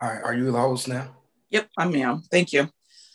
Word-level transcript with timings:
All 0.00 0.08
right. 0.08 0.22
Are 0.22 0.34
you 0.34 0.50
the 0.52 0.60
host 0.60 0.86
now? 0.86 1.08
Yep, 1.50 1.70
I 1.76 1.86
am. 1.88 2.22
Thank 2.30 2.52
you. 2.52 2.68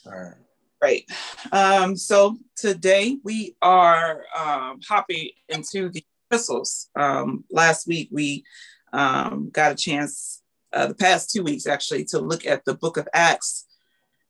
All 0.06 0.12
right. 0.12 0.33
Great. 0.82 1.09
Um, 1.54 1.96
so 1.96 2.38
today 2.58 3.17
we 3.24 3.56
are 3.62 4.25
um, 4.38 4.82
hopping 4.85 5.30
into 5.48 5.88
the 5.90 6.04
epistles. 6.30 6.90
Um, 6.93 7.46
last 7.50 7.88
week 7.88 8.09
we 8.11 8.43
um, 8.91 9.50
got 9.50 9.71
a 9.71 9.75
chance, 9.75 10.41
uh, 10.73 10.88
the 10.88 10.96
past 10.96 11.32
two 11.32 11.41
weeks 11.41 11.68
actually, 11.68 12.04
to 12.05 12.20
look 12.20 12.46
at 12.46 12.65
the 12.65 12.73
book 12.73 12.97
of 12.97 13.07
Acts. 13.13 13.65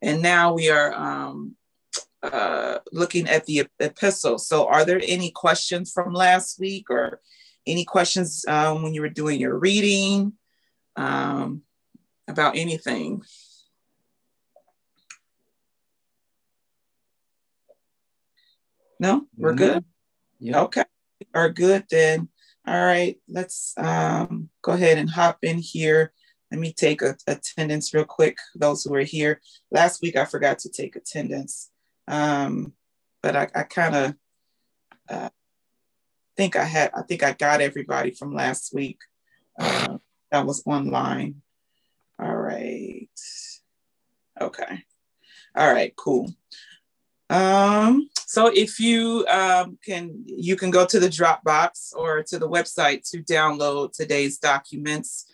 And 0.03 0.21
now 0.21 0.53
we 0.53 0.69
are 0.69 0.93
um, 0.93 1.55
uh, 2.21 2.79
looking 2.91 3.27
at 3.27 3.47
the 3.47 3.67
epistle. 3.79 4.37
So, 4.37 4.67
are 4.67 4.85
there 4.85 5.01
any 5.03 5.31
questions 5.31 5.91
from 5.91 6.13
last 6.13 6.59
week 6.59 6.91
or 6.91 7.19
any 7.65 7.83
questions 7.83 8.45
um, 8.47 8.83
when 8.83 8.93
you 8.93 9.01
were 9.01 9.09
doing 9.09 9.39
your 9.39 9.57
reading 9.57 10.33
um, 10.95 11.63
about 12.27 12.55
anything? 12.55 13.23
No, 18.99 19.27
we're 19.35 19.53
good. 19.53 19.83
Yeah. 20.39 20.61
Okay, 20.61 20.83
are 21.33 21.49
good 21.49 21.85
then. 21.89 22.29
All 22.65 22.85
right, 22.85 23.17
let's 23.27 23.73
um, 23.77 24.49
go 24.61 24.71
ahead 24.71 24.97
and 24.97 25.09
hop 25.09 25.39
in 25.41 25.57
here. 25.57 26.13
Let 26.49 26.61
me 26.61 26.71
take 26.71 27.01
a, 27.01 27.17
attendance 27.27 27.93
real 27.93 28.05
quick. 28.05 28.37
Those 28.55 28.83
who 28.83 28.95
are 28.95 29.01
here 29.01 29.41
last 29.71 30.01
week, 30.01 30.15
I 30.15 30.23
forgot 30.23 30.59
to 30.59 30.69
take 30.69 30.95
attendance, 30.95 31.69
um, 32.07 32.73
but 33.21 33.35
I, 33.35 33.49
I 33.53 33.63
kind 33.63 33.95
of 33.95 34.15
uh, 35.09 35.29
think 36.37 36.55
I 36.55 36.63
had. 36.63 36.91
I 36.95 37.01
think 37.01 37.23
I 37.23 37.33
got 37.33 37.59
everybody 37.59 38.11
from 38.11 38.33
last 38.33 38.73
week. 38.73 38.99
Uh, 39.59 39.97
that 40.31 40.45
was 40.45 40.63
online. 40.65 41.41
All 42.23 42.37
right. 42.37 43.09
Okay. 44.39 44.83
All 45.57 45.73
right. 45.73 45.93
Cool. 45.97 46.31
Um, 47.29 48.09
so 48.15 48.47
if 48.47 48.79
you 48.79 49.25
um, 49.27 49.77
can, 49.83 50.23
you 50.25 50.55
can 50.55 50.71
go 50.71 50.85
to 50.85 50.99
the 51.01 51.09
Dropbox 51.09 51.93
or 51.95 52.23
to 52.23 52.39
the 52.39 52.47
website 52.47 53.09
to 53.11 53.21
download 53.23 53.91
today's 53.91 54.37
documents. 54.37 55.25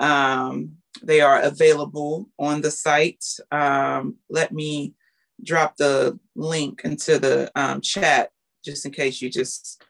Um, 0.00 0.72
they 1.02 1.22
are 1.22 1.40
available 1.40 2.28
on 2.38 2.60
the 2.60 2.70
site. 2.70 3.24
Um, 3.50 4.16
let 4.28 4.52
me 4.52 4.94
drop 5.42 5.78
the 5.78 6.18
link 6.36 6.82
into 6.84 7.18
the 7.18 7.50
um, 7.54 7.80
chat 7.80 8.32
just 8.62 8.84
in 8.84 8.92
case 8.92 9.22
you 9.22 9.30
just 9.30 9.82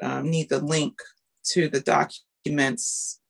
um, 0.00 0.30
need 0.30 0.50
the 0.50 0.60
link 0.60 1.00
to 1.46 1.68
the 1.68 1.80
documents 1.80 3.20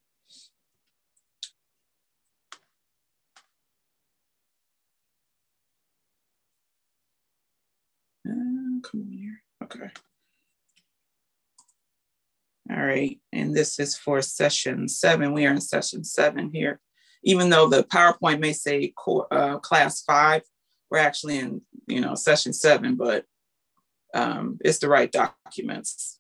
Uh, 8.27 8.81
come 8.83 9.03
on 9.03 9.13
here. 9.13 9.43
Okay. 9.63 9.91
All 12.71 12.83
right, 12.83 13.21
and 13.31 13.55
this 13.55 13.79
is 13.79 13.95
for 13.95 14.23
session 14.23 14.89
seven. 14.89 15.35
We 15.35 15.45
are 15.45 15.53
in 15.53 15.61
session 15.61 16.03
seven 16.03 16.51
here. 16.51 16.81
Even 17.23 17.51
though 17.51 17.69
the 17.69 17.85
PowerPoint 17.85 18.41
may 18.41 18.55
say 18.55 18.89
core, 18.97 19.27
uh, 19.31 19.59
class 19.59 20.03
five, 20.03 20.43
we're 20.91 20.99
actually 20.99 21.39
in, 21.39 21.61
you 21.87 22.01
know, 22.01 22.15
session 22.15 22.55
seven, 22.55 22.95
but 22.95 23.27
um, 24.15 24.59
it's 24.65 24.79
the 24.79 24.89
right 24.89 25.13
documents. 25.13 26.19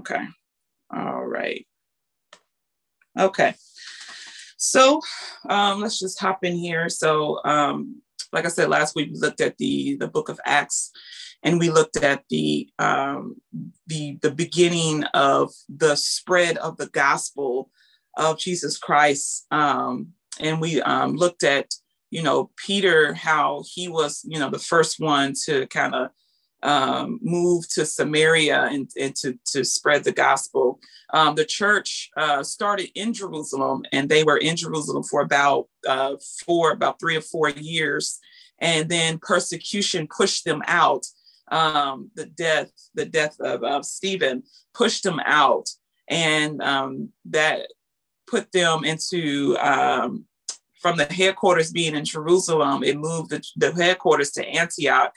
Okay, 0.00 0.24
all 0.90 1.24
right. 1.24 1.66
Okay, 3.18 3.54
so 4.56 5.02
um, 5.50 5.82
let's 5.82 5.98
just 6.00 6.18
hop 6.18 6.44
in 6.44 6.54
here. 6.54 6.88
So 6.88 7.40
um, 7.44 8.00
like 8.32 8.44
I 8.44 8.48
said 8.48 8.68
last 8.68 8.94
week, 8.94 9.10
we 9.12 9.18
looked 9.18 9.40
at 9.40 9.58
the 9.58 9.96
the 9.96 10.08
book 10.08 10.28
of 10.28 10.40
Acts, 10.44 10.90
and 11.42 11.58
we 11.58 11.70
looked 11.70 11.96
at 11.96 12.24
the 12.30 12.68
um, 12.78 13.36
the 13.86 14.18
the 14.22 14.30
beginning 14.30 15.04
of 15.14 15.52
the 15.68 15.96
spread 15.96 16.56
of 16.58 16.76
the 16.76 16.88
gospel 16.88 17.70
of 18.16 18.38
Jesus 18.38 18.78
Christ, 18.78 19.46
um, 19.50 20.08
and 20.40 20.60
we 20.60 20.80
um, 20.82 21.16
looked 21.16 21.42
at 21.44 21.74
you 22.10 22.22
know 22.22 22.50
Peter 22.56 23.14
how 23.14 23.64
he 23.66 23.88
was 23.88 24.24
you 24.28 24.38
know 24.38 24.50
the 24.50 24.58
first 24.58 24.98
one 24.98 25.34
to 25.44 25.66
kind 25.68 25.94
of 25.94 26.10
um, 26.62 27.18
move 27.22 27.68
to 27.70 27.84
Samaria 27.84 28.68
and, 28.70 28.90
and 28.98 29.14
to, 29.16 29.38
to 29.46 29.64
spread 29.64 30.04
the 30.04 30.12
gospel. 30.12 30.78
Um, 31.12 31.34
the 31.34 31.44
church 31.44 32.10
uh, 32.16 32.42
started 32.42 32.90
in 32.94 33.12
Jerusalem 33.12 33.84
and 33.92 34.08
they 34.08 34.24
were 34.24 34.38
in 34.38 34.56
Jerusalem 34.56 35.02
for 35.02 35.20
about 35.20 35.68
uh, 35.86 36.14
four, 36.46 36.72
about 36.72 37.00
three 37.00 37.16
or 37.16 37.20
four 37.20 37.50
years. 37.50 38.18
And 38.62 38.88
then 38.88 39.18
persecution 39.18 40.08
pushed 40.08 40.46
them 40.46 40.62
out. 40.66 41.04
Um, 41.50 42.10
the 42.14 42.24
death, 42.24 42.70
the 42.94 43.04
death 43.04 43.36
of, 43.40 43.62
of 43.62 43.84
Stephen 43.84 44.44
pushed 44.72 45.02
them 45.02 45.20
out. 45.26 45.68
And 46.08 46.62
um, 46.62 47.10
that 47.26 47.66
put 48.26 48.50
them 48.52 48.84
into 48.84 49.58
um, 49.58 50.24
from 50.80 50.96
the 50.96 51.04
headquarters 51.04 51.70
being 51.70 51.94
in 51.94 52.06
Jerusalem, 52.06 52.82
it 52.82 52.96
moved 52.96 53.30
the, 53.30 53.44
the 53.56 53.72
headquarters 53.72 54.30
to 54.32 54.48
Antioch 54.48 55.12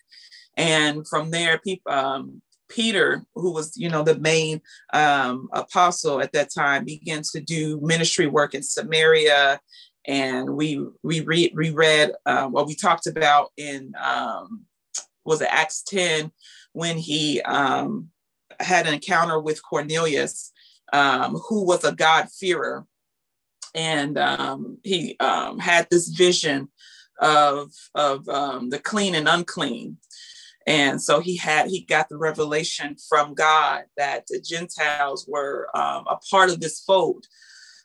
and 0.58 1.08
from 1.08 1.32
there, 1.32 1.58
people, 1.60 1.92
um, 1.92 2.42
Peter, 2.68 3.24
who 3.36 3.54
was, 3.54 3.78
you 3.78 3.90
know, 3.90 4.04
the 4.04 4.18
main 4.18 4.62
um, 4.94 5.50
apostle 5.54 6.22
at 6.22 6.32
that 6.34 6.54
time, 6.54 6.86
began 6.86 7.22
to 7.34 7.40
do 7.40 7.80
ministry 7.82 8.28
work 8.28 8.54
in 8.54 8.64
Samaria. 8.64 9.60
And 10.08 10.56
we 10.56 10.86
we 11.04 11.22
re- 11.22 11.52
reread 11.54 12.12
uh, 12.26 12.48
what 12.48 12.68
we 12.68 12.76
talked 12.76 13.08
about 13.08 13.52
in 13.58 13.94
um, 14.02 14.66
was 15.26 15.42
it 15.42 15.50
Acts 15.52 15.82
10 15.84 16.32
when 16.74 16.98
he 16.98 17.42
um, 17.42 18.10
had 18.60 18.88
an 18.88 18.94
encounter 18.94 19.40
with 19.40 19.64
Cornelius, 19.64 20.52
um, 20.94 21.36
who 21.48 21.66
was 21.66 21.84
a 21.84 21.94
God-fearer. 21.94 22.86
And 23.74 24.18
um, 24.18 24.78
he 24.84 25.18
um, 25.20 25.60
had 25.60 25.88
this 25.90 26.08
vision 26.10 26.70
of, 27.20 27.72
of 27.96 28.28
um, 28.30 28.70
the 28.70 28.80
clean 28.80 29.16
and 29.16 29.28
unclean. 29.28 29.98
And 30.68 31.02
so 31.02 31.20
he 31.20 31.38
had 31.38 31.68
he 31.68 31.82
got 31.82 32.10
the 32.10 32.18
revelation 32.18 32.96
from 33.10 33.36
God 33.36 33.84
that 33.98 34.26
the 34.28 34.40
Gentiles 34.40 35.26
were 35.28 35.70
um, 35.76 36.06
a 36.08 36.18
part 36.32 36.50
of 36.50 36.60
this 36.60 36.80
fold, 36.80 37.26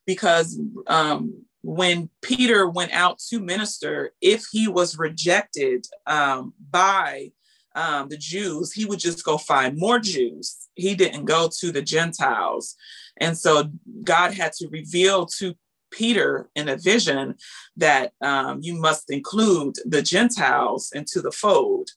because 0.06 0.58
um, 0.86 1.44
when 1.62 2.08
Peter 2.22 2.68
went 2.68 2.92
out 2.92 3.18
to 3.28 3.38
minister, 3.38 4.12
if 4.20 4.44
he 4.50 4.68
was 4.68 4.98
rejected 4.98 5.86
um, 6.06 6.54
by 6.70 7.32
um, 7.74 8.08
the 8.08 8.16
Jews, 8.16 8.72
he 8.72 8.84
would 8.84 8.98
just 8.98 9.24
go 9.24 9.38
find 9.38 9.78
more 9.78 9.98
Jews. 9.98 10.68
He 10.74 10.94
didn't 10.94 11.26
go 11.26 11.50
to 11.60 11.70
the 11.70 11.82
Gentiles, 11.82 12.76
and 13.18 13.36
so 13.36 13.70
God 14.02 14.34
had 14.34 14.52
to 14.54 14.68
reveal 14.68 15.26
to 15.38 15.54
Peter 15.90 16.48
in 16.54 16.68
a 16.68 16.76
vision 16.76 17.34
that 17.76 18.12
um, 18.20 18.60
you 18.62 18.74
must 18.74 19.10
include 19.10 19.74
the 19.84 20.02
Gentiles 20.02 20.90
into 20.94 21.20
the 21.20 21.32
fold. 21.32 21.90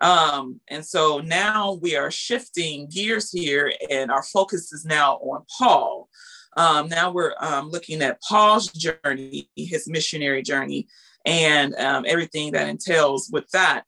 Um, 0.00 0.60
and 0.68 0.84
so 0.84 1.20
now 1.20 1.78
we 1.80 1.96
are 1.96 2.10
shifting 2.10 2.88
gears 2.88 3.30
here, 3.30 3.72
and 3.90 4.10
our 4.10 4.22
focus 4.22 4.72
is 4.72 4.84
now 4.84 5.14
on 5.16 5.44
Paul. 5.58 6.08
Um, 6.56 6.88
now 6.88 7.10
we're 7.10 7.34
um, 7.40 7.68
looking 7.68 8.02
at 8.02 8.20
Paul's 8.22 8.68
journey, 8.68 9.50
his 9.56 9.86
missionary 9.88 10.42
journey, 10.42 10.88
and 11.24 11.74
um, 11.74 12.04
everything 12.06 12.52
that 12.52 12.68
entails 12.68 13.28
with 13.30 13.48
that. 13.50 13.84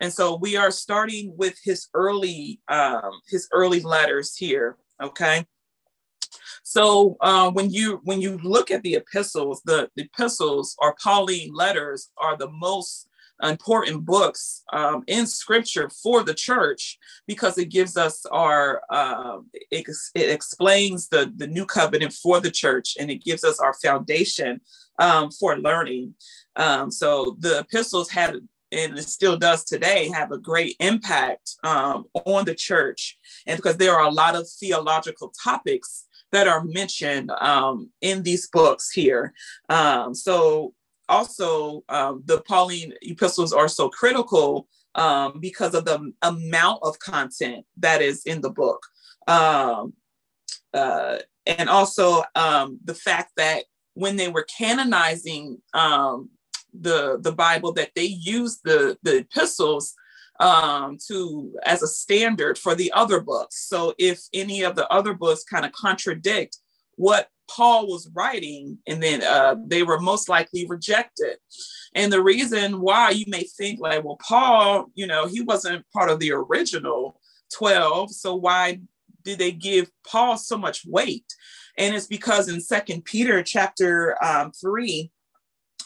And 0.00 0.12
so 0.12 0.36
we 0.36 0.56
are 0.56 0.70
starting 0.70 1.34
with 1.36 1.58
his 1.62 1.88
early 1.94 2.60
um, 2.68 3.10
his 3.28 3.48
early 3.52 3.80
letters 3.80 4.34
here. 4.34 4.76
Okay. 5.02 5.44
So 6.62 7.16
uh, 7.20 7.50
when 7.50 7.70
you 7.70 8.00
when 8.04 8.20
you 8.20 8.38
look 8.42 8.70
at 8.70 8.82
the 8.82 8.94
epistles, 8.94 9.62
the, 9.64 9.88
the 9.96 10.04
epistles 10.04 10.76
or 10.78 10.94
Pauline 11.02 11.52
letters 11.54 12.10
are 12.18 12.36
the 12.36 12.50
most 12.50 13.08
important 13.42 14.04
books 14.04 14.62
um, 14.72 15.02
in 15.06 15.26
scripture 15.26 15.90
for 16.02 16.22
the 16.22 16.34
church 16.34 16.98
because 17.26 17.58
it 17.58 17.66
gives 17.66 17.96
us 17.96 18.24
our 18.26 18.82
uh, 18.90 19.38
it, 19.70 19.86
it, 20.14 20.30
explains 20.30 21.08
the 21.08 21.32
the 21.36 21.46
new 21.46 21.66
covenant 21.66 22.12
for 22.12 22.40
the 22.40 22.50
church 22.50 22.96
and 22.98 23.10
it 23.10 23.24
gives 23.24 23.44
us 23.44 23.60
our 23.60 23.74
foundation 23.74 24.60
um, 24.98 25.30
for 25.30 25.58
learning 25.58 26.14
um, 26.56 26.90
so 26.90 27.36
the 27.40 27.60
epistles 27.60 28.10
had 28.10 28.36
and 28.72 28.96
it 28.96 29.08
still 29.08 29.36
does 29.36 29.64
today 29.64 30.08
have 30.08 30.30
a 30.30 30.38
great 30.38 30.76
impact 30.78 31.56
um, 31.64 32.04
on 32.26 32.44
the 32.44 32.54
church 32.54 33.18
and 33.46 33.56
because 33.56 33.76
there 33.76 33.96
are 33.96 34.06
a 34.06 34.12
lot 34.12 34.36
of 34.36 34.48
theological 34.48 35.32
topics 35.42 36.06
that 36.32 36.46
are 36.46 36.64
mentioned 36.64 37.30
um, 37.40 37.90
in 38.00 38.22
these 38.22 38.48
books 38.48 38.90
here. 38.90 39.32
Um, 39.68 40.14
so 40.14 40.74
also 41.10 41.84
um, 41.88 42.22
the 42.24 42.40
Pauline 42.42 42.94
epistles 43.02 43.52
are 43.52 43.68
so 43.68 43.88
critical 43.90 44.68
um, 44.94 45.40
because 45.40 45.74
of 45.74 45.84
the 45.84 46.12
amount 46.22 46.80
of 46.82 46.98
content 46.98 47.66
that 47.76 48.00
is 48.00 48.24
in 48.24 48.40
the 48.40 48.50
book. 48.50 48.82
Um, 49.28 49.92
uh, 50.72 51.18
and 51.46 51.68
also 51.68 52.22
um, 52.34 52.78
the 52.84 52.94
fact 52.94 53.32
that 53.36 53.64
when 53.94 54.16
they 54.16 54.28
were 54.28 54.46
canonizing 54.58 55.58
um, 55.74 56.30
the 56.72 57.18
the 57.20 57.32
Bible 57.32 57.72
that 57.72 57.90
they 57.96 58.04
used 58.04 58.60
the 58.64 58.96
the 59.02 59.18
epistles 59.18 59.94
um, 60.38 60.96
to 61.08 61.52
as 61.66 61.82
a 61.82 61.88
standard 61.88 62.56
for 62.56 62.74
the 62.74 62.92
other 62.92 63.20
books. 63.20 63.68
So 63.68 63.94
if 63.98 64.20
any 64.32 64.62
of 64.62 64.76
the 64.76 64.88
other 64.88 65.14
books 65.14 65.44
kind 65.44 65.66
of 65.66 65.72
contradict 65.72 66.58
what 67.00 67.28
Paul 67.48 67.86
was 67.86 68.10
writing, 68.12 68.76
and 68.86 69.02
then 69.02 69.22
uh, 69.22 69.56
they 69.64 69.82
were 69.82 69.98
most 69.98 70.28
likely 70.28 70.66
rejected. 70.66 71.38
And 71.94 72.12
the 72.12 72.22
reason 72.22 72.82
why 72.82 73.08
you 73.10 73.24
may 73.26 73.44
think 73.44 73.80
like, 73.80 74.04
well, 74.04 74.18
Paul, 74.20 74.90
you 74.94 75.06
know, 75.06 75.26
he 75.26 75.40
wasn't 75.40 75.86
part 75.94 76.10
of 76.10 76.18
the 76.20 76.30
original 76.32 77.18
12. 77.54 78.10
So 78.10 78.34
why 78.34 78.80
did 79.24 79.38
they 79.38 79.50
give 79.50 79.90
Paul 80.06 80.36
so 80.36 80.58
much 80.58 80.84
weight? 80.84 81.24
And 81.78 81.96
it's 81.96 82.06
because 82.06 82.50
in 82.50 82.60
Second 82.60 83.06
Peter 83.06 83.42
chapter 83.42 84.22
um, 84.22 84.52
three, 84.52 85.10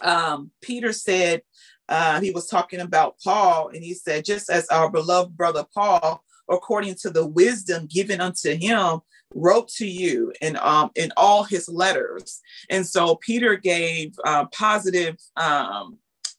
um, 0.02 0.50
Peter 0.62 0.92
said 0.92 1.42
uh, 1.88 2.20
he 2.20 2.32
was 2.32 2.48
talking 2.48 2.80
about 2.80 3.20
Paul, 3.22 3.68
and 3.68 3.84
he 3.84 3.94
said, 3.94 4.24
just 4.24 4.50
as 4.50 4.66
our 4.66 4.90
beloved 4.90 5.36
brother 5.36 5.64
Paul, 5.72 6.24
according 6.50 6.96
to 7.02 7.10
the 7.10 7.24
wisdom 7.24 7.86
given 7.86 8.20
unto 8.20 8.56
him, 8.56 9.00
wrote 9.34 9.68
to 9.68 9.86
you 9.86 10.32
in 10.40 10.56
um, 10.60 10.90
in 10.94 11.12
all 11.16 11.44
his 11.44 11.68
letters. 11.68 12.40
And 12.70 12.86
so 12.86 13.16
Peter 13.16 13.56
gave 13.56 14.14
uh, 14.24 14.46
positive 14.46 15.16
um, 15.36 15.98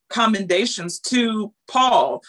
commendations 0.09 0.99
to 1.01 1.53
Paul. 1.67 2.21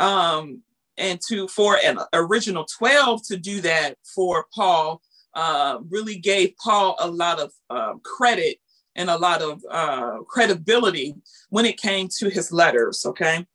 Um, 0.00 0.62
and 0.96 1.20
to 1.28 1.46
for 1.46 1.78
an 1.84 1.98
original 2.12 2.66
12 2.76 3.22
to 3.28 3.36
do 3.36 3.60
that 3.60 3.94
for 4.02 4.46
Paul 4.52 5.00
uh, 5.34 5.78
really 5.88 6.18
gave 6.18 6.56
Paul 6.56 6.96
a 6.98 7.08
lot 7.08 7.38
of 7.38 7.52
um, 7.70 8.00
credit 8.04 8.58
and 8.96 9.08
a 9.08 9.16
lot 9.16 9.40
of 9.42 9.62
uh, 9.70 10.18
credibility 10.26 11.14
when 11.50 11.64
it 11.64 11.80
came 11.80 12.08
to 12.18 12.28
his 12.28 12.50
letters. 12.50 13.06
Okay, 13.06 13.46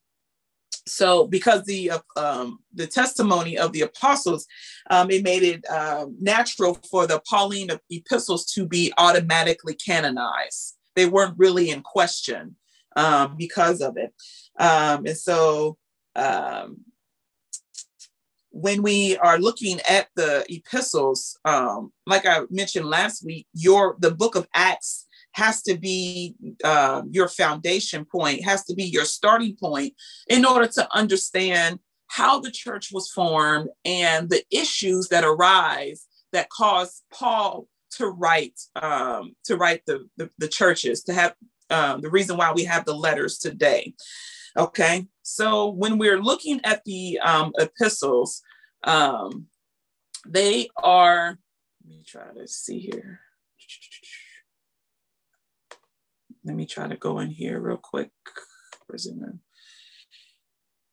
so 0.85 1.27
because 1.27 1.63
the 1.63 1.91
uh, 1.91 1.99
um, 2.17 2.59
the 2.73 2.87
testimony 2.87 3.57
of 3.57 3.71
the 3.71 3.81
apostles, 3.81 4.45
um, 4.89 5.09
it 5.11 5.23
made 5.23 5.43
it 5.43 5.65
uh, 5.69 6.07
natural 6.19 6.77
for 6.89 7.07
the 7.07 7.21
Pauline 7.29 7.69
epistles 7.89 8.45
to 8.53 8.65
be 8.65 8.93
automatically 8.97 9.75
canonized. 9.75 10.77
They 10.95 11.05
weren't 11.05 11.37
really 11.37 11.69
in 11.69 11.81
question 11.81 12.55
um, 12.95 13.35
because 13.37 13.81
of 13.81 13.97
it, 13.97 14.13
um, 14.59 15.05
and 15.05 15.17
so 15.17 15.77
um, 16.15 16.81
when 18.51 18.83
we 18.83 19.17
are 19.17 19.39
looking 19.39 19.79
at 19.89 20.07
the 20.15 20.45
epistles, 20.47 21.37
um, 21.43 21.91
like 22.05 22.25
I 22.25 22.41
mentioned 22.51 22.85
last 22.85 23.25
week, 23.25 23.47
your 23.53 23.95
the 23.99 24.11
book 24.11 24.35
of 24.35 24.47
Acts 24.53 25.02
has 25.33 25.61
to 25.63 25.77
be 25.77 26.35
uh, 26.63 27.01
your 27.09 27.27
foundation 27.27 28.05
point, 28.05 28.43
has 28.43 28.63
to 28.65 28.73
be 28.73 28.83
your 28.83 29.05
starting 29.05 29.55
point 29.55 29.93
in 30.27 30.45
order 30.45 30.67
to 30.67 30.87
understand 30.95 31.79
how 32.07 32.39
the 32.39 32.51
church 32.51 32.89
was 32.91 33.09
formed 33.11 33.69
and 33.85 34.29
the 34.29 34.43
issues 34.51 35.07
that 35.09 35.23
arise 35.23 36.05
that 36.31 36.49
cause 36.49 37.01
Paul 37.11 37.67
to 37.91 38.07
write 38.07 38.59
um, 38.75 39.35
to 39.45 39.55
write 39.55 39.81
the, 39.85 40.07
the, 40.17 40.29
the 40.37 40.47
churches 40.47 41.03
to 41.03 41.13
have 41.13 41.35
um, 41.69 42.01
the 42.01 42.09
reason 42.09 42.37
why 42.37 42.51
we 42.51 42.63
have 42.65 42.85
the 42.85 42.95
letters 42.95 43.37
today. 43.37 43.93
Okay, 44.57 45.07
so 45.23 45.69
when 45.69 45.97
we're 45.97 46.21
looking 46.21 46.61
at 46.63 46.83
the 46.85 47.19
um, 47.19 47.51
epistles, 47.57 48.41
um, 48.83 49.47
they 50.27 50.69
are, 50.81 51.39
let 51.83 51.89
me 51.89 52.03
try 52.05 52.31
to 52.35 52.47
see 52.47 52.79
here. 52.79 53.19
Let 56.45 56.55
me 56.55 56.65
try 56.65 56.87
to 56.87 56.97
go 56.97 57.19
in 57.19 57.29
here 57.29 57.59
real 57.59 57.77
quick. 57.77 58.09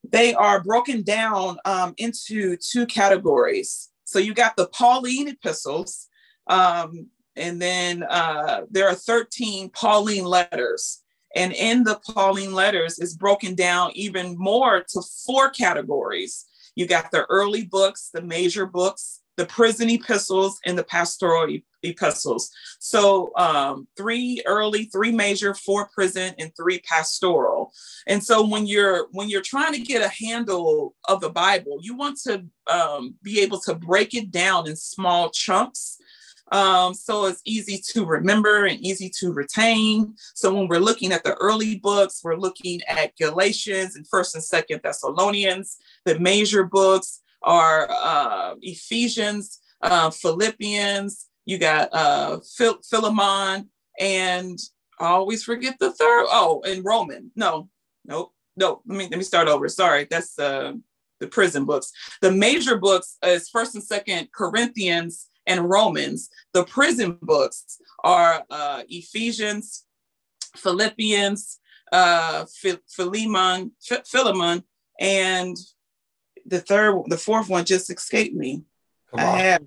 They 0.08 0.34
are 0.34 0.62
broken 0.62 1.02
down 1.02 1.58
um, 1.64 1.94
into 1.98 2.56
two 2.56 2.86
categories. 2.86 3.90
So 4.04 4.18
you 4.18 4.34
got 4.34 4.56
the 4.56 4.68
Pauline 4.68 5.28
epistles, 5.28 6.08
um, 6.46 7.08
and 7.36 7.60
then 7.60 8.02
uh, 8.02 8.62
there 8.70 8.88
are 8.88 8.94
13 8.94 9.70
Pauline 9.70 10.24
letters. 10.24 11.02
And 11.36 11.52
in 11.52 11.84
the 11.84 12.00
Pauline 12.10 12.54
letters 12.54 12.98
is 12.98 13.16
broken 13.16 13.54
down 13.54 13.92
even 13.94 14.36
more 14.36 14.84
to 14.88 15.02
four 15.24 15.50
categories. 15.50 16.44
You 16.74 16.86
got 16.86 17.10
the 17.12 17.24
early 17.26 17.64
books, 17.64 18.10
the 18.12 18.22
major 18.22 18.66
books, 18.66 19.20
the 19.36 19.46
prison 19.46 19.88
epistles, 19.90 20.58
and 20.64 20.78
the 20.78 20.84
pastoral 20.84 21.56
epistles. 21.82 22.50
So 22.78 23.32
um, 23.36 23.88
three 23.96 24.42
early, 24.46 24.84
three 24.84 25.12
major, 25.12 25.54
four 25.54 25.88
prison, 25.94 26.34
and 26.38 26.52
three 26.56 26.80
pastoral. 26.80 27.72
And 28.06 28.22
so 28.22 28.46
when 28.46 28.66
you're 28.66 29.06
when 29.12 29.28
you're 29.28 29.40
trying 29.42 29.72
to 29.72 29.80
get 29.80 30.02
a 30.02 30.24
handle 30.24 30.94
of 31.08 31.20
the 31.20 31.30
Bible, 31.30 31.78
you 31.82 31.96
want 31.96 32.18
to 32.26 32.44
um, 32.70 33.14
be 33.22 33.40
able 33.40 33.60
to 33.60 33.74
break 33.74 34.14
it 34.14 34.30
down 34.30 34.68
in 34.68 34.76
small 34.76 35.30
chunks 35.30 35.98
um, 36.52 36.94
so 36.94 37.26
it's 37.26 37.42
easy 37.44 37.80
to 37.92 38.04
remember 38.04 38.64
and 38.66 38.80
easy 38.80 39.10
to 39.20 39.32
retain. 39.32 40.14
So 40.34 40.52
when 40.52 40.68
we're 40.68 40.80
looking 40.80 41.12
at 41.12 41.22
the 41.22 41.34
early 41.34 41.78
books, 41.78 42.22
we're 42.24 42.36
looking 42.36 42.80
at 42.88 43.16
Galatians 43.16 43.96
and 43.96 44.06
First 44.08 44.34
and 44.34 44.42
Second 44.42 44.80
Thessalonians. 44.82 45.76
The 46.04 46.18
major 46.18 46.64
books 46.64 47.20
are 47.42 47.90
uh, 47.90 48.54
Ephesians, 48.62 49.60
uh, 49.82 50.10
Philippians. 50.10 51.26
You 51.46 51.58
got 51.58 51.92
uh, 51.92 52.40
Phil- 52.56 52.80
Philemon, 52.88 53.70
and 53.98 54.58
I 54.98 55.06
always 55.06 55.42
forget 55.42 55.76
the 55.80 55.92
third. 55.92 56.26
Oh, 56.28 56.62
and 56.66 56.84
Roman. 56.84 57.30
No, 57.34 57.68
nope, 58.04 58.32
no. 58.56 58.82
Let 58.86 58.98
me 58.98 59.08
let 59.10 59.18
me 59.18 59.24
start 59.24 59.48
over. 59.48 59.68
Sorry, 59.68 60.06
that's 60.10 60.38
uh, 60.38 60.72
the 61.20 61.26
prison 61.26 61.64
books. 61.64 61.90
The 62.20 62.30
major 62.30 62.76
books 62.78 63.16
is 63.24 63.48
First 63.48 63.74
and 63.74 63.84
Second 63.84 64.28
Corinthians 64.32 65.28
and 65.46 65.68
Romans. 65.68 66.28
The 66.52 66.64
prison 66.64 67.18
books 67.22 67.78
are 68.04 68.44
uh, 68.50 68.82
Ephesians, 68.88 69.84
Philippians, 70.56 71.58
uh, 71.92 72.44
Philemon, 72.88 73.72
Philemon, 74.06 74.62
and 75.00 75.56
the 76.50 76.60
third, 76.60 77.02
the 77.06 77.16
fourth 77.16 77.48
one 77.48 77.64
just 77.64 77.90
escaped 77.90 78.34
me. 78.34 78.64
Colossians. 79.10 79.34
I 79.34 79.42
have, 79.42 79.62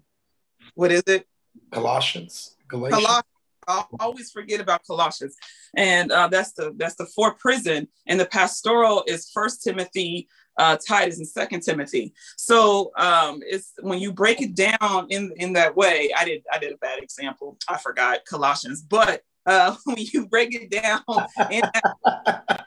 what 0.75 0.91
is 0.91 1.03
it? 1.07 1.27
Colossians. 1.71 2.55
Galatians. 2.67 3.03
Colossians. 3.03 3.27
I 3.65 3.85
always 4.01 4.29
forget 4.29 4.59
about 4.59 4.85
Colossians, 4.85 5.37
and 5.73 6.11
uh, 6.11 6.27
that's 6.27 6.51
the 6.51 6.73
that's 6.75 6.95
the 6.95 7.05
four 7.05 7.35
prison, 7.35 7.87
and 8.05 8.19
the 8.19 8.25
pastoral 8.25 9.05
is 9.07 9.29
First 9.33 9.63
Timothy, 9.63 10.27
uh, 10.57 10.77
Titus 10.85 11.17
and 11.17 11.27
Second 11.27 11.61
Timothy. 11.61 12.13
So 12.37 12.91
um, 12.97 13.41
it's 13.45 13.73
when 13.81 13.99
you 13.99 14.13
break 14.13 14.41
it 14.41 14.55
down 14.55 15.07
in 15.09 15.33
in 15.37 15.53
that 15.53 15.75
way. 15.75 16.11
I 16.17 16.25
did 16.25 16.43
I 16.51 16.59
did 16.59 16.73
a 16.73 16.77
bad 16.77 17.01
example. 17.01 17.57
I 17.67 17.77
forgot 17.77 18.19
Colossians, 18.27 18.81
but 18.81 19.21
uh, 19.45 19.75
when 19.85 19.97
you 19.97 20.27
break 20.27 20.53
it 20.55 20.69
down, 20.69 21.01
that, 21.37 22.63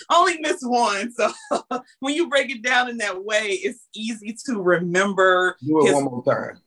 only 0.10 0.38
miss 0.40 0.58
one. 0.62 1.12
So 1.12 1.32
when 2.00 2.14
you 2.14 2.28
break 2.28 2.50
it 2.50 2.62
down 2.62 2.88
in 2.88 2.98
that 2.98 3.24
way, 3.24 3.58
it's 3.62 3.86
easy 3.94 4.36
to 4.46 4.60
remember. 4.60 5.56
Do 5.64 5.80
it 5.80 5.86
his, 5.86 5.94
one 5.94 6.04
more 6.04 6.24
time. 6.24 6.60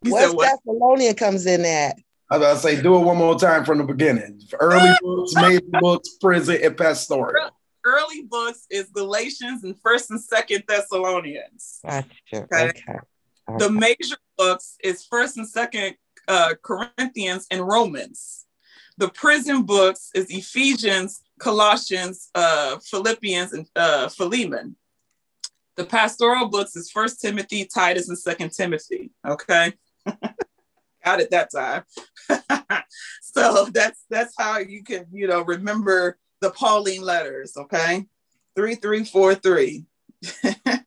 What's 0.00 0.34
what? 0.34 0.58
Thessalonian 0.64 1.14
comes 1.14 1.46
in 1.46 1.64
at? 1.64 1.96
I 2.28 2.38
was 2.38 2.44
about 2.44 2.54
to 2.54 2.58
say, 2.60 2.82
do 2.82 2.96
it 2.96 3.04
one 3.04 3.16
more 3.16 3.38
time 3.38 3.64
from 3.64 3.78
the 3.78 3.84
beginning. 3.84 4.40
Early 4.58 4.92
books, 5.00 5.32
major 5.36 5.60
books, 5.80 6.16
prison, 6.20 6.58
and 6.60 6.76
pastoral 6.76 7.52
early 7.86 8.22
books 8.22 8.66
is 8.68 8.90
Galatians 8.90 9.64
and 9.64 9.80
First 9.80 10.10
and 10.10 10.20
Second 10.20 10.64
Thessalonians. 10.68 11.78
Gotcha. 11.84 12.06
Okay. 12.34 12.70
okay. 12.70 12.98
The 13.58 13.70
major 13.70 14.16
books 14.36 14.76
is 14.82 15.06
First 15.06 15.36
and 15.36 15.48
Second 15.48 15.94
uh, 16.26 16.54
Corinthians 16.62 17.46
and 17.50 17.66
Romans. 17.66 18.44
The 18.98 19.08
prison 19.08 19.62
books 19.62 20.10
is 20.14 20.26
Ephesians, 20.30 21.22
Colossians, 21.38 22.30
uh, 22.34 22.78
Philippians, 22.78 23.52
and 23.52 23.66
uh, 23.76 24.08
Philemon. 24.08 24.74
The 25.76 25.84
pastoral 25.84 26.48
books 26.48 26.74
is 26.74 26.90
First 26.90 27.20
Timothy, 27.20 27.66
Titus, 27.66 28.08
and 28.08 28.18
Second 28.18 28.50
Timothy. 28.50 29.10
Okay, 29.26 29.74
got 31.04 31.20
it 31.20 31.30
that 31.30 31.50
time. 31.54 31.84
so 33.20 33.66
that's 33.66 34.04
that's 34.08 34.34
how 34.38 34.58
you 34.58 34.82
can 34.82 35.06
you 35.12 35.28
know 35.28 35.42
remember 35.42 36.18
the 36.40 36.50
Pauline 36.50 37.02
letters, 37.02 37.56
okay? 37.56 38.06
3343. 38.56 39.84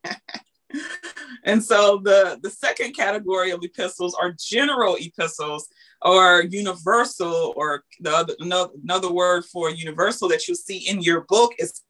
and 1.44 1.64
so 1.64 2.02
the, 2.04 2.40
the 2.42 2.50
second 2.50 2.94
category 2.96 3.52
of 3.52 3.64
epistles 3.64 4.16
are 4.20 4.36
general 4.38 4.96
epistles 5.00 5.68
or 6.02 6.44
universal, 6.44 7.54
or 7.56 7.84
the 8.00 8.12
other, 8.12 8.34
another, 8.40 8.72
another 8.84 9.12
word 9.12 9.46
for 9.46 9.70
universal 9.70 10.30
that 10.30 10.48
you'll 10.48 10.56
see 10.56 10.88
in 10.88 11.02
your 11.02 11.22
book 11.22 11.54
is 11.60 11.82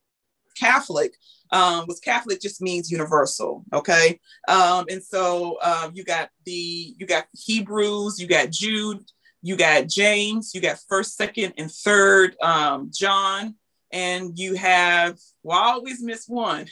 Catholic. 0.60 1.14
Um, 1.52 1.86
was 1.88 2.00
Catholic 2.00 2.42
just 2.42 2.62
means 2.62 2.92
universal, 2.92 3.64
okay? 3.74 4.20
Um, 4.48 4.86
and 4.90 5.04
so 5.04 5.58
um, 5.62 5.92
you 5.96 6.04
got 6.04 6.30
the 6.46 6.96
you 6.98 7.08
got 7.08 7.26
Hebrews, 7.34 8.20
you 8.20 8.28
got 8.28 8.52
Jude, 8.52 9.04
you 9.42 9.56
got 9.56 9.88
James, 9.88 10.54
you 10.54 10.62
got 10.62 10.80
first, 10.88 11.16
second, 11.16 11.54
and 11.58 11.72
third 11.72 12.36
um, 12.42 12.92
John, 12.94 13.56
and 13.92 14.38
you 14.38 14.56
have, 14.56 15.18
well, 15.44 15.60
I 15.60 15.72
always 15.72 16.02
miss 16.02 16.28
one. 16.28 16.68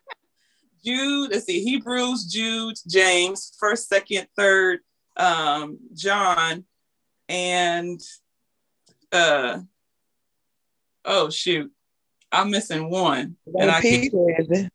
Jude, 0.84 1.30
let's 1.32 1.46
see, 1.46 1.64
Hebrews, 1.64 2.24
Jude, 2.24 2.76
James, 2.86 3.56
first, 3.58 3.88
second, 3.88 4.28
third, 4.36 4.80
um, 5.16 5.78
John, 5.94 6.64
and 7.28 8.00
uh 9.12 9.58
oh 11.04 11.30
shoot, 11.30 11.70
I'm 12.30 12.50
missing 12.50 12.90
one. 12.90 13.36
and 13.54 13.70
I 13.70 13.80
Peter, 13.80 14.30
is 14.38 14.50
it? 14.50 14.72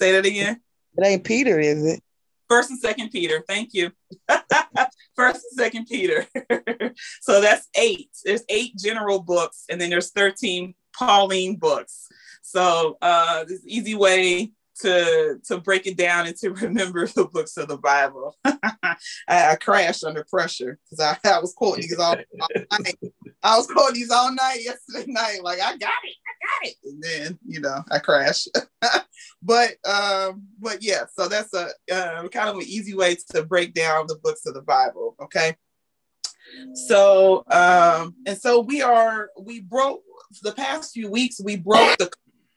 Say 0.00 0.12
that 0.12 0.26
again. 0.26 0.60
It 0.96 1.06
ain't 1.06 1.24
Peter, 1.24 1.58
is 1.58 1.84
it? 1.84 2.02
First 2.48 2.70
and 2.70 2.78
second 2.78 3.10
Peter. 3.10 3.44
Thank 3.46 3.74
you. 3.74 3.92
First 5.18 5.44
and 5.50 5.58
second 5.58 5.86
Peter. 5.86 6.26
so 7.20 7.40
that's 7.40 7.68
eight. 7.74 8.08
There's 8.24 8.44
eight 8.48 8.76
general 8.76 9.20
books, 9.20 9.64
and 9.68 9.80
then 9.80 9.90
there's 9.90 10.12
13 10.12 10.74
Pauline 10.96 11.56
books. 11.56 12.06
So 12.42 12.96
uh, 13.02 13.42
this 13.42 13.62
easy 13.66 13.96
way 13.96 14.52
to 14.82 15.40
to 15.44 15.58
break 15.58 15.88
it 15.88 15.96
down 15.96 16.26
and 16.26 16.36
to 16.36 16.50
remember 16.64 17.06
the 17.08 17.24
books 17.24 17.56
of 17.56 17.66
the 17.66 17.78
Bible. 17.78 18.36
I, 18.44 18.96
I, 19.26 19.56
crashed 19.56 20.04
under 20.04 20.24
pressure 20.30 20.78
because 20.84 21.00
I, 21.04 21.28
I 21.28 21.40
was 21.40 21.52
quoting 21.52 21.82
these 21.82 21.98
all, 21.98 22.14
all 22.14 22.78
night. 22.78 22.98
I 23.42 23.56
was 23.56 23.66
quoting 23.66 23.94
these 23.94 24.10
all 24.10 24.32
night 24.32 24.60
yesterday 24.60 25.10
night. 25.10 25.42
Like 25.42 25.60
I 25.60 25.76
got 25.76 25.90
it, 26.04 26.16
got 26.48 26.68
it, 26.68 26.74
and 26.84 27.02
then 27.02 27.38
you 27.46 27.60
know 27.60 27.82
I 27.90 27.98
crashed. 27.98 28.48
but 29.42 29.76
um, 29.88 30.44
but 30.58 30.82
yeah, 30.82 31.04
so 31.12 31.28
that's 31.28 31.54
a 31.54 31.68
uh, 31.92 32.28
kind 32.28 32.48
of 32.48 32.56
an 32.56 32.62
easy 32.62 32.94
way 32.94 33.16
to 33.30 33.44
break 33.44 33.74
down 33.74 34.06
the 34.06 34.18
books 34.22 34.46
of 34.46 34.54
the 34.54 34.62
Bible. 34.62 35.16
Okay. 35.20 35.56
So 36.86 37.44
um, 37.50 38.14
and 38.26 38.38
so 38.38 38.60
we 38.60 38.82
are 38.82 39.30
we 39.40 39.60
broke 39.60 40.02
the 40.42 40.52
past 40.52 40.92
few 40.92 41.10
weeks 41.10 41.40
we 41.42 41.56
broke 41.56 41.96
the 41.98 42.10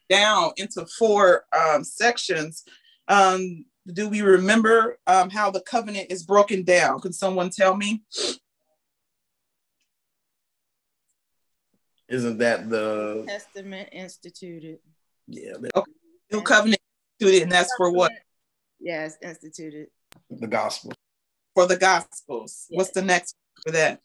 down 0.10 0.52
into 0.58 0.86
four 1.00 1.46
um, 1.58 1.84
sections. 1.84 2.64
Um, 3.08 3.66
do 3.92 4.10
we 4.10 4.22
remember 4.22 4.98
um, 5.08 5.30
how 5.30 5.50
the 5.50 5.62
covenant 5.62 6.12
is 6.12 6.24
broken 6.24 6.64
down? 6.64 7.00
Can 7.00 7.14
someone 7.14 7.50
tell 7.50 7.76
me? 7.76 8.04
Isn't 12.12 12.38
that 12.40 12.70
the 12.70 13.24
Testament 13.28 13.90
instituted? 13.92 14.80
Yeah. 15.28 15.54
Okay. 15.76 15.92
New 16.32 16.42
covenant 16.42 16.82
instituted, 17.20 17.44
and 17.44 17.52
that's 17.52 17.74
for 17.78 17.92
what? 17.92 18.12
Yes, 18.80 19.18
instituted. 19.22 19.88
The 20.30 20.48
gospel. 20.48 20.94
For 21.56 21.68
the 21.68 21.78
gospels. 21.78 22.68
Yes. 22.70 22.78
What's 22.78 22.92
the 22.92 23.02
next 23.02 23.36
for 23.64 23.72
that? 23.72 24.00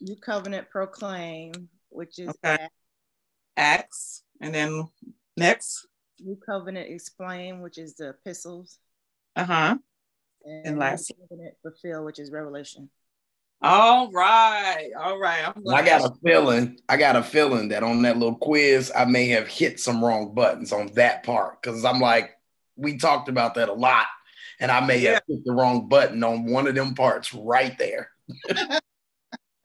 New 0.00 0.16
covenant 0.16 0.68
proclaim, 0.70 1.52
which 1.88 2.18
is 2.18 2.28
okay. 2.28 2.58
Acts. 2.62 2.74
Acts. 3.56 4.22
And 4.40 4.54
then 4.54 4.88
Next. 5.40 5.86
New 6.20 6.36
Covenant 6.44 6.90
Explain, 6.90 7.62
which 7.62 7.78
is 7.78 7.96
the 7.96 8.10
epistles. 8.10 8.78
Uh 9.36 9.44
huh. 9.44 9.76
And, 10.44 10.66
and 10.66 10.78
last 10.78 11.12
Covenant 11.18 11.54
Fulfill, 11.62 12.04
which 12.04 12.18
is 12.18 12.30
Revelation. 12.30 12.90
All 13.62 14.10
right, 14.10 14.90
all 14.98 15.18
right. 15.18 15.52
I 15.70 15.82
got 15.82 16.10
a 16.10 16.14
feeling. 16.24 16.78
I 16.88 16.96
got 16.96 17.16
a 17.16 17.22
feeling 17.22 17.68
that 17.68 17.82
on 17.82 18.00
that 18.02 18.16
little 18.16 18.36
quiz, 18.36 18.90
I 18.96 19.04
may 19.04 19.28
have 19.28 19.48
hit 19.48 19.78
some 19.78 20.02
wrong 20.02 20.34
buttons 20.34 20.72
on 20.72 20.86
that 20.94 21.24
part 21.24 21.60
because 21.60 21.84
I'm 21.84 22.00
like, 22.00 22.30
we 22.76 22.96
talked 22.96 23.28
about 23.28 23.56
that 23.56 23.68
a 23.68 23.74
lot, 23.74 24.06
and 24.60 24.70
I 24.70 24.80
may 24.80 25.00
yeah. 25.00 25.14
have 25.14 25.22
hit 25.28 25.44
the 25.44 25.52
wrong 25.52 25.88
button 25.88 26.24
on 26.24 26.50
one 26.50 26.66
of 26.68 26.74
them 26.74 26.94
parts 26.94 27.34
right 27.34 27.76
there. 27.76 28.08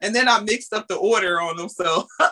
and 0.02 0.14
then 0.14 0.28
I 0.28 0.40
mixed 0.40 0.74
up 0.74 0.88
the 0.88 0.96
order 0.96 1.40
on 1.40 1.56
them, 1.56 1.70
so 1.70 2.06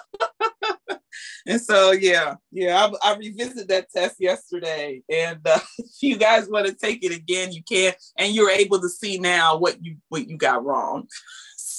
and 1.47 1.61
so 1.61 1.93
yeah 1.93 2.35
yeah 2.51 2.89
I, 3.03 3.13
I 3.13 3.17
revisited 3.17 3.69
that 3.69 3.91
test 3.91 4.17
yesterday 4.19 5.03
and 5.09 5.41
uh, 5.47 5.59
if 5.79 5.87
you 6.03 6.17
guys 6.17 6.49
want 6.49 6.67
to 6.67 6.75
take 6.75 7.05
it 7.05 7.15
again 7.15 7.53
you 7.53 7.63
can 7.63 7.93
and 8.19 8.35
you're 8.35 8.51
able 8.51 8.81
to 8.81 8.89
see 8.89 9.19
now 9.19 9.57
what 9.57 9.83
you 9.85 9.97
what 10.09 10.29
you 10.29 10.37
got 10.37 10.65
wrong 10.65 11.07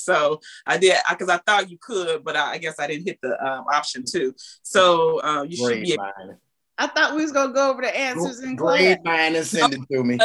so 0.05 0.39
i 0.65 0.77
did 0.77 0.95
because 1.09 1.29
I, 1.29 1.35
I, 1.35 1.39
thought 1.45 1.69
you 1.69 1.77
could 1.79 2.23
but 2.23 2.35
I, 2.35 2.53
I, 2.53 2.57
guess 2.57 2.79
i 2.79 2.87
didn't 2.87 3.07
hit 3.07 3.19
the 3.21 3.33
um, 3.45 3.65
option 3.73 4.03
two 4.09 4.33
so 4.63 5.21
uh, 5.21 5.43
you 5.43 5.57
should 5.57 5.81
be 5.81 5.93
able- 5.93 6.39
I 6.77 6.87
thought 6.87 7.15
we 7.15 7.21
was 7.21 7.31
gonna 7.31 7.53
go 7.53 7.71
over 7.71 7.81
the 7.81 7.97
answers 7.97 8.41
in 8.41 8.55
grade 8.55 8.99
mine 9.03 9.35
and 9.35 9.45
send 9.45 9.73
it 9.73 9.79
to 9.91 10.03
me. 10.03 10.19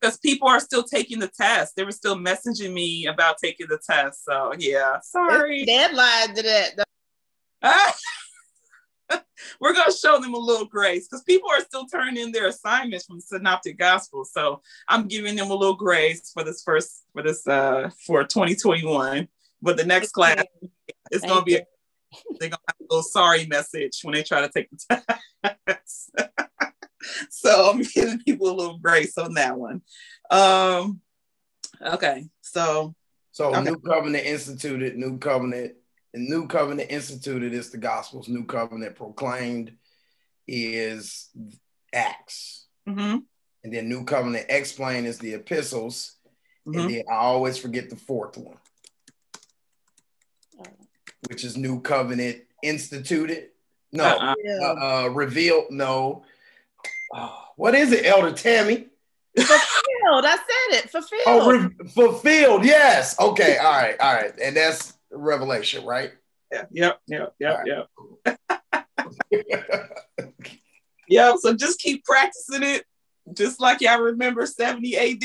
Because 0.00 0.18
people 0.18 0.48
are 0.48 0.60
still 0.60 0.82
taking 0.82 1.18
the 1.18 1.28
test. 1.28 1.76
They 1.76 1.84
were 1.84 1.92
still 1.92 2.16
messaging 2.16 2.72
me 2.72 3.06
about 3.06 3.38
taking 3.38 3.68
the 3.68 3.78
test. 3.78 4.24
So 4.24 4.52
yeah, 4.58 4.98
sorry. 5.02 5.62
It's 5.62 5.70
deadline 5.70 6.34
to 6.34 6.42
that. 6.42 6.84
we're 9.60 9.72
going 9.72 9.90
to 9.90 9.96
show 9.96 10.20
them 10.20 10.34
a 10.34 10.38
little 10.38 10.66
grace 10.66 11.06
because 11.08 11.22
people 11.24 11.50
are 11.50 11.60
still 11.60 11.86
turning 11.86 12.22
in 12.22 12.32
their 12.32 12.48
assignments 12.48 13.06
from 13.06 13.20
synoptic 13.20 13.78
gospel. 13.78 14.24
So 14.24 14.62
i'm 14.88 15.08
giving 15.08 15.36
them 15.36 15.50
a 15.50 15.54
little 15.54 15.74
grace 15.74 16.30
for 16.32 16.44
this 16.44 16.62
first 16.62 17.04
for 17.12 17.22
this 17.22 17.46
uh 17.46 17.90
for 18.06 18.24
2021 18.24 19.28
but 19.62 19.76
the 19.76 19.84
next 19.84 20.12
class 20.12 20.44
it's 21.10 21.24
going 21.24 21.38
to 21.38 21.44
be 21.44 21.56
a, 21.56 21.66
they're 22.38 22.50
going 22.50 22.52
to 22.52 22.58
have 22.68 22.76
a 22.80 22.84
little 22.84 23.02
sorry 23.02 23.46
message 23.46 24.00
when 24.02 24.14
they 24.14 24.22
try 24.22 24.40
to 24.40 24.48
take 24.48 24.68
the 24.70 25.18
test. 25.66 26.10
So 27.28 27.70
i'm 27.70 27.82
giving 27.82 28.18
people 28.20 28.48
a 28.48 28.56
little 28.56 28.78
grace 28.78 29.18
on 29.18 29.34
that 29.34 29.58
one. 29.58 29.82
Um 30.30 31.02
okay 31.84 32.24
so 32.40 32.94
so 33.30 33.54
okay. 33.54 33.60
new 33.60 33.76
covenant 33.76 34.24
instituted 34.24 34.96
new 34.96 35.18
covenant 35.18 35.74
the 36.14 36.20
new 36.20 36.46
covenant 36.46 36.90
instituted 36.90 37.52
is 37.52 37.70
the 37.70 37.76
gospels. 37.76 38.28
New 38.28 38.44
covenant 38.44 38.94
proclaimed 38.94 39.72
is 40.46 41.28
Acts. 41.92 42.66
Mm-hmm. 42.88 43.18
And 43.64 43.72
then 43.72 43.88
new 43.88 44.04
covenant 44.04 44.46
explained 44.48 45.08
is 45.08 45.18
the 45.18 45.34
epistles. 45.34 46.14
Mm-hmm. 46.66 46.78
And 46.78 46.90
then 46.90 47.02
I 47.10 47.16
always 47.16 47.58
forget 47.58 47.90
the 47.90 47.96
fourth 47.96 48.38
one, 48.38 48.58
which 51.28 51.44
is 51.44 51.56
new 51.56 51.80
covenant 51.80 52.42
instituted. 52.62 53.48
No, 53.92 54.04
uh-uh. 54.04 54.34
uh, 54.62 55.04
uh, 55.04 55.08
revealed. 55.08 55.64
No. 55.70 56.24
Uh, 57.12 57.30
what 57.56 57.74
is 57.74 57.92
it, 57.92 58.06
Elder 58.06 58.32
Tammy? 58.32 58.86
Fulfilled. 59.36 60.24
I 60.24 60.36
said 60.36 60.78
it. 60.78 60.90
Fulfilled. 60.90 61.22
Oh, 61.26 61.50
re- 61.52 61.88
fulfilled. 61.88 62.64
Yes. 62.64 63.18
Okay. 63.18 63.56
All 63.56 63.72
right. 63.72 63.96
All 63.98 64.14
right. 64.14 64.32
And 64.40 64.56
that's 64.56 64.93
Revelation, 65.14 65.84
right? 65.84 66.12
Yeah. 66.52 66.64
Yep. 66.70 67.00
Yep. 67.08 67.34
Yep. 67.40 67.60
Yep. 67.66 67.88
yep. 71.08 71.36
So 71.40 71.54
just 71.54 71.80
keep 71.80 72.04
practicing 72.04 72.62
it, 72.62 72.84
just 73.32 73.60
like 73.60 73.80
y'all 73.80 74.00
remember 74.00 74.46
70 74.46 74.96
AD. 74.96 75.22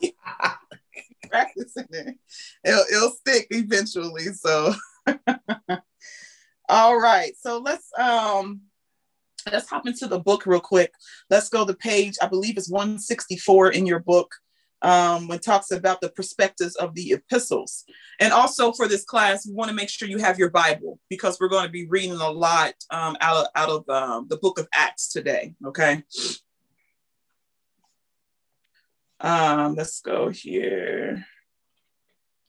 practicing 1.30 1.86
it. 1.90 2.16
It'll, 2.64 2.84
it'll 2.92 3.10
stick 3.10 3.46
eventually. 3.50 4.32
So 4.34 4.74
all 6.68 6.98
right. 6.98 7.32
So 7.38 7.58
let's 7.58 7.90
um 7.98 8.62
let's 9.50 9.68
hop 9.68 9.86
into 9.86 10.06
the 10.06 10.18
book 10.18 10.46
real 10.46 10.60
quick. 10.60 10.92
Let's 11.30 11.48
go 11.48 11.66
to 11.66 11.74
page, 11.74 12.14
I 12.20 12.26
believe 12.28 12.56
it's 12.58 12.70
164 12.70 13.72
in 13.72 13.86
your 13.86 14.00
book 14.00 14.34
um, 14.82 15.28
when 15.28 15.38
talks 15.38 15.70
about 15.70 16.00
the 16.00 16.10
perspectives 16.10 16.76
of 16.76 16.94
the 16.94 17.12
epistles. 17.12 17.84
And 18.20 18.32
also 18.32 18.72
for 18.72 18.88
this 18.88 19.04
class, 19.04 19.46
we 19.46 19.54
want 19.54 19.68
to 19.70 19.74
make 19.74 19.88
sure 19.88 20.08
you 20.08 20.18
have 20.18 20.38
your 20.38 20.50
Bible 20.50 20.98
because 21.08 21.38
we're 21.40 21.48
going 21.48 21.66
to 21.66 21.70
be 21.70 21.86
reading 21.86 22.12
a 22.12 22.30
lot 22.30 22.74
um, 22.90 23.16
out 23.20 23.36
of, 23.36 23.46
out 23.54 23.68
of 23.68 23.88
um, 23.88 24.26
the 24.28 24.36
book 24.36 24.58
of 24.58 24.68
Acts 24.72 25.08
today. 25.08 25.54
Okay. 25.64 26.02
Um, 29.20 29.74
let's 29.74 30.00
go 30.00 30.28
here. 30.28 31.24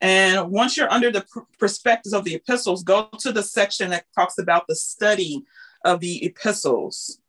And 0.02 0.50
once 0.50 0.78
you're 0.78 0.92
under 0.92 1.12
the 1.12 1.26
pr- 1.30 1.40
perspectives 1.58 2.14
of 2.14 2.24
the 2.24 2.36
epistles, 2.36 2.84
go 2.84 3.10
to 3.20 3.32
the 3.32 3.44
section 3.44 3.90
that 3.90 4.06
talks 4.16 4.38
about 4.38 4.66
the 4.68 4.76
study 4.76 5.44
of 5.84 6.00
the 6.00 6.26
epistles. 6.26 7.20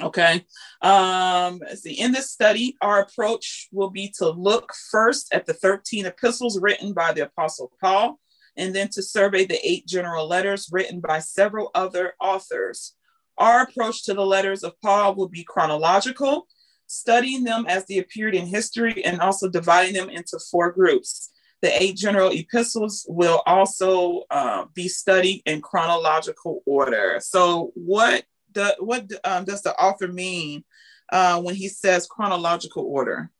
Okay. 0.00 0.44
Um, 0.80 1.60
see, 1.74 1.94
in 1.94 2.12
this 2.12 2.30
study, 2.30 2.76
our 2.80 3.00
approach 3.00 3.68
will 3.72 3.90
be 3.90 4.12
to 4.18 4.30
look 4.30 4.72
first 4.90 5.32
at 5.32 5.46
the 5.46 5.54
13 5.54 6.06
epistles 6.06 6.60
written 6.60 6.92
by 6.92 7.12
the 7.12 7.22
Apostle 7.22 7.72
Paul, 7.80 8.20
and 8.56 8.74
then 8.74 8.88
to 8.90 9.02
survey 9.02 9.44
the 9.44 9.58
eight 9.68 9.86
general 9.86 10.28
letters 10.28 10.68
written 10.70 11.00
by 11.00 11.18
several 11.18 11.70
other 11.74 12.14
authors. 12.20 12.94
Our 13.38 13.62
approach 13.62 14.04
to 14.04 14.14
the 14.14 14.26
letters 14.26 14.62
of 14.62 14.80
Paul 14.82 15.14
will 15.14 15.28
be 15.28 15.44
chronological, 15.44 16.46
studying 16.86 17.44
them 17.44 17.66
as 17.68 17.84
they 17.86 17.98
appeared 17.98 18.34
in 18.34 18.46
history 18.46 19.04
and 19.04 19.20
also 19.20 19.48
dividing 19.48 19.94
them 19.94 20.10
into 20.10 20.38
four 20.50 20.72
groups. 20.72 21.30
The 21.60 21.82
eight 21.82 21.96
general 21.96 22.30
epistles 22.30 23.04
will 23.08 23.42
also 23.46 24.22
uh, 24.30 24.66
be 24.74 24.86
studied 24.86 25.42
in 25.44 25.60
chronological 25.60 26.62
order. 26.66 27.18
So, 27.20 27.72
what 27.74 28.24
the, 28.58 28.76
what 28.80 29.10
um, 29.24 29.44
does 29.44 29.62
the 29.62 29.74
author 29.80 30.08
mean 30.08 30.64
uh, 31.12 31.40
when 31.40 31.54
he 31.54 31.68
says 31.68 32.08
chronological 32.08 32.82
order? 32.84 33.30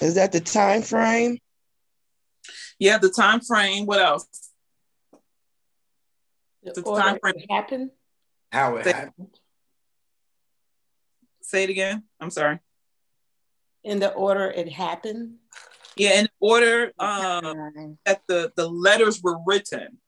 Is 0.00 0.14
that 0.14 0.30
the 0.30 0.40
time 0.40 0.82
frame? 0.82 1.38
Yeah, 2.78 2.98
the 2.98 3.10
time 3.10 3.40
frame. 3.40 3.84
What 3.84 4.00
else? 4.00 4.28
The, 6.62 6.72
the 6.72 6.82
time 6.82 7.18
frame 7.20 7.34
happened. 7.50 7.90
How 8.52 8.76
it 8.76 8.84
say, 8.84 8.92
happened. 8.92 9.38
Say 11.42 11.64
it 11.64 11.70
again. 11.70 12.04
I'm 12.20 12.30
sorry. 12.30 12.60
In 13.82 13.98
the 13.98 14.12
order 14.12 14.50
it 14.50 14.70
happened. 14.70 15.34
Yeah, 15.96 16.20
in 16.20 16.28
order 16.38 16.92
um, 17.00 17.98
that 18.06 18.22
the 18.28 18.52
the 18.54 18.68
letters 18.68 19.20
were 19.20 19.38
written. 19.44 19.98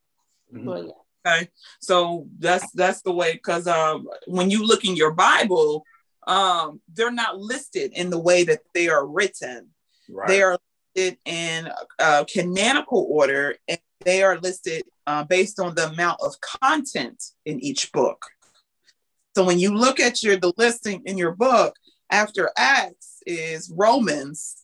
Mm-hmm. 0.55 0.67
Well, 0.67 0.85
yeah. 0.85 1.00
Okay, 1.27 1.49
so 1.81 2.27
that's 2.39 2.71
that's 2.73 3.03
the 3.03 3.13
way 3.13 3.33
because 3.35 3.67
um, 3.67 4.09
when 4.27 4.51
you 4.51 4.67
look 4.67 4.85
in 4.85 4.97
your 4.97 5.13
Bible, 5.13 5.85
um, 6.27 6.81
they're 6.93 7.11
not 7.11 7.39
listed 7.39 7.93
in 7.95 8.11
the 8.11 8.19
way 8.19 8.45
that 8.45 8.61
they 8.75 8.89
are 8.89 9.07
written. 9.07 9.69
Right. 10.09 10.29
They 10.29 10.43
are 10.43 10.59
listed 10.97 11.19
in 11.27 11.69
uh, 11.99 12.25
canonical 12.25 13.07
order, 13.11 13.57
and 13.69 13.79
they 14.03 14.23
are 14.23 14.39
listed 14.39 14.85
uh, 15.07 15.25
based 15.25 15.61
on 15.61 15.75
the 15.75 15.89
amount 15.89 16.21
of 16.23 16.41
content 16.41 17.23
in 17.45 17.61
each 17.61 17.93
book. 17.93 18.25
So 19.37 19.45
when 19.45 19.59
you 19.59 19.75
look 19.75 20.01
at 20.01 20.23
your 20.23 20.37
the 20.37 20.53
listing 20.57 21.03
in 21.05 21.19
your 21.19 21.33
book, 21.33 21.77
after 22.11 22.51
Acts 22.57 23.23
is 23.27 23.71
Romans, 23.77 24.57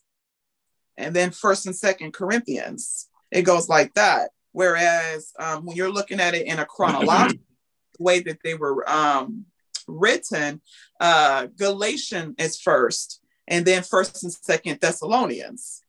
and 0.97 1.15
then 1.15 1.31
First 1.31 1.67
and 1.67 1.77
Second 1.77 2.13
Corinthians. 2.13 3.09
It 3.31 3.43
goes 3.43 3.69
like 3.69 3.95
that. 3.95 4.31
Whereas 4.57 5.35
um, 5.39 5.67
when 5.67 5.77
you're 5.77 5.93
looking 5.93 6.19
at 6.19 6.35
it 6.35 6.47
in 6.47 6.59
a 6.59 6.65
chronological 6.65 7.45
way 7.99 8.21
that 8.21 8.39
they 8.43 8.55
were 8.55 8.89
um, 8.89 9.45
written, 9.87 10.63
uh, 10.99 11.49
Galatian 11.59 12.35
is 12.39 12.59
first, 12.59 13.21
and 13.47 13.67
then 13.67 13.83
First 13.83 14.23
and 14.23 14.33
Second 14.33 14.81
Thessalonians. 14.81 15.83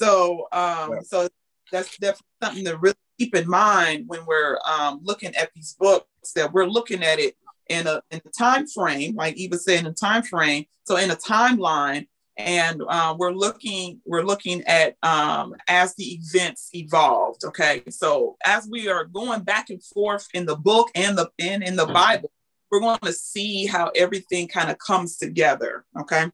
So, 0.00 0.48
um, 0.52 0.92
yeah. 0.92 1.00
so 1.04 1.28
that's 1.70 1.98
definitely 1.98 2.24
something 2.42 2.64
to 2.64 2.78
really 2.78 2.96
keep 3.18 3.36
in 3.36 3.46
mind 3.46 4.04
when 4.06 4.24
we're 4.24 4.58
um, 4.66 5.00
looking 5.02 5.36
at 5.36 5.50
these 5.54 5.76
books. 5.78 6.32
That 6.34 6.54
we're 6.54 6.64
looking 6.64 7.04
at 7.04 7.18
it 7.18 7.36
in 7.68 7.86
a 7.86 8.00
in 8.10 8.22
a 8.24 8.30
time 8.30 8.66
frame, 8.66 9.16
like 9.16 9.36
Eva 9.36 9.58
said, 9.58 9.80
in 9.80 9.86
a 9.86 9.92
time 9.92 10.22
frame. 10.22 10.64
So 10.84 10.96
in 10.96 11.10
a 11.10 11.16
timeline, 11.16 12.06
and 12.38 12.80
uh, 12.88 13.14
we're 13.18 13.32
looking 13.32 14.00
we're 14.06 14.22
looking 14.22 14.62
at 14.64 14.96
um, 15.02 15.54
as 15.66 15.94
the 15.96 16.18
events 16.22 16.70
evolved 16.72 17.44
okay? 17.44 17.82
So 17.90 18.36
as 18.44 18.68
we 18.70 18.88
are 18.88 19.04
going 19.04 19.42
back 19.42 19.70
and 19.70 19.82
forth 19.82 20.26
in 20.32 20.46
the 20.46 20.56
book 20.56 20.90
and 20.94 21.18
the 21.18 21.30
and 21.38 21.62
in 21.62 21.76
the 21.76 21.84
mm-hmm. 21.84 21.92
bible 21.92 22.30
we're 22.70 22.80
going 22.80 22.98
to 23.02 23.12
see 23.12 23.66
how 23.66 23.90
everything 23.96 24.46
kind 24.46 24.70
of 24.70 24.78
comes 24.78 25.16
together 25.16 25.84
okay? 26.00 26.30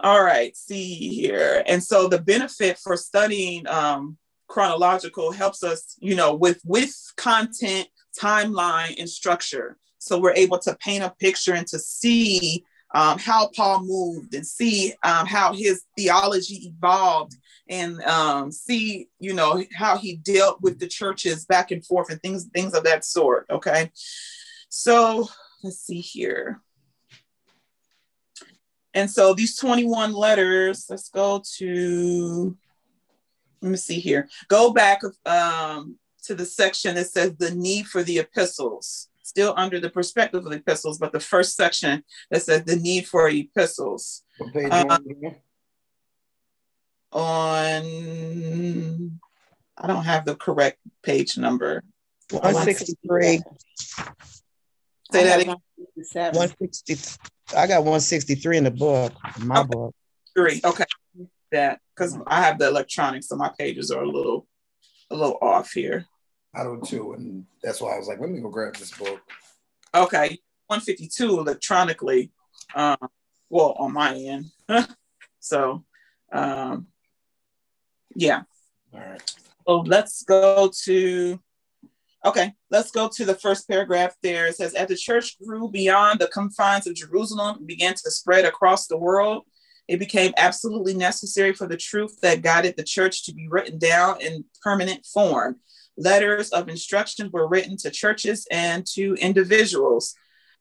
All 0.00 0.22
right 0.22 0.56
see 0.56 0.94
here. 0.94 1.62
And 1.66 1.82
so 1.82 2.08
the 2.08 2.20
benefit 2.20 2.78
for 2.78 2.96
studying 2.96 3.66
um, 3.66 4.16
chronological 4.48 5.32
helps 5.32 5.64
us 5.64 5.96
you 5.98 6.14
know 6.14 6.34
with 6.34 6.60
with 6.64 6.94
content 7.16 7.88
timeline 8.18 8.94
and 8.98 9.08
structure. 9.08 9.76
So 9.98 10.18
we're 10.18 10.34
able 10.34 10.58
to 10.60 10.76
paint 10.76 11.04
a 11.04 11.14
picture 11.18 11.54
and 11.54 11.66
to 11.68 11.78
see 11.78 12.64
um, 12.94 13.18
how 13.18 13.48
Paul 13.48 13.84
moved 13.84 14.34
and 14.34 14.46
see 14.46 14.94
um, 15.02 15.26
how 15.26 15.52
his 15.54 15.82
theology 15.96 16.66
evolved 16.66 17.36
and 17.68 18.02
um, 18.02 18.52
see, 18.52 19.08
you 19.18 19.32
know, 19.32 19.62
how 19.74 19.96
he 19.96 20.16
dealt 20.16 20.60
with 20.60 20.78
the 20.78 20.86
churches 20.86 21.46
back 21.46 21.70
and 21.70 21.84
forth 21.84 22.10
and 22.10 22.20
things, 22.20 22.44
things 22.52 22.74
of 22.74 22.84
that 22.84 23.04
sort. 23.04 23.46
Okay. 23.50 23.90
So 24.68 25.28
let's 25.62 25.78
see 25.80 26.00
here. 26.00 26.60
And 28.94 29.10
so 29.10 29.32
these 29.32 29.56
21 29.56 30.12
letters, 30.12 30.86
let's 30.90 31.08
go 31.08 31.42
to, 31.56 32.56
let 33.62 33.70
me 33.70 33.76
see 33.78 34.00
here. 34.00 34.28
Go 34.48 34.72
back 34.72 35.00
um, 35.24 35.98
to 36.24 36.34
the 36.34 36.44
section 36.44 36.96
that 36.96 37.06
says 37.06 37.34
the 37.38 37.54
need 37.54 37.86
for 37.86 38.02
the 38.02 38.18
epistles 38.18 39.08
still 39.22 39.54
under 39.56 39.80
the 39.80 39.90
perspective 39.90 40.44
of 40.44 40.50
the 40.50 40.58
epistles, 40.58 40.98
but 40.98 41.12
the 41.12 41.20
first 41.20 41.56
section 41.56 42.04
that 42.30 42.42
says 42.42 42.64
the 42.64 42.76
need 42.76 43.06
for 43.06 43.28
epistles. 43.28 44.22
What 44.38 44.52
page 44.52 44.68
uh, 44.70 44.98
on, 47.12 49.20
I 49.76 49.86
don't 49.86 50.04
have 50.04 50.24
the 50.24 50.34
correct 50.34 50.78
page 51.02 51.36
number. 51.36 51.84
163. 52.30 53.42
Say 55.12 55.24
that 55.24 55.40
again. 55.40 55.56
160. 55.94 57.18
I 57.54 57.66
got 57.66 57.80
163 57.80 58.56
in 58.56 58.64
the 58.64 58.70
book, 58.70 59.12
in 59.38 59.46
my 59.46 59.60
okay. 59.60 59.68
book. 59.70 59.94
Three. 60.34 60.60
Okay. 60.64 60.84
That 61.50 61.80
because 61.94 62.16
I 62.26 62.40
have 62.40 62.58
the 62.58 62.68
electronics, 62.68 63.28
so 63.28 63.36
my 63.36 63.50
pages 63.58 63.90
are 63.90 64.02
a 64.02 64.08
little 64.08 64.46
a 65.10 65.16
little 65.16 65.36
off 65.42 65.72
here. 65.72 66.06
I 66.54 66.64
do 66.64 66.80
too, 66.84 67.14
and 67.14 67.46
that's 67.62 67.80
why 67.80 67.94
I 67.94 67.98
was 67.98 68.08
like, 68.08 68.20
let 68.20 68.30
me 68.30 68.40
go 68.40 68.48
grab 68.48 68.76
this 68.76 68.90
book. 68.90 69.20
Okay, 69.94 70.38
152 70.66 71.38
electronically. 71.38 72.30
Um, 72.74 72.96
well, 73.48 73.74
on 73.78 73.92
my 73.92 74.14
end. 74.14 74.46
so, 75.40 75.84
um, 76.32 76.86
yeah. 78.14 78.42
All 78.92 79.00
right. 79.00 79.34
So 79.66 79.80
let's 79.80 80.22
go 80.24 80.70
to. 80.84 81.40
Okay, 82.24 82.52
let's 82.70 82.92
go 82.92 83.08
to 83.08 83.24
the 83.24 83.34
first 83.34 83.68
paragraph 83.68 84.14
there. 84.22 84.46
It 84.46 84.56
says, 84.56 84.74
As 84.74 84.88
the 84.88 84.96
church 84.96 85.38
grew 85.40 85.68
beyond 85.68 86.20
the 86.20 86.28
confines 86.28 86.86
of 86.86 86.94
Jerusalem 86.94 87.58
and 87.58 87.66
began 87.66 87.94
to 87.94 88.10
spread 88.10 88.44
across 88.44 88.86
the 88.86 88.96
world, 88.96 89.44
it 89.88 89.98
became 89.98 90.32
absolutely 90.36 90.94
necessary 90.94 91.52
for 91.52 91.66
the 91.66 91.76
truth 91.76 92.20
that 92.20 92.42
guided 92.42 92.76
the 92.76 92.84
church 92.84 93.24
to 93.24 93.34
be 93.34 93.48
written 93.48 93.78
down 93.78 94.20
in 94.20 94.44
permanent 94.62 95.04
form 95.04 95.56
letters 95.96 96.50
of 96.50 96.68
instruction 96.68 97.30
were 97.32 97.48
written 97.48 97.76
to 97.78 97.90
churches 97.90 98.46
and 98.50 98.86
to 98.94 99.14
individuals. 99.14 100.14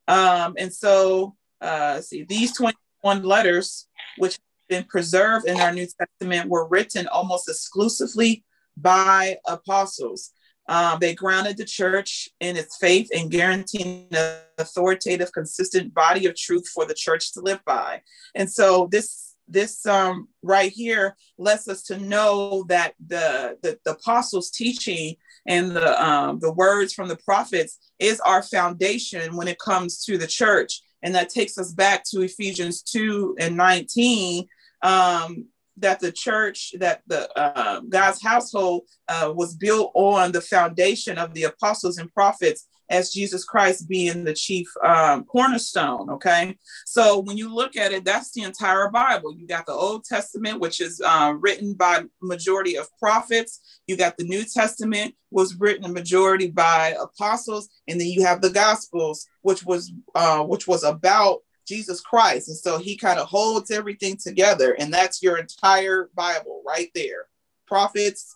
Um, 0.07 0.55
and 0.57 0.73
so, 0.73 1.35
uh, 1.61 2.01
see, 2.01 2.23
these 2.23 2.55
21 2.55 3.23
letters, 3.23 3.87
which 4.17 4.33
have 4.33 4.41
been 4.69 4.83
preserved 4.85 5.47
in 5.47 5.59
our 5.59 5.71
New 5.71 5.87
Testament, 5.87 6.49
were 6.49 6.67
written 6.67 7.07
almost 7.07 7.47
exclusively 7.47 8.43
by 8.77 9.37
apostles. 9.47 10.31
Um, 10.67 10.99
they 10.99 11.15
grounded 11.15 11.57
the 11.57 11.65
church 11.65 12.29
in 12.39 12.55
its 12.55 12.77
faith 12.77 13.09
and 13.13 13.31
guaranteeing 13.31 14.07
an 14.11 14.37
authoritative, 14.57 15.31
consistent 15.33 15.93
body 15.93 16.27
of 16.27 16.35
truth 16.35 16.67
for 16.67 16.85
the 16.85 16.93
church 16.93 17.33
to 17.33 17.41
live 17.41 17.63
by. 17.65 18.01
And 18.35 18.49
so, 18.49 18.87
this 18.91 19.30
this 19.47 19.85
um, 19.85 20.27
right 20.41 20.71
here 20.71 21.15
lets 21.37 21.67
us 21.67 21.83
to 21.83 21.97
know 21.97 22.63
that 22.69 22.93
the, 23.05 23.57
the, 23.61 23.77
the 23.85 23.91
apostles' 23.91 24.51
teaching 24.51 25.15
and 25.47 25.71
the 25.71 26.03
um, 26.03 26.39
the 26.39 26.53
words 26.53 26.93
from 26.93 27.07
the 27.07 27.17
prophets 27.17 27.79
is 27.99 28.19
our 28.21 28.43
foundation 28.43 29.35
when 29.35 29.47
it 29.47 29.59
comes 29.59 30.03
to 30.05 30.17
the 30.17 30.27
church, 30.27 30.81
and 31.03 31.15
that 31.15 31.29
takes 31.29 31.57
us 31.57 31.73
back 31.73 32.03
to 32.05 32.21
Ephesians 32.21 32.81
two 32.81 33.35
and 33.39 33.57
nineteen. 33.57 34.47
Um, 34.83 35.45
that 35.77 35.99
the 35.99 36.11
church, 36.11 36.73
that 36.79 37.01
the 37.07 37.31
uh, 37.37 37.81
God's 37.89 38.21
household 38.21 38.83
uh, 39.07 39.31
was 39.35 39.55
built 39.55 39.91
on 39.95 40.31
the 40.31 40.41
foundation 40.41 41.17
of 41.17 41.33
the 41.33 41.43
apostles 41.43 41.97
and 41.97 42.13
prophets 42.13 42.67
as 42.91 43.11
Jesus 43.11 43.43
Christ 43.43 43.87
being 43.87 44.23
the 44.23 44.33
chief 44.33 44.67
um, 44.85 45.23
cornerstone. 45.23 46.09
Okay. 46.11 46.57
So 46.85 47.19
when 47.19 47.37
you 47.37 47.53
look 47.53 47.77
at 47.77 47.93
it, 47.93 48.03
that's 48.05 48.31
the 48.33 48.43
entire 48.43 48.89
Bible. 48.89 49.33
You 49.35 49.47
got 49.47 49.65
the 49.65 49.73
Old 49.73 50.03
Testament, 50.03 50.59
which 50.59 50.81
is 50.81 51.01
uh, 51.03 51.33
written 51.39 51.73
by 51.73 52.03
majority 52.21 52.77
of 52.77 52.87
prophets. 52.99 53.81
You 53.87 53.97
got 53.97 54.17
the 54.17 54.25
New 54.25 54.43
Testament 54.43 55.15
was 55.31 55.55
written 55.55 55.85
a 55.85 55.89
majority 55.89 56.51
by 56.51 56.95
apostles. 57.01 57.69
And 57.87 57.99
then 57.99 58.07
you 58.07 58.23
have 58.23 58.41
the 58.41 58.49
Gospels, 58.49 59.25
which 59.41 59.63
was 59.63 59.91
uh, 60.13 60.43
which 60.43 60.67
was 60.67 60.83
about 60.83 61.39
Jesus 61.67 62.01
Christ. 62.01 62.49
And 62.49 62.57
so 62.57 62.77
he 62.77 62.97
kind 62.97 63.19
of 63.19 63.27
holds 63.27 63.71
everything 63.71 64.17
together. 64.17 64.75
And 64.77 64.93
that's 64.93 65.23
your 65.23 65.37
entire 65.37 66.09
Bible 66.13 66.61
right 66.67 66.89
there. 66.93 67.27
Prophets, 67.65 68.35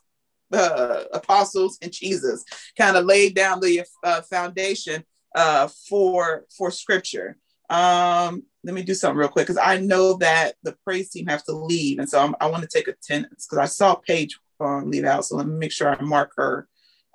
uh, 0.55 1.03
apostles 1.13 1.77
and 1.81 1.91
Jesus 1.91 2.43
kind 2.77 2.97
of 2.97 3.05
laid 3.05 3.35
down 3.35 3.59
the 3.59 3.83
uh, 4.03 4.21
foundation 4.21 5.03
uh, 5.35 5.67
for 5.89 6.45
for 6.57 6.71
scripture. 6.71 7.37
Um, 7.69 8.43
let 8.63 8.73
me 8.73 8.83
do 8.83 8.93
something 8.93 9.17
real 9.17 9.27
quick 9.27 9.47
because 9.47 9.61
I 9.61 9.79
know 9.79 10.17
that 10.17 10.55
the 10.63 10.75
praise 10.83 11.09
team 11.09 11.27
have 11.27 11.43
to 11.45 11.51
leave, 11.51 11.99
and 11.99 12.09
so 12.09 12.19
I'm, 12.19 12.35
i 12.39 12.47
want 12.47 12.63
to 12.63 12.69
take 12.69 12.87
attendance 12.87 13.45
because 13.45 13.61
I 13.61 13.65
saw 13.65 13.95
Paige 13.95 14.39
uh, 14.59 14.81
leave 14.81 15.05
out. 15.05 15.25
So 15.25 15.35
let 15.35 15.47
me 15.47 15.55
make 15.55 15.71
sure 15.71 15.89
I 15.89 16.01
mark 16.01 16.31
her 16.37 16.67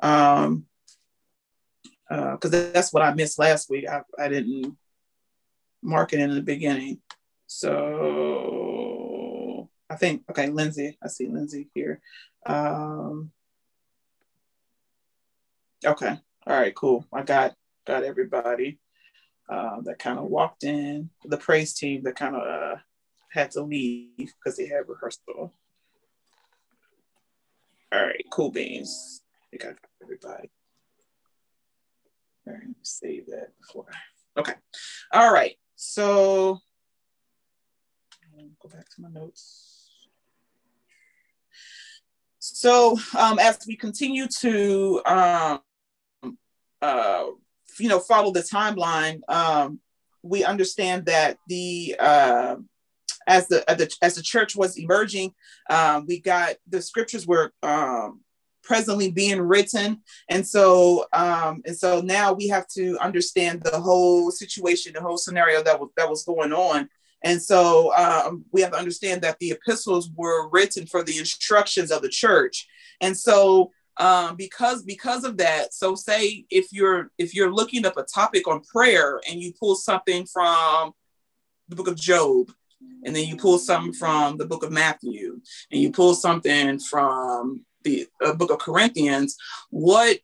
um, 0.02 0.66
because 2.08 2.52
uh, 2.52 2.70
that's 2.72 2.92
what 2.92 3.02
I 3.02 3.14
missed 3.14 3.38
last 3.38 3.70
week. 3.70 3.88
I, 3.88 4.02
I 4.18 4.28
didn't 4.28 4.76
mark 5.82 6.12
it 6.12 6.20
in 6.20 6.34
the 6.34 6.42
beginning, 6.42 7.00
so 7.46 8.69
I 9.90 9.96
think 9.96 10.22
okay, 10.30 10.48
Lindsay. 10.48 10.96
I 11.02 11.08
see 11.08 11.26
Lindsay 11.28 11.68
here. 11.74 12.00
Um, 12.46 13.32
okay. 15.84 16.18
All 16.46 16.58
right, 16.58 16.74
cool. 16.74 17.04
I 17.12 17.22
got 17.22 17.54
got 17.86 18.04
everybody 18.04 18.78
uh, 19.48 19.80
that 19.82 19.98
kind 19.98 20.18
of 20.18 20.26
walked 20.26 20.62
in, 20.62 21.10
the 21.24 21.36
praise 21.36 21.74
team 21.74 22.04
that 22.04 22.14
kind 22.14 22.36
of 22.36 22.42
uh, 22.42 22.76
had 23.32 23.50
to 23.50 23.62
leave 23.62 24.10
because 24.16 24.56
they 24.56 24.66
had 24.66 24.88
rehearsal. 24.88 25.52
All 27.92 28.00
right, 28.00 28.24
cool 28.30 28.52
beans. 28.52 29.22
I 29.52 29.56
got 29.56 29.74
everybody. 30.00 30.50
All 32.46 32.54
right, 32.54 32.62
save 32.82 33.26
that 33.26 33.48
before. 33.58 33.86
Okay. 34.38 34.54
All 35.12 35.32
right. 35.32 35.56
So 35.74 36.60
go 38.62 38.68
back 38.68 38.88
to 38.94 39.02
my 39.02 39.08
notes. 39.08 39.79
So 42.54 42.98
um, 43.16 43.38
as 43.38 43.58
we 43.66 43.76
continue 43.76 44.26
to 44.40 45.02
um, 45.06 45.60
uh, 46.82 47.26
you 47.78 47.88
know 47.88 48.00
follow 48.00 48.32
the 48.32 48.40
timeline, 48.40 49.20
um, 49.28 49.80
we 50.22 50.44
understand 50.44 51.06
that 51.06 51.38
the 51.48 51.96
uh, 51.98 52.56
as 53.26 53.48
the, 53.48 53.68
as 53.70 53.76
the 53.78 53.96
as 54.02 54.14
the 54.16 54.22
church 54.22 54.56
was 54.56 54.76
emerging, 54.76 55.32
um, 55.68 56.06
we 56.06 56.20
got 56.20 56.56
the 56.68 56.82
scriptures 56.82 57.26
were 57.26 57.52
um, 57.62 58.20
presently 58.62 59.10
being 59.10 59.40
written, 59.40 60.02
and 60.28 60.46
so 60.46 61.06
um, 61.12 61.62
and 61.64 61.76
so 61.76 62.00
now 62.00 62.32
we 62.32 62.48
have 62.48 62.66
to 62.68 62.98
understand 62.98 63.62
the 63.62 63.80
whole 63.80 64.30
situation, 64.30 64.92
the 64.92 65.00
whole 65.00 65.18
scenario 65.18 65.62
that 65.62 65.78
was 65.78 65.90
that 65.96 66.10
was 66.10 66.24
going 66.24 66.52
on. 66.52 66.88
And 67.22 67.42
so 67.42 67.94
um, 67.96 68.44
we 68.52 68.62
have 68.62 68.72
to 68.72 68.78
understand 68.78 69.22
that 69.22 69.38
the 69.40 69.50
epistles 69.50 70.10
were 70.14 70.48
written 70.48 70.86
for 70.86 71.02
the 71.02 71.18
instructions 71.18 71.90
of 71.90 72.02
the 72.02 72.08
church. 72.08 72.66
And 73.00 73.16
so 73.16 73.70
um, 74.00 74.36
because 74.36 74.82
because 74.82 75.24
of 75.24 75.36
that 75.36 75.74
so 75.74 75.94
say 75.94 76.46
if 76.50 76.72
you're 76.72 77.10
if 77.18 77.34
you're 77.34 77.52
looking 77.52 77.84
up 77.84 77.98
a 77.98 78.02
topic 78.02 78.48
on 78.48 78.62
prayer 78.62 79.20
and 79.28 79.40
you 79.40 79.52
pull 79.60 79.74
something 79.74 80.26
from 80.26 80.92
the 81.68 81.76
book 81.76 81.86
of 81.88 81.96
job 81.96 82.50
and 83.04 83.14
then 83.14 83.26
you 83.26 83.36
pull 83.36 83.58
something 83.58 83.92
from 83.92 84.38
the 84.38 84.46
book 84.46 84.62
of 84.64 84.72
matthew 84.72 85.40
and 85.70 85.82
you 85.82 85.92
pull 85.92 86.14
something 86.14 86.78
from 86.78 87.64
the 87.84 88.06
uh, 88.24 88.32
book 88.32 88.50
of 88.50 88.58
corinthians 88.58 89.36
what 89.68 90.18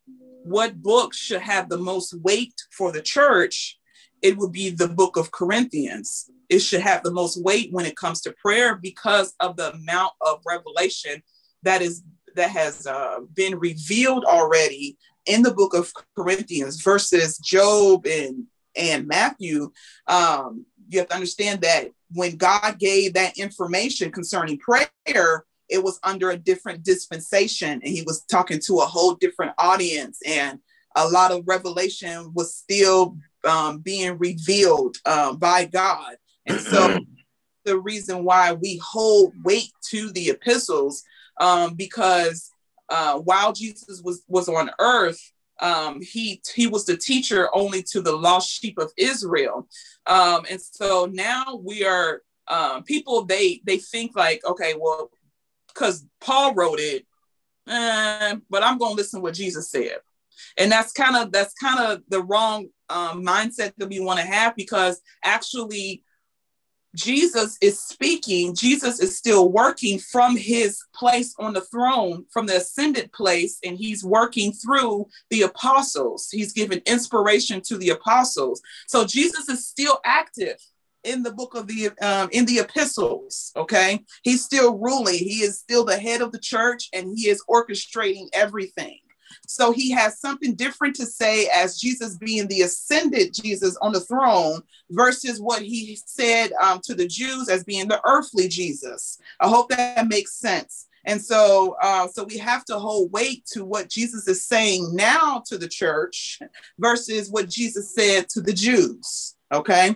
what 0.45 0.81
book 0.81 1.13
should 1.13 1.43
have 1.43 1.69
the 1.69 1.79
most 1.79 2.15
weight 2.23 2.55
for 2.71 2.93
the 2.93 3.03
church 3.03 3.79
it 4.23 4.39
would 4.39 4.53
be 4.53 4.71
the 4.71 4.89
book 4.89 5.17
of 5.17 5.33
corinthians 5.33 6.31
it 6.49 6.61
should 6.61 6.81
have 6.81 7.03
the 7.03 7.13
most 7.13 7.43
weight 7.43 7.73
when 7.73 7.87
it 7.87 7.97
comes 7.97 8.21
to 8.23 8.35
prayer 8.41 8.77
because 8.77 9.35
of 9.41 9.57
the 9.57 9.73
amount 9.75 10.13
of 10.21 10.43
revelation 10.47 11.23
that 11.63 11.83
is 11.83 12.03
that 12.35 12.51
has 12.51 12.87
uh, 12.87 13.21
been 13.35 13.59
revealed 13.59 14.25
already 14.25 14.97
in 15.25 15.43
the 15.43 15.55
book 15.55 15.75
of 15.75 15.93
Corinthians 16.17 16.83
versus 16.83 17.39
Job 17.39 18.07
and 18.07 18.45
and 18.77 19.07
Matthew. 19.07 19.73
Um, 20.07 20.67
you 20.89 20.99
have 21.01 21.09
to 21.09 21.15
understand 21.15 21.63
that 21.63 21.91
when 22.13 22.37
God 22.37 22.79
gave 22.79 23.15
that 23.15 23.37
information 23.37 24.13
concerning 24.13 24.59
prayer, 24.59 25.45
it 25.69 25.83
was 25.83 25.99
under 26.05 26.31
a 26.31 26.37
different 26.37 26.85
dispensation, 26.85 27.81
and 27.83 27.89
He 27.89 28.03
was 28.03 28.23
talking 28.23 28.61
to 28.67 28.77
a 28.77 28.87
whole 28.87 29.15
different 29.15 29.53
audience, 29.59 30.21
and 30.27 30.61
a 30.95 31.09
lot 31.09 31.33
of 31.33 31.47
revelation 31.47 32.33
was 32.35 32.55
still 32.55 33.17
um, 33.45 33.79
being 33.79 34.19
revealed 34.19 34.97
um, 35.05 35.39
by 35.39 35.65
God. 35.65 36.17
And 36.47 36.61
so, 36.61 36.99
the 37.65 37.79
reason 37.79 38.25
why 38.25 38.53
we 38.53 38.81
hold 38.85 39.35
weight 39.45 39.73
to 39.91 40.11
the 40.13 40.31
epistles 40.31 41.03
um, 41.39 41.75
because 41.75 42.51
uh, 42.89 43.19
while 43.19 43.53
Jesus 43.53 44.01
was 44.03 44.23
was 44.29 44.49
on 44.49 44.71
earth, 44.79 45.21
um, 45.61 46.01
he 46.01 46.41
he 46.55 46.67
was 46.67 46.85
the 46.85 46.97
teacher 46.97 47.49
only 47.55 47.83
to 47.91 48.01
the 48.01 48.15
lost 48.15 48.51
sheep 48.51 48.79
of 48.79 48.93
Israel, 48.97 49.69
um, 50.07 50.45
and 50.49 50.61
so 50.61 51.09
now 51.13 51.61
we 51.63 51.85
are 51.85 52.23
um, 52.49 52.85
people. 52.85 53.25
They 53.25 53.61
they 53.65 53.79
think 53.79 54.17
like, 54.17 54.45
okay, 54.45 54.75
well, 54.79 55.11
because 55.69 56.07
Paul 56.21 56.55
wrote 56.55 56.79
it, 56.79 57.07
eh, 57.69 58.37
but 58.49 58.63
I'm 58.63 58.79
going 58.79 58.93
to 58.93 58.97
listen 58.97 59.23
what 59.23 59.35
Jesus 59.35 59.71
said, 59.71 59.99
and 60.57 60.71
that's 60.71 60.93
kind 60.93 61.17
of 61.17 61.33
that's 61.33 61.55
kind 61.55 61.81
of 61.81 62.03
the 62.09 62.23
wrong 62.23 62.69
um, 62.89 63.25
mindset 63.25 63.73
that 63.79 63.89
we 63.89 63.99
want 63.99 64.21
to 64.21 64.27
have 64.27 64.55
because 64.55 65.01
actually 65.25 66.05
Jesus 66.95 67.59
is 67.61 67.83
speaking, 67.83 68.55
Jesus 68.55 69.01
is 69.01 69.17
still 69.17 69.51
working 69.51 69.99
from 69.99 70.37
his 70.37 70.83
place 70.95 71.35
on 71.39 71.53
the 71.53 71.61
throne, 71.61 72.25
from 72.31 72.47
the 72.47 72.57
ascended 72.57 73.13
place, 73.13 73.59
and 73.65 73.77
he's 73.77 74.05
working 74.05 74.53
through 74.53 75.07
the 75.31 75.43
apostles. 75.43 76.29
He's 76.31 76.53
given 76.53 76.81
inspiration 76.87 77.61
to 77.63 77.77
the 77.77 77.91
apostles. 77.91 78.63
So 78.87 79.05
Jesus 79.05 79.49
is 79.49 79.67
still 79.67 80.01
active 80.05 80.57
in 81.05 81.23
the 81.23 81.33
book 81.33 81.55
of 81.55 81.67
the 81.67 81.91
um, 82.03 82.29
in 82.33 82.45
the 82.47 82.59
epistles 82.59 83.53
okay 83.57 84.01
he's 84.25 84.45
still 84.45 84.77
ruling 84.77 85.15
he 85.15 85.41
is 85.43 85.57
still 85.59 85.85
the 85.85 85.97
head 85.97 86.21
of 86.21 86.33
the 86.33 86.39
church 86.39 86.89
and 86.93 87.17
he 87.17 87.29
is 87.29 87.43
orchestrating 87.49 88.27
everything 88.33 88.99
so 89.47 89.73
he 89.73 89.91
has 89.91 90.21
something 90.21 90.55
different 90.55 90.97
to 90.97 91.07
say 91.07 91.49
as 91.55 91.79
Jesus 91.79 92.17
being 92.17 92.47
the 92.49 92.63
ascended 92.63 93.35
Jesus 93.35 93.77
on 93.81 93.93
the 93.93 94.01
throne 94.01 94.63
versus 94.91 95.41
what 95.41 95.63
he 95.63 95.99
said 96.05 96.53
um, 96.63 96.81
to 96.85 96.95
the 96.95 97.07
Jews 97.07 97.49
as 97.49 97.65
being 97.65 97.89
the 97.89 98.01
earthly 98.07 98.49
Jesus. 98.49 99.19
I 99.41 99.49
hope 99.49 99.69
that 99.71 100.09
makes 100.09 100.35
sense. 100.35 100.87
And 101.07 101.23
so, 101.23 101.77
uh, 101.81 102.09
so 102.09 102.25
we 102.25 102.37
have 102.39 102.65
to 102.65 102.79
hold 102.79 103.13
weight 103.13 103.47
to 103.53 103.65
what 103.65 103.89
Jesus 103.89 104.27
is 104.27 104.45
saying 104.45 104.91
now 104.93 105.43
to 105.47 105.57
the 105.57 105.69
church 105.69 106.41
versus 106.79 107.31
what 107.31 107.49
Jesus 107.49 107.95
said 107.95 108.29
to 108.31 108.41
the 108.41 108.53
Jews. 108.53 109.37
Okay. 109.55 109.95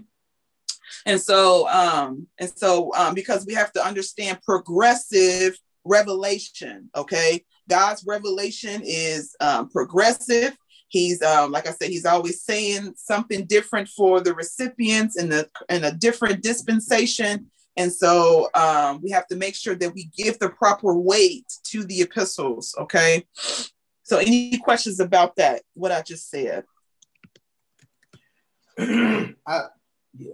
And 1.07 1.20
so, 1.20 1.68
um, 1.68 2.29
and 2.38 2.50
so, 2.55 2.94
um, 2.94 3.14
because 3.14 3.44
we 3.44 3.55
have 3.55 3.72
to 3.72 3.85
understand 3.85 4.42
progressive 4.42 5.59
revelation. 5.85 6.90
Okay. 6.94 7.44
God's 7.70 8.04
revelation 8.06 8.83
is 8.85 9.35
um, 9.40 9.70
progressive. 9.70 10.56
He's 10.88 11.22
um, 11.22 11.52
like 11.52 11.68
I 11.68 11.72
said, 11.72 11.88
he's 11.88 12.04
always 12.04 12.42
saying 12.42 12.94
something 12.96 13.46
different 13.46 13.88
for 13.88 14.20
the 14.20 14.35
recipients 14.35 15.16
in 15.16 15.28
the 15.28 15.48
in 15.68 15.85
a 15.85 15.92
different 15.92 16.42
dispensation. 16.42 17.46
And 17.76 17.92
so 17.92 18.50
um, 18.54 19.00
we 19.00 19.11
have 19.11 19.28
to 19.28 19.37
make 19.37 19.54
sure 19.54 19.76
that 19.76 19.94
we 19.94 20.11
give 20.16 20.38
the 20.40 20.50
proper 20.50 20.92
weight 20.92 21.46
to 21.68 21.85
the 21.85 22.02
epistles. 22.02 22.74
Okay. 22.76 23.24
So 24.02 24.18
any 24.18 24.59
questions 24.59 24.98
about 24.98 25.37
that? 25.37 25.62
What 25.74 25.92
I 25.92 26.02
just 26.02 26.28
said? 26.28 26.64
I, 28.78 29.61
yeah. 30.18 30.33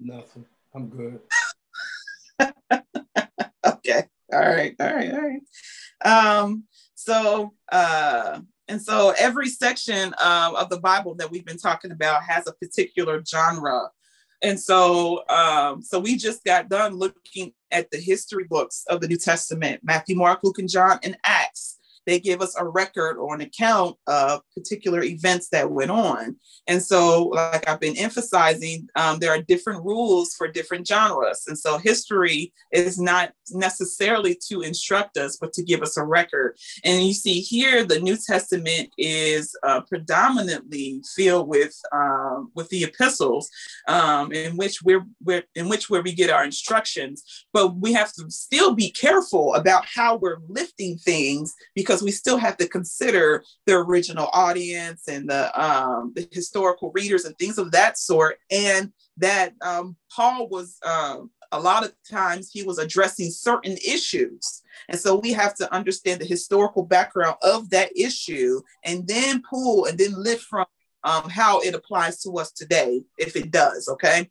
Nothing. 0.00 0.44
I'm 0.74 0.88
good. 0.88 1.20
okay. 3.66 4.04
All 4.32 4.40
right. 4.40 4.74
All 4.80 4.94
right. 4.94 5.12
All 5.12 5.20
right. 5.20 5.42
Um, 6.04 6.64
so 6.94 7.54
uh 7.70 8.40
and 8.68 8.82
so 8.82 9.14
every 9.16 9.48
section 9.48 10.14
um, 10.18 10.56
of 10.56 10.70
the 10.70 10.80
Bible 10.80 11.14
that 11.16 11.30
we've 11.30 11.44
been 11.44 11.58
talking 11.58 11.92
about 11.92 12.24
has 12.24 12.48
a 12.48 12.52
particular 12.52 13.22
genre. 13.24 13.90
And 14.42 14.58
so 14.58 15.22
um, 15.28 15.82
so 15.82 16.00
we 16.00 16.16
just 16.16 16.44
got 16.44 16.68
done 16.68 16.94
looking 16.94 17.52
at 17.70 17.90
the 17.90 17.98
history 17.98 18.44
books 18.44 18.84
of 18.88 19.00
the 19.00 19.08
New 19.08 19.18
Testament, 19.18 19.80
Matthew, 19.84 20.16
Mark, 20.16 20.40
Luke, 20.42 20.58
and 20.58 20.68
John, 20.68 20.98
and 21.02 21.16
Acts 21.24 21.78
they 22.06 22.20
give 22.20 22.40
us 22.40 22.56
a 22.56 22.66
record 22.66 23.16
or 23.16 23.34
an 23.34 23.40
account 23.40 23.96
of 24.06 24.40
particular 24.54 25.02
events 25.02 25.48
that 25.50 25.70
went 25.70 25.90
on. 25.90 26.36
And 26.68 26.82
so, 26.82 27.24
like 27.24 27.68
I've 27.68 27.80
been 27.80 27.96
emphasizing, 27.96 28.88
um, 28.96 29.18
there 29.18 29.30
are 29.30 29.42
different 29.42 29.84
rules 29.84 30.34
for 30.34 30.48
different 30.48 30.86
genres. 30.86 31.44
And 31.46 31.58
so, 31.58 31.78
history 31.78 32.52
is 32.72 32.98
not 32.98 33.32
necessarily 33.50 34.38
to 34.48 34.62
instruct 34.62 35.16
us, 35.16 35.36
but 35.36 35.52
to 35.54 35.62
give 35.62 35.82
us 35.82 35.96
a 35.96 36.04
record. 36.04 36.56
And 36.84 37.04
you 37.04 37.12
see 37.12 37.40
here, 37.40 37.84
the 37.84 38.00
New 38.00 38.16
Testament 38.16 38.90
is 38.98 39.54
uh, 39.62 39.80
predominantly 39.82 41.02
filled 41.14 41.48
with 41.48 41.74
um, 41.92 42.50
with 42.54 42.68
the 42.68 42.84
epistles, 42.84 43.50
um, 43.88 44.32
in 44.32 44.56
which 44.56 44.82
we're, 44.82 45.04
we're 45.22 45.44
in 45.54 45.68
which 45.68 45.90
where 45.90 46.02
we 46.02 46.12
get 46.12 46.30
our 46.30 46.44
instructions. 46.44 47.46
But 47.52 47.76
we 47.76 47.92
have 47.92 48.12
to 48.14 48.30
still 48.30 48.74
be 48.74 48.90
careful 48.90 49.54
about 49.54 49.84
how 49.86 50.16
we're 50.16 50.38
lifting 50.48 50.98
things 50.98 51.54
because 51.74 51.95
because 51.96 52.04
we 52.04 52.10
still 52.10 52.36
have 52.36 52.58
to 52.58 52.68
consider 52.68 53.42
the 53.64 53.74
original 53.74 54.28
audience 54.34 55.08
and 55.08 55.30
the, 55.30 55.50
um, 55.60 56.12
the 56.14 56.28
historical 56.30 56.92
readers 56.92 57.24
and 57.24 57.34
things 57.38 57.56
of 57.56 57.70
that 57.70 57.96
sort. 57.96 58.38
And 58.50 58.92
that 59.16 59.54
um, 59.62 59.96
Paul 60.14 60.48
was, 60.48 60.78
um, 60.84 61.30
a 61.52 61.60
lot 61.60 61.84
of 61.84 61.94
times, 62.10 62.50
he 62.52 62.64
was 62.64 62.78
addressing 62.78 63.30
certain 63.30 63.78
issues. 63.86 64.62
And 64.90 65.00
so 65.00 65.14
we 65.14 65.32
have 65.32 65.54
to 65.54 65.72
understand 65.72 66.20
the 66.20 66.26
historical 66.26 66.82
background 66.82 67.36
of 67.40 67.70
that 67.70 67.96
issue 67.96 68.60
and 68.84 69.06
then 69.08 69.42
pull 69.48 69.86
and 69.86 69.96
then 69.96 70.12
lift 70.12 70.42
from 70.42 70.66
um, 71.06 71.30
how 71.30 71.60
it 71.60 71.74
applies 71.74 72.20
to 72.22 72.32
us 72.32 72.50
today, 72.50 73.02
if 73.16 73.36
it 73.36 73.50
does. 73.50 73.88
Okay. 73.88 74.28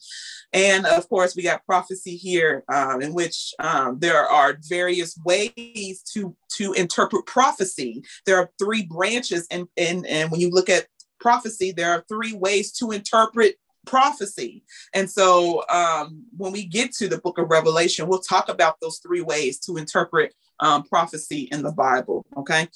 And 0.53 0.85
of 0.85 1.07
course, 1.09 1.35
we 1.35 1.41
got 1.41 1.65
prophecy 1.65 2.15
here, 2.15 2.63
um, 2.71 3.01
in 3.01 3.13
which 3.13 3.53
um, 3.59 3.97
there 3.99 4.25
are 4.25 4.57
various 4.67 5.17
ways 5.25 6.03
to 6.13 6.35
to 6.57 6.73
interpret 6.73 7.25
prophecy. 7.25 8.03
There 8.25 8.37
are 8.37 8.51
three 8.59 8.83
branches, 8.83 9.47
and 9.49 9.67
and 9.77 10.05
and 10.05 10.29
when 10.29 10.41
you 10.41 10.51
look 10.51 10.69
at 10.69 10.87
prophecy, 11.19 11.71
there 11.71 11.91
are 11.91 12.05
three 12.07 12.33
ways 12.33 12.71
to 12.73 12.91
interpret 12.91 13.55
prophecy. 13.85 14.63
And 14.93 15.09
so 15.09 15.63
um, 15.69 16.25
when 16.35 16.51
we 16.51 16.65
get 16.65 16.91
to 16.93 17.07
the 17.07 17.19
book 17.19 17.37
of 17.37 17.49
Revelation, 17.49 18.07
we'll 18.07 18.19
talk 18.19 18.49
about 18.49 18.79
those 18.81 18.99
three 18.99 19.21
ways 19.21 19.59
to 19.59 19.77
interpret 19.77 20.33
um, 20.59 20.83
prophecy 20.83 21.47
in 21.51 21.61
the 21.63 21.71
Bible. 21.71 22.25
Okay. 22.35 22.67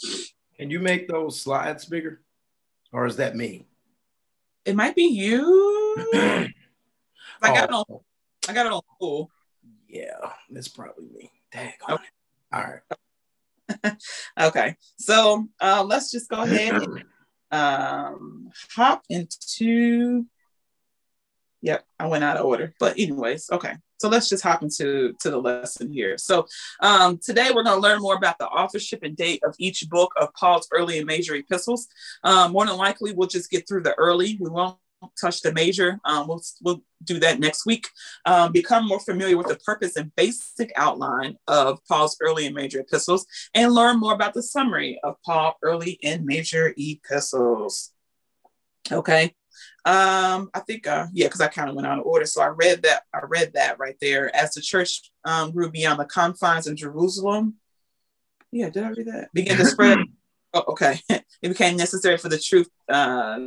Can 0.57 0.69
you 0.69 0.79
make 0.79 1.07
those 1.07 1.39
slides 1.39 1.85
bigger? 1.85 2.21
Or 2.91 3.05
is 3.05 3.15
that 3.17 3.35
me? 3.35 3.68
It 4.65 4.75
might 4.75 4.95
be 4.95 5.05
you. 5.05 6.09
I 7.41 7.53
got 7.53 7.69
Oh. 7.71 7.81
it 7.81 7.85
on 7.89 7.99
I 8.49 8.53
got 8.53 8.65
it 8.65 8.71
on 8.71 8.81
full. 8.99 9.31
Yeah, 9.87 10.31
that's 10.49 10.67
probably 10.67 11.05
me. 11.13 11.31
Dang. 11.51 11.73
All 11.87 11.97
right. 12.53 12.81
Okay. 14.39 14.75
So 14.97 15.47
um, 15.61 15.87
let's 15.87 16.11
just 16.11 16.29
go 16.29 16.41
ahead 16.41 16.81
and 16.81 17.03
um, 17.51 18.49
hop 18.75 19.03
into 19.09 20.25
Yep, 21.61 21.85
I 21.99 22.07
went 22.07 22.23
out 22.23 22.37
of 22.37 22.45
order. 22.45 22.73
But 22.79 22.97
anyways, 22.97 23.49
okay. 23.51 23.73
So 23.99 24.07
let's 24.07 24.29
just 24.29 24.43
hop 24.43 24.63
into 24.63 25.13
to 25.19 25.29
the 25.29 25.37
lesson 25.37 25.91
here. 25.91 26.17
So 26.17 26.47
um, 26.79 27.19
today 27.21 27.51
we're 27.53 27.63
going 27.63 27.75
to 27.75 27.81
learn 27.81 27.99
more 27.99 28.15
about 28.15 28.37
the 28.39 28.47
authorship 28.47 29.03
and 29.03 29.15
date 29.15 29.43
of 29.45 29.55
each 29.59 29.87
book 29.89 30.13
of 30.19 30.33
Paul's 30.33 30.67
early 30.71 30.97
and 30.97 31.05
major 31.05 31.35
epistles. 31.35 31.87
Um, 32.23 32.53
more 32.53 32.65
than 32.65 32.77
likely, 32.77 33.11
we'll 33.11 33.27
just 33.27 33.51
get 33.51 33.67
through 33.67 33.83
the 33.83 33.93
early. 33.95 34.37
We 34.39 34.49
won't 34.49 34.77
touch 35.19 35.41
the 35.41 35.53
major. 35.53 35.99
Um, 36.05 36.27
we'll 36.27 36.41
we'll 36.61 36.81
do 37.03 37.19
that 37.19 37.39
next 37.39 37.65
week. 37.65 37.89
Um, 38.25 38.53
become 38.53 38.87
more 38.87 38.99
familiar 39.01 39.37
with 39.37 39.47
the 39.47 39.57
purpose 39.57 39.97
and 39.97 40.15
basic 40.15 40.71
outline 40.77 41.37
of 41.47 41.79
Paul's 41.85 42.17
early 42.21 42.45
and 42.45 42.55
major 42.55 42.79
epistles, 42.79 43.25
and 43.53 43.73
learn 43.73 43.99
more 43.99 44.13
about 44.13 44.33
the 44.33 44.43
summary 44.43 44.99
of 45.03 45.15
Paul 45.25 45.57
early 45.61 45.99
and 46.03 46.25
major 46.25 46.73
epistles. 46.77 47.91
Okay 48.91 49.33
um 49.85 50.49
i 50.53 50.59
think 50.59 50.87
uh 50.87 51.07
yeah 51.13 51.27
because 51.27 51.41
i 51.41 51.47
kind 51.47 51.69
of 51.69 51.75
went 51.75 51.87
out 51.87 51.99
of 51.99 52.05
order. 52.05 52.25
So 52.25 52.41
i 52.41 52.47
read 52.47 52.83
that 52.83 53.03
i 53.13 53.19
read 53.27 53.53
that 53.53 53.79
right 53.79 53.95
there. 54.01 54.33
As 54.35 54.53
the 54.53 54.61
church 54.61 55.11
um 55.25 55.51
grew 55.51 55.71
beyond 55.71 55.99
the 55.99 56.05
confines 56.05 56.67
of 56.67 56.75
jerusalem. 56.75 57.55
Yeah 58.51 58.69
did 58.69 58.83
i 58.83 58.89
read 58.89 59.07
that? 59.07 59.29
Began 59.33 59.57
to 59.57 59.65
spread. 59.65 59.99
Oh, 60.53 60.63
okay. 60.69 60.99
It 61.41 61.47
became 61.47 61.77
necessary 61.77 62.17
for 62.17 62.27
the 62.27 62.37
truth 62.37 62.67
uh, 62.89 63.39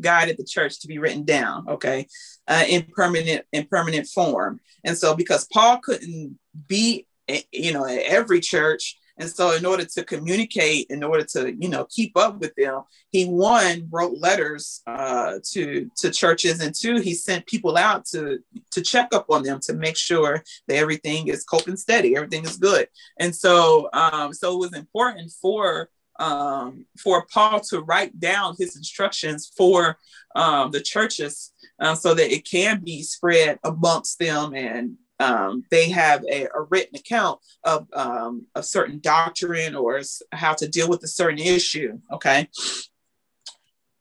guided 0.00 0.36
the 0.38 0.44
church 0.44 0.78
to 0.80 0.86
be 0.86 0.98
written 0.98 1.24
down 1.24 1.68
okay 1.68 2.06
uh, 2.46 2.64
in 2.68 2.86
permanent 2.94 3.44
in 3.52 3.66
permanent 3.66 4.06
form. 4.06 4.60
And 4.84 4.96
so 4.96 5.16
because 5.16 5.48
paul 5.52 5.80
couldn't 5.82 6.38
be 6.68 7.06
eh, 7.28 7.42
you 7.50 7.72
know 7.72 7.84
at 7.84 8.02
every 8.02 8.40
church 8.40 8.96
and 9.20 9.30
so 9.30 9.54
in 9.54 9.66
order 9.66 9.84
to 9.84 10.02
communicate 10.02 10.86
in 10.88 11.04
order 11.04 11.24
to 11.24 11.54
you 11.60 11.68
know 11.68 11.84
keep 11.90 12.16
up 12.16 12.40
with 12.40 12.54
them 12.56 12.82
he 13.10 13.26
one 13.26 13.86
wrote 13.90 14.18
letters 14.18 14.82
uh, 14.86 15.34
to 15.44 15.90
to 15.96 16.10
churches 16.10 16.60
and 16.60 16.74
two 16.74 16.96
he 16.96 17.14
sent 17.14 17.46
people 17.46 17.76
out 17.76 18.04
to 18.06 18.38
to 18.70 18.80
check 18.80 19.08
up 19.12 19.26
on 19.28 19.42
them 19.42 19.60
to 19.60 19.74
make 19.74 19.96
sure 19.96 20.42
that 20.66 20.76
everything 20.76 21.28
is 21.28 21.44
coping 21.44 21.76
steady 21.76 22.16
everything 22.16 22.44
is 22.44 22.56
good. 22.56 22.88
And 23.18 23.34
so 23.34 23.88
um, 23.92 24.32
so 24.32 24.54
it 24.54 24.58
was 24.58 24.74
important 24.74 25.30
for 25.40 25.90
um, 26.18 26.86
for 26.98 27.26
paul 27.32 27.60
to 27.60 27.80
write 27.80 28.18
down 28.18 28.54
his 28.58 28.76
instructions 28.76 29.52
for 29.56 29.96
um, 30.34 30.70
the 30.70 30.80
churches 30.80 31.52
uh, 31.80 31.94
so 31.94 32.14
that 32.14 32.32
it 32.32 32.48
can 32.48 32.80
be 32.82 33.02
spread 33.02 33.58
amongst 33.64 34.18
them 34.18 34.54
and 34.54 34.96
um, 35.20 35.64
they 35.70 35.90
have 35.90 36.24
a, 36.30 36.44
a, 36.46 36.62
written 36.70 36.96
account 36.96 37.40
of 37.62 37.86
um, 37.92 38.46
a 38.54 38.62
certain 38.62 38.98
doctrine 39.00 39.74
or 39.74 40.00
how 40.32 40.54
to 40.54 40.66
deal 40.66 40.88
with 40.88 41.02
a 41.04 41.08
certain 41.08 41.38
issue. 41.38 42.00
Okay. 42.10 42.48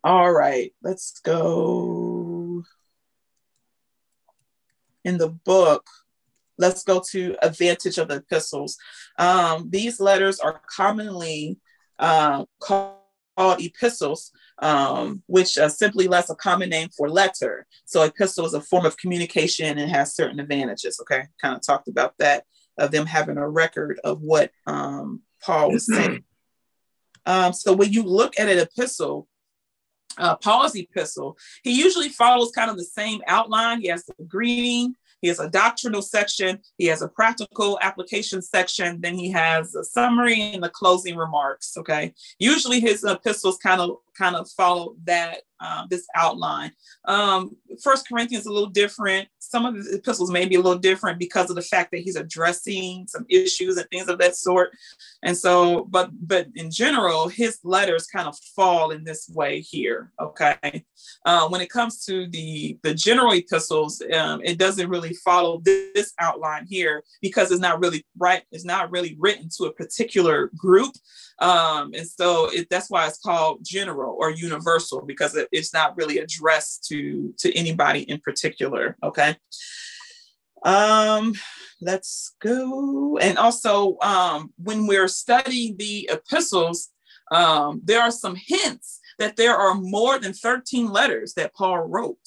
All 0.02 0.32
right, 0.32 0.74
let's 0.82 1.20
go 1.20 2.64
in 5.04 5.18
the 5.18 5.30
book. 5.30 5.86
Let's 6.58 6.84
go 6.84 7.02
to 7.12 7.36
advantage 7.42 7.98
of 7.98 8.08
the 8.08 8.16
epistles. 8.16 8.78
Um, 9.18 9.70
these 9.70 10.00
letters 10.00 10.40
are 10.40 10.62
commonly 10.74 11.58
uh, 12.00 12.46
called 12.60 12.99
epistles, 13.60 14.32
um, 14.60 15.24
which 15.28 15.58
uh, 15.58 15.70
simply 15.70 16.08
less 16.08 16.30
a 16.30 16.36
common 16.36 16.70
name 16.70 16.90
for 16.96 17.10
letter. 17.10 17.66
So 17.86 18.04
epistle 18.04 18.46
is 18.46 18.54
a 18.54 18.62
form 18.62 18.86
of 18.86 18.98
communication 18.98 19.78
and 19.78 19.90
has 19.90 20.16
certain 20.16 20.40
advantages. 20.40 21.00
Okay, 21.02 21.24
kind 21.42 21.56
of 21.56 21.62
talked 21.62 21.88
about 21.88 22.14
that 22.20 22.44
of 22.78 22.92
them 22.92 23.06
having 23.06 23.38
a 23.38 23.50
record 23.50 24.00
of 24.04 24.22
what 24.22 24.52
um, 24.66 25.22
Paul 25.42 25.72
was 25.72 25.86
saying. 25.94 26.24
Um, 27.26 27.54
so 27.54 27.74
when 27.74 27.92
you 27.92 28.04
look 28.04 28.40
at 28.40 28.50
an 28.50 28.60
epistle, 28.60 29.28
uh, 30.18 30.36
Paul's 30.36 30.76
epistle, 30.76 31.38
he 31.64 31.72
usually 31.72 32.10
follows 32.10 32.52
kind 32.52 32.70
of 32.70 32.78
the 32.78 32.84
same 32.84 33.22
outline. 33.28 33.82
He 33.82 33.88
has 33.88 34.06
the 34.06 34.24
greeting, 34.26 34.96
he 35.22 35.28
has 35.28 35.40
a 35.40 35.50
doctrinal 35.50 36.02
section, 36.02 36.60
he 36.78 36.86
has 36.86 37.02
a 37.02 37.08
practical 37.08 37.78
application 37.82 38.42
section, 38.42 39.02
then 39.02 39.16
he 39.16 39.30
has 39.32 39.76
a 39.76 39.84
summary 39.84 40.42
and 40.42 40.64
the 40.64 40.70
closing 40.70 41.16
remarks. 41.16 41.78
Okay. 41.78 42.14
Usually 42.40 42.80
his 42.80 43.04
epistles 43.04 43.58
kind 43.58 43.82
of 43.82 43.98
kind 44.20 44.36
of 44.36 44.50
follow 44.52 44.96
that 45.06 45.40
uh, 45.62 45.86
this 45.90 46.06
outline. 46.16 46.72
Um, 47.06 47.56
First 47.84 48.08
Corinthians 48.08 48.44
is 48.44 48.48
a 48.48 48.54
little 48.54 48.70
different. 48.70 49.28
Some 49.40 49.66
of 49.66 49.84
the 49.84 49.96
epistles 49.96 50.32
may 50.32 50.46
be 50.46 50.56
a 50.56 50.62
little 50.62 50.80
different 50.80 51.20
because 51.20 51.50
of 51.50 51.56
the 51.56 51.62
fact 51.62 51.92
that 51.92 52.02
he's 52.02 52.16
addressing 52.16 53.08
some 53.08 53.26
issues 53.30 53.78
and 53.78 53.88
things 53.90 54.08
of 54.08 54.20
that 54.20 54.36
sort. 54.36 54.72
And 55.24 55.36
so, 55.36 55.86
but 55.90 56.12
but 56.22 56.48
in 56.56 56.72
general, 56.72 57.28
his 57.28 57.60
letters 57.64 58.08
kind 58.08 58.28
of 58.28 58.38
fall 58.56 58.92
in 58.92 59.04
this 59.04 59.30
way 59.34 59.62
here. 59.62 60.12
Okay. 60.22 60.86
Uh, 61.26 61.48
when 61.50 61.62
it 61.62 61.70
comes 61.70 62.06
to 62.06 62.28
the 62.28 62.78
the 62.84 62.94
general 62.94 63.34
epistles, 63.34 64.02
um, 64.14 64.42
it 64.44 64.58
doesn't 64.58 64.90
really 64.90 65.14
follow 65.26 65.62
this, 65.64 65.90
this 65.94 66.14
outline 66.20 66.66
here 66.68 67.04
because 67.22 67.52
it's 67.52 67.62
not 67.62 67.82
really 67.82 68.06
right. 68.18 68.44
It's 68.52 68.66
not 68.66 68.92
really 68.92 69.18
written 69.20 69.50
to 69.58 69.66
a 69.66 69.74
particular 69.74 70.52
group. 70.58 70.94
Um, 71.40 71.92
and 71.94 72.08
so 72.08 72.50
it, 72.52 72.68
that's 72.70 72.90
why 72.90 73.08
it's 73.08 73.20
called 73.20 73.60
general 73.64 74.09
or 74.12 74.32
universal 74.32 75.02
because 75.06 75.36
it, 75.36 75.48
it's 75.52 75.74
not 75.74 75.96
really 75.98 76.20
addressed 76.20 76.86
to 76.86 77.34
to 77.40 77.56
anybody 77.58 78.02
in 78.02 78.20
particular. 78.20 78.98
Okay. 79.04 79.36
Um, 80.66 81.36
let's 81.82 82.36
go. 82.42 83.18
And 83.18 83.38
also, 83.38 83.98
um, 84.02 84.54
when 84.58 84.88
we're 84.88 85.08
studying 85.08 85.78
the 85.78 86.10
epistles, 86.12 86.90
um, 87.32 87.82
there 87.84 88.02
are 88.02 88.12
some 88.12 88.36
hints 88.36 89.00
that 89.20 89.36
there 89.36 89.56
are 89.56 89.76
more 89.76 90.20
than 90.20 90.34
13 90.34 90.90
letters 90.92 91.34
that 91.36 91.54
Paul 91.54 91.80
wrote. 91.80 92.18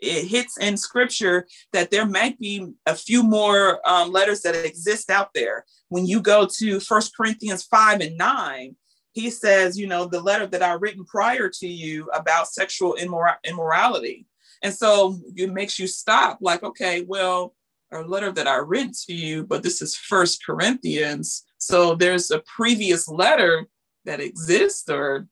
It 0.00 0.28
hits 0.28 0.56
in 0.58 0.76
scripture 0.76 1.48
that 1.72 1.90
there 1.90 2.06
might 2.06 2.38
be 2.38 2.72
a 2.86 2.94
few 2.94 3.22
more 3.22 3.80
um, 3.88 4.12
letters 4.12 4.42
that 4.42 4.64
exist 4.64 5.10
out 5.10 5.30
there. 5.34 5.64
When 5.88 6.06
you 6.06 6.20
go 6.20 6.46
to 6.58 6.78
First 6.78 7.16
Corinthians 7.16 7.64
5 7.64 8.00
and 8.00 8.16
9, 8.16 8.76
he 9.18 9.30
says, 9.30 9.78
you 9.78 9.86
know, 9.86 10.04
the 10.04 10.20
letter 10.20 10.46
that 10.46 10.62
I 10.62 10.72
written 10.72 11.04
prior 11.04 11.48
to 11.48 11.66
you 11.66 12.08
about 12.14 12.48
sexual 12.48 12.96
immor- 13.00 13.36
immorality. 13.44 14.26
And 14.62 14.72
so 14.72 15.18
it 15.36 15.52
makes 15.52 15.78
you 15.78 15.86
stop, 15.86 16.38
like, 16.40 16.62
okay, 16.62 17.02
well, 17.02 17.54
a 17.92 18.00
letter 18.02 18.30
that 18.32 18.46
I 18.46 18.56
written 18.56 18.92
to 19.06 19.14
you, 19.14 19.44
but 19.44 19.62
this 19.62 19.80
is 19.82 19.96
First 19.96 20.44
Corinthians. 20.44 21.44
So 21.58 21.94
there's 21.94 22.30
a 22.30 22.40
previous 22.40 23.08
letter 23.08 23.66
that 24.04 24.20
exists, 24.20 24.88
or 24.88 25.26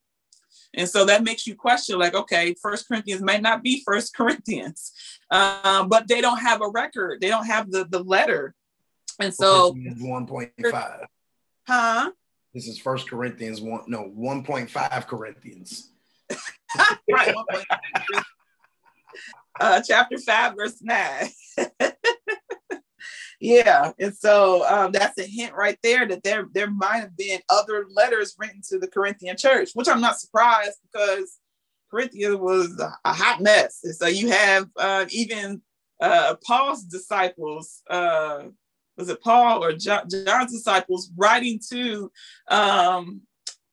and 0.74 0.88
so 0.88 1.04
that 1.06 1.24
makes 1.24 1.46
you 1.46 1.54
question, 1.54 1.98
like, 1.98 2.14
okay, 2.14 2.54
First 2.60 2.88
Corinthians 2.88 3.22
might 3.22 3.42
not 3.42 3.62
be 3.62 3.82
First 3.84 4.14
Corinthians, 4.14 4.92
um, 5.30 5.88
but 5.88 6.08
they 6.08 6.20
don't 6.20 6.40
have 6.40 6.60
a 6.62 6.68
record. 6.68 7.20
They 7.20 7.28
don't 7.28 7.46
have 7.46 7.70
the 7.70 7.84
the 7.84 8.02
letter, 8.02 8.54
and 9.20 9.32
so 9.34 9.74
one 10.00 10.26
point 10.26 10.52
five. 10.70 11.06
Huh? 11.66 12.10
This 12.56 12.68
is 12.68 12.78
First 12.78 13.10
Corinthians 13.10 13.60
one. 13.60 13.82
No, 13.86 14.04
one 14.14 14.42
point 14.42 14.70
five 14.70 15.06
Corinthians. 15.06 15.92
uh, 19.60 19.82
chapter 19.86 20.16
five, 20.16 20.54
verse 20.56 20.80
nine. 20.80 21.28
yeah, 23.40 23.92
and 23.98 24.16
so 24.16 24.66
um, 24.66 24.90
that's 24.90 25.18
a 25.18 25.24
hint 25.24 25.52
right 25.52 25.76
there 25.82 26.08
that 26.08 26.22
there 26.22 26.46
there 26.54 26.70
might 26.70 27.00
have 27.00 27.14
been 27.14 27.40
other 27.50 27.84
letters 27.90 28.34
written 28.38 28.62
to 28.70 28.78
the 28.78 28.88
Corinthian 28.88 29.36
church, 29.36 29.72
which 29.74 29.86
I'm 29.86 30.00
not 30.00 30.18
surprised 30.18 30.78
because 30.90 31.38
Corinthians 31.90 32.36
was 32.36 32.82
a 33.04 33.12
hot 33.12 33.42
mess, 33.42 33.80
and 33.84 33.94
so 33.94 34.06
you 34.06 34.30
have 34.30 34.66
uh, 34.78 35.04
even 35.10 35.60
uh, 36.00 36.36
Paul's 36.42 36.84
disciples. 36.84 37.82
Uh, 37.90 38.44
was 38.96 39.08
it 39.08 39.22
Paul 39.22 39.62
or 39.64 39.72
John, 39.72 40.08
John's 40.08 40.52
disciples 40.52 41.10
writing 41.16 41.60
to 41.70 42.10
um, 42.48 43.22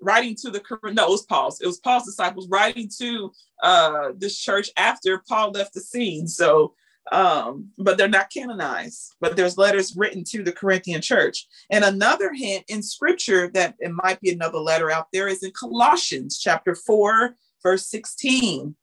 writing 0.04 0.36
to 0.42 0.52
the 0.52 0.62
no, 0.84 1.08
it 1.08 1.10
was 1.10 1.26
Paul's. 1.26 1.62
It 1.62 1.68
was 1.68 1.80
Paul's 1.80 2.06
disciples 2.06 2.48
writing 2.50 2.90
to 3.00 3.32
uh, 3.64 4.10
this 4.18 4.38
church 4.38 4.70
after 4.78 5.24
Paul 5.28 5.52
left 5.52 5.74
the 5.74 5.82
scene. 5.82 6.28
So, 6.28 6.74
um, 7.12 7.70
but 7.78 7.98
they're 7.98 8.08
not 8.08 8.32
canonized. 8.32 9.16
But 9.22 9.36
there's 9.36 9.58
letters 9.58 9.96
written 9.96 10.24
to 10.26 10.44
the 10.44 10.52
Corinthian 10.52 11.02
church. 11.02 11.48
And 11.70 11.84
another 11.84 12.34
hint 12.34 12.66
in 12.68 12.84
Scripture 12.84 13.50
that 13.54 13.76
it 13.80 13.92
might 13.92 14.20
be 14.22 14.32
another 14.32 14.60
letter 14.60 14.92
out 14.92 15.08
there 15.14 15.28
is 15.28 15.44
in 15.44 15.52
Colossians 15.52 16.40
chapter 16.40 16.76
four, 16.76 17.36
verse 17.62 17.88
16. 17.88 18.76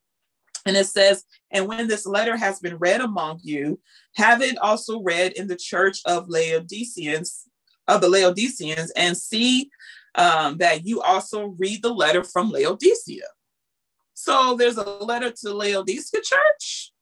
And 0.67 0.77
it 0.77 0.87
says, 0.87 1.25
And 1.51 1.67
when 1.67 1.89
this 1.89 2.07
letter 2.07 2.37
has 2.37 2.61
been 2.61 2.77
read 2.77 3.01
among 3.01 3.41
you, 3.43 3.81
have 4.17 4.43
it 4.43 4.59
also 4.59 5.01
read 5.01 5.33
in 5.33 5.49
the 5.49 5.57
church 5.57 6.01
of 6.05 6.29
Laodiceans, 6.29 7.49
of 7.89 8.01
the 8.01 8.09
Laodiceans, 8.09 8.91
and 8.93 9.17
see 9.17 9.71
um, 10.15 10.59
that 10.59 10.87
you 10.87 11.01
also 11.01 11.55
read 11.59 11.83
the 11.83 11.93
letter 11.93 12.25
from 12.25 12.51
Laodicea. 12.51 13.27
So 14.15 14.55
there's 14.59 14.77
a 14.77 14.85
letter 14.85 15.31
to 15.31 15.55
Laodicea 15.55 16.21
church. 16.21 16.93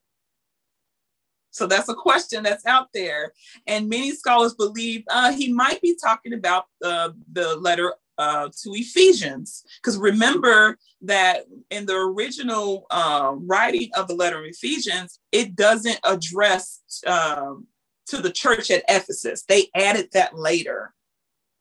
So 1.51 1.67
that's 1.67 1.89
a 1.89 1.95
question 1.95 2.45
that's 2.45 2.65
out 2.67 2.89
there. 2.95 3.33
And 3.67 3.89
many 3.89 4.13
scholars 4.13 4.55
believe 4.55 5.03
uh, 5.11 5.33
he 5.33 5.53
might 5.53 5.81
be 5.83 5.97
talking 6.01 6.33
about 6.33 6.67
uh, 6.85 7.11
the 7.33 7.57
letter 7.57 7.95
uh, 8.19 8.49
to 8.63 8.73
Ephesians. 8.75 9.65
Because 9.81 9.97
remember 9.97 10.77
that 11.03 11.45
in 11.71 11.87
the 11.87 11.97
original 11.97 12.87
uh, 12.91 13.33
writing 13.35 13.91
of 13.97 14.09
the 14.09 14.15
letter 14.15 14.39
of 14.39 14.45
Ephesians, 14.47 15.21
it 15.33 15.55
doesn't 15.55 16.01
address 16.05 16.81
um, 17.07 17.67
to 18.07 18.19
the 18.21 18.33
church 18.33 18.71
at 18.71 18.85
Ephesus. 18.89 19.45
They 19.45 19.69
added 19.75 20.09
that 20.13 20.37
later. 20.37 20.95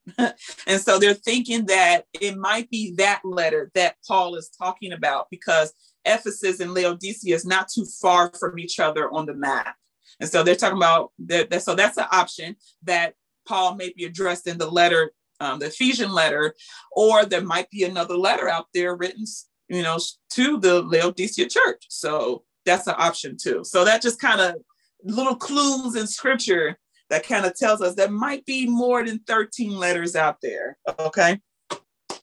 and 0.18 0.82
so 0.82 0.98
they're 0.98 1.14
thinking 1.14 1.66
that 1.66 2.06
it 2.20 2.38
might 2.38 2.70
be 2.70 2.94
that 2.96 3.22
letter 3.24 3.70
that 3.76 3.96
Paul 4.08 4.36
is 4.36 4.50
talking 4.50 4.94
about 4.94 5.28
because 5.30 5.74
Ephesus 6.06 6.60
and 6.60 6.74
Laodicea 6.74 7.36
is 7.36 7.46
not 7.46 7.68
too 7.68 7.86
far 8.02 8.32
from 8.40 8.58
each 8.58 8.80
other 8.80 9.12
on 9.12 9.26
the 9.26 9.34
map. 9.34 9.76
And 10.20 10.30
so 10.30 10.42
they're 10.42 10.56
talking 10.56 10.78
about 10.78 11.12
that. 11.20 11.62
So 11.62 11.76
that's 11.76 11.98
an 11.98 12.06
option 12.12 12.56
that 12.84 13.14
Paul 13.48 13.76
may 13.76 13.94
be 13.96 14.06
addressed 14.06 14.48
in 14.48 14.58
the 14.58 14.70
letter, 14.70 15.12
um, 15.40 15.60
the 15.60 15.68
Ephesian 15.68 16.12
letter, 16.12 16.54
or 16.92 17.26
there 17.26 17.42
might 17.42 17.70
be 17.70 17.84
another 17.84 18.16
letter 18.16 18.50
out 18.50 18.68
there 18.74 18.96
written, 18.96 19.26
you 19.70 19.84
know, 19.84 20.00
to 20.32 20.60
the 20.60 20.82
Laodicea 20.82 21.48
church. 21.48 21.86
So 21.90 22.44
that's 22.66 22.88
an 22.88 22.96
option 22.98 23.38
too. 23.42 23.64
So 23.64 23.86
that 23.86 24.02
just 24.02 24.20
kind 24.20 24.42
of 24.42 24.56
little 25.04 25.36
clues 25.36 25.96
in 25.96 26.08
scripture 26.08 26.78
that 27.10 27.26
kind 27.26 27.46
of 27.46 27.56
tells 27.56 27.82
us 27.82 27.96
there 27.96 28.10
might 28.10 28.46
be 28.46 28.68
more 28.68 29.06
than 29.06 29.20
13 29.20 29.78
letters 29.78 30.16
out 30.16 30.38
there. 30.42 30.78
Okay. 31.00 31.40
All 31.72 31.80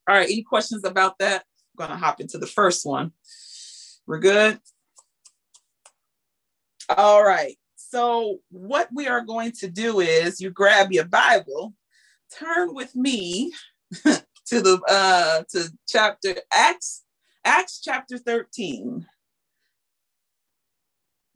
right. 0.09 0.29
Any 0.29 0.43
questions 0.43 0.85
about 0.85 1.19
that? 1.19 1.45
I'm 1.79 1.87
going 1.87 1.91
to 1.91 2.05
hop 2.05 2.21
into 2.21 2.39
the 2.39 2.47
first 2.47 2.85
one. 2.85 3.13
We're 4.07 4.19
good. 4.19 4.61
All 6.89 7.25
right. 7.25 7.57
So, 7.77 8.41
what 8.51 8.89
we 8.93 9.07
are 9.07 9.23
going 9.23 9.53
to 9.61 9.69
do 9.69 10.01
is 10.01 10.41
you 10.41 10.51
grab 10.51 10.93
your 10.93 11.05
Bible, 11.05 11.73
turn 12.39 12.75
with 12.75 12.95
me 12.95 13.53
to 14.05 14.23
the 14.49 14.81
uh 14.89 15.43
to 15.51 15.71
chapter 15.87 16.35
Acts, 16.53 17.05
Acts 17.45 17.81
chapter 17.83 18.19
13. 18.19 19.07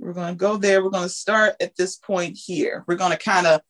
We're 0.00 0.12
going 0.12 0.34
to 0.34 0.38
go 0.38 0.56
there. 0.56 0.82
We're 0.82 0.90
going 0.90 1.08
to 1.08 1.08
start 1.08 1.56
at 1.60 1.76
this 1.76 1.96
point 1.96 2.36
here. 2.36 2.84
We're 2.86 2.96
going 2.96 3.12
to 3.12 3.18
kind 3.18 3.46
of 3.46 3.60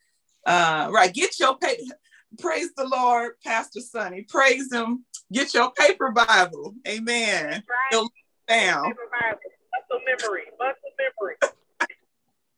uh 0.47 0.88
right, 0.93 1.12
get 1.12 1.38
your 1.38 1.57
paper. 1.59 1.95
Praise 2.38 2.71
the 2.77 2.87
Lord, 2.87 3.33
Pastor 3.45 3.81
Sonny. 3.81 4.27
Praise 4.29 4.73
him. 4.73 5.05
Get 5.33 5.55
your 5.55 5.73
paper 5.73 6.11
Bible. 6.11 6.75
Amen. 6.87 7.62
Right. 7.93 8.09
Down. 8.49 8.85
Paper 8.85 9.11
Bible. 9.21 9.41
Muscle 9.91 10.05
memory. 10.07 10.43
Muscle 10.59 10.91
memory. 10.99 11.37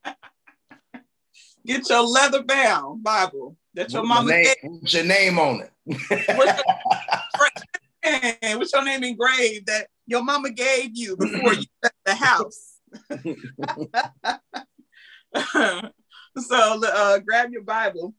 Get 1.67 1.89
your 1.89 2.03
leather 2.03 2.43
bound 2.43 3.03
Bible 3.03 3.57
that 3.75 3.93
your 3.93 4.05
mama 4.05 4.31
name, 4.31 4.55
What's 4.63 4.95
your 4.95 5.05
name 5.05 5.39
on 5.39 5.61
it? 5.61 5.71
what's, 6.37 6.63
your, 8.05 8.35
what's 8.59 8.73
your 8.73 8.85
name 8.85 9.05
engraved 9.05 9.67
that 9.67 9.89
your 10.07 10.23
mama 10.23 10.51
gave 10.51 10.91
you 10.95 11.17
before 11.17 11.55
you 11.55 11.65
left 11.83 11.97
the 12.05 12.15
house? 12.15 12.79
so 16.37 16.81
uh, 16.85 17.19
grab 17.19 17.53
your 17.53 17.63
Bible 17.63 18.15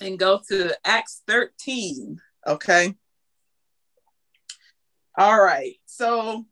and 0.00 0.18
go 0.18 0.40
to 0.48 0.76
Acts 0.84 1.22
13. 1.26 2.18
Okay. 2.46 2.94
All 5.18 5.42
right. 5.42 5.74
So 5.86 6.46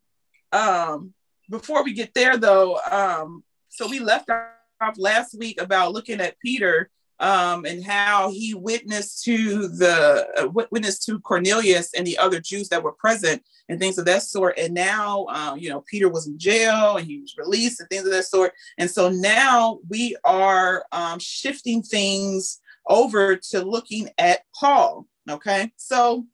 um 0.52 1.14
before 1.50 1.82
we 1.82 1.94
get 1.94 2.12
there 2.14 2.36
though, 2.36 2.78
um, 2.90 3.42
so 3.68 3.88
we 3.88 4.00
left 4.00 4.28
off 4.30 4.98
last 4.98 5.36
week 5.38 5.60
about 5.60 5.92
looking 5.92 6.20
at 6.20 6.38
Peter 6.40 6.90
um, 7.20 7.64
and 7.64 7.84
how 7.84 8.30
he 8.30 8.54
witnessed 8.54 9.24
to 9.24 9.68
the 9.68 10.26
uh, 10.38 10.48
witnessed 10.70 11.04
to 11.06 11.18
Cornelius 11.20 11.92
and 11.94 12.06
the 12.06 12.18
other 12.18 12.40
Jews 12.40 12.68
that 12.68 12.82
were 12.82 12.92
present 12.92 13.42
and 13.68 13.78
things 13.78 13.98
of 13.98 14.04
that 14.06 14.22
sort. 14.22 14.58
And 14.58 14.74
now, 14.74 15.26
uh, 15.28 15.54
you 15.58 15.68
know, 15.68 15.82
Peter 15.82 16.08
was 16.08 16.26
in 16.26 16.38
jail 16.38 16.96
and 16.96 17.06
he 17.06 17.20
was 17.20 17.36
released 17.36 17.80
and 17.80 17.88
things 17.88 18.04
of 18.04 18.12
that 18.12 18.24
sort. 18.24 18.52
And 18.78 18.90
so 18.90 19.08
now 19.08 19.80
we 19.88 20.16
are 20.24 20.84
um, 20.92 21.18
shifting 21.18 21.82
things 21.82 22.60
over 22.86 23.36
to 23.36 23.64
looking 23.64 24.10
at 24.18 24.40
Paul. 24.54 25.06
Okay, 25.28 25.72
so 25.76 26.24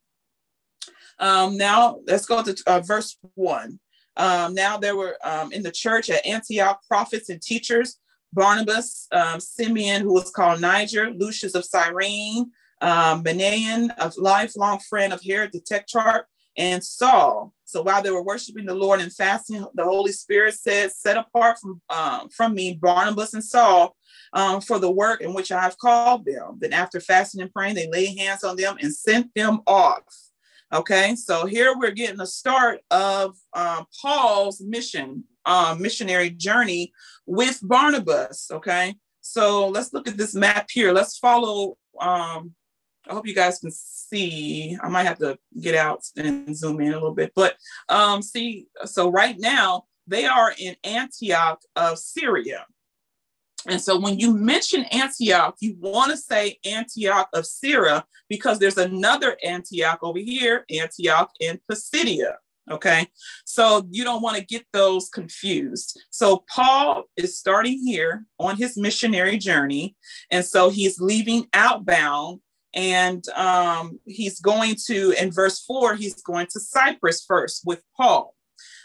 um, 1.19 1.57
now 1.57 1.99
let's 2.07 2.25
go 2.25 2.43
to 2.43 2.55
uh, 2.67 2.79
verse 2.81 3.17
one. 3.33 3.79
Um, 4.17 4.53
now 4.53 4.77
there 4.77 4.95
were 4.95 5.17
um, 5.23 5.51
in 5.51 5.63
the 5.63 5.71
church 5.71 6.09
at 6.09 6.25
Antioch 6.25 6.79
prophets 6.87 7.29
and 7.29 7.41
teachers 7.41 7.97
Barnabas, 8.35 9.07
um, 9.11 9.39
Simeon, 9.39 10.01
who 10.01 10.13
was 10.13 10.29
called 10.29 10.61
Niger, 10.61 11.09
Lucius 11.09 11.55
of 11.55 11.65
Cyrene, 11.65 12.51
um, 12.81 13.23
a 13.25 14.11
lifelong 14.17 14.79
friend 14.79 15.13
of 15.13 15.23
Herod 15.23 15.51
the 15.53 15.61
Tetrarch, 15.61 16.27
and 16.57 16.83
Saul. 16.83 17.53
So 17.65 17.81
while 17.81 18.01
they 18.01 18.11
were 18.11 18.23
worshiping 18.23 18.65
the 18.65 18.75
Lord 18.75 19.01
and 19.01 19.11
fasting, 19.11 19.65
the 19.73 19.83
Holy 19.83 20.11
Spirit 20.11 20.53
said, 20.53 20.91
Set 20.91 21.17
apart 21.17 21.57
from, 21.59 21.81
um, 21.89 22.29
from 22.29 22.53
me 22.53 22.75
Barnabas 22.75 23.33
and 23.33 23.43
Saul 23.43 23.95
um, 24.33 24.61
for 24.61 24.79
the 24.79 24.91
work 24.91 25.21
in 25.21 25.33
which 25.33 25.51
I 25.51 25.61
have 25.61 25.77
called 25.77 26.25
them. 26.25 26.57
Then 26.59 26.73
after 26.73 26.99
fasting 26.99 27.41
and 27.41 27.51
praying, 27.51 27.75
they 27.75 27.89
laid 27.89 28.17
hands 28.17 28.43
on 28.43 28.55
them 28.55 28.77
and 28.79 28.93
sent 28.93 29.33
them 29.33 29.61
off. 29.67 30.03
Okay, 30.73 31.15
so 31.15 31.45
here 31.45 31.73
we're 31.77 31.91
getting 31.91 32.17
the 32.17 32.27
start 32.27 32.81
of 32.91 33.35
um, 33.53 33.85
Paul's 34.01 34.61
mission, 34.61 35.23
uh, 35.45 35.75
missionary 35.79 36.29
journey 36.29 36.91
with 37.25 37.59
Barnabas. 37.61 38.49
Okay, 38.51 38.95
so 39.21 39.69
let's 39.69 39.93
look 39.93 40.07
at 40.07 40.17
this 40.17 40.35
map 40.35 40.69
here. 40.71 40.91
Let's 40.91 41.17
follow. 41.17 41.77
Um, 41.99 42.53
I 43.07 43.13
hope 43.13 43.27
you 43.27 43.35
guys 43.35 43.59
can 43.59 43.71
see. 43.71 44.77
I 44.81 44.89
might 44.89 45.05
have 45.05 45.19
to 45.19 45.37
get 45.59 45.75
out 45.75 46.03
and 46.15 46.55
zoom 46.55 46.81
in 46.81 46.91
a 46.91 46.95
little 46.95 47.13
bit, 47.13 47.31
but 47.35 47.55
um, 47.89 48.21
see. 48.21 48.67
So 48.85 49.11
right 49.11 49.35
now 49.37 49.85
they 50.07 50.25
are 50.25 50.53
in 50.57 50.75
Antioch 50.83 51.61
of 51.75 51.97
Syria. 51.99 52.65
And 53.67 53.81
so 53.81 53.99
when 53.99 54.19
you 54.19 54.33
mention 54.33 54.85
Antioch, 54.85 55.55
you 55.59 55.75
want 55.79 56.11
to 56.11 56.17
say 56.17 56.59
Antioch 56.65 57.29
of 57.33 57.45
Syria 57.45 58.05
because 58.29 58.59
there's 58.59 58.77
another 58.77 59.37
Antioch 59.43 59.99
over 60.03 60.19
here, 60.19 60.65
Antioch 60.69 61.31
in 61.39 61.59
Pisidia. 61.69 62.35
Okay, 62.71 63.07
so 63.45 63.87
you 63.91 64.03
don't 64.03 64.23
want 64.23 64.37
to 64.37 64.45
get 64.45 64.65
those 64.73 65.09
confused. 65.09 66.01
So 66.09 66.43
Paul 66.49 67.03
is 67.15 67.37
starting 67.37 67.85
here 67.85 68.25
on 68.39 68.55
his 68.55 68.75
missionary 68.75 69.37
journey, 69.37 69.95
and 70.31 70.43
so 70.43 70.71
he's 70.71 70.99
leaving 70.99 71.47
outbound, 71.53 72.39
and 72.73 73.23
um, 73.29 73.99
he's 74.05 74.39
going 74.39 74.77
to 74.87 75.11
in 75.11 75.31
verse 75.31 75.59
four 75.63 75.95
he's 75.95 76.21
going 76.23 76.47
to 76.53 76.59
Cyprus 76.59 77.23
first 77.23 77.61
with 77.65 77.83
Paul, 77.95 78.33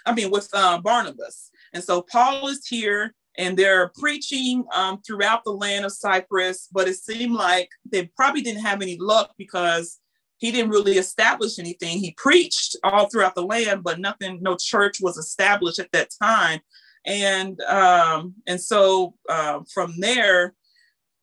I 0.05 0.12
mean 0.12 0.31
with 0.31 0.51
uh, 0.53 0.79
Barnabas, 0.83 1.51
and 1.73 1.83
so 1.83 2.03
Paul 2.03 2.49
is 2.49 2.66
here 2.66 3.14
and 3.38 3.57
they're 3.57 3.90
preaching 3.99 4.64
um, 4.75 5.01
throughout 5.01 5.45
the 5.45 5.53
land 5.53 5.85
of 5.85 5.93
Cyprus, 5.93 6.69
but 6.73 6.88
it 6.88 6.97
seemed 6.97 7.35
like 7.35 7.71
they 7.90 8.07
probably 8.16 8.43
didn't 8.43 8.62
have 8.62 8.83
any 8.83 8.99
luck 8.99 9.33
because 9.38 10.00
he 10.40 10.50
didn't 10.50 10.70
really 10.70 10.96
establish 10.96 11.59
anything. 11.59 11.98
He 11.98 12.12
preached 12.12 12.74
all 12.83 13.09
throughout 13.09 13.35
the 13.35 13.44
land, 13.44 13.85
but 13.85 14.00
nothing, 14.00 14.38
no 14.40 14.56
church 14.56 14.96
was 15.00 15.19
established 15.19 15.79
at 15.79 15.92
that 15.92 16.08
time. 16.21 16.60
And 17.06 17.60
um, 17.62 18.35
and 18.46 18.60
so 18.60 19.15
uh, 19.29 19.60
from 19.73 19.94
there, 19.98 20.54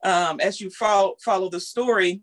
um, 0.03 0.39
as 0.39 0.61
you 0.61 0.69
follow 0.69 1.15
follow 1.23 1.49
the 1.49 1.59
story, 1.59 2.21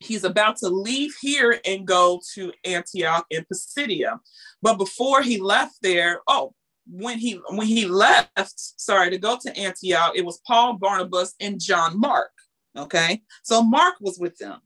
he's 0.00 0.24
about 0.24 0.56
to 0.58 0.68
leave 0.68 1.14
here 1.20 1.58
and 1.64 1.86
go 1.86 2.20
to 2.34 2.52
Antioch 2.64 3.24
in 3.30 3.44
Pisidia. 3.50 4.18
But 4.60 4.76
before 4.76 5.22
he 5.22 5.38
left 5.38 5.76
there, 5.82 6.20
oh, 6.26 6.54
when 6.86 7.18
he 7.18 7.40
when 7.48 7.66
he 7.66 7.86
left, 7.86 8.54
sorry, 8.56 9.08
to 9.10 9.18
go 9.18 9.38
to 9.40 9.56
Antioch, 9.56 10.12
it 10.14 10.24
was 10.24 10.40
Paul, 10.46 10.74
Barnabas, 10.74 11.34
and 11.40 11.60
John 11.60 11.98
Mark. 11.98 12.30
Okay, 12.76 13.22
so 13.42 13.62
Mark 13.62 13.94
was 14.00 14.18
with 14.18 14.36
them. 14.36 14.60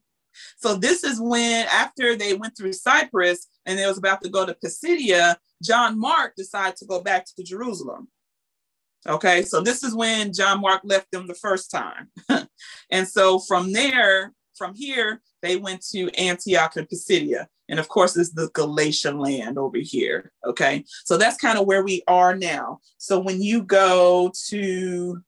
So 0.59 0.76
this 0.76 1.05
is 1.05 1.20
when, 1.20 1.66
after 1.66 2.16
they 2.16 2.35
went 2.35 2.57
through 2.57 2.72
Cyprus 2.72 3.47
and 3.66 3.78
they 3.78 3.87
was 3.87 3.99
about 3.99 4.22
to 4.22 4.28
go 4.28 4.47
to 4.47 4.55
Pisidia, 4.55 5.37
John 5.62 5.99
Mark 5.99 6.35
decided 6.37 6.76
to 6.76 6.87
go 6.87 7.01
back 7.01 7.26
to 7.26 7.43
Jerusalem. 7.43 8.09
Okay, 9.07 9.43
so 9.43 9.61
this 9.61 9.85
is 9.85 9.95
when 9.95 10.32
John 10.32 10.61
Mark 10.61 10.80
left 10.85 11.11
them 11.11 11.26
the 11.26 11.35
first 11.35 11.70
time. 11.70 12.09
and 12.91 13.07
so 13.07 13.39
from 13.39 13.72
there, 13.72 14.32
from 14.57 14.74
here, 14.74 15.20
they 15.43 15.57
went 15.57 15.85
to 15.93 16.09
Antioch 16.12 16.76
and 16.76 16.89
Pisidia. 16.89 17.49
And 17.68 17.78
of 17.78 17.89
course, 17.89 18.16
is 18.16 18.32
the 18.32 18.51
Galatian 18.55 19.18
land 19.18 19.59
over 19.59 19.78
here. 19.78 20.32
Okay. 20.47 20.85
So 21.05 21.16
that's 21.16 21.37
kind 21.37 21.59
of 21.59 21.66
where 21.66 21.82
we 21.82 22.03
are 22.07 22.35
now. 22.35 22.80
So 22.99 23.18
when 23.18 23.43
you 23.43 23.62
go 23.62 24.30
to 24.49 25.22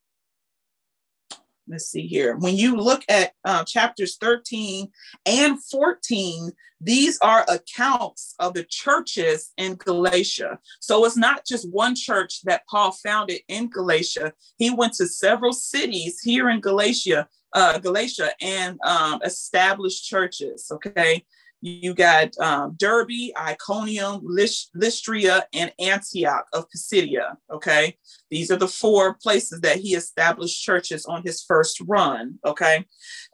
let's 1.69 1.87
see 1.87 2.07
here. 2.07 2.37
When 2.37 2.57
you 2.57 2.77
look 2.77 3.03
at 3.09 3.33
uh, 3.45 3.65
chapters 3.65 4.17
13 4.21 4.89
and 5.25 5.63
14, 5.65 6.53
these 6.81 7.19
are 7.21 7.45
accounts 7.49 8.35
of 8.39 8.55
the 8.55 8.65
churches 8.65 9.53
in 9.57 9.75
Galatia. 9.75 10.59
So 10.81 11.05
it's 11.05 11.17
not 11.17 11.47
just 11.47 11.71
one 11.71 11.95
church 11.95 12.43
that 12.43 12.67
Paul 12.69 12.93
founded 12.93 13.41
in 13.49 13.71
Galatia. 13.71 14.33
He 14.59 14.71
went 14.71 14.93
to 14.95 15.07
several 15.07 15.53
cities 15.53 16.21
here 16.21 16.51
in 16.51 16.61
Galatia, 16.61 17.29
uh, 17.53 17.79
Galatia, 17.79 18.31
and 18.41 18.79
um, 18.85 19.21
established 19.25 20.05
churches. 20.05 20.71
Okay, 20.71 21.25
you 21.67 21.95
got 21.95 22.37
um, 22.39 22.77
Derbe, 22.79 23.33
Iconium, 23.37 24.23
Lystria, 24.23 25.43
and 25.53 25.73
Antioch 25.81 26.47
of 26.53 26.69
Pisidia. 26.71 27.37
Okay, 27.51 27.97
these 28.31 28.51
are 28.51 28.57
the 28.57 28.69
four 28.69 29.15
places 29.15 29.61
that 29.61 29.79
he 29.79 29.95
established 29.95 30.63
churches 30.63 31.07
on 31.07 31.23
his 31.23 31.43
first 31.43 31.81
run. 31.87 32.39
Okay, 32.45 32.85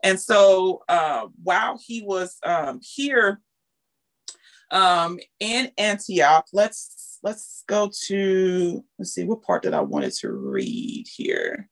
and 0.03 0.19
so 0.19 0.83
uh, 0.89 1.27
while 1.43 1.79
he 1.85 2.01
was 2.01 2.37
um, 2.43 2.79
here 2.81 3.39
um, 4.71 5.19
in 5.39 5.71
Antioch, 5.77 6.45
let's 6.53 7.19
let's 7.21 7.63
go 7.67 7.89
to 8.07 8.83
let's 8.97 9.11
see 9.11 9.25
what 9.25 9.43
part 9.43 9.63
that 9.63 9.73
I 9.73 9.81
wanted 9.81 10.13
to 10.13 10.31
read 10.31 11.05
here. 11.15 11.69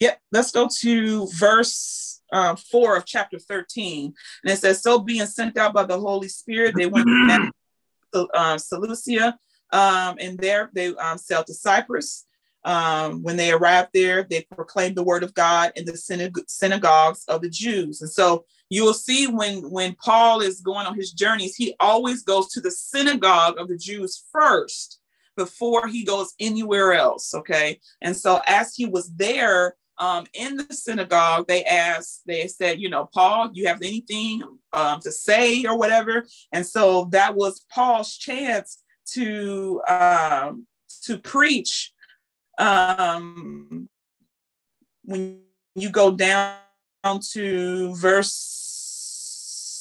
Yep, 0.00 0.18
let's 0.32 0.50
go 0.50 0.68
to 0.80 1.28
verse 1.28 2.13
uh, 2.32 2.56
4 2.56 2.96
of 2.96 3.06
chapter 3.06 3.38
13. 3.38 4.14
And 4.42 4.52
it 4.52 4.58
says, 4.58 4.82
So 4.82 4.98
being 4.98 5.26
sent 5.26 5.56
out 5.56 5.74
by 5.74 5.84
the 5.84 5.98
Holy 5.98 6.28
Spirit, 6.28 6.74
they 6.76 6.86
went 6.86 7.06
to 7.06 8.28
uh, 8.34 8.58
Seleucia, 8.58 9.38
um, 9.72 10.16
and 10.20 10.38
there 10.38 10.70
they 10.72 10.94
um, 10.96 11.18
sailed 11.18 11.46
to 11.46 11.54
Cyprus. 11.54 12.26
Um, 12.64 13.22
when 13.22 13.36
they 13.36 13.52
arrived 13.52 13.90
there, 13.92 14.22
they 14.22 14.46
proclaimed 14.54 14.96
the 14.96 15.02
word 15.02 15.22
of 15.22 15.34
God 15.34 15.72
in 15.76 15.84
the 15.84 15.92
synag- 15.92 16.48
synagogues 16.48 17.24
of 17.26 17.42
the 17.42 17.50
Jews. 17.50 18.00
And 18.00 18.10
so 18.10 18.46
you 18.70 18.84
will 18.84 18.94
see 18.94 19.26
when 19.26 19.70
when 19.70 19.94
Paul 19.96 20.40
is 20.40 20.60
going 20.60 20.86
on 20.86 20.94
his 20.94 21.12
journeys, 21.12 21.54
he 21.56 21.74
always 21.78 22.22
goes 22.22 22.48
to 22.52 22.60
the 22.60 22.70
synagogue 22.70 23.58
of 23.58 23.68
the 23.68 23.76
Jews 23.76 24.24
first 24.32 25.00
before 25.36 25.88
he 25.88 26.04
goes 26.04 26.32
anywhere 26.40 26.94
else. 26.94 27.34
Okay, 27.34 27.80
and 28.00 28.16
so 28.16 28.40
as 28.46 28.74
he 28.74 28.86
was 28.86 29.12
there, 29.14 29.76
um, 29.98 30.26
in 30.34 30.56
the 30.56 30.66
synagogue, 30.70 31.46
they 31.46 31.64
asked, 31.64 32.22
they 32.26 32.46
said, 32.46 32.80
you 32.80 32.88
know, 32.88 33.08
Paul, 33.12 33.50
you 33.52 33.66
have 33.68 33.82
anything 33.82 34.42
um, 34.72 35.00
to 35.00 35.12
say 35.12 35.64
or 35.64 35.78
whatever? 35.78 36.24
And 36.52 36.66
so 36.66 37.08
that 37.12 37.34
was 37.34 37.64
Paul's 37.70 38.16
chance 38.16 38.82
to 39.12 39.80
um, 39.88 40.66
to 41.02 41.18
preach. 41.18 41.92
Um, 42.58 43.88
when 45.04 45.40
you 45.74 45.90
go 45.90 46.12
down 46.12 46.56
to 47.32 47.94
verse 47.96 48.63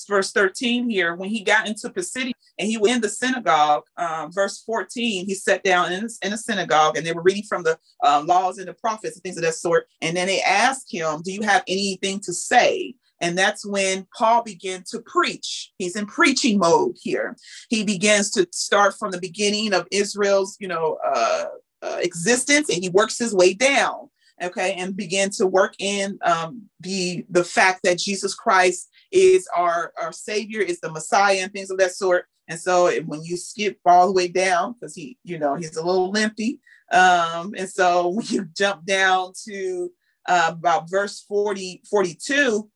verse 0.06 0.32
13 0.32 0.90
here, 0.90 1.16
when 1.16 1.30
he 1.30 1.44
got 1.44 1.68
into 1.68 1.90
Pisidia, 1.90 2.34
and 2.60 2.68
he 2.68 2.78
was 2.78 2.92
in 2.92 3.02
the 3.02 3.10
synagogue, 3.10 3.84
um, 3.98 4.32
verse 4.32 4.62
14, 4.64 5.26
he 5.26 5.34
sat 5.34 5.64
down 5.64 5.92
in, 5.92 6.08
in 6.22 6.34
a 6.34 6.38
synagogue 6.38 6.98
and 6.98 7.06
they 7.06 7.14
were 7.14 7.24
reading 7.24 7.44
from 7.44 7.64
the 7.64 7.78
uh, 8.04 8.24
laws 8.26 8.58
and 8.58 8.68
the 8.68 8.74
prophets 8.74 9.16
and 9.16 9.24
things 9.24 9.38
of 9.38 9.44
that 9.44 9.56
sort. 9.56 9.88
And 10.02 10.16
then 10.16 10.28
they 10.28 10.42
asked 10.42 10.94
him, 10.94 11.22
Do 11.24 11.32
you 11.32 11.42
have 11.42 11.64
anything 11.68 12.20
to 12.22 12.34
say? 12.34 12.96
And 13.22 13.38
that's 13.38 13.66
when 13.66 14.06
Paul 14.18 14.44
began 14.44 14.84
to 14.92 15.00
preach. 15.00 15.72
He's 15.78 15.96
in 15.96 16.06
preaching 16.06 16.60
mode 16.60 16.98
here. 17.02 17.38
He 17.70 17.86
begins 17.86 18.30
to 18.32 18.48
start 18.52 18.96
from 19.00 19.12
the 19.12 19.20
beginning 19.20 19.74
of 19.74 19.88
Israel's, 19.92 20.58
you 20.60 20.68
know, 20.68 20.98
uh, 21.06 21.46
uh, 21.82 21.98
existence, 22.02 22.70
and 22.70 22.84
he 22.84 22.90
works 22.90 23.18
his 23.18 23.34
way 23.34 23.54
down. 23.54 24.10
Okay, 24.42 24.74
and 24.74 24.98
begin 24.98 25.30
to 25.32 25.46
work 25.46 25.76
in 25.80 26.18
um, 26.26 26.64
the 26.80 27.24
the 27.30 27.44
fact 27.44 27.82
that 27.84 28.00
Jesus 28.00 28.34
Christ 28.34 28.90
is 29.14 29.48
our 29.56 29.94
our 30.02 30.12
Savior, 30.12 30.62
is 30.62 30.82
the 30.82 30.92
Messiah, 30.92 31.40
and 31.42 31.54
things 31.54 31.70
of 31.70 31.78
that 31.78 31.92
sort. 31.92 32.26
And 32.50 32.60
so 32.60 32.92
when 33.04 33.24
you 33.24 33.38
skip 33.38 33.80
all 33.86 34.08
the 34.08 34.14
way 34.14 34.28
down, 34.28 34.74
because 34.74 34.94
he, 34.94 35.18
you 35.24 35.40
know, 35.40 35.56
he's 35.56 35.78
a 35.78 35.86
little 35.86 36.12
lengthy. 36.12 36.60
Um, 36.92 37.54
and 37.58 37.70
so 37.70 38.10
when 38.16 38.26
you 38.28 38.50
jump 38.58 38.86
down 38.86 39.32
to 39.46 39.92
uh, 40.28 40.52
about 40.54 40.90
verse 40.90 41.22
40, 41.22 41.84
42, 41.90 42.70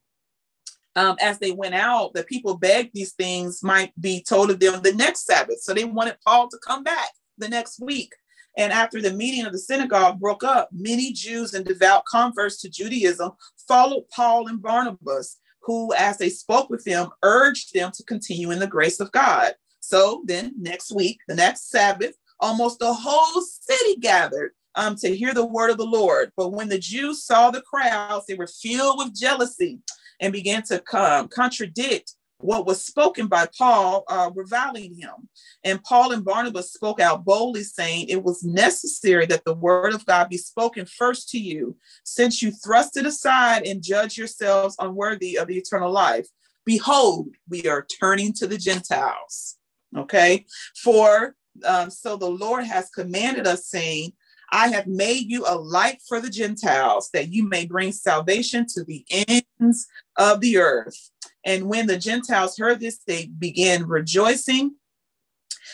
um, 0.96 1.16
as 1.22 1.38
they 1.40 1.52
went 1.52 1.76
out, 1.76 2.14
the 2.14 2.24
people 2.24 2.58
begged 2.58 2.92
these 2.94 3.14
things 3.14 3.62
might 3.62 3.92
be 4.00 4.24
told 4.24 4.50
of 4.50 4.60
them 4.60 4.82
the 4.82 4.94
next 4.94 5.26
Sabbath. 5.26 5.60
So 5.62 5.74
they 5.74 5.86
wanted 5.86 6.18
Paul 6.26 6.50
to 6.50 6.58
come 6.66 6.84
back 6.84 7.10
the 7.38 7.50
next 7.50 7.80
week. 7.80 8.14
And 8.58 8.74
after 8.74 9.00
the 9.00 9.14
meeting 9.14 9.46
of 9.46 9.52
the 9.52 9.60
synagogue 9.60 10.20
broke 10.20 10.44
up, 10.44 10.70
many 10.72 11.14
Jews 11.14 11.54
and 11.54 11.64
devout 11.64 12.06
converts 12.06 12.60
to 12.62 12.70
Judaism 12.70 13.32
followed 13.68 14.10
Paul 14.10 14.48
and 14.48 14.60
Barnabas 14.60 15.38
who, 15.68 15.93
as 15.93 16.18
they 16.18 16.30
spoke 16.30 16.70
with 16.70 16.84
them, 16.86 17.09
urged 17.22 17.74
them 17.74 17.91
to 17.93 18.03
continue 18.03 18.51
in 18.51 18.59
the 18.59 18.65
grace 18.65 18.99
of 18.99 19.11
God. 19.11 19.53
So 19.82 20.24
then, 20.26 20.53
next 20.57 20.91
week, 20.91 21.20
the 21.28 21.36
next 21.36 21.70
Sabbath, 21.70 22.15
almost 22.39 22.80
the 22.80 22.93
whole 22.93 23.41
city 23.41 23.99
gathered 23.99 24.53
um, 24.76 24.95
to 24.95 25.15
hear 25.15 25.34
the 25.34 25.45
word 25.45 25.70
of 25.70 25.78
the 25.78 25.86
Lord. 25.86 26.32
But 26.38 26.53
when 26.53 26.70
the 26.70 26.80
Jews 26.80 27.24
saw 27.24 27.51
the 27.51 27.61
crowds, 27.61 28.26
they 28.28 28.36
were 28.36 28.47
filled 28.47 28.97
with 28.97 29.13
jealousy 29.13 29.80
and 30.22 30.32
began 30.32 30.63
to 30.63 30.80
come, 30.80 31.28
contradict 31.28 32.13
what 32.40 32.66
was 32.66 32.86
spoken 32.86 33.28
by 33.28 33.48
Paul, 33.58 34.04
uh, 34.08 34.30
reviling 34.36 34.96
him. 34.96 35.30
And 35.64 35.84
Paul 35.84 36.12
and 36.12 36.24
Barnabas 36.24 36.72
spoke 36.72 37.00
out 37.00 37.26
boldly, 37.26 37.64
saying, 37.64 38.10
It 38.10 38.24
was 38.24 38.44
necessary 38.44 39.26
that 39.28 39.44
the 39.44 39.56
word 39.56 39.94
of 39.94 40.06
God 40.06 40.30
be 40.30 40.38
spoken 40.38 40.86
first 40.86 41.30
to 41.30 41.40
you, 41.40 41.76
since 42.04 42.42
you 42.42 42.52
thrust 42.52 42.98
it 42.98 43.06
aside 43.06 43.66
and 43.66 43.84
judge 43.84 44.18
yourselves 44.18 44.76
unworthy 44.80 45.38
of 45.38 45.48
the 45.48 45.58
eternal 45.58 45.92
life. 45.92 46.28
Behold, 46.66 47.30
we 47.50 47.66
are 47.68 47.88
turning 48.00 48.34
to 48.34 48.48
the 48.48 48.58
Gentiles. 48.58 49.56
Okay. 49.96 50.46
For 50.84 51.36
um, 51.66 51.90
so 51.90 52.18
the 52.18 52.30
Lord 52.30 52.66
has 52.66 52.90
commanded 52.90 53.48
us, 53.48 53.68
saying, 53.68 54.14
I 54.52 54.70
have 54.70 54.88
made 54.88 55.30
you 55.30 55.46
a 55.48 55.56
light 55.56 56.00
for 56.08 56.22
the 56.22 56.30
Gentiles, 56.30 57.10
that 57.14 57.30
you 57.30 57.48
may 57.48 57.66
bring 57.66 57.92
salvation 57.92 58.66
to 58.76 58.84
the 58.84 59.06
ends 59.10 59.88
of 60.18 60.40
the 60.40 60.58
earth. 60.58 61.10
And 61.48 61.70
when 61.70 61.88
the 61.88 61.98
Gentiles 61.98 62.58
heard 62.58 62.82
this, 62.82 63.00
they 63.08 63.28
began 63.28 63.88
rejoicing 63.88 64.76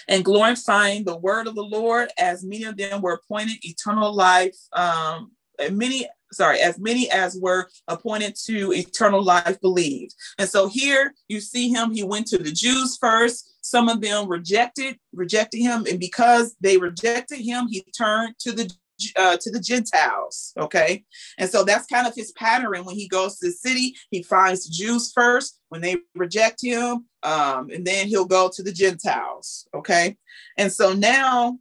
and 0.08 0.24
glorifying 0.24 1.04
the 1.04 1.18
word 1.18 1.48
of 1.48 1.56
the 1.56 1.64
Lord, 1.64 2.10
as 2.18 2.44
many 2.44 2.66
of 2.66 2.78
them 2.78 3.02
were 3.02 3.14
appointed 3.14 3.58
eternal 3.64 4.14
life. 4.14 4.56
Um, 4.74 5.32
many, 5.72 6.08
sorry, 6.32 6.60
as 6.60 6.78
many 6.78 7.10
as 7.10 7.40
were 7.42 7.70
appointed 7.88 8.36
to 8.46 8.72
eternal 8.72 9.24
life 9.24 9.60
believed. 9.62 10.14
And 10.38 10.48
so 10.48 10.68
here 10.68 11.14
you 11.28 11.42
see 11.42 11.70
him, 11.70 11.92
he 11.92 12.04
went 12.04 12.28
to 12.28 12.38
the 12.38 12.52
Jews 12.52 12.98
first. 12.98 13.50
Some 13.62 13.90
of 13.90 14.00
them 14.00 14.28
rejected, 14.28 14.98
rejected 15.12 15.60
him, 15.60 15.88
and 15.90 16.00
because 16.00 16.56
they 16.62 16.78
rejected 16.78 17.40
him, 17.40 17.68
he 17.68 17.84
turned 17.98 18.36
to 18.40 18.52
the 18.52 18.72
uh, 19.16 19.38
to 19.38 19.52
the 19.52 19.60
Gentiles. 19.60 20.54
Okay. 20.58 21.04
And 21.38 21.50
so 21.50 21.64
that's 21.64 21.88
kind 21.88 22.08
of 22.08 22.14
his 22.16 22.32
pattern. 22.34 22.86
When 22.86 22.96
he 22.96 23.08
goes 23.08 23.38
to 23.40 23.48
the 23.48 23.54
city, 23.54 23.96
he 24.10 24.24
finds 24.24 24.68
Jews 24.68 25.12
first. 25.14 25.60
When 25.70 25.82
they 25.82 25.98
reject 26.16 26.60
him, 26.62 27.06
um, 27.24 27.70
and 27.70 27.86
then 27.86 28.08
he'll 28.08 28.26
go 28.26 28.50
to 28.54 28.64
the 28.64 28.72
Gentiles. 28.72 29.68
Okay. 29.74 30.18
And 30.58 30.72
so 30.72 30.94
now 30.94 31.58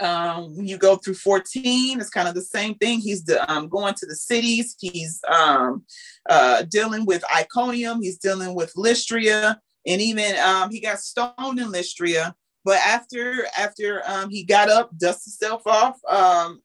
um, 0.00 0.56
when 0.56 0.66
you 0.66 0.78
go 0.78 0.96
through 0.96 1.14
14, 1.14 2.00
it's 2.00 2.10
kind 2.10 2.28
of 2.28 2.34
the 2.34 2.42
same 2.42 2.74
thing. 2.74 3.00
He's 3.00 3.24
the, 3.24 3.50
um, 3.50 3.68
going 3.68 3.94
to 3.94 4.06
the 4.06 4.16
cities. 4.16 4.76
He's 4.80 5.20
um, 5.30 5.84
uh, 6.28 6.64
dealing 6.64 7.06
with 7.06 7.22
Iconium. 7.34 8.02
He's 8.02 8.18
dealing 8.18 8.54
with 8.54 8.72
Lystria. 8.74 9.56
And 9.86 10.00
even 10.00 10.36
um, 10.38 10.70
he 10.70 10.80
got 10.80 10.98
stoned 10.98 11.58
in 11.58 11.72
Lystria. 11.72 12.34
But 12.64 12.78
after 12.78 13.46
after 13.58 14.02
um, 14.06 14.30
he 14.30 14.44
got 14.44 14.68
up, 14.68 14.96
dusted 14.96 15.32
himself 15.32 15.66
off, 15.66 15.98
um, 16.08 16.60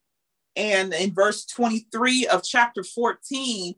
and 0.55 0.93
in 0.93 1.13
verse 1.13 1.45
23 1.45 2.27
of 2.27 2.43
chapter 2.43 2.83
14, 2.83 3.75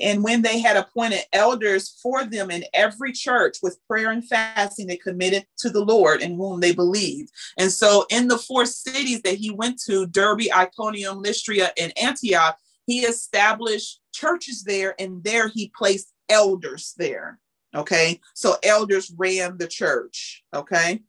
and 0.00 0.24
when 0.24 0.42
they 0.42 0.58
had 0.58 0.76
appointed 0.76 1.20
elders 1.32 1.98
for 2.02 2.24
them 2.24 2.50
in 2.50 2.64
every 2.72 3.12
church 3.12 3.58
with 3.62 3.78
prayer 3.86 4.10
and 4.10 4.26
fasting, 4.26 4.86
they 4.86 4.96
committed 4.96 5.46
to 5.58 5.68
the 5.68 5.84
Lord 5.84 6.22
in 6.22 6.36
whom 6.36 6.60
they 6.60 6.72
believed. 6.72 7.30
And 7.58 7.70
so, 7.70 8.06
in 8.10 8.28
the 8.28 8.38
four 8.38 8.64
cities 8.64 9.22
that 9.22 9.36
he 9.36 9.50
went 9.50 9.80
to 9.82 10.06
Derbe, 10.06 10.50
Iconium, 10.54 11.22
Lystria, 11.22 11.70
and 11.78 11.96
Antioch 11.98 12.56
he 12.86 13.00
established 13.00 14.00
churches 14.12 14.64
there, 14.64 14.94
and 14.98 15.22
there 15.22 15.48
he 15.48 15.72
placed 15.76 16.12
elders 16.28 16.94
there. 16.96 17.38
Okay. 17.74 18.20
So, 18.34 18.56
elders 18.62 19.12
ran 19.16 19.58
the 19.58 19.68
church. 19.68 20.42
Okay. 20.54 21.00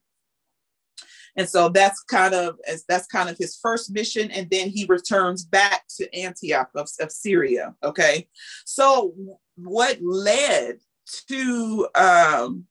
And 1.36 1.50
so 1.50 1.70
that's 1.70 2.02
kind 2.04 2.34
of 2.34 2.58
as 2.68 2.86
that's 2.88 3.08
kind 3.08 3.30
of 3.30 3.38
his 3.38 3.58
first 3.58 3.92
mission, 3.92 4.30
and 4.32 4.50
then 4.50 4.70
he 4.70 4.86
returns 4.88 5.44
back 5.44 5.84
to 5.98 6.16
Antioch 6.16 6.70
of, 6.76 6.88
of 7.00 7.12
Syria. 7.12 7.76
Okay, 7.84 8.28
so 8.66 9.14
what 9.56 9.98
led 10.02 10.78
to 11.28 11.88
um, 11.96 12.66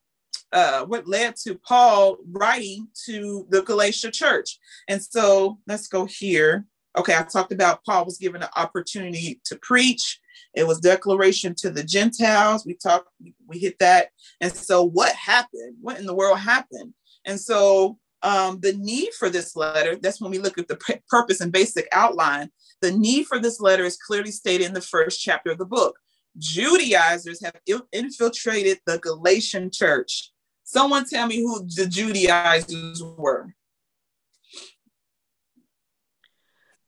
uh, 0.53 0.85
what 0.85 1.09
led 1.09 1.35
to 1.37 1.55
Paul 1.57 2.19
writing 2.31 2.89
to 3.07 3.47
the 3.51 3.63
Galatia 3.63 4.11
church. 4.11 4.59
And 4.89 5.03
so 5.03 5.59
let's 5.67 5.89
go 5.89 6.05
here. 6.05 6.67
Okay, 6.97 7.17
I 7.17 7.23
talked 7.23 7.53
about 7.53 7.85
Paul 7.85 8.05
was 8.05 8.19
given 8.19 8.43
an 8.43 8.51
opportunity 8.55 9.41
to 9.47 9.57
preach. 9.57 10.21
It 10.55 10.67
was 10.67 10.81
declaration 10.81 11.55
to 11.57 11.71
the 11.71 11.83
Gentiles. 11.83 12.67
We 12.67 12.75
talked, 12.75 13.09
we 13.47 13.59
hit 13.59 13.79
that. 13.79 14.09
And 14.43 14.53
so 14.53 14.83
what 14.83 15.15
happened? 15.15 15.77
What 15.81 15.99
in 15.99 16.05
the 16.05 16.15
world 16.15 16.39
happened? 16.39 16.93
And 17.25 17.41
so 17.41 17.99
um, 18.23 18.61
the 18.61 18.75
need 18.75 19.11
for 19.19 19.29
this 19.29 19.57
letter, 19.57 19.97
that's 19.97 20.21
when 20.21 20.31
we 20.31 20.39
look 20.39 20.59
at 20.59 20.69
the 20.69 20.77
p- 20.77 21.01
purpose 21.09 21.41
and 21.41 21.53
basic 21.53 21.89
outline. 21.93 22.51
The 22.81 22.93
need 22.93 23.27
for 23.27 23.39
this 23.39 23.61
letter 23.61 23.85
is 23.85 23.97
clearly 23.97 24.31
stated 24.31 24.67
in 24.67 24.75
the 24.75 24.81
first 24.81 25.21
chapter 25.21 25.51
of 25.51 25.59
the 25.59 25.67
book. 25.67 25.97
Judaizers 26.39 27.43
have 27.45 27.57
infiltrated 27.93 28.79
the 28.87 28.99
Galatian 28.99 29.71
church. 29.71 30.33
Someone 30.65 31.05
tell 31.07 31.27
me 31.27 31.41
who 31.41 31.67
the 31.67 31.87
Judaizers 31.87 33.03
were. 33.03 33.55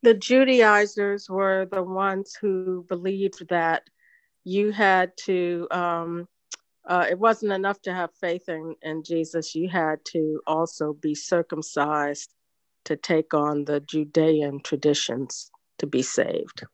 The 0.03 0.15
Judaizers 0.15 1.29
were 1.29 1.67
the 1.71 1.83
ones 1.83 2.37
who 2.41 2.85
believed 2.89 3.49
that 3.49 3.83
you 4.45 4.71
had 4.71 5.17
to, 5.25 5.67
um, 5.71 6.29
uh, 6.87 7.07
it 7.09 7.19
wasn't 7.19 7.53
enough 7.53 7.81
to 7.83 7.93
have 7.93 8.11
faith 8.21 8.49
in, 8.49 8.75
in 8.83 9.03
Jesus, 9.03 9.55
you 9.55 9.69
had 9.69 10.05
to 10.07 10.41
also 10.47 10.93
be 10.93 11.15
circumcised 11.15 12.31
to 12.85 12.97
take 12.97 13.33
on 13.33 13.65
the 13.65 13.81
Judean 13.81 14.61
traditions 14.63 15.51
to 15.79 15.87
be 15.87 16.03
saved. 16.03 16.65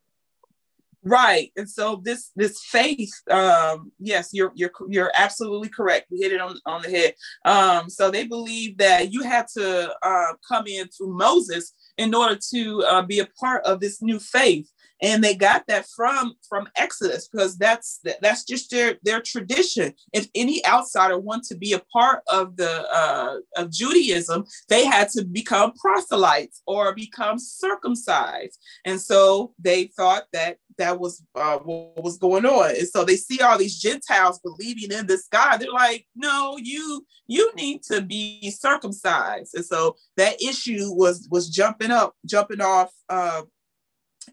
Right. 1.02 1.50
And 1.56 1.68
so 1.68 2.02
this 2.04 2.30
this 2.36 2.62
faith, 2.62 3.12
um, 3.30 3.90
yes, 3.98 4.30
you're 4.34 4.52
you're 4.54 4.72
you're 4.88 5.10
absolutely 5.16 5.70
correct. 5.70 6.08
We 6.10 6.18
hit 6.18 6.32
it 6.32 6.42
on, 6.42 6.58
on 6.66 6.82
the 6.82 6.90
head. 6.90 7.14
Um, 7.46 7.88
so 7.88 8.10
they 8.10 8.26
believe 8.26 8.76
that 8.78 9.10
you 9.10 9.22
had 9.22 9.46
to 9.56 9.94
uh, 10.02 10.34
come 10.46 10.66
in 10.66 10.88
through 10.88 11.16
Moses 11.16 11.72
in 11.96 12.14
order 12.14 12.38
to 12.52 12.82
uh, 12.82 13.02
be 13.02 13.20
a 13.20 13.28
part 13.40 13.64
of 13.64 13.80
this 13.80 14.02
new 14.02 14.18
faith 14.18 14.70
and 15.02 15.22
they 15.22 15.34
got 15.34 15.66
that 15.68 15.86
from 15.94 16.34
from 16.48 16.68
exodus 16.76 17.28
because 17.28 17.56
that's 17.56 18.00
that's 18.20 18.44
just 18.44 18.70
their 18.70 18.96
their 19.02 19.20
tradition. 19.20 19.94
If 20.12 20.28
any 20.34 20.64
outsider 20.66 21.18
want 21.18 21.44
to 21.44 21.56
be 21.56 21.72
a 21.72 21.82
part 21.92 22.22
of 22.30 22.56
the 22.56 22.86
uh, 22.90 23.36
of 23.56 23.70
judaism 23.70 24.44
they 24.68 24.84
had 24.84 25.08
to 25.10 25.24
become 25.24 25.72
proselytes 25.72 26.62
or 26.66 26.94
become 26.94 27.38
circumcised. 27.38 28.58
And 28.84 29.00
so 29.00 29.54
they 29.58 29.86
thought 29.96 30.24
that 30.32 30.58
that 30.78 30.98
was 30.98 31.22
uh, 31.34 31.58
what 31.58 32.02
was 32.02 32.18
going 32.18 32.46
on. 32.46 32.70
And 32.70 32.88
so 32.88 33.04
they 33.04 33.16
see 33.16 33.40
all 33.40 33.58
these 33.58 33.78
gentiles 33.78 34.40
believing 34.40 34.96
in 34.96 35.06
this 35.06 35.26
god. 35.30 35.58
They're 35.58 35.72
like 35.72 36.06
no 36.14 36.56
you 36.58 37.06
you 37.26 37.52
need 37.54 37.82
to 37.84 38.02
be 38.02 38.50
circumcised. 38.50 39.54
And 39.54 39.64
so 39.64 39.96
that 40.16 40.42
issue 40.42 40.92
was 40.92 41.28
was 41.30 41.48
jumping 41.48 41.90
up 41.90 42.14
jumping 42.26 42.60
off 42.60 42.90
uh, 43.08 43.42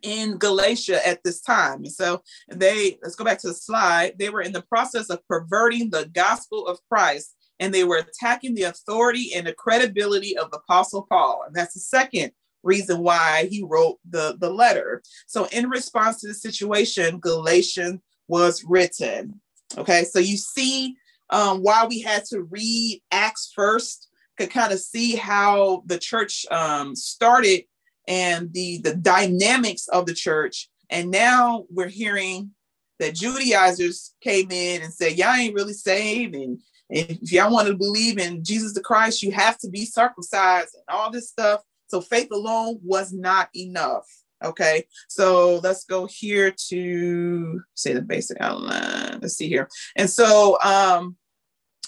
in 0.01 0.37
Galatia 0.37 1.05
at 1.07 1.23
this 1.23 1.41
time. 1.41 1.83
And 1.83 1.91
so 1.91 2.21
they, 2.49 2.97
let's 3.03 3.15
go 3.15 3.25
back 3.25 3.39
to 3.39 3.47
the 3.47 3.53
slide, 3.53 4.13
they 4.17 4.29
were 4.29 4.41
in 4.41 4.53
the 4.53 4.61
process 4.63 5.09
of 5.09 5.25
perverting 5.27 5.89
the 5.89 6.09
gospel 6.13 6.67
of 6.67 6.79
Christ 6.89 7.35
and 7.59 7.73
they 7.73 7.83
were 7.83 7.97
attacking 7.97 8.55
the 8.55 8.63
authority 8.63 9.31
and 9.35 9.47
the 9.47 9.53
credibility 9.53 10.37
of 10.37 10.49
Apostle 10.53 11.07
Paul. 11.09 11.43
And 11.47 11.55
that's 11.55 11.73
the 11.73 11.79
second 11.79 12.31
reason 12.63 12.99
why 12.99 13.47
he 13.49 13.63
wrote 13.63 13.97
the, 14.07 14.37
the 14.39 14.49
letter. 14.49 15.01
So, 15.25 15.47
in 15.51 15.69
response 15.69 16.21
to 16.21 16.27
the 16.27 16.33
situation, 16.33 17.19
Galatians 17.19 18.01
was 18.27 18.63
written. 18.63 19.41
Okay, 19.77 20.03
so 20.03 20.19
you 20.19 20.37
see 20.37 20.95
um, 21.29 21.61
why 21.61 21.85
we 21.87 22.01
had 22.01 22.25
to 22.25 22.43
read 22.43 23.01
Acts 23.11 23.51
first, 23.53 24.07
could 24.37 24.51
kind 24.51 24.71
of 24.71 24.79
see 24.79 25.15
how 25.15 25.83
the 25.85 25.97
church 25.97 26.45
um, 26.51 26.95
started 26.95 27.63
and 28.07 28.51
the 28.53 28.79
the 28.83 28.95
dynamics 28.95 29.87
of 29.89 30.05
the 30.05 30.13
church. 30.13 30.69
And 30.89 31.11
now 31.11 31.65
we're 31.69 31.87
hearing 31.89 32.51
that 32.99 33.15
Judaizers 33.15 34.15
came 34.21 34.51
in 34.51 34.81
and 34.81 34.93
said, 34.93 35.17
Y'all 35.17 35.33
ain't 35.33 35.55
really 35.55 35.73
saved. 35.73 36.35
And, 36.35 36.59
if 36.89 37.33
y'all 37.33 37.51
want 37.51 37.67
to 37.67 37.75
believe 37.75 38.17
in 38.17 38.45
Jesus 38.45 38.73
the 38.73 38.79
Christ, 38.79 39.21
you 39.21 39.31
have 39.31 39.57
to 39.57 39.69
be 39.69 39.83
circumcised 39.83 40.73
and 40.73 40.83
all 40.87 41.11
this 41.11 41.27
stuff. 41.27 41.61
So 41.87 41.99
faith 41.99 42.29
alone 42.31 42.79
was 42.81 43.11
not 43.11 43.49
enough. 43.53 44.05
Okay, 44.41 44.85
so 45.09 45.59
let's 45.63 45.83
go 45.83 46.05
here 46.05 46.53
to 46.69 47.61
say 47.73 47.91
the 47.91 48.01
basic 48.01 48.37
outline. 48.39 49.19
Let's 49.21 49.35
see 49.35 49.49
here. 49.49 49.67
And 49.97 50.09
so 50.09 50.57
um, 50.61 51.17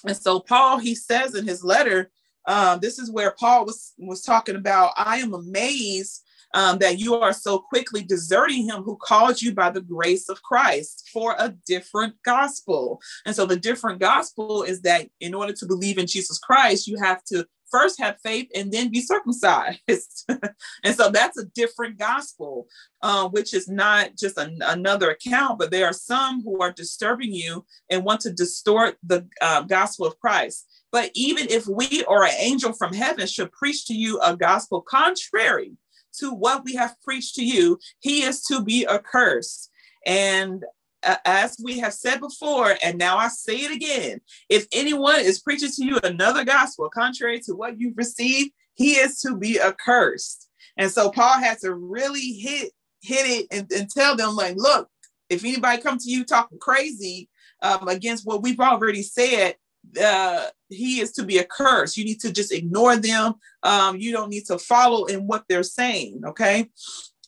and 0.06 0.18
so 0.18 0.42
Paul 0.42 0.80
he 0.80 0.96
says 0.96 1.34
in 1.34 1.48
his 1.48 1.64
letter 1.64 2.12
um, 2.46 2.80
this 2.80 3.00
is 3.00 3.12
where 3.12 3.32
Paul 3.32 3.66
was 3.66 3.94
was 3.98 4.22
talking 4.22 4.56
about. 4.56 4.94
I 4.98 5.18
am 5.18 5.34
amazed 5.34 6.24
um, 6.54 6.80
that 6.80 7.00
you 7.00 7.16
are 7.16 7.34
so 7.34 7.60
quickly 7.60 8.04
deserting 8.04 8.66
him 8.66 8.84
who 8.84 8.98
called 9.02 9.42
you 9.42 9.54
by 9.54 9.70
the 9.70 9.82
grace 9.82 10.30
of 10.30 10.42
Christ 10.42 11.10
for 11.14 11.36
a 11.38 11.54
different 11.66 12.16
gospel. 12.24 13.00
And 13.26 13.36
so 13.36 13.46
the 13.46 13.60
different 13.60 14.00
gospel 14.00 14.64
is 14.64 14.82
that 14.82 15.10
in 15.20 15.34
order 15.34 15.54
to 15.54 15.66
believe 15.66 15.98
in 15.98 16.08
Jesus 16.08 16.40
Christ, 16.40 16.88
you 16.88 16.98
have 16.98 17.24
to 17.26 17.46
first 17.70 18.00
have 18.00 18.18
faith 18.24 18.50
and 18.56 18.72
then 18.72 18.90
be 18.90 19.00
circumcised. 19.00 20.26
and 20.84 20.96
so 20.96 21.10
that's 21.12 21.38
a 21.38 21.46
different 21.46 22.00
gospel, 22.00 22.68
uh, 23.04 23.28
which 23.30 23.54
is 23.54 23.68
not 23.68 24.18
just 24.18 24.38
an, 24.38 24.58
another 24.64 25.12
account, 25.12 25.60
but 25.60 25.70
there 25.70 25.86
are 25.86 25.94
some 25.94 26.42
who 26.42 26.62
are 26.62 26.72
disturbing 26.72 27.32
you 27.32 27.64
and 27.90 28.04
want 28.04 28.22
to 28.22 28.34
distort 28.34 28.98
the 29.04 29.28
uh, 29.42 29.62
gospel 29.62 30.08
of 30.08 30.20
Christ. 30.20 30.66
But 30.92 31.12
even 31.14 31.48
if 31.50 31.68
we 31.68 32.04
or 32.04 32.24
an 32.24 32.34
angel 32.38 32.74
from 32.74 32.94
heaven 32.94 33.28
should 33.28 33.52
preach 33.52 33.86
to 33.88 33.94
you 33.94 34.20
a 34.22 34.36
gospel 34.36 34.82
contrary 34.82 35.74
to 36.20 36.32
what 36.32 36.64
we 36.66 36.74
have 36.76 36.96
preached 37.04 37.36
to 37.36 37.46
you, 37.46 37.80
he 38.00 38.24
is 38.24 38.42
to 38.44 38.64
be 38.64 38.88
accursed. 38.88 39.70
And 40.06 40.64
uh, 41.04 41.16
as 41.26 41.58
we 41.64 41.80
have 41.80 41.94
said 41.94 42.20
before, 42.20 42.76
and 42.84 42.98
now 42.98 43.18
I 43.18 43.28
say 43.28 43.58
it 43.58 43.72
again 43.72 44.20
if 44.50 44.66
anyone 44.74 45.20
is 45.20 45.40
preaching 45.40 45.70
to 45.76 45.86
you 45.86 46.00
another 46.04 46.44
gospel 46.44 46.90
contrary 46.90 47.40
to 47.42 47.54
what 47.54 47.80
you've 47.80 47.98
received, 47.98 48.52
he 48.74 48.94
is 48.94 49.20
to 49.22 49.38
be 49.38 49.60
accursed. 49.62 50.50
And 50.78 50.92
so 50.92 51.12
Paul 51.12 51.40
had 51.40 51.60
to 51.60 51.74
really 51.74 52.34
hit 52.34 52.72
hit 53.02 53.26
it 53.26 53.48
and, 53.52 53.72
and 53.72 53.90
tell 53.90 54.16
them, 54.16 54.36
like, 54.36 54.56
look, 54.58 54.90
if 55.30 55.44
anybody 55.44 55.82
come 55.82 55.98
to 55.98 56.10
you 56.10 56.26
talking 56.26 56.60
crazy 56.60 57.30
um, 57.62 57.88
against 57.88 58.26
what 58.26 58.42
we've 58.42 58.60
already 58.60 59.04
said, 59.04 59.56
uh, 60.02 60.48
he 60.70 61.00
is 61.00 61.12
to 61.14 61.24
be 61.24 61.38
a 61.40 61.44
curse. 61.44 61.98
You 61.98 62.06
need 62.06 62.20
to 62.22 62.32
just 62.32 62.54
ignore 62.54 62.96
them. 62.96 63.36
Um, 63.64 63.98
you 63.98 64.12
don't 64.12 64.30
need 64.30 64.46
to 64.46 64.58
follow 64.58 65.06
in 65.06 65.28
what 65.28 65.44
they're 65.50 65.64
saying. 65.64 66.22
Okay. 66.26 66.70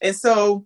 And 0.02 0.16
so, 0.16 0.66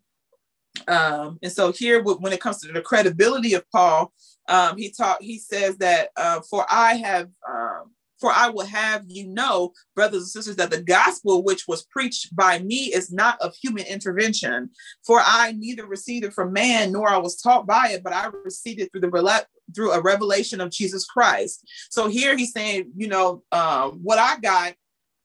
um, 0.87 1.39
and 1.41 1.51
so 1.51 1.71
here, 1.71 2.03
when 2.03 2.33
it 2.33 2.41
comes 2.41 2.59
to 2.61 2.71
the 2.71 2.81
credibility 2.81 3.53
of 3.53 3.69
Paul, 3.71 4.13
um, 4.47 4.77
he 4.77 4.91
taught, 4.91 5.21
he 5.21 5.39
says 5.39 5.77
that, 5.77 6.09
uh, 6.15 6.41
for 6.49 6.65
I 6.69 6.95
have, 6.95 7.29
um, 7.49 7.91
for 8.19 8.31
I 8.31 8.49
will 8.49 8.65
have 8.65 9.03
you 9.07 9.27
know, 9.27 9.73
brothers 9.95 10.21
and 10.23 10.29
sisters, 10.29 10.55
that 10.57 10.71
the 10.71 10.81
gospel 10.81 11.43
which 11.43 11.67
was 11.67 11.83
preached 11.83 12.35
by 12.35 12.59
me 12.59 12.93
is 12.93 13.11
not 13.11 13.41
of 13.41 13.55
human 13.55 13.85
intervention. 13.85 14.69
For 15.05 15.19
I 15.23 15.53
neither 15.53 15.85
received 15.85 16.25
it 16.25 16.33
from 16.33 16.53
man 16.53 16.91
nor 16.91 17.09
I 17.09 17.17
was 17.17 17.41
taught 17.41 17.67
by 17.67 17.89
it, 17.89 18.03
but 18.03 18.13
I 18.13 18.27
received 18.43 18.79
it 18.79 18.91
through 18.91 19.01
the 19.01 19.45
through 19.73 19.91
a 19.91 20.01
revelation 20.01 20.61
of 20.61 20.71
Jesus 20.71 21.05
Christ. 21.05 21.67
So 21.89 22.07
here 22.07 22.37
he's 22.37 22.53
saying, 22.53 22.91
you 22.95 23.07
know, 23.07 23.43
uh, 23.51 23.89
what 23.89 24.19
I 24.19 24.39
got, 24.39 24.75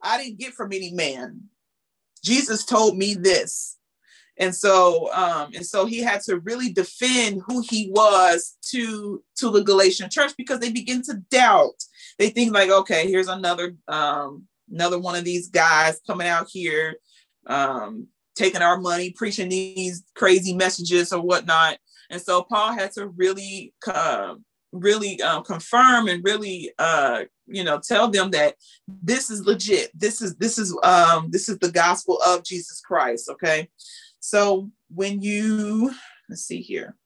I 0.02 0.22
didn't 0.22 0.38
get 0.38 0.54
from 0.54 0.72
any 0.72 0.92
man. 0.92 1.42
Jesus 2.24 2.64
told 2.64 2.96
me 2.96 3.14
this. 3.14 3.76
And 4.38 4.54
so, 4.54 5.12
um, 5.12 5.50
and 5.54 5.66
so 5.66 5.84
he 5.84 5.98
had 5.98 6.22
to 6.22 6.40
really 6.40 6.72
defend 6.72 7.42
who 7.46 7.62
he 7.68 7.90
was 7.94 8.56
to 8.70 9.22
to 9.36 9.50
the 9.50 9.62
Galatian 9.62 10.08
church 10.08 10.32
because 10.38 10.60
they 10.60 10.72
begin 10.72 11.02
to 11.02 11.14
doubt. 11.30 11.84
They 12.18 12.30
think 12.30 12.52
like, 12.52 12.70
okay, 12.70 13.08
here's 13.08 13.28
another 13.28 13.74
um, 13.88 14.46
another 14.70 14.98
one 14.98 15.14
of 15.14 15.24
these 15.24 15.48
guys 15.48 16.00
coming 16.06 16.26
out 16.26 16.48
here, 16.50 16.96
um, 17.46 18.06
taking 18.36 18.62
our 18.62 18.78
money, 18.78 19.10
preaching 19.10 19.48
these 19.48 20.04
crazy 20.14 20.54
messages 20.54 21.12
or 21.12 21.20
whatnot. 21.20 21.78
And 22.10 22.20
so 22.20 22.42
Paul 22.42 22.72
had 22.72 22.92
to 22.92 23.08
really, 23.08 23.72
uh, 23.86 24.34
really 24.72 25.20
uh, 25.22 25.42
confirm 25.42 26.08
and 26.08 26.24
really, 26.24 26.72
uh, 26.78 27.24
you 27.46 27.64
know, 27.64 27.80
tell 27.80 28.08
them 28.08 28.30
that 28.30 28.54
this 28.86 29.30
is 29.30 29.44
legit. 29.44 29.90
This 29.94 30.22
is 30.22 30.36
this 30.36 30.58
is 30.58 30.76
um, 30.82 31.30
this 31.30 31.48
is 31.48 31.58
the 31.58 31.72
gospel 31.72 32.20
of 32.26 32.44
Jesus 32.44 32.80
Christ. 32.80 33.28
Okay, 33.28 33.68
so 34.20 34.70
when 34.88 35.20
you 35.20 35.92
let's 36.28 36.42
see 36.42 36.60
here, 36.60 36.96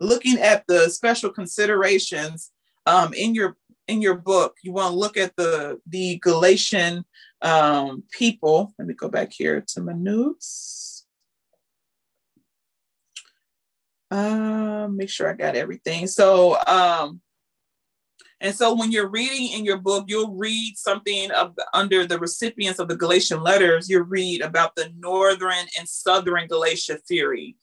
looking 0.00 0.38
at 0.38 0.64
the 0.66 0.88
special 0.88 1.30
considerations 1.30 2.50
um, 2.86 3.12
in 3.14 3.34
your 3.34 3.56
in 3.88 4.02
your 4.02 4.14
book, 4.14 4.56
you 4.62 4.72
want 4.72 4.92
to 4.92 4.98
look 4.98 5.16
at 5.16 5.34
the 5.36 5.80
the 5.86 6.18
Galatian 6.18 7.04
um, 7.42 8.04
people. 8.10 8.72
Let 8.78 8.88
me 8.88 8.94
go 8.94 9.08
back 9.08 9.32
here 9.32 9.64
to 9.68 9.80
my 9.80 9.92
notes. 9.92 11.06
Uh, 14.10 14.88
make 14.90 15.08
sure 15.08 15.30
I 15.30 15.32
got 15.32 15.56
everything. 15.56 16.06
So, 16.06 16.58
um, 16.66 17.22
and 18.42 18.54
so 18.54 18.74
when 18.74 18.92
you're 18.92 19.08
reading 19.08 19.58
in 19.58 19.64
your 19.64 19.78
book, 19.78 20.04
you'll 20.08 20.34
read 20.34 20.74
something 20.76 21.30
of, 21.30 21.54
under 21.72 22.06
the 22.06 22.18
recipients 22.18 22.78
of 22.78 22.88
the 22.88 22.96
Galatian 22.96 23.42
letters. 23.42 23.88
You 23.88 24.02
read 24.02 24.42
about 24.42 24.76
the 24.76 24.92
northern 24.98 25.66
and 25.78 25.88
southern 25.88 26.46
Galatia 26.46 26.98
theory. 27.08 27.56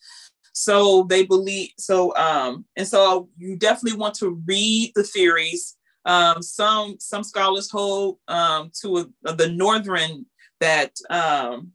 So 0.54 1.04
they 1.04 1.24
believe 1.24 1.70
so, 1.78 2.16
um, 2.18 2.66
and 2.76 2.88
so 2.88 3.30
you 3.38 3.56
definitely 3.56 4.00
want 4.00 4.16
to 4.16 4.42
read 4.46 4.92
the 4.96 5.04
theories 5.04 5.78
um, 6.10 6.42
some 6.42 6.96
some 7.00 7.24
scholars 7.24 7.70
hold 7.70 8.18
um, 8.28 8.72
to 8.82 8.98
a, 8.98 9.34
the 9.34 9.50
northern 9.50 10.26
that 10.60 10.92
um, 11.12 11.72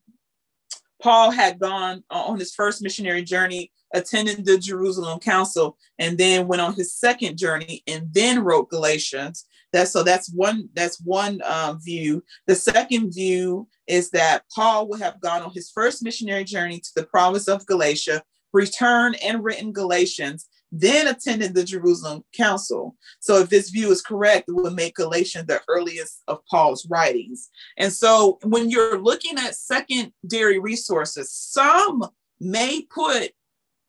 Paul 1.00 1.30
had 1.30 1.60
gone 1.60 2.02
on 2.10 2.38
his 2.40 2.52
first 2.52 2.82
missionary 2.82 3.22
journey, 3.22 3.70
attended 3.94 4.44
the 4.44 4.58
Jerusalem 4.58 5.20
Council, 5.20 5.78
and 6.00 6.18
then 6.18 6.48
went 6.48 6.62
on 6.62 6.74
his 6.74 6.92
second 6.92 7.38
journey, 7.38 7.84
and 7.86 8.12
then 8.12 8.42
wrote 8.42 8.70
Galatians. 8.70 9.46
That 9.72 9.86
so 9.86 10.02
that's 10.02 10.32
one 10.32 10.68
that's 10.74 11.00
one 11.00 11.40
um, 11.44 11.80
view. 11.80 12.24
The 12.48 12.56
second 12.56 13.14
view 13.14 13.68
is 13.86 14.10
that 14.10 14.42
Paul 14.52 14.88
would 14.88 15.00
have 15.00 15.20
gone 15.20 15.42
on 15.42 15.52
his 15.52 15.70
first 15.70 16.02
missionary 16.02 16.44
journey 16.44 16.80
to 16.80 16.90
the 16.96 17.06
province 17.06 17.46
of 17.46 17.66
Galatia, 17.66 18.24
returned 18.52 19.16
and 19.22 19.44
written 19.44 19.72
Galatians, 19.72 20.48
then 20.76 21.06
attended 21.06 21.54
the 21.54 21.62
Jerusalem 21.62 22.24
Council. 22.32 22.96
So, 23.20 23.38
if 23.38 23.48
this 23.48 23.70
view 23.70 23.92
is 23.92 24.02
correct, 24.02 24.48
it 24.48 24.52
would 24.52 24.74
make 24.74 24.96
Galatians 24.96 25.46
the 25.46 25.60
earliest 25.68 26.22
of 26.26 26.44
Paul's 26.50 26.86
writings. 26.90 27.50
And 27.78 27.92
so, 27.92 28.38
when 28.42 28.70
you're 28.70 28.98
looking 28.98 29.38
at 29.38 29.54
secondary 29.54 30.58
resources, 30.58 31.30
some 31.32 32.04
may 32.40 32.82
put 32.82 33.30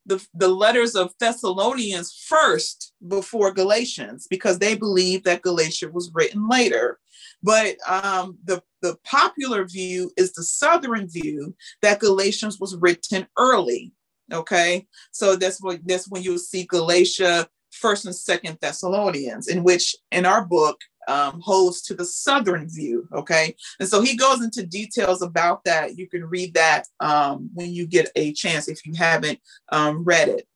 the, 0.05 0.23
the 0.35 0.47
letters 0.47 0.95
of 0.95 1.13
Thessalonians 1.19 2.25
first 2.27 2.93
before 3.07 3.51
Galatians 3.51 4.27
because 4.29 4.59
they 4.59 4.75
believe 4.75 5.23
that 5.23 5.41
Galatia 5.41 5.89
was 5.91 6.11
written 6.13 6.47
later. 6.47 6.99
But 7.41 7.77
um, 7.87 8.37
the, 8.43 8.61
the 8.83 8.97
popular 9.03 9.65
view 9.65 10.11
is 10.17 10.33
the 10.33 10.43
Southern 10.43 11.07
view 11.09 11.55
that 11.81 11.99
Galatians 11.99 12.59
was 12.59 12.77
written 12.77 13.25
early. 13.37 13.93
Okay, 14.33 14.87
so 15.11 15.35
that's 15.35 15.61
what 15.61 15.79
that's 15.85 16.09
when 16.09 16.23
you'll 16.23 16.39
see 16.39 16.65
Galatia, 16.65 17.47
First 17.71 18.05
and 18.05 18.15
Second 18.15 18.57
Thessalonians, 18.59 19.47
in 19.47 19.63
which 19.63 19.95
in 20.11 20.25
our 20.25 20.43
book 20.43 20.79
um, 21.07 21.39
holds 21.41 21.81
to 21.83 21.93
the 21.93 22.05
Southern 22.05 22.67
view. 22.67 23.07
Okay, 23.13 23.55
and 23.79 23.87
so 23.87 24.01
he 24.01 24.15
goes 24.15 24.43
into 24.43 24.65
details 24.65 25.21
about 25.21 25.63
that. 25.65 25.97
You 25.97 26.09
can 26.09 26.25
read 26.25 26.55
that 26.55 26.85
um, 26.99 27.51
when 27.53 27.71
you 27.71 27.85
get 27.85 28.09
a 28.15 28.33
chance 28.33 28.67
if 28.67 28.85
you 28.85 28.93
haven't 28.97 29.39
um, 29.71 30.03
read 30.03 30.29
it. 30.29 30.47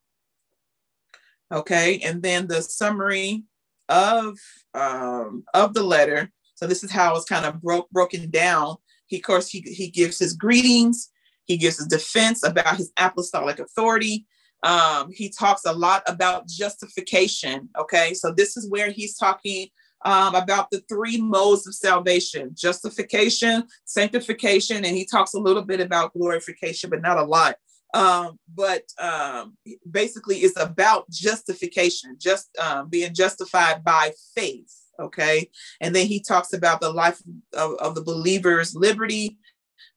Okay, 1.51 1.99
and 1.99 2.23
then 2.23 2.47
the 2.47 2.61
summary 2.61 3.43
of 3.87 4.37
um, 4.73 5.43
of 5.53 5.73
the 5.73 5.83
letter. 5.83 6.31
So 6.55 6.67
this 6.67 6.83
is 6.83 6.91
how 6.91 7.15
it's 7.15 7.25
kind 7.25 7.45
of 7.45 7.61
broke 7.61 7.89
broken 7.91 8.29
down. 8.31 8.77
He, 9.07 9.17
of 9.17 9.23
course, 9.23 9.49
he, 9.49 9.61
he 9.61 9.89
gives 9.89 10.19
his 10.19 10.33
greetings. 10.33 11.11
He 11.49 11.57
gives 11.57 11.77
his 11.77 11.87
defense 11.87 12.45
about 12.45 12.77
his 12.77 12.93
apostolic 12.97 13.57
authority. 13.57 14.27
Um, 14.61 15.09
he 15.11 15.29
talks 15.29 15.65
a 15.65 15.73
lot 15.73 16.03
about 16.05 16.47
justification. 16.47 17.69
Okay, 17.77 18.13
so 18.13 18.31
this 18.31 18.55
is 18.55 18.69
where 18.69 18.91
he's 18.91 19.17
talking 19.17 19.67
um, 20.05 20.35
about 20.35 20.69
the 20.69 20.81
three 20.87 21.19
modes 21.19 21.65
of 21.67 21.73
salvation 21.73 22.51
justification, 22.53 23.63
sanctification, 23.85 24.85
and 24.85 24.95
he 24.95 25.05
talks 25.05 25.33
a 25.33 25.39
little 25.39 25.63
bit 25.63 25.81
about 25.81 26.13
glorification, 26.13 26.91
but 26.91 27.01
not 27.01 27.17
a 27.17 27.23
lot. 27.23 27.55
Um, 27.95 28.37
but 28.53 28.83
um, 28.99 29.57
basically, 29.89 30.37
it's 30.37 30.59
about 30.59 31.09
justification, 31.09 32.15
just 32.19 32.55
um, 32.59 32.89
being 32.89 33.15
justified 33.15 33.83
by 33.83 34.11
faith. 34.35 34.71
Okay, 34.99 35.49
and 35.81 35.95
then 35.95 36.05
he 36.05 36.21
talks 36.21 36.53
about 36.53 36.79
the 36.79 36.91
life 36.91 37.19
of, 37.53 37.73
of 37.79 37.95
the 37.95 38.03
believer's 38.03 38.75
liberty 38.75 39.39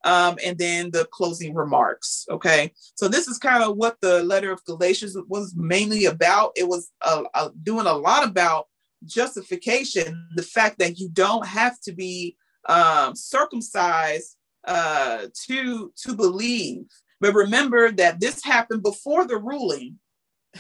um, 0.05 0.39
and 0.45 0.59
then 0.59 0.91
the 0.91 1.07
closing 1.13 1.55
remarks. 1.55 2.27
Okay, 2.31 2.73
so 2.95 3.09
this 3.09 3.29
is 3.29 3.39
kind 3.39 3.63
of 3.63 3.77
what 3.77 3.97
the 4.01 4.23
letter 4.23 4.53
of 4.53 4.65
Galatians 4.65 5.17
was 5.29 5.55
mainly 5.57 6.05
about. 6.07 6.53
It 6.57 6.69
was 6.69 6.91
uh, 7.03 7.25
uh, 7.35 7.51
doing 7.63 7.87
a 7.87 7.95
lot 7.95 8.27
about 8.27 8.67
justification, 9.05 10.29
the 10.37 10.43
fact 10.43 10.79
that 10.79 10.99
you 10.99 11.09
don't 11.09 11.47
have 11.47 11.81
to 11.83 11.93
be 11.93 12.37
um, 12.69 13.15
circumcised 13.15 14.37
uh, 14.67 15.27
to 15.47 15.93
to 15.97 16.15
believe. 16.15 16.85
But 17.21 17.35
remember 17.35 17.91
that 17.93 18.21
this 18.21 18.45
happened 18.45 18.83
before 18.83 19.27
the 19.27 19.39
ruling 19.39 19.99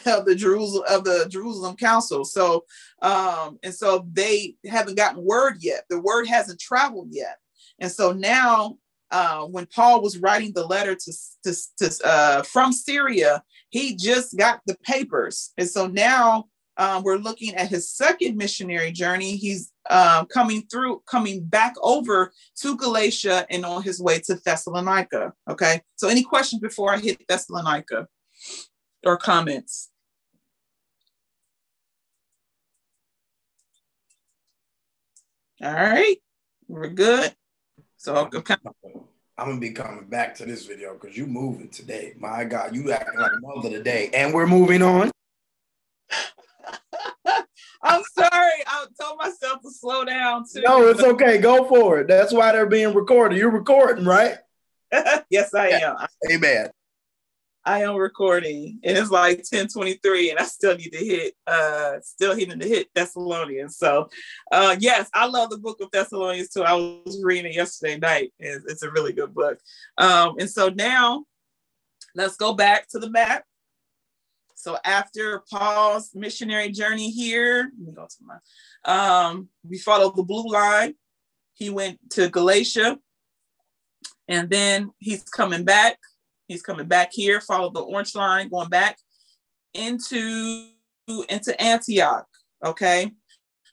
of 0.06 0.24
the 0.24 0.34
Jerusalem 0.34 0.84
of 0.88 1.04
the 1.04 1.26
Jerusalem 1.28 1.76
Council. 1.76 2.24
So 2.24 2.64
um, 3.02 3.58
and 3.62 3.74
so 3.74 4.06
they 4.12 4.56
haven't 4.66 4.96
gotten 4.96 5.24
word 5.24 5.58
yet. 5.60 5.84
The 5.88 6.00
word 6.00 6.26
hasn't 6.26 6.60
traveled 6.60 7.08
yet. 7.10 7.36
And 7.78 7.90
so 7.90 8.12
now 8.12 8.78
uh, 9.12 9.44
when 9.44 9.66
Paul 9.66 10.02
was 10.02 10.18
writing 10.18 10.52
the 10.54 10.66
letter 10.66 10.94
to, 10.94 11.12
to, 11.44 11.54
to 11.78 12.06
uh, 12.06 12.42
from 12.42 12.72
Syria, 12.72 13.42
he 13.70 13.94
just 13.94 14.36
got 14.36 14.60
the 14.66 14.76
papers, 14.82 15.52
and 15.56 15.68
so 15.68 15.86
now 15.86 16.46
um, 16.78 17.02
we're 17.02 17.16
looking 17.16 17.54
at 17.54 17.68
his 17.68 17.90
second 17.90 18.36
missionary 18.36 18.92
journey. 18.92 19.36
He's 19.36 19.72
uh, 19.90 20.24
coming 20.24 20.62
through, 20.70 21.02
coming 21.06 21.44
back 21.44 21.74
over 21.82 22.32
to 22.56 22.76
Galatia 22.76 23.46
and 23.50 23.64
on 23.64 23.82
his 23.82 24.00
way 24.00 24.20
to 24.20 24.34
Thessalonica. 24.44 25.32
Okay, 25.48 25.82
so 25.96 26.08
any 26.08 26.22
questions 26.22 26.60
before 26.60 26.94
I 26.94 26.98
hit 26.98 27.22
Thessalonica 27.28 28.08
or 29.04 29.16
comments? 29.16 29.90
All 35.62 35.72
right, 35.72 36.16
we're 36.66 36.88
good. 36.88 37.34
So 38.02 38.16
I'm, 38.16 38.28
I'm 39.38 39.48
gonna 39.48 39.60
be 39.60 39.70
coming 39.70 40.06
back 40.06 40.34
to 40.36 40.44
this 40.44 40.66
video 40.66 40.94
because 40.94 41.16
you 41.16 41.24
moving 41.24 41.68
today. 41.68 42.14
My 42.18 42.42
God, 42.42 42.74
you 42.74 42.90
acting 42.90 43.20
like 43.20 43.30
mother 43.40 43.70
today, 43.70 44.10
and 44.12 44.34
we're 44.34 44.48
moving 44.48 44.82
on. 44.82 45.12
I'm 47.84 48.02
sorry. 48.18 48.64
I 48.66 48.86
told 49.00 49.18
myself 49.18 49.62
to 49.62 49.70
slow 49.70 50.04
down 50.04 50.46
too. 50.52 50.62
No, 50.62 50.88
it's 50.88 51.04
okay. 51.04 51.38
Go 51.38 51.68
for 51.68 52.00
it. 52.00 52.08
That's 52.08 52.32
why 52.32 52.50
they're 52.50 52.66
being 52.66 52.92
recorded. 52.92 53.38
You're 53.38 53.50
recording, 53.50 54.04
right? 54.04 54.38
yes, 55.30 55.54
I 55.54 55.68
am. 55.68 55.96
Amen. 56.28 56.70
I 57.64 57.82
am 57.82 57.94
recording 57.94 58.80
and 58.82 58.98
it's 58.98 59.10
like 59.10 59.38
1023 59.38 60.30
and 60.30 60.38
I 60.38 60.44
still 60.44 60.76
need 60.76 60.90
to 60.92 60.98
hit 60.98 61.34
uh 61.46 62.00
still 62.02 62.34
hitting 62.34 62.58
to 62.58 62.66
hit 62.66 62.88
Thessalonians. 62.94 63.76
So 63.76 64.08
uh 64.50 64.76
yes, 64.80 65.08
I 65.14 65.26
love 65.26 65.50
the 65.50 65.58
book 65.58 65.80
of 65.80 65.90
Thessalonians 65.92 66.48
too. 66.48 66.64
I 66.64 66.74
was 66.74 67.20
reading 67.22 67.52
it 67.52 67.56
yesterday 67.56 67.98
night. 67.98 68.32
and 68.40 68.62
it's 68.66 68.82
a 68.82 68.90
really 68.90 69.12
good 69.12 69.32
book. 69.34 69.58
Um 69.96 70.34
and 70.38 70.50
so 70.50 70.70
now 70.70 71.24
let's 72.16 72.36
go 72.36 72.52
back 72.52 72.88
to 72.90 72.98
the 72.98 73.10
map. 73.10 73.44
So 74.56 74.76
after 74.84 75.42
Paul's 75.50 76.14
missionary 76.14 76.70
journey 76.70 77.10
here, 77.10 77.70
let 77.78 77.88
me 77.88 77.92
go 77.94 78.06
to 78.06 78.16
my 78.24 78.38
um 79.28 79.48
we 79.68 79.78
follow 79.78 80.10
the 80.10 80.24
blue 80.24 80.50
line. 80.50 80.94
He 81.54 81.70
went 81.70 81.98
to 82.10 82.28
Galatia 82.28 82.98
and 84.26 84.50
then 84.50 84.90
he's 84.98 85.22
coming 85.22 85.64
back 85.64 85.98
He's 86.52 86.62
coming 86.62 86.86
back 86.86 87.10
here, 87.12 87.40
follow 87.40 87.70
the 87.70 87.80
orange 87.80 88.14
line, 88.14 88.48
going 88.48 88.68
back 88.68 88.98
into, 89.74 90.68
into 91.28 91.60
Antioch. 91.60 92.26
Okay. 92.64 93.10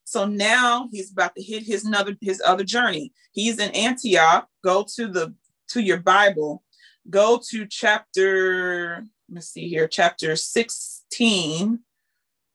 So 0.06 0.26
now 0.26 0.90
he's 0.92 1.12
about 1.12 1.36
to 1.36 1.44
hit 1.44 1.62
his 1.62 1.86
another 1.86 2.16
his 2.20 2.42
other 2.44 2.64
journey. 2.64 3.14
He's 3.32 3.60
in 3.60 3.70
Antioch. 3.72 4.48
Go 4.64 4.84
to 4.96 5.08
the 5.08 5.36
to 5.70 5.82
your 5.82 6.00
Bible. 6.00 6.64
Go 7.10 7.40
to 7.50 7.68
chapter, 7.68 9.06
Let 9.30 9.36
me 9.36 9.42
see 9.42 9.70
here, 9.70 9.88
chapter 9.88 10.36
16. 10.36 11.80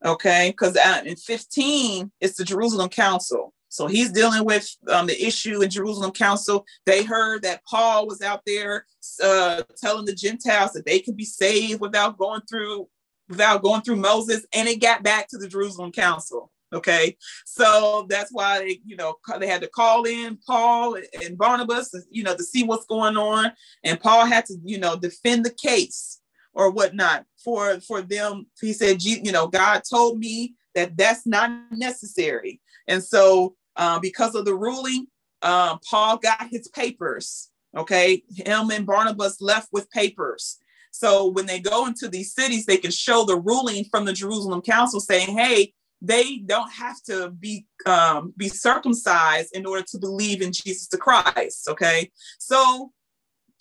Okay, 0.03 0.49
because 0.49 0.75
uh, 0.75 1.01
in 1.05 1.15
15, 1.15 2.11
it's 2.19 2.37
the 2.37 2.43
Jerusalem 2.43 2.89
Council. 2.89 3.53
So 3.75 3.87
he's 3.87 4.11
dealing 4.11 4.45
with 4.45 4.69
um, 4.89 5.07
the 5.07 5.25
issue 5.25 5.61
in 5.61 5.69
Jerusalem 5.69 6.11
Council. 6.11 6.65
They 6.85 7.03
heard 7.03 7.43
that 7.43 7.63
Paul 7.65 8.07
was 8.07 8.21
out 8.21 8.41
there 8.45 8.85
uh, 9.23 9.63
telling 9.77 10.05
the 10.05 10.15
Gentiles 10.15 10.71
that 10.73 10.85
they 10.85 10.99
could 10.99 11.17
be 11.17 11.25
saved 11.25 11.81
without 11.81 12.17
going 12.17 12.41
through 12.49 12.87
without 13.27 13.63
going 13.63 13.81
through 13.81 13.95
Moses, 13.95 14.45
and 14.53 14.67
it 14.67 14.81
got 14.81 15.03
back 15.03 15.27
to 15.29 15.37
the 15.37 15.47
Jerusalem 15.47 15.91
Council. 15.91 16.51
Okay, 16.73 17.15
so 17.45 18.05
that's 18.09 18.31
why 18.31 18.59
they, 18.59 18.81
you 18.85 18.95
know, 18.95 19.15
they 19.39 19.47
had 19.47 19.61
to 19.61 19.67
call 19.67 20.03
in 20.03 20.37
Paul 20.45 20.97
and 21.21 21.37
Barnabas, 21.37 21.93
you 22.09 22.23
know, 22.23 22.35
to 22.35 22.43
see 22.43 22.63
what's 22.63 22.85
going 22.85 23.17
on, 23.17 23.51
and 23.83 23.99
Paul 23.99 24.25
had 24.25 24.45
to, 24.47 24.55
you 24.63 24.77
know, 24.79 24.95
defend 24.95 25.45
the 25.45 25.53
case 25.53 26.19
or 26.53 26.71
whatnot 26.71 27.25
for 27.43 27.79
for 27.81 28.01
them. 28.01 28.47
He 28.59 28.73
said, 28.73 29.03
you 29.03 29.31
know, 29.31 29.47
God 29.47 29.83
told 29.89 30.19
me 30.19 30.55
that 30.73 30.97
that's 30.97 31.25
not 31.25 31.51
necessary. 31.71 32.61
And 32.87 33.03
so, 33.03 33.55
uh, 33.75 33.99
because 33.99 34.35
of 34.35 34.45
the 34.45 34.55
ruling, 34.55 35.07
uh, 35.41 35.77
Paul 35.89 36.17
got 36.17 36.47
his 36.49 36.67
papers. 36.67 37.49
Okay, 37.75 38.23
him 38.33 38.71
and 38.71 38.85
Barnabas 38.85 39.41
left 39.41 39.69
with 39.73 39.91
papers. 39.91 40.59
So 40.91 41.27
when 41.27 41.45
they 41.45 41.59
go 41.59 41.87
into 41.87 42.07
these 42.07 42.33
cities, 42.33 42.65
they 42.65 42.77
can 42.77 42.91
show 42.91 43.25
the 43.25 43.37
ruling 43.37 43.83
from 43.85 44.05
the 44.05 44.13
Jerusalem 44.13 44.61
Council 44.61 45.01
saying, 45.01 45.37
"Hey, 45.37 45.73
they 46.01 46.37
don't 46.37 46.71
have 46.71 47.01
to 47.03 47.31
be 47.31 47.65
um, 47.85 48.33
be 48.37 48.47
circumcised 48.47 49.53
in 49.53 49.65
order 49.65 49.83
to 49.89 49.97
believe 49.97 50.41
in 50.41 50.53
Jesus 50.53 50.87
the 50.87 50.97
Christ." 50.97 51.67
Okay, 51.69 52.11
so 52.39 52.91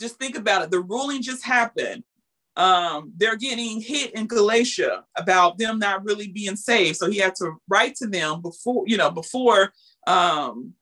just 0.01 0.17
think 0.17 0.37
about 0.37 0.63
it. 0.63 0.71
The 0.71 0.81
ruling 0.81 1.23
just 1.23 1.45
happened 1.45 2.05
um, 2.57 3.13
they're 3.17 3.37
getting 3.37 3.81
hit 3.81 4.13
in 4.15 4.27
Galatia 4.27 5.05
about 5.17 5.59
them 5.59 5.79
not 5.79 6.05
really 6.05 6.29
being 6.29 6.57
saved. 6.57 6.97
So 6.97 7.11
he 7.11 7.19
had 7.19 7.35
to 7.37 7.55
write 7.69 7.97
to 7.97 8.07
them 8.07 8.43
before, 8.43 8.85
you 8.87 8.97
know, 8.97 9.11
before 9.11 9.73
um 10.07 10.75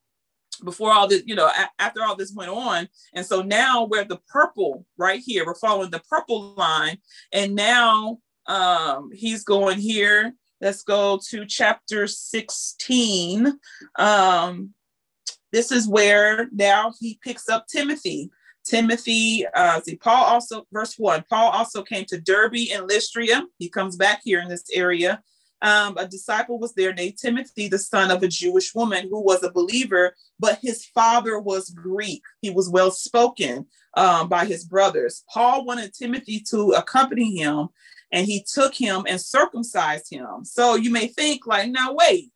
before 0.64 0.92
all 0.92 1.08
this, 1.08 1.22
you 1.26 1.34
know, 1.34 1.46
a- 1.46 1.82
after 1.82 2.02
all 2.04 2.14
this 2.14 2.32
went 2.32 2.50
on. 2.50 2.88
And 3.14 3.26
so 3.26 3.42
now 3.42 3.84
we're 3.84 4.04
the 4.04 4.20
purple 4.28 4.86
right 4.96 5.20
here. 5.24 5.44
We're 5.44 5.54
following 5.54 5.90
the 5.90 6.02
purple 6.08 6.54
line. 6.54 6.98
And 7.32 7.54
now 7.54 8.18
um 8.46 9.10
he's 9.12 9.44
going 9.44 9.78
here. 9.78 10.34
Let's 10.60 10.84
go 10.84 11.18
to 11.30 11.44
chapter 11.44 12.06
16. 12.06 13.58
Um, 13.98 14.74
this 15.50 15.72
is 15.72 15.88
where 15.88 16.48
now 16.52 16.92
he 17.00 17.18
picks 17.22 17.48
up 17.48 17.66
Timothy. 17.66 18.30
Timothy, 18.64 19.44
uh, 19.54 19.80
see, 19.80 19.96
Paul 19.96 20.24
also, 20.24 20.66
verse 20.72 20.96
one, 20.96 21.24
Paul 21.28 21.50
also 21.50 21.82
came 21.82 22.04
to 22.06 22.20
Derbe 22.20 22.70
and 22.72 22.88
Lystra. 22.88 23.42
He 23.58 23.68
comes 23.68 23.96
back 23.96 24.20
here 24.22 24.40
in 24.40 24.48
this 24.48 24.64
area. 24.72 25.20
Um, 25.62 25.96
a 25.96 26.06
disciple 26.06 26.58
was 26.58 26.74
there 26.74 26.92
named 26.92 27.18
Timothy, 27.18 27.68
the 27.68 27.78
son 27.78 28.10
of 28.10 28.22
a 28.22 28.28
Jewish 28.28 28.74
woman 28.74 29.08
who 29.08 29.22
was 29.22 29.42
a 29.42 29.52
believer, 29.52 30.14
but 30.38 30.58
his 30.60 30.84
father 30.86 31.38
was 31.38 31.70
Greek. 31.70 32.22
He 32.40 32.50
was 32.50 32.68
well 32.68 32.90
spoken 32.90 33.66
um, 33.96 34.28
by 34.28 34.44
his 34.44 34.64
brothers. 34.64 35.24
Paul 35.32 35.64
wanted 35.64 35.94
Timothy 35.94 36.40
to 36.50 36.72
accompany 36.72 37.36
him, 37.36 37.68
and 38.10 38.26
he 38.26 38.44
took 38.52 38.74
him 38.74 39.04
and 39.08 39.20
circumcised 39.20 40.10
him. 40.10 40.44
So 40.44 40.74
you 40.74 40.90
may 40.90 41.06
think, 41.06 41.46
like, 41.46 41.70
now 41.70 41.94
wait, 41.94 42.32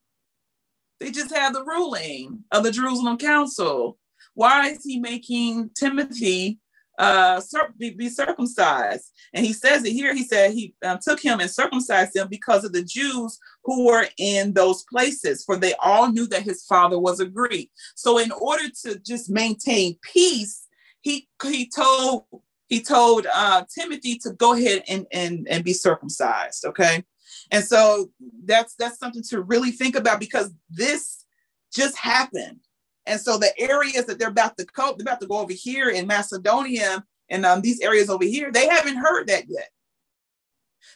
they 1.01 1.11
just 1.11 1.35
had 1.35 1.53
the 1.53 1.64
ruling 1.64 2.45
of 2.53 2.62
the 2.62 2.70
Jerusalem 2.70 3.18
Council 3.18 3.99
why 4.37 4.68
is 4.68 4.85
he 4.85 4.99
making 4.99 5.70
Timothy 5.74 6.59
uh, 6.99 7.41
be, 7.79 7.91
be, 7.91 8.09
circumcised? 8.09 9.13
And 9.33 9.45
he 9.45 9.53
says 9.53 9.85
it 9.85 9.93
here. 9.93 10.15
He 10.15 10.25
said 10.25 10.53
he 10.53 10.75
um, 10.85 10.99
took 11.03 11.21
him 11.21 11.41
and 11.41 11.51
circumcised 11.51 12.17
him 12.17 12.29
because 12.29 12.65
of 12.65 12.73
the 12.73 12.83
Jews 12.83 13.39
who 13.65 13.87
were 13.87 14.07
in 14.19 14.53
those 14.53 14.85
places, 14.85 15.45
for 15.45 15.57
they 15.57 15.75
all 15.83 16.11
knew 16.11 16.27
that 16.29 16.43
his 16.43 16.65
father 16.65 16.99
was 16.99 17.21
a 17.21 17.27
Greek. 17.27 17.71
So, 17.95 18.19
in 18.19 18.31
order 18.33 18.69
to 18.85 18.99
just 18.99 19.31
maintain 19.31 19.99
peace, 20.03 20.67
he 21.03 21.29
he 21.43 21.69
told 21.69 22.25
he 22.69 22.83
told 22.83 23.27
uh, 23.33 23.65
Timothy 23.73 24.19
to 24.19 24.33
go 24.33 24.55
ahead 24.55 24.83
and, 24.89 25.07
and 25.13 25.47
and 25.49 25.65
be 25.65 25.73
circumcised. 25.73 26.65
Okay, 26.65 27.05
and 27.51 27.65
so 27.65 28.11
that's 28.45 28.75
that's 28.77 28.99
something 28.99 29.23
to 29.31 29.43
really 29.43 29.71
think 29.71 29.97
about 29.97 30.21
because 30.21 30.53
this 30.71 31.25
just 31.73 31.97
happened 31.97 32.61
and 33.07 33.21
so 33.21 33.39
the 33.39 33.53
areas 33.59 34.07
that 34.07 34.19
they're 34.19 34.29
about 34.29 34.57
to 34.59 34.65
go, 34.65 34.95
they're 34.97 35.05
about 35.05 35.21
to 35.21 35.27
go 35.27 35.39
over 35.39 35.53
here 35.53 35.91
in 35.91 36.07
Macedonia 36.07 37.05
and 37.29 37.45
um, 37.45 37.61
these 37.61 37.81
areas 37.81 38.09
over 38.09 38.25
here, 38.25 38.53
they 38.53 38.69
haven't 38.69 38.97
heard 38.97 39.29
that 39.29 39.45
yet. 39.49 39.69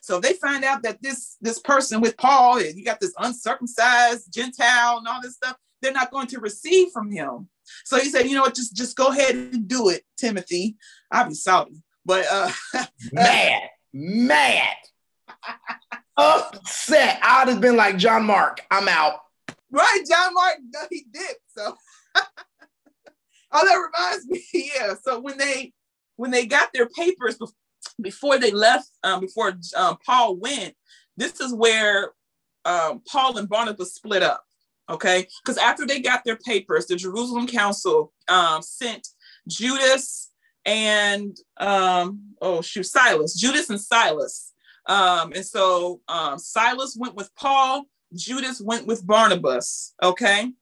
So 0.03 0.17
if 0.17 0.23
they 0.23 0.33
find 0.35 0.65
out 0.65 0.83
that 0.85 1.03
this 1.03 1.37
this 1.41 1.59
person 1.59 2.01
with 2.01 2.17
Paul, 2.17 2.63
you 2.63 2.85
got 2.85 3.01
this 3.01 3.15
uncircumcised 3.19 4.33
Gentile 4.33 4.99
and 4.99 5.09
all 5.09 5.21
this 5.21 5.35
stuff, 5.35 5.57
they're 5.83 5.93
not 5.93 6.11
going 6.11 6.29
to 6.29 6.41
receive 6.41 6.91
from 6.93 7.11
him. 7.11 7.49
So 7.85 7.99
he 7.99 8.09
said, 8.09 8.27
you 8.27 8.35
know 8.35 8.43
what, 8.43 8.55
just 8.55 8.75
just 8.77 8.97
go 8.97 9.09
ahead 9.09 9.35
and 9.35 9.69
do 9.69 9.89
it, 9.89 10.05
Timothy. 10.17 10.77
I'll 11.11 11.29
be 11.29 11.35
salty, 11.35 11.83
but 12.05 12.25
uh 12.31 12.51
mad, 13.13 13.63
mad, 13.93 14.77
upset. 16.17 17.19
I'd 17.23 17.49
have 17.49 17.61
been 17.61 17.77
like 17.77 17.97
John 17.97 18.25
Mark, 18.25 18.61
I'm 18.71 18.89
out. 18.89 19.21
Right, 19.73 20.03
John 20.09 20.35
Mark, 20.35 20.57
no, 20.73 20.81
he 20.91 21.05
did. 21.13 21.37
So 21.57 21.77
oh, 23.53 23.67
that 23.67 23.75
reminds 23.75 24.27
me. 24.27 24.45
Yeah. 24.75 24.95
So 25.03 25.21
when 25.21 25.39
they 25.39 25.73
when 26.17 26.31
they 26.31 26.47
got 26.47 26.71
their 26.73 26.89
papers 26.89 27.39
before 28.01 28.39
they 28.39 28.51
left, 28.51 28.91
um, 29.03 29.21
before 29.21 29.59
um, 29.77 29.97
Paul 30.05 30.37
went, 30.37 30.75
this 31.17 31.41
is 31.41 31.55
where 31.55 32.13
um, 32.65 33.03
Paul 33.11 33.39
and 33.39 33.49
Barnabas 33.49 33.95
split 33.95 34.23
up. 34.23 34.45
Okay, 34.89 35.27
because 35.43 35.57
after 35.57 35.87
they 35.87 36.01
got 36.01 36.25
their 36.25 36.37
papers, 36.37 36.87
the 36.87 36.97
Jerusalem 36.97 37.47
Council 37.47 38.13
um, 38.29 38.61
sent 38.61 39.07
Judas 39.47 40.31
and 40.65 41.37
um, 41.59 42.35
oh 42.43 42.61
shoot, 42.61 42.87
Silas, 42.87 43.35
Judas 43.35 43.71
and 43.71 43.81
Silas. 43.81 44.53
Um, 44.87 45.33
and 45.33 45.47
so 45.47 46.01
Silas 46.39 46.97
went 46.99 47.15
with 47.15 47.31
Paul, 47.37 47.85
Judas 48.15 48.61
went 48.61 48.87
with 48.87 49.07
Barnabas. 49.07 49.95
Okay. 50.03 50.53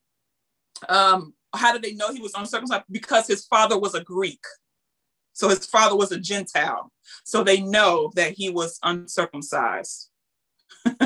Um, 0.87 1.33
how 1.55 1.73
did 1.73 1.81
they 1.81 1.93
know 1.93 2.13
he 2.13 2.21
was 2.21 2.33
uncircumcised? 2.35 2.83
Because 2.91 3.27
his 3.27 3.45
father 3.45 3.79
was 3.79 3.95
a 3.95 4.03
Greek. 4.03 4.43
So 5.33 5.49
his 5.49 5.65
father 5.65 5.95
was 5.95 6.11
a 6.11 6.19
Gentile. 6.19 6.91
So 7.23 7.43
they 7.43 7.61
know 7.61 8.11
that 8.15 8.33
he 8.33 8.49
was 8.49 8.79
uncircumcised. 8.83 10.09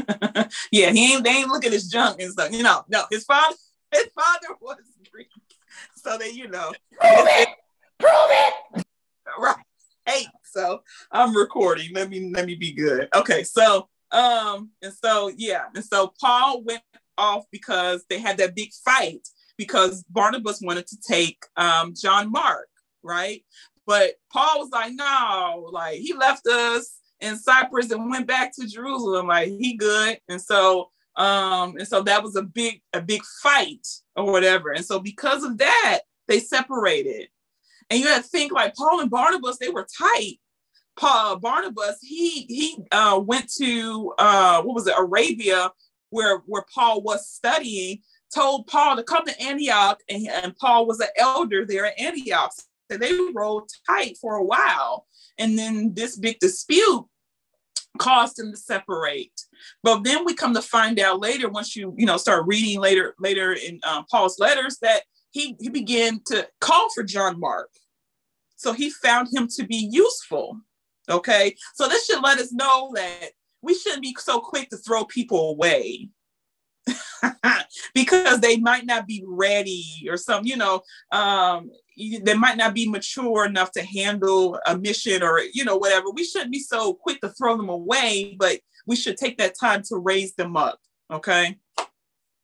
yeah, 0.72 0.92
he 0.92 1.14
ain't 1.14 1.24
they 1.24 1.30
ain't 1.30 1.50
look 1.50 1.66
at 1.66 1.72
his 1.72 1.88
junk 1.88 2.20
and 2.20 2.32
stuff. 2.32 2.52
You 2.52 2.64
know, 2.64 2.84
no, 2.90 3.04
his 3.12 3.24
father, 3.24 3.56
his 3.94 4.08
father 4.16 4.56
was 4.60 4.78
Greek. 5.12 5.30
So 5.96 6.18
that 6.18 6.34
you 6.34 6.48
know. 6.48 6.72
Prove 7.00 7.28
it. 7.30 7.50
Prove 8.00 8.12
it. 8.12 8.86
Right. 9.40 9.56
Hey, 10.06 10.26
so 10.44 10.82
I'm 11.12 11.36
recording. 11.36 11.94
Let 11.94 12.10
me 12.10 12.32
let 12.34 12.46
me 12.46 12.56
be 12.56 12.74
good. 12.74 13.08
Okay, 13.16 13.44
so 13.44 13.88
um, 14.12 14.72
and 14.82 14.94
so 14.94 15.32
yeah, 15.38 15.66
and 15.74 15.84
so 15.84 16.14
Paul 16.20 16.64
went 16.64 16.84
off 17.18 17.46
because 17.52 18.06
they 18.10 18.20
had 18.20 18.38
that 18.38 18.56
big 18.56 18.72
fight 18.86 19.28
because 19.58 20.04
Barnabas 20.10 20.62
wanted 20.62 20.88
to 20.88 20.98
take 21.00 21.44
um, 21.58 21.94
John 21.96 22.32
Mark, 22.32 22.70
right? 23.04 23.44
But 23.86 24.14
Paul 24.32 24.60
was 24.60 24.70
like, 24.72 24.94
no, 24.94 25.70
like 25.72 26.00
he 26.00 26.14
left 26.14 26.48
us 26.48 26.98
in 27.20 27.38
Cyprus 27.38 27.92
and 27.92 28.10
went 28.10 28.28
back 28.28 28.54
to 28.56 28.68
Jerusalem. 28.68 29.28
Like 29.28 29.50
he 29.50 29.76
good. 29.76 30.20
And 30.30 30.42
so 30.42 30.90
um, 31.16 31.78
and 31.78 31.88
so 31.88 32.02
that 32.04 32.24
was 32.24 32.36
a 32.36 32.44
big, 32.44 32.82
a 32.94 33.02
big 33.02 33.24
fight 33.42 33.88
or 34.16 34.32
whatever. 34.32 34.72
And 34.72 34.86
so 34.86 35.00
because 35.00 35.44
of 35.44 35.58
that, 35.60 36.00
they 36.28 36.40
separated. 36.40 37.28
And 37.90 38.00
you 38.00 38.08
had 38.08 38.24
to 38.24 38.30
think 38.30 38.52
like 38.52 38.76
Paul 38.76 39.02
and 39.02 39.12
Barnabas, 39.12 39.58
they 39.60 39.70
were 39.70 39.86
tight. 39.98 40.40
Paul 40.96 41.38
Barnabas, 41.40 41.98
he 42.02 42.42
he 42.42 42.78
uh, 42.92 43.20
went 43.24 43.52
to 43.58 44.14
uh, 44.18 44.62
what 44.62 44.76
was 44.76 44.88
it, 44.88 44.96
Arabia, 44.98 45.72
where 46.12 46.40
where 46.46 46.66
Paul 46.74 47.02
was 47.02 47.28
studying, 47.30 48.00
told 48.34 48.68
Paul 48.68 48.96
to 48.96 49.04
come 49.04 49.26
to 49.26 49.42
Antioch, 49.42 50.00
and, 50.10 50.28
and 50.28 50.56
Paul 50.58 50.86
was 50.86 51.00
an 51.00 51.10
elder 51.18 51.66
there 51.66 51.86
at 51.86 52.00
Antioch. 52.00 52.52
So 52.92 52.98
they 52.98 53.14
rolled 53.34 53.70
tight 53.90 54.18
for 54.20 54.36
a 54.36 54.44
while. 54.44 55.08
And 55.38 55.58
then 55.58 55.94
this 55.94 56.18
big 56.18 56.40
dispute 56.40 57.06
caused 57.98 58.38
them 58.38 58.52
to 58.52 58.58
separate. 58.58 59.40
But 59.82 60.04
then 60.04 60.26
we 60.26 60.34
come 60.34 60.54
to 60.54 60.62
find 60.62 61.00
out 61.00 61.20
later, 61.20 61.50
once 61.50 61.76
you 61.76 61.94
you 61.98 62.06
know 62.06 62.18
start 62.18 62.46
reading 62.46 62.80
later 62.80 63.16
later 63.20 63.54
in 63.54 63.80
um, 63.84 64.06
Paul's 64.10 64.40
letters, 64.40 64.78
that 64.82 65.04
he 65.32 65.56
he 65.60 65.70
began 65.70 66.22
to 66.28 66.48
call 66.60 66.90
for 66.94 67.04
John 67.04 67.40
Mark. 67.40 67.70
So 68.56 68.74
he 68.74 68.90
found 68.90 69.30
him 69.34 69.48
to 69.56 69.66
be 69.66 69.90
useful. 69.92 70.60
Okay, 71.10 71.56
so 71.76 71.88
this 71.88 72.06
should 72.06 72.24
let 72.24 72.40
us 72.40 72.54
know 72.54 72.92
that 72.96 73.32
we 73.62 73.74
shouldn't 73.74 74.04
be 74.04 74.16
so 74.20 74.40
quick 74.40 74.70
to 74.70 74.78
throw 74.78 75.06
people 75.06 75.50
away. 75.50 76.10
because 77.94 78.40
they 78.40 78.58
might 78.58 78.86
not 78.86 79.08
be 79.08 79.24
ready 79.26 80.08
or 80.10 80.18
some, 80.18 80.46
you 80.46 80.58
know, 80.58 80.82
um, 81.12 81.70
they 81.98 82.34
might 82.34 82.58
not 82.58 82.74
be 82.74 82.90
mature 82.90 83.46
enough 83.46 83.72
to 83.72 83.84
handle 83.84 84.60
a 84.68 84.78
mission 84.78 85.24
or, 85.24 85.42
you 85.54 85.64
know, 85.64 85.78
whatever. 85.78 86.10
We 86.12 86.24
shouldn't 86.24 86.52
be 86.52 86.60
so 86.60 86.94
quick 86.94 87.22
to 87.22 87.30
throw 87.30 87.56
them 87.56 87.70
away, 87.70 88.36
but 88.38 88.60
we 88.86 88.96
should 88.96 89.18
take 89.18 89.38
that 89.38 89.58
time 89.60 89.84
to 89.90 89.98
raise 89.98 90.34
them 90.34 90.58
up. 90.58 90.80
Okay. 91.12 91.58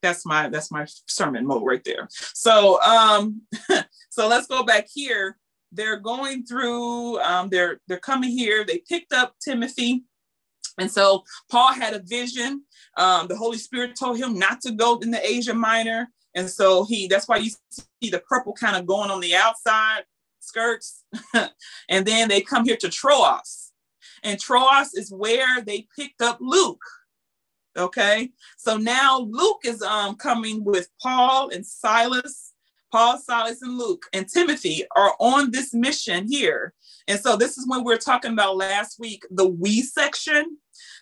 That's 0.01 0.25
my 0.25 0.47
that's 0.47 0.71
my 0.71 0.85
sermon 1.07 1.45
mode 1.45 1.63
right 1.65 1.83
there. 1.83 2.07
So 2.11 2.81
um 2.81 3.41
so 4.09 4.27
let's 4.27 4.47
go 4.47 4.63
back 4.63 4.87
here. 4.93 5.37
They're 5.73 5.99
going 5.99 6.45
through 6.45 7.19
um 7.19 7.49
they're 7.49 7.81
they're 7.87 7.97
coming 7.97 8.29
here. 8.29 8.63
They 8.65 8.81
picked 8.87 9.11
up 9.11 9.35
Timothy 9.43 10.05
and 10.79 10.89
so 10.89 11.23
Paul 11.51 11.73
had 11.73 11.93
a 11.93 12.01
vision. 12.03 12.63
Um, 12.99 13.27
the 13.27 13.37
Holy 13.37 13.57
Spirit 13.57 13.95
told 13.97 14.17
him 14.17 14.37
not 14.37 14.61
to 14.61 14.71
go 14.71 14.99
in 14.99 15.09
the 15.09 15.25
Asia 15.25 15.53
Minor. 15.53 16.09
And 16.35 16.49
so 16.49 16.85
he, 16.85 17.07
that's 17.07 17.27
why 17.27 17.37
you 17.37 17.49
see 17.71 18.09
the 18.09 18.19
purple 18.19 18.53
kind 18.53 18.75
of 18.75 18.85
going 18.85 19.09
on 19.09 19.21
the 19.21 19.35
outside 19.35 20.03
skirts. 20.39 21.03
and 21.89 22.05
then 22.05 22.29
they 22.29 22.41
come 22.41 22.65
here 22.65 22.77
to 22.77 22.89
Troas. 22.89 23.71
And 24.23 24.39
Troas 24.39 24.93
is 24.93 25.11
where 25.11 25.61
they 25.61 25.87
picked 25.97 26.21
up 26.21 26.37
Luke. 26.41 26.83
Okay, 27.77 28.31
so 28.57 28.77
now 28.77 29.19
Luke 29.19 29.61
is 29.63 29.81
um 29.81 30.15
coming 30.15 30.65
with 30.65 30.89
Paul 31.01 31.49
and 31.49 31.65
Silas. 31.65 32.53
Paul, 32.91 33.19
Silas, 33.19 33.61
and 33.61 33.77
Luke 33.77 34.05
and 34.13 34.27
Timothy 34.27 34.83
are 34.95 35.13
on 35.19 35.51
this 35.51 35.75
mission 35.75 36.27
here. 36.27 36.73
And 37.07 37.19
so 37.19 37.37
this 37.37 37.57
is 37.57 37.67
when 37.67 37.83
we 37.83 37.93
are 37.93 37.99
talking 37.99 38.33
about 38.33 38.57
last 38.57 38.99
week, 38.99 39.25
the 39.29 39.47
we 39.47 39.83
section. 39.83 40.57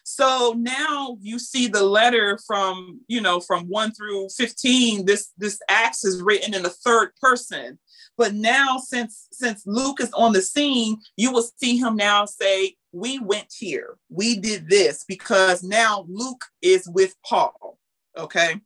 So 0.09 0.55
now 0.57 1.17
you 1.19 1.37
see 1.37 1.67
the 1.67 1.83
letter 1.83 2.39
from, 2.47 3.01
you 3.09 3.19
know, 3.19 3.41
from 3.41 3.65
1 3.65 3.91
through 3.91 4.29
15, 4.29 5.05
this 5.05 5.33
this 5.37 5.59
acts 5.67 6.05
is 6.05 6.21
written 6.21 6.53
in 6.53 6.63
the 6.63 6.69
third 6.69 7.09
person. 7.21 7.77
But 8.17 8.33
now 8.33 8.77
since 8.77 9.27
since 9.33 9.63
Luke 9.65 9.99
is 9.99 10.09
on 10.13 10.31
the 10.31 10.41
scene, 10.41 11.01
you 11.17 11.33
will 11.33 11.43
see 11.57 11.75
him 11.75 11.97
now 11.97 12.23
say, 12.23 12.77
"We 12.93 13.19
went 13.19 13.53
here. 13.59 13.97
We 14.07 14.39
did 14.39 14.69
this 14.69 15.03
because 15.05 15.61
now 15.61 16.05
Luke 16.07 16.45
is 16.61 16.87
with 16.87 17.13
Paul." 17.25 17.77
Okay? 18.17 18.61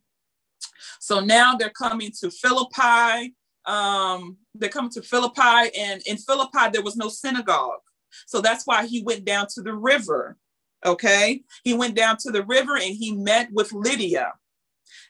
So 1.00 1.18
now 1.18 1.56
they're 1.56 1.70
coming 1.70 2.12
to 2.20 2.30
Philippi. 2.30 3.34
Um, 3.64 4.36
they're 4.54 4.68
coming 4.68 4.92
to 4.92 5.02
Philippi, 5.02 5.76
and 5.76 6.02
in 6.06 6.18
Philippi, 6.18 6.70
there 6.72 6.84
was 6.84 6.96
no 6.96 7.08
synagogue. 7.08 7.80
So 8.26 8.40
that's 8.40 8.64
why 8.64 8.86
he 8.86 9.02
went 9.02 9.24
down 9.24 9.48
to 9.54 9.62
the 9.62 9.74
river. 9.74 10.38
Okay. 10.84 11.42
He 11.64 11.74
went 11.74 11.94
down 11.94 12.16
to 12.20 12.30
the 12.30 12.44
river 12.44 12.74
and 12.74 12.94
he 12.94 13.14
met 13.14 13.48
with 13.52 13.72
Lydia 13.72 14.32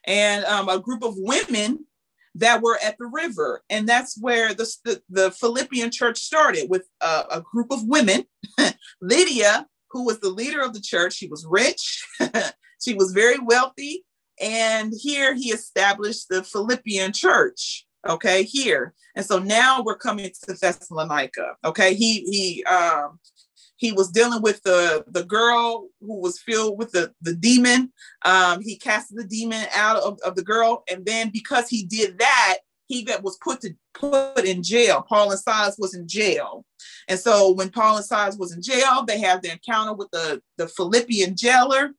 and 0.04 0.44
um, 0.44 0.68
a 0.68 0.78
group 0.78 1.02
of 1.02 1.14
women 1.16 1.86
that 2.34 2.62
were 2.62 2.78
at 2.82 2.96
the 2.98 3.06
river. 3.06 3.62
And 3.68 3.88
that's 3.88 4.18
where 4.20 4.54
the, 4.54 4.70
the, 4.84 5.02
the 5.10 5.30
Philippian 5.32 5.90
church 5.90 6.18
started 6.18 6.68
with 6.70 6.88
a, 7.00 7.24
a 7.30 7.42
group 7.52 7.70
of 7.70 7.86
women. 7.86 8.24
Lydia, 9.02 9.66
who 9.90 10.04
was 10.04 10.20
the 10.20 10.30
leader 10.30 10.60
of 10.60 10.72
the 10.72 10.80
church, 10.80 11.14
she 11.14 11.28
was 11.28 11.46
rich, 11.48 12.04
she 12.82 12.94
was 12.94 13.12
very 13.12 13.38
wealthy, 13.38 14.04
and 14.40 14.92
here 14.98 15.34
he 15.34 15.50
established 15.50 16.28
the 16.28 16.42
Philippian 16.42 17.12
church. 17.12 17.86
Okay, 18.08 18.42
here. 18.42 18.94
And 19.14 19.24
so 19.24 19.38
now 19.38 19.82
we're 19.82 19.96
coming 19.96 20.30
to 20.44 20.54
Thessalonica. 20.54 21.54
Okay, 21.64 21.94
he 21.94 22.22
he 22.22 22.64
um 22.64 23.20
he 23.82 23.90
was 23.90 24.12
dealing 24.12 24.42
with 24.42 24.62
the 24.62 25.04
the 25.08 25.24
girl 25.24 25.88
who 26.00 26.20
was 26.20 26.38
filled 26.38 26.78
with 26.78 26.92
the 26.92 27.12
the 27.20 27.34
demon. 27.34 27.92
Um, 28.24 28.62
he 28.62 28.76
casted 28.76 29.18
the 29.18 29.24
demon 29.24 29.66
out 29.74 29.96
of, 29.96 30.20
of 30.24 30.36
the 30.36 30.44
girl, 30.44 30.84
and 30.88 31.04
then 31.04 31.30
because 31.30 31.68
he 31.68 31.84
did 31.84 32.20
that, 32.20 32.58
he 32.86 33.02
got 33.02 33.24
was 33.24 33.36
put 33.42 33.60
to 33.62 33.74
put 33.92 34.44
in 34.44 34.62
jail. 34.62 35.04
Paul 35.06 35.32
and 35.32 35.40
Silas 35.40 35.78
was 35.80 35.94
in 35.96 36.06
jail, 36.06 36.64
and 37.08 37.18
so 37.18 37.50
when 37.50 37.70
Paul 37.70 37.96
and 37.96 38.06
Silas 38.06 38.36
was 38.36 38.52
in 38.54 38.62
jail, 38.62 39.04
they 39.04 39.18
have 39.18 39.42
the 39.42 39.50
encounter 39.50 39.94
with 39.94 40.12
the 40.12 40.40
the 40.58 40.68
Philippian 40.68 41.34
jailer, 41.34 41.90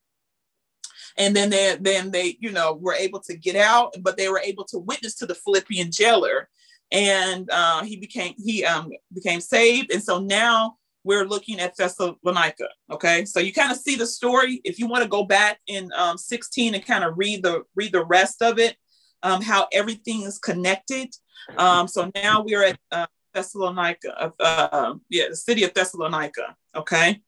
and 1.18 1.36
then 1.36 1.50
they 1.50 1.78
then 1.82 2.12
they 2.12 2.38
you 2.40 2.50
know 2.50 2.76
were 2.76 2.96
able 2.96 3.20
to 3.24 3.36
get 3.36 3.58
out 3.58 3.94
but 4.00 4.16
they 4.16 4.30
were 4.30 4.40
able 4.40 4.64
to 4.64 4.80
witness 4.80 5.16
to 5.16 5.26
the 5.26 5.36
philippian 5.36 5.92
jailer. 5.92 6.48
And 6.92 7.50
uh, 7.52 7.84
he 7.84 7.96
became 7.98 8.36
he 8.38 8.64
um, 8.64 8.92
became 9.12 9.42
saved. 9.42 9.92
And 9.92 10.04
so 10.04 10.20
now 10.20 10.78
we're 11.04 11.26
looking 11.26 11.60
at 11.60 11.76
thessalonica 11.76 12.68
okay 12.92 13.26
so 13.26 13.40
you 13.40 13.54
kind 13.54 13.72
of 13.72 13.78
see 13.78 13.96
the 13.96 14.08
story 14.08 14.62
if 14.64 14.80
you 14.80 14.88
want 14.88 15.04
to 15.04 15.10
go 15.10 15.24
back 15.24 15.60
in 15.68 15.92
um, 15.96 16.18
16 16.18 16.76
and 16.76 16.86
kind 16.86 17.04
of 17.04 17.14
read 17.18 17.44
the 17.44 17.64
read 17.76 17.92
the 17.92 18.06
rest 18.06 18.42
of 18.42 18.60
it 18.60 18.76
um, 19.24 19.42
how 19.42 19.68
everything 19.72 20.24
is 20.24 20.40
connected 20.40 21.10
um, 21.58 21.88
so 21.88 22.12
now 22.16 22.44
we're 22.44 22.64
at 22.64 22.80
uh, 22.92 23.06
thessalonica 23.34 24.34
uh, 24.40 24.94
yeah 25.10 25.30
the 25.30 25.36
city 25.36 25.64
of 25.64 25.74
thessalonica 25.74 26.56
okay 26.76 27.22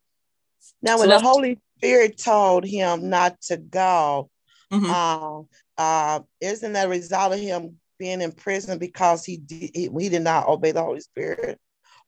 now 0.82 0.97
when 0.97 1.09
so 1.09 1.17
the 1.17 1.23
holy 1.23 1.59
Spirit 1.78 2.17
told 2.17 2.65
him 2.65 3.09
not 3.09 3.41
to 3.43 3.57
go, 3.57 4.30
mm-hmm. 4.71 4.89
uh, 4.89 5.41
uh, 5.78 6.21
isn't 6.41 6.73
that 6.73 6.88
a 6.88 6.89
result 6.89 7.34
of 7.34 7.39
him 7.39 7.78
being 7.99 8.21
in 8.21 8.32
prison 8.32 8.80
because 8.80 9.26
he 9.26 9.38
did, 9.38 9.71
he, 9.73 9.89
he 9.99 10.09
did 10.09 10.21
not 10.21 10.47
obey 10.47 10.71
the 10.71 10.82
Holy 10.82 11.01
Spirit? 11.01 11.59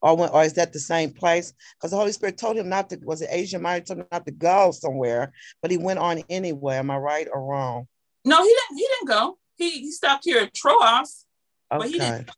Or, 0.01 0.15
when, 0.15 0.29
or 0.29 0.43
is 0.43 0.53
that 0.53 0.73
the 0.73 0.79
same 0.79 1.11
place? 1.11 1.53
Because 1.77 1.91
the 1.91 1.97
Holy 1.97 2.11
Spirit 2.11 2.37
told 2.37 2.57
him 2.57 2.69
not 2.69 2.89
to, 2.91 2.99
was 3.03 3.21
it 3.21 3.29
Asia 3.31 3.57
Minor 3.57 3.83
told 3.83 3.99
him 3.99 4.07
not 4.11 4.25
to 4.25 4.31
go 4.31 4.71
somewhere, 4.71 5.33
but 5.61 5.71
he 5.71 5.77
went 5.77 5.99
on 5.99 6.21
anyway. 6.29 6.75
Am 6.75 6.91
I 6.91 6.97
right 6.97 7.27
or 7.33 7.43
wrong? 7.43 7.87
No, 8.23 8.43
he 8.43 8.49
didn't, 8.49 8.77
he 8.77 8.87
didn't 8.87 9.07
go. 9.07 9.37
He, 9.55 9.69
he 9.71 9.91
stopped 9.91 10.25
here 10.25 10.39
at 10.39 10.53
Troas, 10.53 11.25
okay. 11.71 11.79
but 11.79 11.87
he 11.87 11.97
didn't, 11.97 12.29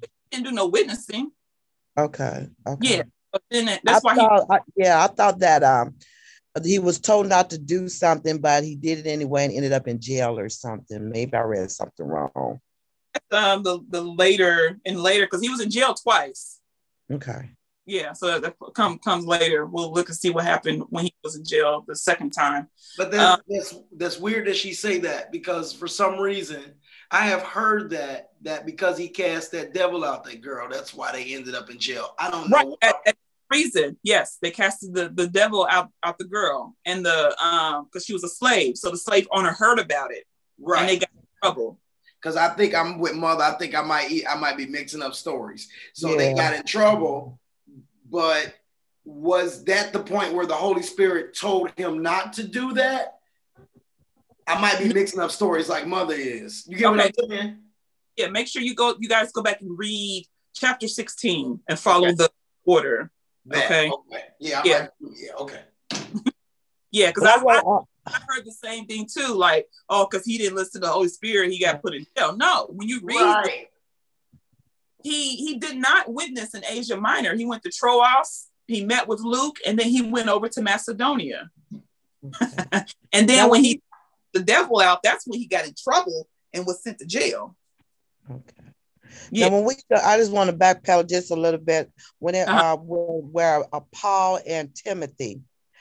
he 0.00 0.08
didn't 0.30 0.44
do 0.44 0.52
no 0.52 0.66
witnessing. 0.66 1.32
Okay. 1.98 2.48
Okay. 2.66 2.96
Yeah. 2.96 3.02
But 3.32 3.42
then 3.50 3.66
that's 3.82 3.88
I 3.88 3.98
why 4.02 4.14
thought, 4.14 4.46
he, 4.48 4.54
I, 4.54 4.58
yeah, 4.76 5.04
I 5.04 5.06
thought 5.08 5.40
that 5.40 5.62
um 5.62 5.96
he 6.64 6.78
was 6.78 6.98
told 6.98 7.28
not 7.28 7.50
to 7.50 7.58
do 7.58 7.88
something, 7.88 8.38
but 8.38 8.64
he 8.64 8.74
did 8.74 8.98
it 8.98 9.06
anyway 9.06 9.44
and 9.44 9.52
ended 9.52 9.72
up 9.72 9.86
in 9.86 10.00
jail 10.00 10.38
or 10.38 10.48
something. 10.48 11.10
Maybe 11.10 11.34
I 11.34 11.40
read 11.40 11.70
something 11.70 12.06
wrong. 12.06 12.60
Um, 13.30 13.62
the 13.62 13.80
the 13.88 14.00
later 14.00 14.78
and 14.86 15.00
later 15.00 15.26
because 15.26 15.42
he 15.42 15.50
was 15.50 15.60
in 15.60 15.70
jail 15.70 15.94
twice. 15.94 16.57
Okay. 17.10 17.50
Yeah, 17.86 18.12
so 18.12 18.38
that 18.38 18.54
come 18.74 18.98
comes 18.98 19.24
later. 19.24 19.64
We'll 19.64 19.90
look 19.92 20.08
and 20.08 20.16
see 20.16 20.28
what 20.28 20.44
happened 20.44 20.84
when 20.90 21.04
he 21.06 21.14
was 21.24 21.36
in 21.36 21.44
jail 21.44 21.84
the 21.88 21.96
second 21.96 22.32
time. 22.32 22.68
But 22.98 23.10
then 23.10 23.20
um, 23.20 23.40
that's 23.48 23.74
that's 23.96 24.18
weird 24.18 24.46
that 24.46 24.56
she 24.56 24.74
say 24.74 24.98
that 24.98 25.32
because 25.32 25.72
for 25.72 25.88
some 25.88 26.18
reason 26.18 26.74
I 27.10 27.26
have 27.28 27.42
heard 27.42 27.88
that 27.90 28.32
that 28.42 28.66
because 28.66 28.98
he 28.98 29.08
cast 29.08 29.52
that 29.52 29.72
devil 29.72 30.04
out 30.04 30.24
that 30.24 30.42
girl, 30.42 30.68
that's 30.68 30.92
why 30.92 31.12
they 31.12 31.34
ended 31.34 31.54
up 31.54 31.70
in 31.70 31.78
jail. 31.78 32.14
I 32.18 32.30
don't 32.30 32.50
know. 32.50 32.56
Right. 32.58 32.74
At, 32.82 32.96
at, 33.06 33.16
reason, 33.50 33.96
yes, 34.02 34.36
they 34.42 34.50
casted 34.50 34.92
the, 34.92 35.08
the 35.08 35.26
devil 35.26 35.66
out, 35.70 35.88
out 36.02 36.18
the 36.18 36.26
girl 36.26 36.76
and 36.84 37.06
the 37.06 37.34
um 37.42 37.84
because 37.84 38.04
she 38.04 38.12
was 38.12 38.24
a 38.24 38.28
slave. 38.28 38.76
So 38.76 38.90
the 38.90 38.98
slave 38.98 39.26
owner 39.32 39.52
heard 39.52 39.78
about 39.78 40.12
it. 40.12 40.24
Right. 40.60 40.80
And 40.80 40.88
they 40.90 40.98
got 40.98 41.08
in 41.16 41.26
trouble. 41.42 41.80
Because 42.20 42.36
I 42.36 42.48
think 42.48 42.74
I'm 42.74 42.98
with 42.98 43.14
mother. 43.14 43.44
I 43.44 43.52
think 43.52 43.74
I 43.74 43.82
might 43.82 44.10
eat, 44.10 44.24
I 44.28 44.36
might 44.36 44.56
be 44.56 44.66
mixing 44.66 45.02
up 45.02 45.14
stories. 45.14 45.68
So 45.92 46.10
yeah. 46.10 46.16
they 46.16 46.34
got 46.34 46.54
in 46.54 46.64
trouble, 46.64 47.38
but 48.10 48.54
was 49.04 49.64
that 49.64 49.92
the 49.92 50.00
point 50.00 50.34
where 50.34 50.46
the 50.46 50.54
Holy 50.54 50.82
Spirit 50.82 51.36
told 51.36 51.72
him 51.76 52.02
not 52.02 52.34
to 52.34 52.46
do 52.46 52.74
that? 52.74 53.18
I 54.46 54.60
might 54.60 54.78
be 54.78 54.92
mixing 54.92 55.20
up 55.20 55.30
stories 55.30 55.68
like 55.68 55.86
mother 55.86 56.14
is. 56.14 56.66
You 56.66 56.76
get 56.76 56.86
okay. 56.88 56.96
what 56.96 57.14
I'm 57.22 57.30
saying? 57.30 57.58
Yeah, 58.16 58.28
make 58.28 58.48
sure 58.48 58.62
you 58.62 58.74
go, 58.74 58.94
you 58.98 59.08
guys 59.08 59.30
go 59.30 59.42
back 59.42 59.60
and 59.60 59.78
read 59.78 60.26
chapter 60.54 60.88
16 60.88 61.60
and 61.68 61.78
follow 61.78 62.08
okay. 62.08 62.16
the 62.16 62.30
order. 62.64 63.10
Okay. 63.52 63.90
okay. 63.90 64.24
Yeah. 64.40 64.62
yeah. 64.64 64.88
yeah. 65.00 65.32
Okay. 65.38 65.60
yeah, 66.90 67.08
because 67.08 67.24
I, 67.24 67.36
I, 67.36 67.78
I, 68.14 68.20
heard 68.28 68.44
the 68.44 68.52
same 68.52 68.86
thing 68.86 69.06
too. 69.06 69.34
Like, 69.34 69.68
oh, 69.88 70.06
because 70.10 70.24
he 70.24 70.38
didn't 70.38 70.56
listen 70.56 70.80
to 70.80 70.86
the 70.86 70.92
Holy 70.92 71.08
Spirit, 71.08 71.52
he 71.52 71.60
got 71.60 71.82
put 71.82 71.94
in 71.94 72.06
jail. 72.16 72.36
No, 72.36 72.66
when 72.70 72.88
you 72.88 73.00
read, 73.02 73.20
right. 73.20 73.66
he 75.02 75.36
he 75.36 75.58
did 75.58 75.76
not 75.76 76.12
witness 76.12 76.54
in 76.54 76.64
Asia 76.64 76.96
Minor. 76.96 77.34
He 77.34 77.46
went 77.46 77.62
to 77.64 77.70
Troas. 77.70 78.48
He 78.66 78.84
met 78.84 79.08
with 79.08 79.20
Luke, 79.20 79.56
and 79.66 79.78
then 79.78 79.88
he 79.88 80.02
went 80.02 80.28
over 80.28 80.48
to 80.48 80.62
Macedonia. 80.62 81.50
and 83.12 83.28
then 83.28 83.48
when 83.48 83.64
he 83.64 83.82
the 84.34 84.42
devil 84.42 84.80
out, 84.80 85.02
that's 85.02 85.26
when 85.26 85.38
he 85.38 85.46
got 85.46 85.66
in 85.66 85.74
trouble 85.74 86.28
and 86.52 86.66
was 86.66 86.82
sent 86.82 86.98
to 86.98 87.06
jail. 87.06 87.56
Okay. 88.30 88.68
Yeah. 89.30 89.48
Now, 89.48 89.56
when 89.56 89.64
we, 89.64 89.74
I 90.02 90.16
just 90.16 90.32
want 90.32 90.50
to 90.50 90.56
backpedal 90.56 91.08
just 91.08 91.30
a 91.30 91.36
little 91.36 91.60
bit 91.60 91.90
when 92.18 92.34
it, 92.34 92.48
uh-huh. 92.48 92.74
uh, 92.74 92.76
where, 92.76 93.20
where 93.20 93.64
uh, 93.74 93.80
Paul 93.92 94.40
and 94.46 94.74
Timothy 94.74 95.40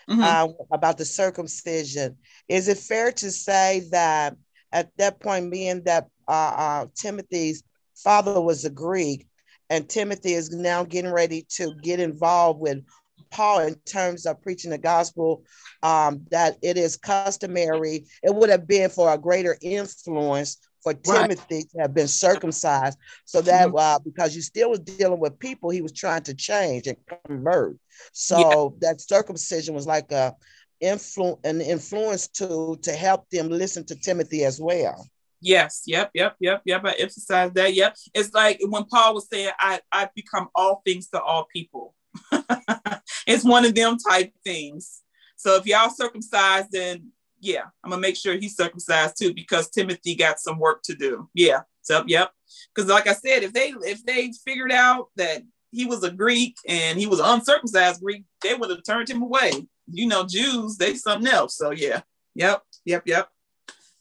mm-hmm. 0.09 0.21
uh, 0.21 0.47
about 0.71 0.97
the 0.97 1.05
circumcision. 1.05 2.17
Is 2.47 2.67
it 2.67 2.77
fair 2.77 3.11
to 3.13 3.31
say 3.31 3.87
that 3.91 4.35
at 4.71 4.89
that 4.97 5.19
point, 5.19 5.51
being 5.51 5.83
that 5.83 6.07
uh, 6.27 6.31
uh, 6.31 6.85
Timothy's 6.95 7.63
father 7.95 8.39
was 8.41 8.65
a 8.65 8.69
Greek, 8.69 9.27
and 9.69 9.87
Timothy 9.87 10.33
is 10.33 10.51
now 10.51 10.83
getting 10.83 11.11
ready 11.11 11.45
to 11.55 11.73
get 11.81 11.99
involved 11.99 12.59
with 12.59 12.83
Paul 13.31 13.59
in 13.59 13.75
terms 13.85 14.25
of 14.25 14.41
preaching 14.41 14.71
the 14.71 14.77
gospel, 14.77 15.43
um, 15.83 16.25
that 16.31 16.57
it 16.61 16.77
is 16.77 16.97
customary, 16.97 18.05
it 18.23 18.33
would 18.33 18.49
have 18.49 18.67
been 18.67 18.89
for 18.89 19.13
a 19.13 19.17
greater 19.17 19.57
influence 19.61 20.57
for 20.87 20.93
Timothy 20.93 21.55
right. 21.55 21.69
to 21.71 21.79
have 21.79 21.93
been 21.93 22.07
circumcised, 22.07 22.97
so 23.25 23.41
that 23.41 23.67
mm-hmm. 23.67 23.77
uh, 23.77 23.99
because 23.99 24.35
you 24.35 24.41
still 24.41 24.69
was 24.69 24.79
dealing 24.79 25.19
with 25.19 25.39
people, 25.39 25.69
he 25.69 25.81
was 25.81 25.91
trying 25.91 26.23
to 26.23 26.33
change 26.33 26.87
and 26.87 26.97
convert. 27.25 27.77
So 28.13 28.75
yeah. 28.81 28.89
that 28.89 29.01
circumcision 29.01 29.73
was 29.73 29.87
like 29.87 30.11
a 30.11 30.35
influ- 30.83 31.43
an 31.45 31.61
influence 31.61 32.27
tool 32.27 32.77
to 32.77 32.91
help 32.91 33.29
them 33.29 33.49
listen 33.49 33.85
to 33.85 33.95
Timothy 33.95 34.43
as 34.45 34.59
well. 34.59 35.05
Yes, 35.39 35.83
yep, 35.85 36.09
yep, 36.13 36.35
yep, 36.39 36.61
yep. 36.65 36.81
I 36.83 36.93
emphasize 36.93 37.51
that. 37.53 37.73
Yep. 37.73 37.95
It's 38.15 38.33
like 38.33 38.59
when 38.61 38.85
Paul 38.85 39.13
was 39.13 39.27
saying, 39.31 39.51
I, 39.59 39.79
I've 39.91 40.13
become 40.15 40.49
all 40.55 40.81
things 40.83 41.09
to 41.09 41.21
all 41.21 41.45
people. 41.53 41.93
it's 43.27 43.43
one 43.43 43.63
of 43.63 43.75
them 43.75 43.97
type 43.97 44.33
things. 44.43 45.01
So 45.35 45.55
if 45.55 45.67
y'all 45.67 45.91
circumcised, 45.91 46.71
then 46.71 47.11
yeah, 47.39 47.63
I'm 47.83 47.89
gonna 47.89 48.01
make 48.01 48.15
sure 48.15 48.35
he's 48.35 48.55
circumcised 48.55 49.17
too 49.17 49.33
because 49.33 49.69
Timothy 49.69 50.15
got 50.15 50.39
some 50.39 50.59
work 50.59 50.81
to 50.83 50.95
do. 50.95 51.29
Yeah, 51.33 51.61
so 51.81 52.03
yep. 52.07 52.31
Because 52.73 52.89
like 52.89 53.07
I 53.07 53.13
said, 53.13 53.43
if 53.43 53.53
they 53.53 53.73
if 53.81 54.05
they 54.05 54.31
figured 54.45 54.71
out 54.71 55.07
that 55.15 55.43
he 55.71 55.85
was 55.85 56.03
a 56.03 56.11
Greek 56.11 56.55
and 56.67 56.97
he 56.97 57.07
was 57.07 57.19
uncircumcised 57.19 58.01
Greek, 58.01 58.23
they 58.41 58.53
would 58.53 58.69
have 58.69 58.83
turned 58.83 59.09
him 59.09 59.21
away. 59.21 59.51
You 59.89 60.07
know, 60.07 60.25
Jews, 60.25 60.77
they 60.77 60.95
something 60.95 61.31
else. 61.31 61.57
So 61.57 61.71
yeah. 61.71 62.01
Yep, 62.37 62.61
yep, 62.85 63.03
yep. 63.07 63.29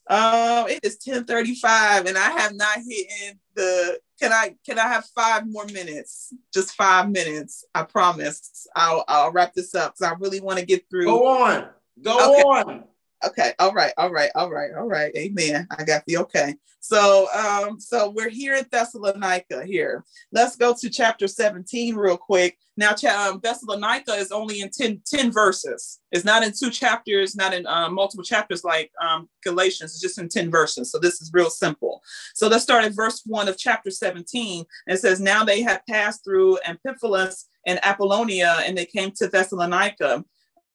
Um, 0.08 0.68
it 0.68 0.80
is 0.82 0.98
10:35, 0.98 2.06
and 2.06 2.18
I 2.18 2.30
have 2.38 2.54
not 2.54 2.78
hit 2.86 3.38
the. 3.54 3.98
Can 4.20 4.32
I 4.32 4.54
can 4.64 4.78
I 4.78 4.88
have 4.88 5.06
five 5.14 5.46
more 5.46 5.64
minutes? 5.66 6.32
Just 6.52 6.72
five 6.72 7.10
minutes. 7.10 7.64
I 7.74 7.82
promise. 7.82 8.66
I'll 8.76 9.04
I'll 9.08 9.32
wrap 9.32 9.54
this 9.54 9.74
up 9.74 9.94
because 9.94 10.12
I 10.12 10.14
really 10.20 10.40
want 10.40 10.58
to 10.58 10.66
get 10.66 10.84
through. 10.90 11.06
Go 11.06 11.26
on. 11.26 11.68
Go 12.02 12.12
okay. 12.12 12.42
on. 12.42 12.84
Okay. 13.26 13.52
All 13.58 13.72
right. 13.72 13.92
All 13.96 14.12
right. 14.12 14.30
All 14.34 14.50
right. 14.50 14.70
All 14.76 14.86
right. 14.86 15.14
Amen. 15.16 15.66
I 15.76 15.84
got 15.84 16.04
the 16.06 16.18
okay. 16.18 16.54
So 16.80 17.26
um, 17.34 17.80
so 17.80 18.10
we're 18.10 18.28
here 18.28 18.54
in 18.54 18.64
Thessalonica 18.70 19.64
here. 19.64 20.04
Let's 20.30 20.54
go 20.54 20.74
to 20.78 20.88
chapter 20.88 21.26
17 21.26 21.96
real 21.96 22.16
quick. 22.16 22.56
Now, 22.76 22.90
um, 22.90 23.40
Thessalonica 23.42 24.12
is 24.12 24.30
only 24.30 24.60
in 24.60 24.70
10, 24.70 25.00
10 25.06 25.32
verses. 25.32 25.98
It's 26.12 26.26
not 26.26 26.42
in 26.44 26.52
two 26.52 26.70
chapters, 26.70 27.34
not 27.34 27.54
in 27.54 27.66
um, 27.66 27.94
multiple 27.94 28.22
chapters 28.22 28.64
like 28.64 28.92
um, 29.02 29.28
Galatians. 29.42 29.92
It's 29.92 30.00
just 30.00 30.18
in 30.18 30.28
10 30.28 30.50
verses. 30.50 30.92
So 30.92 30.98
this 30.98 31.20
is 31.22 31.30
real 31.32 31.50
simple. 31.50 32.02
So 32.34 32.48
let's 32.48 32.62
start 32.62 32.84
at 32.84 32.92
verse 32.92 33.22
1 33.24 33.48
of 33.48 33.56
chapter 33.56 33.90
17. 33.90 34.64
It 34.86 34.98
says, 34.98 35.20
Now 35.20 35.42
they 35.42 35.62
had 35.62 35.80
passed 35.88 36.22
through 36.22 36.58
Amphipolis 36.66 37.46
and 37.66 37.80
Apollonia, 37.82 38.58
and 38.64 38.76
they 38.76 38.86
came 38.86 39.10
to 39.12 39.26
Thessalonica 39.26 40.24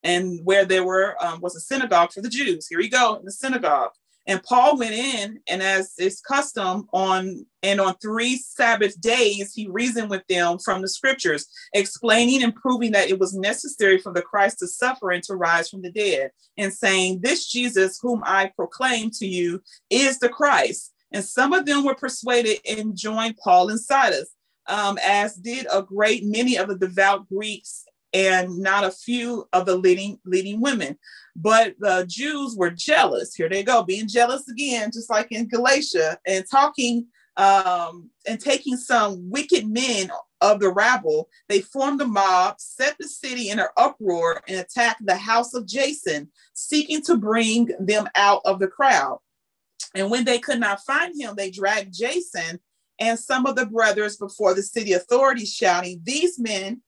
and 0.03 0.39
where 0.43 0.65
there 0.65 0.83
were 0.83 1.15
um, 1.23 1.39
was 1.41 1.55
a 1.55 1.59
synagogue 1.59 2.11
for 2.11 2.21
the 2.21 2.29
Jews. 2.29 2.67
Here 2.67 2.79
you 2.79 2.89
go, 2.89 3.15
in 3.15 3.25
the 3.25 3.31
synagogue. 3.31 3.91
And 4.27 4.43
Paul 4.43 4.77
went 4.77 4.93
in, 4.93 5.39
and 5.47 5.63
as 5.63 5.93
is 5.97 6.21
custom 6.21 6.87
on 6.93 7.45
and 7.63 7.81
on 7.81 7.95
three 7.95 8.37
Sabbath 8.37 8.99
days, 9.01 9.51
he 9.53 9.67
reasoned 9.67 10.09
with 10.09 10.25
them 10.27 10.59
from 10.59 10.81
the 10.81 10.87
scriptures, 10.87 11.47
explaining 11.73 12.43
and 12.43 12.55
proving 12.55 12.91
that 12.91 13.09
it 13.09 13.19
was 13.19 13.35
necessary 13.35 13.97
for 13.97 14.13
the 14.13 14.21
Christ 14.21 14.59
to 14.59 14.67
suffer 14.67 15.11
and 15.11 15.23
to 15.23 15.35
rise 15.35 15.69
from 15.69 15.81
the 15.81 15.91
dead, 15.91 16.31
and 16.57 16.71
saying, 16.71 17.21
This 17.21 17.47
Jesus, 17.47 17.99
whom 18.01 18.21
I 18.25 18.51
proclaim 18.55 19.09
to 19.11 19.25
you, 19.25 19.61
is 19.89 20.19
the 20.19 20.29
Christ. 20.29 20.93
And 21.11 21.25
some 21.25 21.51
of 21.51 21.65
them 21.65 21.83
were 21.83 21.95
persuaded 21.95 22.59
and 22.69 22.95
joined 22.95 23.37
Paul 23.43 23.69
and 23.69 23.79
Silas, 23.79 24.29
um, 24.67 24.99
as 25.03 25.35
did 25.35 25.65
a 25.71 25.81
great 25.81 26.23
many 26.25 26.57
of 26.57 26.67
the 26.67 26.77
devout 26.77 27.27
Greeks 27.27 27.85
and 28.13 28.57
not 28.57 28.83
a 28.83 28.91
few 28.91 29.47
of 29.53 29.65
the 29.65 29.75
leading 29.75 30.19
leading 30.25 30.61
women. 30.61 30.97
But 31.35 31.75
the 31.79 32.05
Jews 32.07 32.55
were 32.55 32.71
jealous. 32.71 33.33
Here 33.33 33.49
they 33.49 33.63
go, 33.63 33.83
being 33.83 34.07
jealous 34.07 34.47
again, 34.49 34.91
just 34.93 35.09
like 35.09 35.31
in 35.31 35.47
Galatia, 35.47 36.19
and 36.25 36.45
talking 36.49 37.07
um, 37.37 38.09
and 38.27 38.39
taking 38.39 38.75
some 38.75 39.29
wicked 39.29 39.67
men 39.67 40.11
of 40.41 40.59
the 40.59 40.69
rabble. 40.69 41.29
They 41.47 41.61
formed 41.61 42.01
a 42.01 42.07
mob, 42.07 42.59
set 42.59 42.95
the 42.99 43.07
city 43.07 43.49
in 43.49 43.59
an 43.59 43.67
uproar, 43.77 44.41
and 44.47 44.59
attacked 44.59 45.05
the 45.05 45.15
house 45.15 45.53
of 45.53 45.65
Jason, 45.65 46.29
seeking 46.53 47.01
to 47.03 47.17
bring 47.17 47.69
them 47.79 48.09
out 48.15 48.41
of 48.45 48.59
the 48.59 48.67
crowd. 48.67 49.19
And 49.95 50.11
when 50.11 50.25
they 50.25 50.39
could 50.39 50.59
not 50.59 50.81
find 50.81 51.19
him, 51.19 51.35
they 51.35 51.51
dragged 51.51 51.93
Jason 51.93 52.59
and 52.99 53.17
some 53.17 53.45
of 53.45 53.55
the 53.55 53.65
brothers 53.65 54.15
before 54.15 54.53
the 54.53 54.61
city 54.61 54.93
authorities, 54.93 55.53
shouting, 55.53 56.01
These 56.03 56.39
men 56.39 56.81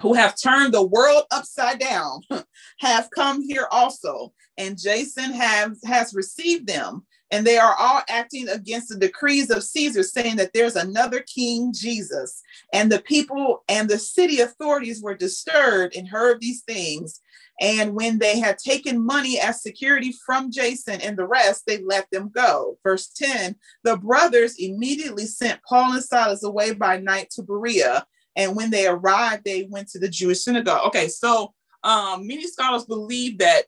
who 0.00 0.14
have 0.14 0.40
turned 0.40 0.72
the 0.72 0.86
world 0.86 1.24
upside 1.30 1.78
down 1.78 2.20
have 2.80 3.08
come 3.14 3.42
here 3.42 3.66
also. 3.70 4.32
And 4.56 4.78
jason 4.78 5.32
has 5.32 5.80
has 5.84 6.14
received 6.14 6.66
them. 6.66 7.06
And 7.30 7.46
they 7.46 7.58
are 7.58 7.76
all 7.78 8.00
acting 8.08 8.48
against 8.48 8.88
the 8.88 8.96
decrees 8.96 9.50
of 9.50 9.62
caesar 9.62 10.02
saying 10.02 10.36
that 10.36 10.52
there's 10.52 10.76
another 10.76 11.20
king 11.20 11.72
jesus. 11.72 12.42
And 12.72 12.90
the 12.90 13.00
people 13.00 13.64
and 13.68 13.88
the 13.88 13.98
city 13.98 14.40
authorities 14.40 15.02
were 15.02 15.14
disturbed 15.14 15.96
and 15.96 16.08
heard 16.08 16.40
these 16.40 16.62
things. 16.62 17.20
And 17.60 17.94
when 17.94 18.18
they 18.18 18.38
had 18.38 18.56
taken 18.56 19.04
money 19.04 19.38
as 19.40 19.62
security 19.62 20.14
from 20.24 20.50
jason 20.50 21.00
and 21.00 21.16
the 21.16 21.26
rest 21.26 21.64
they 21.66 21.82
let 21.82 22.08
them 22.10 22.30
go. 22.34 22.78
Verse 22.82 23.08
10 23.08 23.56
the 23.84 23.96
brothers 23.96 24.56
immediately 24.58 25.26
sent 25.26 25.60
paul 25.68 25.92
and 25.92 26.02
silas 26.02 26.42
away 26.42 26.72
by 26.72 26.98
night 26.98 27.30
to 27.30 27.42
berea 27.42 28.06
and 28.38 28.54
when 28.54 28.70
they 28.70 28.86
arrived, 28.86 29.44
they 29.44 29.64
went 29.68 29.88
to 29.88 29.98
the 29.98 30.08
Jewish 30.08 30.44
synagogue. 30.44 30.86
Okay, 30.86 31.08
so 31.08 31.52
um, 31.82 32.26
many 32.26 32.46
scholars 32.46 32.86
believe 32.86 33.38
that 33.38 33.64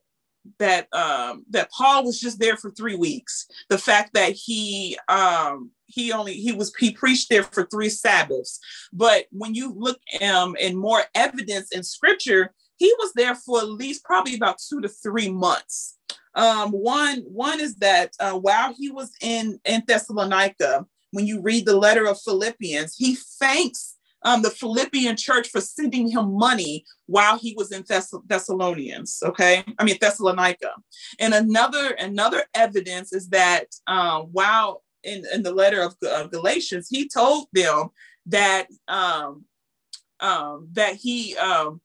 that 0.59 0.87
um, 0.95 1.45
that 1.51 1.71
Paul 1.71 2.05
was 2.05 2.19
just 2.19 2.39
there 2.39 2.57
for 2.57 2.71
three 2.71 2.95
weeks. 2.95 3.47
The 3.69 3.77
fact 3.77 4.15
that 4.15 4.33
he 4.33 4.97
um, 5.09 5.73
he 5.87 6.13
only 6.13 6.35
he 6.35 6.53
was 6.53 6.73
he 6.79 6.93
preached 6.93 7.29
there 7.29 7.43
for 7.43 7.67
three 7.67 7.91
Sabbaths. 7.91 8.61
But 8.93 9.27
when 9.33 9.55
you 9.55 9.75
look 9.77 9.99
um, 10.23 10.57
in 10.57 10.77
more 10.77 11.03
evidence 11.15 11.73
in 11.73 11.83
Scripture, 11.83 12.55
he 12.77 12.95
was 13.01 13.13
there 13.15 13.35
for 13.35 13.59
at 13.59 13.69
least 13.69 14.05
probably 14.05 14.37
about 14.37 14.59
two 14.67 14.81
to 14.81 14.89
three 14.89 15.31
months. 15.31 15.99
Um, 16.37 16.71
one 16.71 17.19
one 17.27 17.61
is 17.61 17.75
that 17.77 18.13
uh, 18.21 18.39
while 18.39 18.73
he 18.73 18.91
was 18.91 19.11
in 19.21 19.59
in 19.65 19.83
Thessalonica, 19.87 20.87
when 21.11 21.27
you 21.27 21.43
read 21.43 21.67
the 21.67 21.77
letter 21.77 22.07
of 22.07 22.21
Philippians, 22.21 22.95
he 22.97 23.17
thanks 23.41 23.97
um, 24.23 24.43
the 24.43 24.51
Philippian 24.51 25.17
church 25.17 25.49
for 25.49 25.61
sending 25.61 26.11
him 26.11 26.33
money 26.37 26.85
while 27.07 27.39
he 27.39 27.55
was 27.57 27.73
in 27.73 27.83
Thess- 27.83 28.15
Thessalonians. 28.27 29.23
Okay, 29.25 29.65
I 29.79 29.85
mean 29.85 29.97
Thessalonica. 30.01 30.73
And 31.19 31.35
another 31.35 31.91
another 31.99 32.45
evidence 32.55 33.13
is 33.13 33.29
that 33.29 33.67
um, 33.87 34.29
while 34.33 34.83
in, 35.03 35.25
in 35.33 35.43
the 35.43 35.53
letter 35.53 35.81
of, 35.83 35.95
of 36.03 36.31
Galatians, 36.31 36.89
he 36.91 37.09
told 37.09 37.47
them 37.53 37.89
that 38.27 38.69
um, 38.89 39.45
um, 40.21 40.69
that 40.73 40.97
he 40.97 41.37
um, 41.37 41.81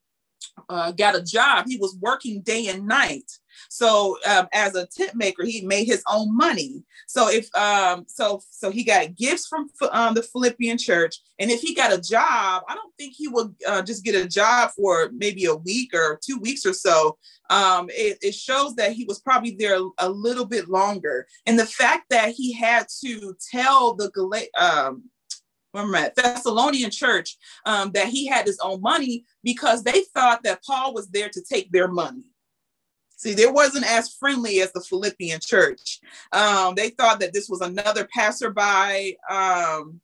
uh, 0.69 0.91
got 0.91 1.15
a 1.15 1.23
job. 1.23 1.65
He 1.67 1.77
was 1.77 1.97
working 2.01 2.41
day 2.41 2.67
and 2.67 2.87
night 2.87 3.29
so 3.69 4.17
um, 4.27 4.47
as 4.53 4.75
a 4.75 4.87
tent 4.87 5.15
maker, 5.15 5.43
he 5.43 5.65
made 5.65 5.85
his 5.85 6.03
own 6.09 6.35
money. 6.35 6.83
So 7.07 7.29
if 7.29 7.53
um, 7.55 8.05
so, 8.07 8.41
so 8.49 8.71
he 8.71 8.83
got 8.83 9.15
gifts 9.15 9.47
from 9.47 9.69
um, 9.91 10.13
the 10.13 10.23
Philippian 10.23 10.77
church, 10.77 11.21
and 11.39 11.51
if 11.51 11.61
he 11.61 11.75
got 11.75 11.93
a 11.93 12.01
job, 12.01 12.63
I 12.67 12.75
don't 12.75 12.93
think 12.97 13.13
he 13.15 13.27
would 13.27 13.55
uh, 13.67 13.81
just 13.81 14.03
get 14.03 14.15
a 14.15 14.27
job 14.27 14.71
for 14.75 15.09
maybe 15.13 15.45
a 15.45 15.55
week 15.55 15.93
or 15.93 16.19
two 16.23 16.39
weeks 16.39 16.65
or 16.65 16.73
so. 16.73 17.17
Um, 17.49 17.89
it, 17.89 18.17
it 18.21 18.33
shows 18.33 18.75
that 18.75 18.93
he 18.93 19.05
was 19.05 19.19
probably 19.19 19.55
there 19.57 19.79
a 19.99 20.09
little 20.09 20.45
bit 20.45 20.67
longer, 20.67 21.27
and 21.45 21.59
the 21.59 21.65
fact 21.65 22.09
that 22.09 22.29
he 22.29 22.53
had 22.53 22.87
to 23.03 23.35
tell 23.51 23.95
the 23.95 24.11
um, 24.57 25.03
remember 25.75 26.11
Thessalonian 26.15 26.91
church 26.91 27.37
um, 27.65 27.91
that 27.91 28.07
he 28.07 28.27
had 28.27 28.45
his 28.45 28.59
own 28.59 28.81
money 28.81 29.25
because 29.43 29.83
they 29.83 30.03
thought 30.13 30.43
that 30.43 30.63
Paul 30.63 30.93
was 30.93 31.07
there 31.09 31.29
to 31.29 31.41
take 31.41 31.71
their 31.71 31.87
money. 31.87 32.31
See, 33.17 33.33
they 33.33 33.47
wasn't 33.47 33.85
as 33.85 34.13
friendly 34.13 34.61
as 34.61 34.71
the 34.73 34.81
Philippian 34.81 35.39
church. 35.41 35.99
Um, 36.33 36.75
they 36.75 36.89
thought 36.89 37.19
that 37.21 37.33
this 37.33 37.47
was 37.47 37.61
another 37.61 38.07
passerby 38.13 39.17
um, 39.29 40.01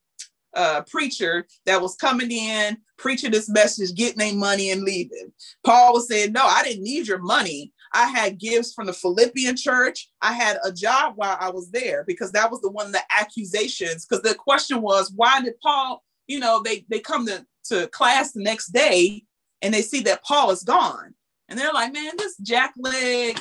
uh, 0.53 0.81
preacher 0.89 1.45
that 1.65 1.81
was 1.81 1.95
coming 1.95 2.31
in, 2.31 2.77
preaching 2.97 3.31
this 3.31 3.49
message, 3.49 3.95
getting 3.95 4.19
their 4.19 4.33
money 4.33 4.71
and 4.71 4.83
leaving. 4.83 5.31
Paul 5.63 5.93
was 5.93 6.07
saying, 6.07 6.31
No, 6.31 6.45
I 6.45 6.63
didn't 6.63 6.83
need 6.83 7.07
your 7.07 7.19
money. 7.19 7.73
I 7.93 8.07
had 8.07 8.39
gifts 8.39 8.73
from 8.73 8.87
the 8.87 8.93
Philippian 8.93 9.57
church. 9.57 10.09
I 10.21 10.33
had 10.33 10.57
a 10.63 10.71
job 10.71 11.13
while 11.15 11.37
I 11.39 11.49
was 11.49 11.71
there 11.71 12.03
because 12.07 12.31
that 12.31 12.49
was 12.49 12.61
the 12.61 12.71
one 12.71 12.87
of 12.87 12.93
the 12.93 13.01
accusations. 13.11 14.05
Because 14.05 14.23
the 14.23 14.35
question 14.35 14.81
was, 14.81 15.11
why 15.15 15.41
did 15.41 15.59
Paul, 15.61 16.03
you 16.27 16.39
know, 16.39 16.61
they, 16.63 16.85
they 16.89 16.99
come 16.99 17.25
to, 17.27 17.45
to 17.65 17.87
class 17.87 18.31
the 18.31 18.43
next 18.43 18.67
day 18.67 19.23
and 19.61 19.73
they 19.73 19.81
see 19.81 20.01
that 20.01 20.23
Paul 20.23 20.51
is 20.51 20.63
gone. 20.63 21.13
And 21.49 21.59
they're 21.59 21.73
like, 21.73 21.93
man, 21.93 22.13
this 22.17 22.37
jack 22.37 22.73
leg, 22.77 23.37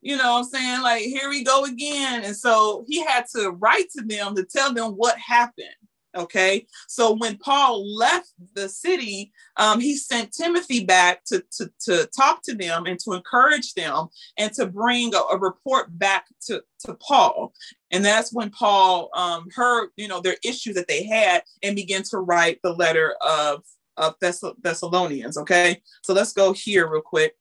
you 0.00 0.16
know 0.16 0.32
what 0.32 0.38
I'm 0.38 0.44
saying? 0.44 0.82
Like, 0.82 1.02
here 1.02 1.28
we 1.28 1.44
go 1.44 1.64
again. 1.64 2.24
And 2.24 2.34
so 2.34 2.84
he 2.88 3.04
had 3.04 3.26
to 3.36 3.50
write 3.50 3.90
to 3.98 4.02
them 4.02 4.34
to 4.34 4.44
tell 4.44 4.72
them 4.72 4.92
what 4.92 5.18
happened. 5.18 5.68
Okay. 6.16 6.66
So 6.88 7.14
when 7.14 7.36
Paul 7.36 7.96
left 7.96 8.32
the 8.54 8.68
city, 8.68 9.30
um, 9.56 9.78
he 9.78 9.96
sent 9.96 10.32
Timothy 10.32 10.84
back 10.84 11.24
to, 11.26 11.44
to, 11.52 11.70
to 11.86 12.08
talk 12.16 12.42
to 12.44 12.54
them 12.54 12.86
and 12.86 12.98
to 13.00 13.12
encourage 13.12 13.74
them 13.74 14.08
and 14.36 14.52
to 14.54 14.66
bring 14.66 15.14
a, 15.14 15.18
a 15.18 15.38
report 15.38 15.96
back 15.98 16.26
to, 16.46 16.62
to 16.80 16.94
Paul. 16.94 17.52
And 17.92 18.04
that's 18.04 18.32
when 18.32 18.50
Paul 18.50 19.10
um, 19.14 19.48
heard, 19.54 19.90
you 19.96 20.08
know, 20.08 20.20
their 20.20 20.36
issues 20.44 20.74
that 20.74 20.88
they 20.88 21.04
had 21.04 21.44
and 21.62 21.76
began 21.76 22.02
to 22.10 22.18
write 22.18 22.58
the 22.62 22.72
letter 22.72 23.14
of, 23.20 23.62
of 23.96 24.16
Thess- 24.20 24.42
Thessalonians. 24.62 25.38
Okay. 25.38 25.80
So 26.02 26.12
let's 26.12 26.32
go 26.32 26.52
here 26.52 26.90
real 26.90 27.02
quick 27.02 27.36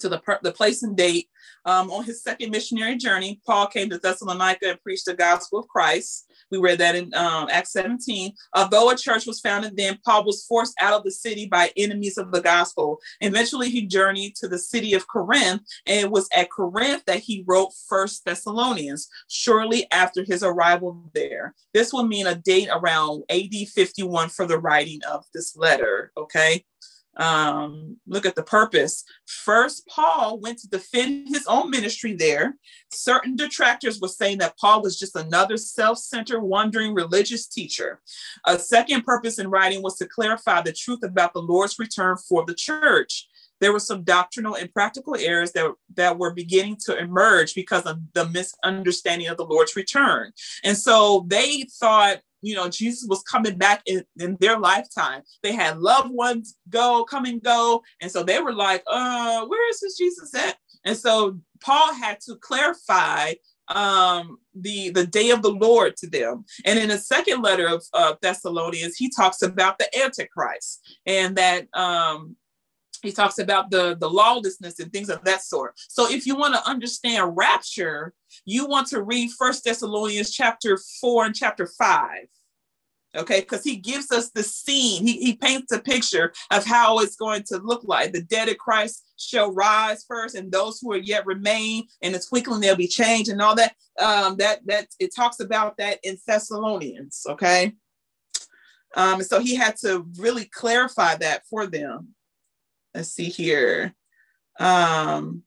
to 0.00 0.10
the, 0.10 0.18
per- 0.18 0.40
the 0.42 0.52
place 0.52 0.82
and 0.82 0.94
date. 0.96 1.28
Um, 1.68 1.90
on 1.90 2.02
his 2.04 2.22
second 2.22 2.50
missionary 2.50 2.96
journey, 2.96 3.42
Paul 3.46 3.66
came 3.66 3.90
to 3.90 3.98
Thessalonica 3.98 4.70
and 4.70 4.82
preached 4.82 5.04
the 5.04 5.12
gospel 5.12 5.58
of 5.58 5.68
Christ. 5.68 6.24
We 6.50 6.56
read 6.56 6.78
that 6.78 6.94
in 6.94 7.12
um, 7.12 7.48
Acts 7.50 7.72
17. 7.72 8.32
Although 8.54 8.88
a 8.88 8.96
church 8.96 9.26
was 9.26 9.40
founded 9.40 9.76
then, 9.76 9.98
Paul 10.02 10.24
was 10.24 10.46
forced 10.46 10.72
out 10.80 10.94
of 10.94 11.04
the 11.04 11.10
city 11.10 11.44
by 11.44 11.70
enemies 11.76 12.16
of 12.16 12.32
the 12.32 12.40
gospel. 12.40 13.00
Eventually, 13.20 13.68
he 13.68 13.86
journeyed 13.86 14.34
to 14.36 14.48
the 14.48 14.58
city 14.58 14.94
of 14.94 15.08
Corinth, 15.08 15.60
and 15.86 16.06
it 16.06 16.10
was 16.10 16.26
at 16.34 16.50
Corinth 16.50 17.02
that 17.06 17.18
he 17.18 17.44
wrote 17.46 17.74
First 17.86 18.24
Thessalonians, 18.24 19.06
shortly 19.28 19.86
after 19.90 20.24
his 20.24 20.42
arrival 20.42 21.10
there. 21.14 21.54
This 21.74 21.92
will 21.92 22.06
mean 22.06 22.26
a 22.26 22.34
date 22.34 22.70
around 22.72 23.24
AD 23.28 23.52
51 23.74 24.30
for 24.30 24.46
the 24.46 24.58
writing 24.58 25.00
of 25.06 25.26
this 25.34 25.54
letter, 25.54 26.12
okay? 26.16 26.64
Um, 27.18 27.96
look 28.06 28.26
at 28.26 28.36
the 28.36 28.42
purpose. 28.42 29.04
First, 29.26 29.86
Paul 29.88 30.38
went 30.40 30.58
to 30.58 30.68
defend 30.68 31.28
his 31.28 31.46
own 31.46 31.70
ministry 31.70 32.14
there. 32.14 32.56
Certain 32.92 33.34
detractors 33.34 34.00
were 34.00 34.08
saying 34.08 34.38
that 34.38 34.56
Paul 34.56 34.82
was 34.82 34.98
just 34.98 35.16
another 35.16 35.56
self 35.56 35.98
centered, 35.98 36.40
wandering 36.40 36.94
religious 36.94 37.46
teacher. 37.46 38.00
A 38.46 38.58
second 38.58 39.04
purpose 39.04 39.38
in 39.38 39.50
writing 39.50 39.82
was 39.82 39.96
to 39.96 40.06
clarify 40.06 40.62
the 40.62 40.72
truth 40.72 41.02
about 41.02 41.32
the 41.32 41.42
Lord's 41.42 41.78
return 41.78 42.16
for 42.16 42.44
the 42.44 42.54
church 42.54 43.28
there 43.60 43.72
were 43.72 43.80
some 43.80 44.02
doctrinal 44.02 44.54
and 44.54 44.72
practical 44.72 45.16
errors 45.16 45.52
that, 45.52 45.72
that 45.94 46.18
were 46.18 46.32
beginning 46.32 46.76
to 46.86 46.96
emerge 46.96 47.54
because 47.54 47.82
of 47.84 47.98
the 48.14 48.28
misunderstanding 48.28 49.28
of 49.28 49.36
the 49.36 49.44
Lord's 49.44 49.76
return. 49.76 50.32
And 50.64 50.76
so 50.76 51.26
they 51.28 51.64
thought 51.80 52.18
you 52.42 52.54
know, 52.54 52.68
Jesus 52.68 53.06
was 53.08 53.22
coming 53.22 53.56
back 53.56 53.82
in, 53.86 54.04
in 54.18 54.36
their 54.40 54.58
lifetime. 54.58 55.22
They 55.42 55.52
had 55.52 55.78
loved 55.78 56.10
ones 56.10 56.56
go, 56.68 57.04
come 57.04 57.24
and 57.24 57.42
go. 57.42 57.82
And 58.00 58.10
so 58.10 58.22
they 58.22 58.40
were 58.40 58.54
like, 58.54 58.82
uh, 58.86 59.46
where 59.46 59.70
is 59.70 59.80
this 59.80 59.96
Jesus 59.96 60.34
at? 60.34 60.56
And 60.84 60.96
so 60.96 61.38
Paul 61.60 61.94
had 61.94 62.20
to 62.22 62.36
clarify 62.36 63.34
um 63.70 64.38
the 64.54 64.88
the 64.90 65.06
day 65.06 65.28
of 65.28 65.42
the 65.42 65.50
lord 65.50 65.94
to 65.94 66.08
them 66.08 66.42
and 66.64 66.78
in 66.78 66.88
the 66.88 66.96
second 66.96 67.42
letter 67.42 67.68
of 67.68 67.84
uh, 67.92 68.14
thessalonians 68.22 68.96
he 68.96 69.10
talks 69.10 69.42
about 69.42 69.78
the 69.78 70.02
antichrist 70.02 70.80
and 71.04 71.36
that 71.36 71.66
um 71.74 72.34
he 73.02 73.12
talks 73.12 73.38
about 73.38 73.70
the 73.70 73.96
the 73.98 74.08
lawlessness 74.08 74.78
and 74.80 74.92
things 74.92 75.10
of 75.10 75.22
that 75.24 75.42
sort. 75.42 75.74
So 75.88 76.10
if 76.10 76.26
you 76.26 76.36
want 76.36 76.54
to 76.54 76.68
understand 76.68 77.36
rapture 77.36 78.14
you 78.44 78.66
want 78.66 78.86
to 78.88 79.02
read 79.02 79.30
first 79.32 79.64
thessalonians 79.64 80.30
chapter 80.30 80.78
4 81.00 81.26
and 81.26 81.34
chapter 81.34 81.66
5 81.66 82.26
okay? 83.16 83.40
Because 83.40 83.64
he 83.64 83.76
gives 83.76 84.10
us 84.12 84.30
the 84.30 84.42
scene. 84.42 85.06
He, 85.06 85.18
he 85.18 85.34
paints 85.34 85.72
a 85.72 85.80
picture 85.80 86.32
of 86.50 86.64
how 86.64 86.98
it's 87.00 87.16
going 87.16 87.42
to 87.44 87.58
look 87.58 87.82
like. 87.84 88.12
The 88.12 88.22
dead 88.22 88.48
of 88.48 88.58
christ 88.58 89.04
shall 89.18 89.52
rise 89.52 90.04
first 90.06 90.34
and 90.34 90.52
those 90.52 90.78
who 90.80 90.92
are 90.92 90.98
yet 90.98 91.26
remain 91.26 91.84
in 92.02 92.12
the 92.12 92.20
twinkling 92.20 92.60
they'll 92.60 92.76
be 92.76 92.86
changed 92.86 93.30
and 93.30 93.42
all 93.42 93.56
that 93.56 93.74
um 93.98 94.36
that 94.36 94.60
that 94.66 94.86
it 95.00 95.14
talks 95.14 95.40
about 95.40 95.76
that 95.78 95.98
in 96.04 96.16
thessalonians 96.26 97.26
okay? 97.28 97.72
Um 98.96 99.22
so 99.22 99.40
he 99.40 99.56
had 99.56 99.76
to 99.78 100.06
really 100.18 100.44
clarify 100.44 101.16
that 101.16 101.42
for 101.50 101.66
them 101.66 102.14
let's 102.94 103.10
see 103.10 103.28
here. 103.28 103.94
Um, 104.58 105.42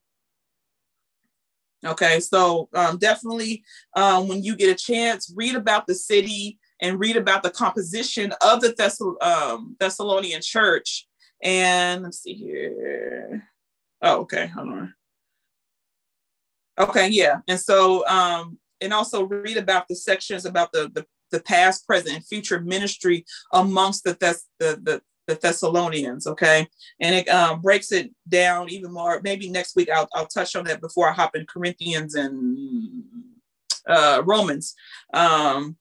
okay, 1.84 2.20
so 2.20 2.68
um, 2.74 2.98
definitely 2.98 3.64
um, 3.94 4.28
when 4.28 4.42
you 4.42 4.56
get 4.56 4.70
a 4.70 4.74
chance, 4.74 5.32
read 5.36 5.54
about 5.54 5.86
the 5.86 5.94
city 5.94 6.58
and 6.80 6.98
read 6.98 7.16
about 7.16 7.42
the 7.42 7.50
composition 7.50 8.32
of 8.42 8.60
the 8.60 9.16
um, 9.20 9.76
Thessalonian 9.78 10.40
church. 10.42 11.06
And 11.42 12.02
let's 12.02 12.22
see 12.22 12.34
here. 12.34 13.48
Oh, 14.00 14.20
okay, 14.20 14.46
hold 14.48 14.68
on. 14.68 14.94
Okay, 16.78 17.08
yeah. 17.08 17.38
And 17.48 17.60
so, 17.60 18.06
um, 18.08 18.58
and 18.80 18.92
also 18.92 19.22
read 19.24 19.56
about 19.56 19.86
the 19.88 19.94
sections 19.94 20.44
about 20.44 20.72
the, 20.72 20.90
the, 20.92 21.06
the 21.30 21.40
past, 21.40 21.86
present, 21.86 22.16
and 22.16 22.26
future 22.26 22.60
ministry 22.60 23.24
amongst 23.52 24.04
the, 24.04 24.14
Thess- 24.14 24.48
the, 24.58 24.80
the, 24.82 25.02
the 25.26 25.34
Thessalonians, 25.34 26.26
okay? 26.26 26.66
And 27.00 27.14
it 27.14 27.28
um, 27.28 27.60
breaks 27.60 27.92
it 27.92 28.10
down 28.28 28.68
even 28.70 28.92
more. 28.92 29.20
Maybe 29.22 29.48
next 29.48 29.76
week 29.76 29.88
I'll, 29.90 30.08
I'll 30.14 30.26
touch 30.26 30.56
on 30.56 30.64
that 30.64 30.80
before 30.80 31.08
I 31.08 31.12
hop 31.12 31.36
in 31.36 31.46
Corinthians 31.46 32.14
and 32.14 33.04
uh, 33.88 34.22
Romans. 34.24 34.74
Um, 35.12 35.76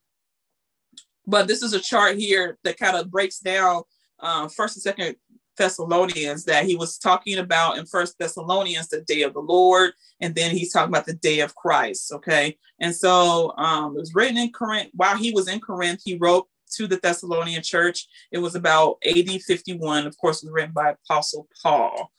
but 1.25 1.47
this 1.47 1.63
is 1.63 1.73
a 1.73 1.79
chart 1.79 2.17
here 2.17 2.57
that 2.63 2.77
kind 2.77 2.97
of 2.97 3.11
breaks 3.11 3.39
down 3.39 3.83
uh, 4.19 4.47
first 4.47 4.75
and 4.75 4.83
second 4.83 5.15
Thessalonians 5.57 6.45
that 6.45 6.65
he 6.65 6.75
was 6.75 6.97
talking 6.97 7.37
about 7.37 7.77
in 7.77 7.85
First 7.85 8.17
Thessalonians, 8.17 8.87
the 8.87 9.01
day 9.01 9.21
of 9.21 9.33
the 9.33 9.41
Lord, 9.41 9.91
and 10.19 10.33
then 10.33 10.51
he's 10.51 10.71
talking 10.71 10.89
about 10.89 11.05
the 11.05 11.13
day 11.13 11.41
of 11.41 11.55
Christ. 11.55 12.11
Okay, 12.13 12.57
and 12.79 12.95
so 12.95 13.53
um, 13.57 13.95
it 13.95 13.99
was 13.99 14.15
written 14.15 14.37
in 14.37 14.51
Corinth 14.51 14.89
while 14.93 15.17
he 15.17 15.31
was 15.31 15.47
in 15.47 15.59
Corinth. 15.59 16.01
He 16.03 16.15
wrote 16.15 16.47
to 16.77 16.87
the 16.87 16.97
Thessalonian 16.97 17.63
church. 17.63 18.07
It 18.31 18.39
was 18.39 18.55
about 18.55 18.97
AD 19.05 19.29
51. 19.41 20.07
Of 20.07 20.17
course, 20.17 20.43
it 20.43 20.47
was 20.47 20.53
written 20.53 20.73
by 20.73 20.91
Apostle 20.91 21.47
Paul. 21.61 22.11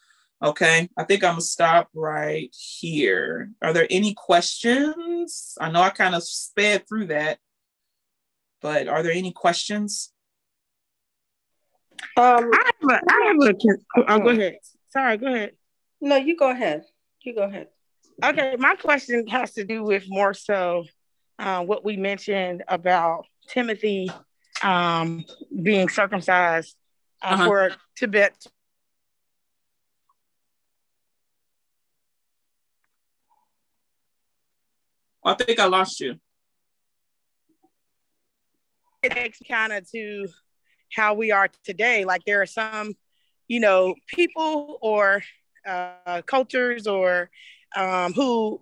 Okay, 0.43 0.89
I 0.97 1.05
think 1.05 1.23
I'm 1.23 1.33
gonna 1.33 1.41
stop 1.41 1.89
right 1.95 2.53
here. 2.53 3.51
Are 3.63 3.73
there 3.73 3.87
any 3.91 4.13
questions? 4.13 5.57
I 5.61 5.71
know 5.71 5.81
I 5.81 5.91
kind 5.91 6.17
of 6.17 6.25
sped 6.25 6.89
through 6.89 7.07
that, 7.07 7.39
but 8.61 8.89
are 8.89 9.05
there 9.05 9.13
any 9.13 9.31
questions? 9.31 10.13
Um, 12.17 12.51
I 12.53 12.71
have 12.81 12.91
a, 12.91 13.01
I 13.09 13.25
have 13.27 13.37
a, 13.41 13.55
oh, 14.09 14.19
go 14.19 14.29
ahead. 14.31 14.59
Sorry, 14.91 15.17
go 15.17 15.29
ahead. 15.29 15.53
No, 16.01 16.17
you 16.17 16.37
go 16.37 16.51
ahead. 16.51 16.83
You 17.23 17.37
go 17.37 17.43
ahead. 17.43 17.69
Okay, 18.25 18.57
my 18.59 18.75
question 18.75 19.27
has 19.29 19.53
to 19.55 19.65
do 19.65 19.85
with 19.85 20.05
more 20.09 20.35
so 20.35 20.85
uh, 21.39 21.65
what 21.65 21.85
we 21.85 21.97
mentioned 21.97 22.65
about 22.67 23.27
Timothy 23.49 24.11
um, 24.63 25.25
being 25.63 25.89
circumcised 25.89 26.77
uh, 27.23 27.27
uh-huh. 27.27 27.45
for 27.47 27.71
Tibet. 27.97 28.47
I 35.25 35.35
think 35.35 35.61
I 35.61 35.67
lost 35.67 36.01
you. 36.01 36.17
It 39.03 39.13
takes 39.13 39.39
kind 39.49 39.73
of 39.73 39.89
to 39.91 40.29
how 40.93 41.15
we 41.15 41.31
are 41.33 41.49
today. 41.65 42.05
Like 42.05 42.25
there 42.25 42.43
are 42.43 42.47
some, 42.47 42.95
you 43.49 43.61
know, 43.61 43.95
people 44.09 44.79
or 44.81 45.23
uh, 45.67 46.23
cultures 46.27 46.87
or 46.87 47.31
um, 47.77 48.13
who 48.13 48.61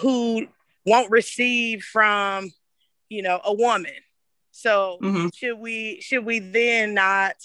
who 0.00 0.46
won't 0.86 1.10
receive 1.10 1.82
from, 1.82 2.50
you 3.08 3.22
know, 3.22 3.40
a 3.44 3.52
woman 3.52 3.92
so 4.52 4.98
mm-hmm. 5.02 5.28
should 5.34 5.58
we 5.58 6.00
should 6.02 6.24
we 6.24 6.38
then 6.38 6.94
not, 6.94 7.36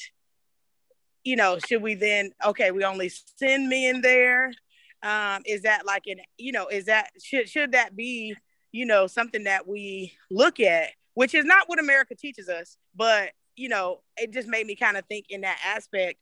you 1.24 1.38
know, 1.38 1.58
should 1.66 1.82
we 1.82 1.96
then 1.96 2.32
okay, 2.46 2.72
we 2.72 2.84
only 2.84 3.10
send 3.10 3.70
men 3.70 4.02
there? 4.02 4.54
Um, 5.02 5.42
is 5.46 5.62
that 5.62 5.86
like 5.86 6.04
an 6.08 6.18
you 6.38 6.52
know, 6.52 6.68
is 6.68 6.86
that 6.86 7.10
should 7.24 7.50
should 7.50 7.72
that 7.72 7.96
be, 7.96 8.36
you 8.72 8.86
know, 8.86 9.08
something 9.08 9.46
that 9.46 9.68
we 9.68 10.14
look 10.30 10.60
at, 10.60 10.90
which 11.14 11.34
is 11.34 11.46
not 11.46 11.70
what 11.70 11.80
America 11.80 12.14
teaches 12.14 12.50
us, 12.50 12.78
but 12.94 13.32
you 13.56 13.70
know, 13.70 14.02
it 14.18 14.32
just 14.32 14.48
made 14.48 14.68
me 14.68 14.76
kind 14.76 14.98
of 14.98 15.06
think 15.06 15.28
in 15.30 15.42
that 15.42 15.60
aspect, 15.66 16.20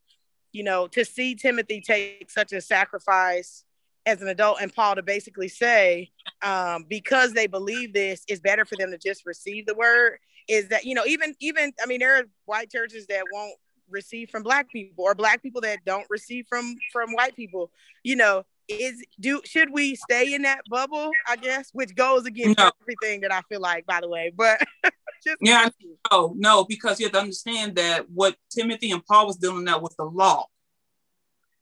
you 0.53 0.63
know, 0.63 0.87
to 0.87 1.03
see 1.03 1.35
Timothy 1.35 1.81
take 1.81 2.29
such 2.29 2.53
a 2.53 2.61
sacrifice 2.61 3.65
as 4.05 4.21
an 4.21 4.27
adult 4.27 4.59
and 4.61 4.73
Paul 4.73 4.95
to 4.95 5.03
basically 5.03 5.47
say, 5.47 6.11
um, 6.41 6.85
because 6.87 7.33
they 7.33 7.47
believe 7.47 7.93
this, 7.93 8.23
it's 8.27 8.41
better 8.41 8.65
for 8.65 8.75
them 8.77 8.91
to 8.91 8.97
just 8.97 9.25
receive 9.25 9.65
the 9.65 9.75
word 9.75 10.19
is 10.47 10.67
that 10.69 10.85
you 10.85 10.93
know 10.93 11.03
even 11.07 11.35
even 11.39 11.73
I 11.81 11.87
mean 11.87 11.99
there 11.99 12.17
are 12.17 12.23
white 12.45 12.71
churches 12.71 13.07
that 13.07 13.23
won't 13.31 13.55
receive 13.89 14.29
from 14.29 14.43
black 14.43 14.69
people 14.69 15.03
or 15.03 15.15
black 15.15 15.41
people 15.41 15.61
that 15.61 15.79
don't 15.85 16.05
receive 16.09 16.45
from 16.47 16.75
from 16.91 17.11
white 17.13 17.35
people. 17.35 17.71
You 18.03 18.15
know 18.15 18.43
is 18.67 19.03
do 19.19 19.41
should 19.45 19.69
we 19.71 19.95
stay 19.95 20.33
in 20.33 20.41
that 20.41 20.61
bubble 20.69 21.11
i 21.27 21.35
guess? 21.35 21.69
Which 21.71 21.93
goes 21.95 22.25
against 22.25 22.57
no. 22.57 22.71
everything 22.81 23.21
that 23.21 23.31
i 23.31 23.41
feel 23.41 23.61
like 23.61 23.85
by 23.85 24.01
the 24.01 24.09
way 24.09 24.31
but 24.35 24.59
yeah 25.39 25.69
no 26.11 26.33
no 26.35 26.65
because 26.65 26.99
you 26.99 27.05
have 27.05 27.13
to 27.13 27.19
understand 27.19 27.75
that 27.75 28.09
what 28.09 28.35
timothy 28.49 28.89
and 28.89 29.05
paul 29.05 29.27
was 29.27 29.37
dealing 29.37 29.65
with 29.65 29.81
was 29.81 29.95
the 29.97 30.05
law. 30.05 30.45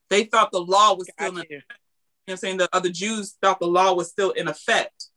They 0.10 0.26
thought 0.26 0.52
the 0.52 0.62
law 0.62 0.96
was 0.96 1.10
still 1.12 1.38
in, 1.40 1.46
you 1.50 1.62
know 2.28 2.34
i'm 2.34 2.38
saying 2.38 2.58
the 2.58 2.70
other 2.74 2.90
jews 2.90 3.36
thought 3.42 3.60
the 3.60 3.68
law 3.68 3.94
was 3.94 4.10
still 4.10 4.32
in 4.32 4.48
effect 4.48 5.10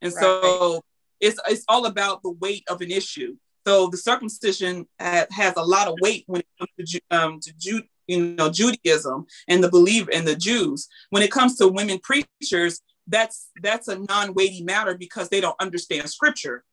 and 0.00 0.12
right. 0.12 0.20
so 0.20 0.82
it's 1.20 1.40
it's 1.48 1.64
all 1.68 1.86
about 1.86 2.22
the 2.22 2.30
weight 2.30 2.64
of 2.68 2.80
an 2.80 2.90
issue. 2.90 3.36
So 3.66 3.88
the 3.88 3.96
circumcision 3.96 4.86
has 4.98 5.54
a 5.56 5.64
lot 5.64 5.88
of 5.88 5.94
weight 6.00 6.24
when 6.26 6.40
it 6.40 6.46
comes 6.58 6.90
to, 6.90 7.00
um, 7.10 7.40
to 7.40 7.52
Ju- 7.58 7.82
you 8.06 8.34
know 8.34 8.50
Judaism 8.50 9.26
and 9.46 9.62
the 9.62 9.70
belief 9.70 10.08
in 10.08 10.24
the 10.24 10.36
Jews. 10.36 10.88
When 11.10 11.22
it 11.22 11.30
comes 11.30 11.56
to 11.56 11.68
women 11.68 11.98
preachers, 11.98 12.80
that's 13.06 13.50
that's 13.62 13.88
a 13.88 13.98
non-weighty 13.98 14.62
matter 14.62 14.96
because 14.96 15.28
they 15.28 15.40
don't 15.40 15.60
understand 15.60 16.08
Scripture. 16.08 16.64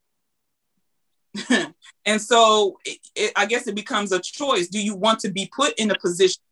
and 2.06 2.22
so 2.22 2.78
it, 2.84 2.98
it, 3.14 3.32
I 3.36 3.44
guess 3.44 3.66
it 3.66 3.74
becomes 3.74 4.12
a 4.12 4.20
choice. 4.20 4.68
Do 4.68 4.82
you 4.82 4.94
want 4.94 5.20
to 5.20 5.30
be 5.30 5.50
put 5.54 5.74
in 5.78 5.90
a 5.90 5.98
position 5.98 6.42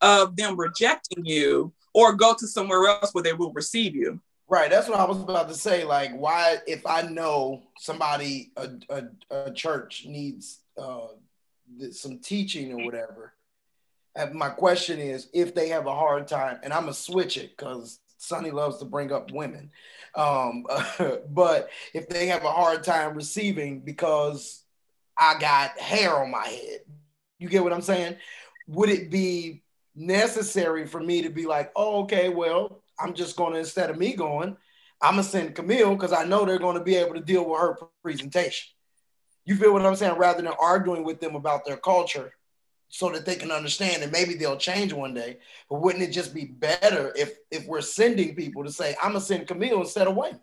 of 0.00 0.36
them 0.36 0.56
rejecting 0.56 1.24
you, 1.24 1.72
or 1.94 2.14
go 2.14 2.34
to 2.34 2.46
somewhere 2.46 2.86
else 2.86 3.12
where 3.12 3.22
they 3.22 3.32
will 3.32 3.52
receive 3.52 3.94
you? 3.94 4.20
Right. 4.48 4.70
That's 4.70 4.88
what 4.88 4.98
I 4.98 5.04
was 5.04 5.20
about 5.20 5.48
to 5.48 5.54
say. 5.54 5.84
Like, 5.84 6.14
why, 6.16 6.58
if 6.66 6.86
I 6.86 7.02
know 7.02 7.62
somebody, 7.78 8.52
a, 8.56 8.70
a, 8.90 9.04
a 9.30 9.52
church 9.52 10.04
needs 10.06 10.60
uh, 10.76 11.08
some 11.90 12.18
teaching 12.18 12.72
or 12.72 12.84
whatever, 12.84 13.34
my 14.32 14.50
question 14.50 14.98
is 14.98 15.28
if 15.32 15.54
they 15.54 15.68
have 15.68 15.86
a 15.86 15.94
hard 15.94 16.28
time, 16.28 16.58
and 16.62 16.72
I'm 16.72 16.82
going 16.82 16.92
to 16.92 17.00
switch 17.00 17.38
it 17.38 17.56
because 17.56 17.98
Sonny 18.18 18.50
loves 18.50 18.78
to 18.78 18.84
bring 18.84 19.10
up 19.10 19.30
women. 19.30 19.70
Um, 20.14 20.66
but 21.30 21.70
if 21.94 22.08
they 22.08 22.26
have 22.26 22.44
a 22.44 22.52
hard 22.52 22.84
time 22.84 23.14
receiving 23.14 23.80
because 23.80 24.62
I 25.18 25.38
got 25.38 25.78
hair 25.78 26.14
on 26.14 26.30
my 26.30 26.46
head, 26.46 26.80
you 27.38 27.48
get 27.48 27.64
what 27.64 27.72
I'm 27.72 27.80
saying? 27.80 28.16
would 28.68 28.88
it 28.88 29.10
be 29.10 29.62
necessary 29.94 30.86
for 30.86 31.00
me 31.00 31.22
to 31.22 31.30
be 31.30 31.46
like, 31.46 31.72
oh, 31.76 32.02
okay, 32.02 32.28
well, 32.28 32.82
I'm 32.98 33.14
just 33.14 33.36
going 33.36 33.52
to, 33.54 33.58
instead 33.58 33.90
of 33.90 33.98
me 33.98 34.14
going, 34.14 34.56
I'm 35.00 35.14
going 35.14 35.24
to 35.24 35.30
send 35.30 35.54
Camille 35.54 35.94
because 35.94 36.12
I 36.12 36.24
know 36.24 36.44
they're 36.44 36.58
going 36.58 36.78
to 36.78 36.84
be 36.84 36.96
able 36.96 37.14
to 37.14 37.20
deal 37.20 37.48
with 37.48 37.60
her 37.60 37.78
presentation. 38.02 38.68
You 39.44 39.56
feel 39.56 39.72
what 39.72 39.84
I'm 39.84 39.96
saying? 39.96 40.18
Rather 40.18 40.42
than 40.42 40.52
arguing 40.60 41.04
with 41.04 41.20
them 41.20 41.34
about 41.34 41.64
their 41.64 41.76
culture 41.76 42.32
so 42.88 43.10
that 43.10 43.24
they 43.24 43.34
can 43.34 43.50
understand 43.50 44.02
and 44.02 44.12
maybe 44.12 44.34
they'll 44.34 44.56
change 44.56 44.92
one 44.92 45.14
day. 45.14 45.38
But 45.68 45.80
wouldn't 45.80 46.04
it 46.04 46.12
just 46.12 46.34
be 46.34 46.44
better 46.44 47.12
if 47.16 47.36
if 47.50 47.66
we're 47.66 47.80
sending 47.80 48.36
people 48.36 48.64
to 48.64 48.70
say, 48.70 48.94
I'm 49.02 49.12
gonna 49.12 49.20
send 49.20 49.48
Camille 49.48 49.80
instead 49.80 50.06
of 50.06 50.14
Wayman? 50.14 50.40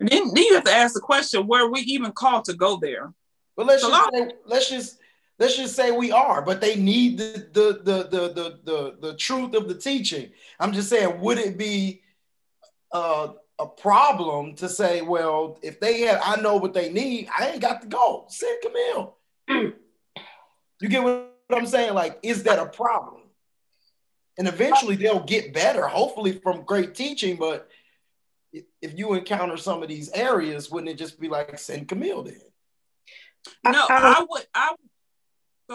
Then, 0.00 0.34
then 0.34 0.44
you 0.44 0.54
have 0.54 0.64
to 0.64 0.72
ask 0.72 0.94
the 0.94 1.00
question, 1.00 1.46
were 1.46 1.70
we 1.70 1.80
even 1.82 2.10
called 2.10 2.44
to 2.46 2.54
go 2.54 2.76
there? 2.76 3.12
But 3.56 3.66
let's 3.66 3.82
just 3.82 4.10
say, 4.12 4.30
let's 4.44 4.68
just 4.68 4.98
let's 5.38 5.56
just 5.56 5.74
say 5.74 5.90
we 5.90 6.12
are, 6.12 6.42
but 6.42 6.60
they 6.60 6.76
need 6.76 7.18
the 7.18 7.48
the 7.52 7.80
the 7.82 8.02
the 8.04 8.28
the 8.28 8.60
the, 8.64 8.96
the 9.00 9.16
truth 9.16 9.54
of 9.54 9.68
the 9.68 9.74
teaching. 9.74 10.30
I'm 10.60 10.72
just 10.72 10.88
saying, 10.88 11.20
would 11.20 11.38
it 11.38 11.58
be 11.58 12.02
uh, 12.92 13.32
a 13.58 13.66
problem 13.66 14.54
to 14.56 14.68
say, 14.68 15.02
well, 15.02 15.58
if 15.62 15.80
they 15.80 16.02
have, 16.02 16.20
I 16.24 16.40
know 16.40 16.56
what 16.56 16.74
they 16.74 16.92
need, 16.92 17.28
I 17.36 17.50
ain't 17.50 17.60
got 17.60 17.82
to 17.82 17.86
go. 17.86 18.26
Send 18.28 18.58
Camille. 18.62 19.16
you 20.80 20.88
get 20.88 21.02
what 21.02 21.32
I'm 21.50 21.66
saying? 21.66 21.94
Like, 21.94 22.18
is 22.22 22.42
that 22.44 22.58
a 22.58 22.66
problem? 22.66 23.22
And 24.38 24.48
eventually 24.48 24.96
they'll 24.96 25.24
get 25.24 25.52
better, 25.52 25.86
hopefully 25.86 26.32
from 26.32 26.64
great 26.64 26.94
teaching. 26.94 27.36
But 27.36 27.68
if 28.52 28.98
you 28.98 29.14
encounter 29.14 29.56
some 29.56 29.82
of 29.82 29.88
these 29.88 30.10
areas, 30.10 30.70
wouldn't 30.70 30.90
it 30.90 30.98
just 30.98 31.20
be 31.20 31.28
like 31.28 31.58
send 31.58 31.88
Camille 31.88 32.22
then? 32.22 32.40
No, 33.64 33.86
I, 33.90 33.96
I, 33.96 34.14
I 34.18 34.26
would. 34.28 34.46
I 34.54 34.74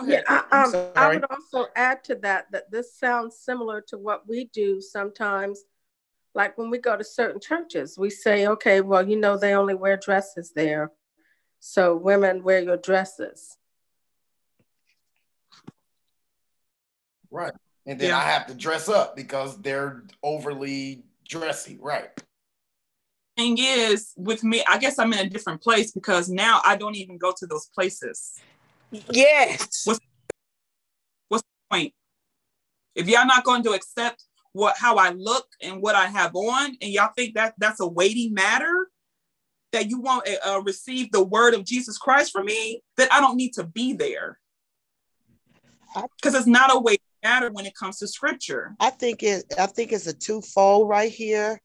yeah, 0.05 0.21
I, 0.27 0.63
um, 0.63 0.73
I 0.95 1.09
would 1.09 1.25
also 1.29 1.67
add 1.75 2.03
to 2.05 2.15
that 2.15 2.51
that 2.51 2.71
this 2.71 2.97
sounds 2.97 3.37
similar 3.37 3.81
to 3.87 3.97
what 3.97 4.27
we 4.27 4.45
do 4.45 4.81
sometimes. 4.81 5.63
Like 6.33 6.57
when 6.57 6.69
we 6.69 6.77
go 6.77 6.95
to 6.95 7.03
certain 7.03 7.41
churches, 7.41 7.97
we 7.97 8.09
say, 8.09 8.47
okay, 8.47 8.81
well, 8.81 9.07
you 9.07 9.17
know, 9.17 9.37
they 9.37 9.53
only 9.53 9.73
wear 9.73 9.97
dresses 9.97 10.51
there. 10.55 10.91
So 11.59 11.95
women 11.95 12.43
wear 12.43 12.59
your 12.59 12.77
dresses. 12.77 13.57
Right. 17.31 17.53
And 17.85 17.99
then 17.99 18.09
yeah. 18.09 18.17
I 18.17 18.21
have 18.21 18.47
to 18.47 18.53
dress 18.53 18.89
up 18.89 19.15
because 19.15 19.59
they're 19.61 20.03
overly 20.23 21.03
dressy. 21.27 21.77
Right 21.81 22.11
thing 23.37 23.57
is 23.59 24.13
with 24.17 24.43
me 24.43 24.63
i 24.67 24.77
guess 24.77 24.97
i'm 24.97 25.13
in 25.13 25.19
a 25.19 25.29
different 25.29 25.61
place 25.61 25.91
because 25.91 26.27
now 26.27 26.59
i 26.65 26.75
don't 26.75 26.95
even 26.95 27.17
go 27.17 27.31
to 27.37 27.45
those 27.45 27.69
places 27.73 28.39
yes. 28.91 29.83
What's, 29.85 29.99
what's 31.29 31.43
the 31.43 31.75
point? 31.75 31.93
If 32.95 33.07
y'all 33.07 33.27
not 33.27 33.43
going 33.43 33.63
to 33.63 33.71
accept 33.71 34.23
what 34.57 34.75
how 34.77 34.95
i 34.95 35.11
look 35.11 35.45
and 35.61 35.81
what 35.81 35.95
i 35.95 36.07
have 36.07 36.35
on 36.35 36.75
and 36.81 36.91
y'all 36.91 37.11
think 37.15 37.35
that 37.35 37.53
that's 37.59 37.79
a 37.79 37.87
weighty 37.87 38.29
matter 38.29 38.89
that 39.71 39.89
you 39.89 39.99
won't 39.99 40.27
uh, 40.45 40.61
receive 40.63 41.11
the 41.11 41.23
word 41.23 41.53
of 41.53 41.63
jesus 41.63 41.97
christ 41.97 42.31
from 42.31 42.45
me 42.45 42.81
that 42.97 43.11
i 43.13 43.21
don't 43.21 43.37
need 43.37 43.53
to 43.53 43.63
be 43.63 43.93
there. 43.93 44.39
Because 45.93 46.35
it's 46.35 46.47
not 46.47 46.75
a 46.75 46.79
weighty 46.79 47.01
matter 47.23 47.49
when 47.51 47.65
it 47.65 47.73
comes 47.75 47.97
to 47.99 48.07
scripture. 48.07 48.75
I 48.79 48.89
think 48.89 49.23
it 49.23 49.45
i 49.59 49.67
think 49.67 49.91
it's 49.91 50.07
a 50.07 50.13
twofold 50.13 50.89
right 50.89 51.11
here 51.11 51.61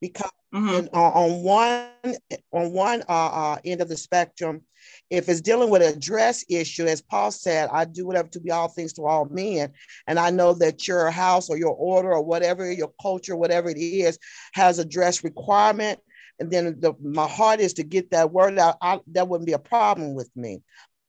because 0.00 0.30
mm-hmm. 0.56 0.96
on, 0.96 1.12
on 1.12 1.42
one 1.42 1.88
on 2.52 2.72
one 2.72 3.02
uh, 3.08 3.30
uh, 3.32 3.58
end 3.64 3.80
of 3.80 3.88
the 3.88 3.96
spectrum, 3.96 4.62
if 5.10 5.28
it's 5.28 5.40
dealing 5.40 5.70
with 5.70 5.82
a 5.82 5.98
dress 5.98 6.44
issue, 6.48 6.86
as 6.86 7.02
Paul 7.02 7.30
said, 7.30 7.68
I 7.72 7.84
do 7.84 8.06
whatever 8.06 8.28
to 8.28 8.40
be 8.40 8.50
all 8.50 8.68
things 8.68 8.92
to 8.94 9.06
all 9.06 9.26
men, 9.26 9.72
and 10.06 10.18
I 10.18 10.30
know 10.30 10.54
that 10.54 10.86
your 10.88 11.10
house 11.10 11.50
or 11.50 11.58
your 11.58 11.74
order 11.74 12.12
or 12.12 12.22
whatever 12.22 12.70
your 12.70 12.92
culture, 13.00 13.36
whatever 13.36 13.68
it 13.68 13.78
is, 13.78 14.18
has 14.54 14.78
a 14.78 14.84
dress 14.84 15.22
requirement. 15.24 16.00
And 16.38 16.50
then 16.50 16.78
the, 16.80 16.92
my 17.00 17.26
heart 17.26 17.60
is 17.60 17.72
to 17.74 17.82
get 17.82 18.10
that 18.10 18.30
word 18.30 18.58
out. 18.58 18.76
I, 18.82 19.00
that 19.12 19.26
wouldn't 19.26 19.46
be 19.46 19.54
a 19.54 19.58
problem 19.58 20.14
with 20.14 20.30
me. 20.36 20.60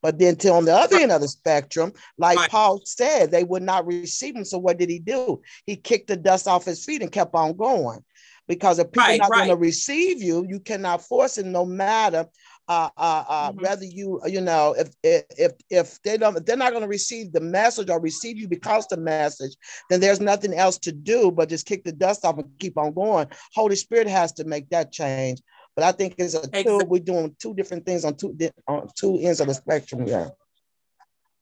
But 0.02 0.20
then 0.20 0.38
to 0.38 0.54
on 0.54 0.64
the 0.64 0.74
other 0.74 0.98
end 0.98 1.12
of 1.12 1.20
the 1.20 1.28
spectrum, 1.28 1.92
like 2.18 2.38
right. 2.38 2.50
Paul 2.50 2.82
said, 2.86 3.30
they 3.30 3.44
would 3.44 3.64
not 3.64 3.86
receive 3.86 4.36
him. 4.36 4.46
So 4.46 4.58
what 4.58 4.78
did 4.78 4.90
he 4.90 5.00
do? 5.00 5.42
He 5.66 5.76
kicked 5.76 6.08
the 6.08 6.16
dust 6.16 6.48
off 6.48 6.64
his 6.64 6.86
feet 6.86 7.02
and 7.02 7.12
kept 7.12 7.36
on 7.36 7.58
going 7.58 8.06
because 8.48 8.80
if 8.80 8.92
people 8.92 9.04
right, 9.04 9.20
are 9.20 9.24
not 9.24 9.30
right. 9.30 9.46
going 9.48 9.58
to 9.58 9.62
receive 9.62 10.22
you, 10.22 10.46
you 10.48 10.60
cannot 10.60 11.02
force 11.02 11.38
it 11.38 11.46
no 11.46 11.66
matter 11.66 12.28
uh, 12.70 12.90
uh, 12.98 13.24
uh, 13.28 13.52
mm-hmm. 13.52 13.64
whether 13.64 13.86
you 13.86 14.20
you 14.26 14.42
know 14.42 14.76
if 14.78 14.94
if 15.02 15.54
if 15.70 16.02
they 16.04 16.18
don't 16.18 16.36
if 16.36 16.46
they're 16.46 16.58
not 16.58 16.72
going 16.72 16.82
to 16.82 16.88
receive 16.88 17.32
the 17.32 17.40
message 17.40 17.90
or 17.90 18.00
receive 18.00 18.38
you 18.38 18.48
because 18.48 18.86
the 18.88 18.98
message 18.98 19.56
then 19.90 20.02
there's 20.02 20.20
nothing 20.20 20.54
else 20.54 20.78
to 20.78 20.92
do 20.92 21.32
but 21.32 21.50
just 21.50 21.66
kick 21.66 21.84
the 21.86 21.92
dust 21.94 22.26
off 22.26 22.38
and 22.38 22.50
keep 22.60 22.78
on 22.78 22.92
going 22.92 23.26
holy 23.54 23.76
spirit 23.76 24.08
has 24.08 24.34
to 24.34 24.44
make 24.44 24.70
that 24.70 24.92
change 24.92 25.42
but 25.76 25.86
i 25.86 25.94
think 25.94 26.16
it's 26.18 26.34
a 26.34 26.44
exactly. 26.44 26.84
we're 26.88 27.00
doing 27.00 27.34
two 27.40 27.54
different 27.54 27.86
things 27.86 28.04
on 28.04 28.16
two 28.16 28.36
on 28.68 28.88
two 28.96 29.18
ends 29.20 29.40
of 29.40 29.48
the 29.48 29.54
spectrum 29.54 30.06
yeah 30.06 30.28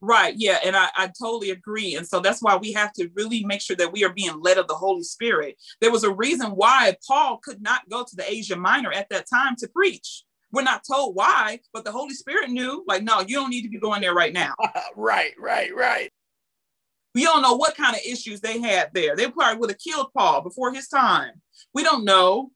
Right. 0.07 0.35
Yeah. 0.37 0.59
And 0.63 0.75
I, 0.75 0.89
I 0.95 1.07
totally 1.19 1.49
agree. 1.49 1.95
And 1.95 2.07
so 2.07 2.19
that's 2.19 2.39
why 2.39 2.55
we 2.57 2.71
have 2.73 2.93
to 2.93 3.09
really 3.15 3.43
make 3.43 3.59
sure 3.59 3.75
that 3.75 3.91
we 3.91 4.03
are 4.03 4.13
being 4.13 4.39
led 4.39 4.59
of 4.59 4.67
the 4.67 4.75
Holy 4.75 5.01
Spirit. 5.01 5.57
There 5.81 5.89
was 5.89 6.03
a 6.03 6.13
reason 6.13 6.51
why 6.51 6.95
Paul 7.07 7.39
could 7.43 7.59
not 7.59 7.89
go 7.89 8.03
to 8.03 8.15
the 8.15 8.31
Asia 8.31 8.55
Minor 8.55 8.93
at 8.93 9.09
that 9.09 9.25
time 9.27 9.55
to 9.57 9.67
preach. 9.67 10.23
We're 10.51 10.61
not 10.61 10.83
told 10.87 11.15
why, 11.15 11.59
but 11.73 11.85
the 11.85 11.91
Holy 11.91 12.13
Spirit 12.13 12.51
knew, 12.51 12.83
like, 12.87 13.01
no, 13.01 13.21
you 13.21 13.35
don't 13.35 13.49
need 13.49 13.63
to 13.63 13.69
be 13.69 13.79
going 13.79 14.01
there 14.01 14.13
right 14.13 14.31
now. 14.31 14.53
right, 14.95 15.33
right, 15.39 15.75
right. 15.75 16.13
We 17.15 17.23
don't 17.23 17.41
know 17.41 17.55
what 17.55 17.75
kind 17.75 17.95
of 17.95 18.01
issues 18.05 18.41
they 18.41 18.61
had 18.61 18.91
there. 18.93 19.15
They 19.15 19.27
probably 19.27 19.57
would 19.59 19.71
have 19.71 19.79
killed 19.79 20.13
Paul 20.15 20.41
before 20.41 20.71
his 20.71 20.87
time. 20.87 21.31
We 21.73 21.81
don't 21.81 22.05
know. 22.05 22.51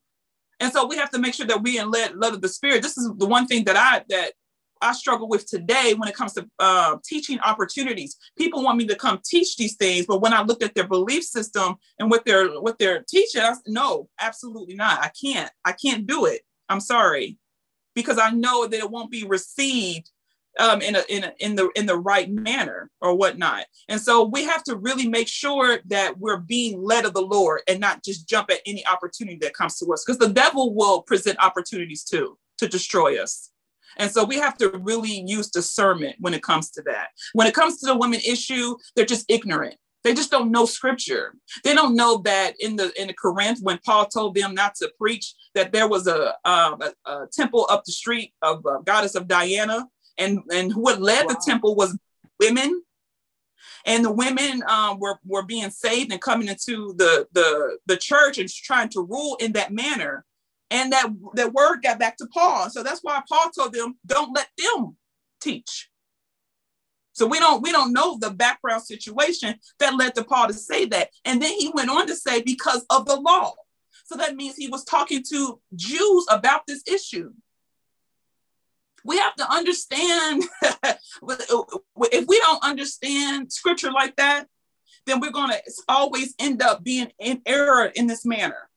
And 0.59 0.71
so 0.71 0.85
we 0.85 0.97
have 0.97 1.09
to 1.11 1.19
make 1.19 1.33
sure 1.33 1.47
that 1.47 1.63
we 1.63 1.79
in 1.79 1.89
led, 1.89 2.15
led 2.15 2.33
of 2.33 2.41
the 2.41 2.47
spirit. 2.47 2.83
This 2.83 2.95
is 2.95 3.11
the 3.17 3.25
one 3.25 3.47
thing 3.47 3.63
that 3.63 3.75
I 3.75 4.03
that 4.09 4.33
I 4.81 4.93
struggle 4.93 5.27
with 5.27 5.45
today 5.45 5.93
when 5.97 6.07
it 6.09 6.15
comes 6.15 6.33
to 6.33 6.47
uh, 6.59 6.97
teaching 7.03 7.39
opportunities. 7.39 8.17
People 8.37 8.63
want 8.63 8.77
me 8.77 8.87
to 8.87 8.95
come 8.95 9.19
teach 9.25 9.57
these 9.57 9.75
things, 9.75 10.05
but 10.05 10.21
when 10.21 10.33
I 10.33 10.41
looked 10.41 10.63
at 10.63 10.73
their 10.75 10.87
belief 10.87 11.23
system 11.23 11.75
and 11.99 12.09
what 12.09 12.25
they're 12.25 12.47
what 12.61 12.79
they're 12.79 13.03
teaching, 13.07 13.41
I 13.41 13.53
said, 13.53 13.61
no, 13.67 14.09
absolutely 14.19 14.75
not. 14.75 15.03
I 15.03 15.11
can't. 15.21 15.51
I 15.65 15.73
can't 15.73 16.07
do 16.07 16.25
it. 16.25 16.41
I'm 16.69 16.79
sorry, 16.79 17.37
because 17.95 18.19
I 18.19 18.29
know 18.31 18.67
that 18.67 18.79
it 18.79 18.89
won't 18.91 19.11
be 19.11 19.25
received 19.25 20.11
um, 20.59 20.81
in 20.81 20.95
a, 20.95 21.03
in 21.09 21.23
a, 21.23 21.33
in 21.39 21.55
the 21.55 21.69
in 21.75 21.85
the 21.85 21.97
right 21.97 22.29
manner 22.29 22.89
or 23.01 23.15
whatnot. 23.15 23.65
And 23.87 23.99
so 23.99 24.23
we 24.23 24.43
have 24.45 24.63
to 24.63 24.75
really 24.75 25.07
make 25.07 25.27
sure 25.27 25.79
that 25.87 26.19
we're 26.19 26.37
being 26.37 26.83
led 26.83 27.05
of 27.05 27.13
the 27.13 27.21
Lord 27.21 27.61
and 27.67 27.79
not 27.79 28.03
just 28.03 28.27
jump 28.29 28.49
at 28.51 28.59
any 28.65 28.85
opportunity 28.87 29.37
that 29.41 29.53
comes 29.53 29.77
to 29.79 29.93
us, 29.93 30.03
because 30.05 30.19
the 30.19 30.33
devil 30.33 30.73
will 30.73 31.01
present 31.01 31.37
opportunities 31.43 32.03
too 32.03 32.37
to 32.59 32.67
destroy 32.67 33.21
us. 33.21 33.51
And 33.97 34.11
so 34.11 34.23
we 34.23 34.37
have 34.37 34.57
to 34.57 34.69
really 34.69 35.23
use 35.25 35.49
discernment 35.49 36.15
when 36.19 36.33
it 36.33 36.43
comes 36.43 36.69
to 36.71 36.81
that. 36.83 37.09
When 37.33 37.47
it 37.47 37.53
comes 37.53 37.79
to 37.79 37.87
the 37.87 37.97
women 37.97 38.19
issue, 38.25 38.75
they're 38.95 39.05
just 39.05 39.25
ignorant. 39.29 39.75
They 40.03 40.13
just 40.13 40.31
don't 40.31 40.51
know 40.51 40.65
scripture. 40.65 41.35
They 41.63 41.73
don't 41.73 41.95
know 41.95 42.19
that 42.19 42.55
in 42.59 42.77
the 42.77 42.91
in 42.99 43.07
the 43.07 43.13
Corinth, 43.13 43.59
when 43.61 43.79
Paul 43.85 44.05
told 44.05 44.35
them 44.35 44.55
not 44.55 44.75
to 44.75 44.91
preach, 44.97 45.33
that 45.55 45.73
there 45.73 45.89
was 45.89 46.07
a, 46.07 46.35
um, 46.45 46.81
a, 46.81 46.93
a 47.05 47.27
temple 47.33 47.67
up 47.69 47.83
the 47.83 47.91
street 47.91 48.33
of 48.41 48.65
uh, 48.65 48.77
goddess 48.85 49.15
of 49.15 49.27
Diana, 49.27 49.87
and 50.17 50.39
and 50.53 50.71
who 50.71 50.85
led 50.85 51.25
wow. 51.25 51.33
the 51.33 51.41
temple 51.45 51.75
was 51.75 51.97
women, 52.39 52.81
and 53.85 54.05
the 54.05 54.11
women 54.11 54.63
um, 54.69 54.99
were 54.99 55.19
were 55.25 55.43
being 55.43 55.69
saved 55.69 56.13
and 56.13 56.21
coming 56.21 56.47
into 56.47 56.93
the 56.97 57.27
the 57.33 57.77
the 57.85 57.97
church 57.97 58.37
and 58.37 58.49
trying 58.49 58.89
to 58.89 59.01
rule 59.01 59.35
in 59.41 59.51
that 59.53 59.73
manner. 59.73 60.25
And 60.71 60.93
that, 60.93 61.09
that 61.33 61.53
word 61.53 61.81
got 61.81 61.99
back 61.99 62.17
to 62.17 62.27
Paul. 62.27 62.69
So 62.69 62.83
that's 62.83 63.01
why 63.01 63.21
Paul 63.27 63.49
told 63.49 63.73
them, 63.73 63.97
don't 64.05 64.35
let 64.35 64.49
them 64.57 64.97
teach. 65.41 65.89
So 67.13 67.27
we 67.27 67.37
don't 67.37 67.61
we 67.61 67.73
don't 67.73 67.91
know 67.91 68.17
the 68.17 68.29
background 68.29 68.83
situation 68.83 69.55
that 69.79 69.97
led 69.97 70.15
to 70.15 70.23
Paul 70.23 70.47
to 70.47 70.53
say 70.53 70.85
that. 70.85 71.09
And 71.25 71.41
then 71.41 71.51
he 71.51 71.69
went 71.73 71.89
on 71.89 72.07
to 72.07 72.15
say 72.15 72.41
because 72.41 72.85
of 72.89 73.05
the 73.05 73.17
law. 73.17 73.55
So 74.05 74.15
that 74.15 74.37
means 74.37 74.55
he 74.55 74.69
was 74.69 74.85
talking 74.85 75.21
to 75.29 75.59
Jews 75.75 76.25
about 76.29 76.61
this 76.65 76.81
issue. 76.87 77.31
We 79.03 79.17
have 79.17 79.35
to 79.35 79.51
understand 79.51 80.43
if 80.83 82.25
we 82.27 82.39
don't 82.39 82.63
understand 82.63 83.51
scripture 83.51 83.91
like 83.91 84.15
that, 84.15 84.47
then 85.05 85.19
we're 85.19 85.31
going 85.31 85.49
to 85.49 85.61
always 85.89 86.33
end 86.39 86.61
up 86.61 86.83
being 86.83 87.11
in 87.19 87.41
error 87.45 87.85
in 87.85 88.07
this 88.07 88.25
manner. 88.25 88.69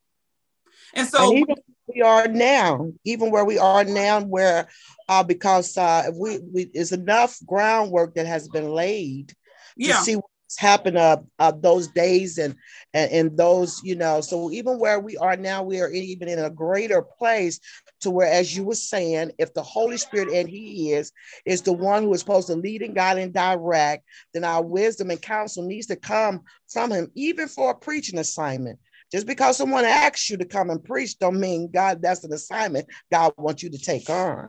And 0.94 1.06
so 1.08 1.32
and 1.32 1.46
we 1.94 2.02
are 2.02 2.28
now, 2.28 2.92
even 3.04 3.30
where 3.30 3.44
we 3.44 3.58
are 3.58 3.84
now, 3.84 4.20
where 4.20 4.68
uh, 5.08 5.22
because 5.22 5.76
uh, 5.76 6.10
we, 6.14 6.38
we 6.52 6.70
is 6.74 6.92
enough 6.92 7.38
groundwork 7.46 8.14
that 8.14 8.26
has 8.26 8.48
been 8.48 8.70
laid 8.70 9.32
yeah. 9.76 9.96
to 9.96 10.02
see 10.02 10.14
what's 10.14 10.58
happened 10.58 10.96
uh, 10.96 11.18
uh, 11.38 11.52
those 11.52 11.88
days 11.88 12.38
and, 12.38 12.54
and 12.94 13.10
and 13.10 13.36
those 13.36 13.80
you 13.82 13.96
know 13.96 14.20
so 14.20 14.50
even 14.50 14.78
where 14.78 15.00
we 15.00 15.16
are 15.16 15.36
now 15.36 15.62
we 15.62 15.80
are 15.80 15.90
even 15.90 16.28
in 16.28 16.38
a 16.38 16.50
greater 16.50 17.02
place 17.02 17.58
to 18.00 18.10
where 18.10 18.30
as 18.30 18.54
you 18.54 18.64
were 18.64 18.74
saying 18.74 19.30
if 19.38 19.54
the 19.54 19.62
holy 19.62 19.96
spirit 19.96 20.28
and 20.32 20.48
he 20.48 20.92
is 20.92 21.12
is 21.46 21.62
the 21.62 21.72
one 21.72 22.02
who 22.02 22.12
is 22.12 22.20
supposed 22.20 22.48
to 22.48 22.54
lead 22.54 22.82
and 22.82 22.94
guide 22.94 23.18
and 23.18 23.32
direct 23.32 24.04
then 24.34 24.44
our 24.44 24.62
wisdom 24.62 25.10
and 25.10 25.22
counsel 25.22 25.64
needs 25.64 25.86
to 25.86 25.96
come 25.96 26.42
from 26.68 26.90
him 26.90 27.10
even 27.14 27.48
for 27.48 27.70
a 27.70 27.74
preaching 27.74 28.18
assignment 28.18 28.78
just 29.12 29.26
because 29.26 29.56
someone 29.56 29.84
asks 29.84 30.30
you 30.30 30.36
to 30.36 30.44
come 30.44 30.70
and 30.70 30.82
preach 30.82 31.18
don't 31.18 31.38
mean 31.38 31.70
god 31.70 32.02
that's 32.02 32.24
an 32.24 32.32
assignment 32.32 32.86
god 33.12 33.32
wants 33.36 33.62
you 33.62 33.70
to 33.70 33.78
take 33.78 34.08
on 34.10 34.48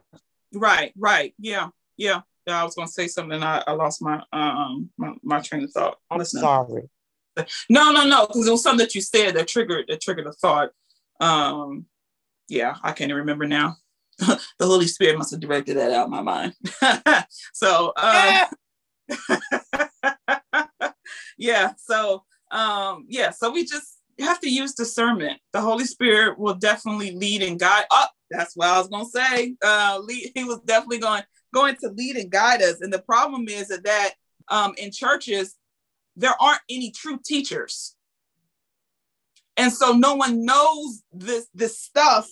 right 0.53 0.93
right 0.97 1.33
yeah 1.37 1.67
yeah 1.97 2.21
yeah, 2.45 2.61
I 2.61 2.63
was 2.63 2.75
gonna 2.75 2.87
say 2.87 3.07
something. 3.07 3.41
I, 3.41 3.63
I 3.65 3.71
lost 3.71 4.01
my 4.01 4.21
um 4.33 4.89
my, 4.97 5.13
my 5.23 5.39
train 5.39 5.63
of 5.63 5.71
thought. 5.71 5.97
I'm 6.11 6.23
sorry. 6.25 6.89
No, 7.69 7.91
no, 7.91 8.05
no, 8.05 8.27
because 8.27 8.47
it 8.47 8.51
was 8.51 8.61
something 8.61 8.85
that 8.85 8.93
you 8.93 9.01
said 9.01 9.35
that 9.35 9.47
triggered 9.47 9.85
that 9.87 10.01
triggered 10.01 10.27
a 10.27 10.33
thought. 10.33 10.69
Um, 11.19 11.85
yeah, 12.49 12.75
I 12.83 12.91
can't 12.91 13.09
even 13.09 13.21
remember 13.21 13.47
now. 13.47 13.77
the 14.19 14.39
Holy 14.61 14.87
Spirit 14.87 15.17
must 15.17 15.31
have 15.31 15.39
directed 15.39 15.77
that 15.77 15.91
out 15.91 16.05
of 16.05 16.09
my 16.11 16.21
mind. 16.21 16.53
so 17.53 17.93
um, 17.97 18.47
yeah, 21.37 21.71
so 21.77 22.23
um, 22.51 23.05
yeah, 23.07 23.31
so 23.31 23.51
we 23.51 23.65
just 23.65 23.92
have 24.19 24.39
to 24.41 24.49
use 24.49 24.73
discernment. 24.73 25.39
The 25.53 25.61
Holy 25.61 25.85
Spirit 25.85 26.37
will 26.37 26.55
definitely 26.55 27.11
lead 27.11 27.43
and 27.43 27.59
guide. 27.59 27.85
Up, 27.91 28.11
oh, 28.13 28.17
that's 28.29 28.55
what 28.55 28.67
I 28.67 28.77
was 28.77 28.87
gonna 28.87 29.05
say. 29.05 29.55
Uh, 29.63 29.99
lead, 30.03 30.31
he 30.35 30.43
was 30.43 30.59
definitely 30.65 30.99
going 30.99 31.23
going 31.53 31.75
to 31.77 31.89
lead 31.89 32.17
and 32.17 32.29
guide 32.29 32.61
us. 32.61 32.81
And 32.81 32.91
the 32.91 32.99
problem 32.99 33.47
is 33.47 33.69
that, 33.69 33.83
that 33.85 34.13
um, 34.49 34.73
in 34.77 34.91
churches, 34.91 35.55
there 36.17 36.33
aren't 36.41 36.61
any 36.69 36.91
true 36.91 37.19
teachers. 37.23 37.95
And 39.55 39.71
so 39.71 39.93
no 39.93 40.15
one 40.15 40.43
knows 40.43 41.03
this, 41.13 41.47
this 41.53 41.79
stuff 41.79 42.27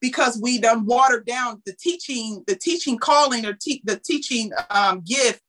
because 0.00 0.38
we 0.40 0.60
done 0.60 0.84
watered 0.84 1.24
down 1.24 1.62
the 1.64 1.72
teaching, 1.72 2.44
the 2.46 2.54
teaching 2.54 2.98
calling 2.98 3.46
or 3.46 3.54
te- 3.54 3.82
the 3.84 3.96
teaching 3.96 4.52
um, 4.70 5.00
gift 5.00 5.40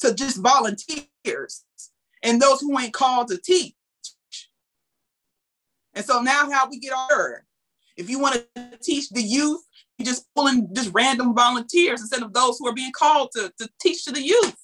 to 0.00 0.14
just 0.14 0.38
volunteers 0.38 1.64
and 2.22 2.40
those 2.40 2.60
who 2.60 2.78
ain't 2.78 2.94
called 2.94 3.28
to 3.28 3.36
teach. 3.36 3.74
And 5.94 6.04
so 6.04 6.20
now 6.22 6.50
how 6.50 6.68
we 6.68 6.78
get 6.78 6.92
our 6.92 7.44
if 7.96 8.08
you 8.08 8.18
want 8.18 8.42
to 8.54 8.78
teach 8.82 9.10
the 9.10 9.22
youth, 9.22 9.62
you 9.98 10.04
just 10.04 10.26
pulling 10.34 10.68
just 10.74 10.90
random 10.94 11.34
volunteers 11.34 12.00
instead 12.00 12.22
of 12.22 12.32
those 12.32 12.58
who 12.58 12.66
are 12.66 12.74
being 12.74 12.92
called 12.92 13.30
to, 13.32 13.52
to 13.58 13.68
teach 13.80 14.04
to 14.06 14.12
the 14.12 14.22
youth. 14.22 14.56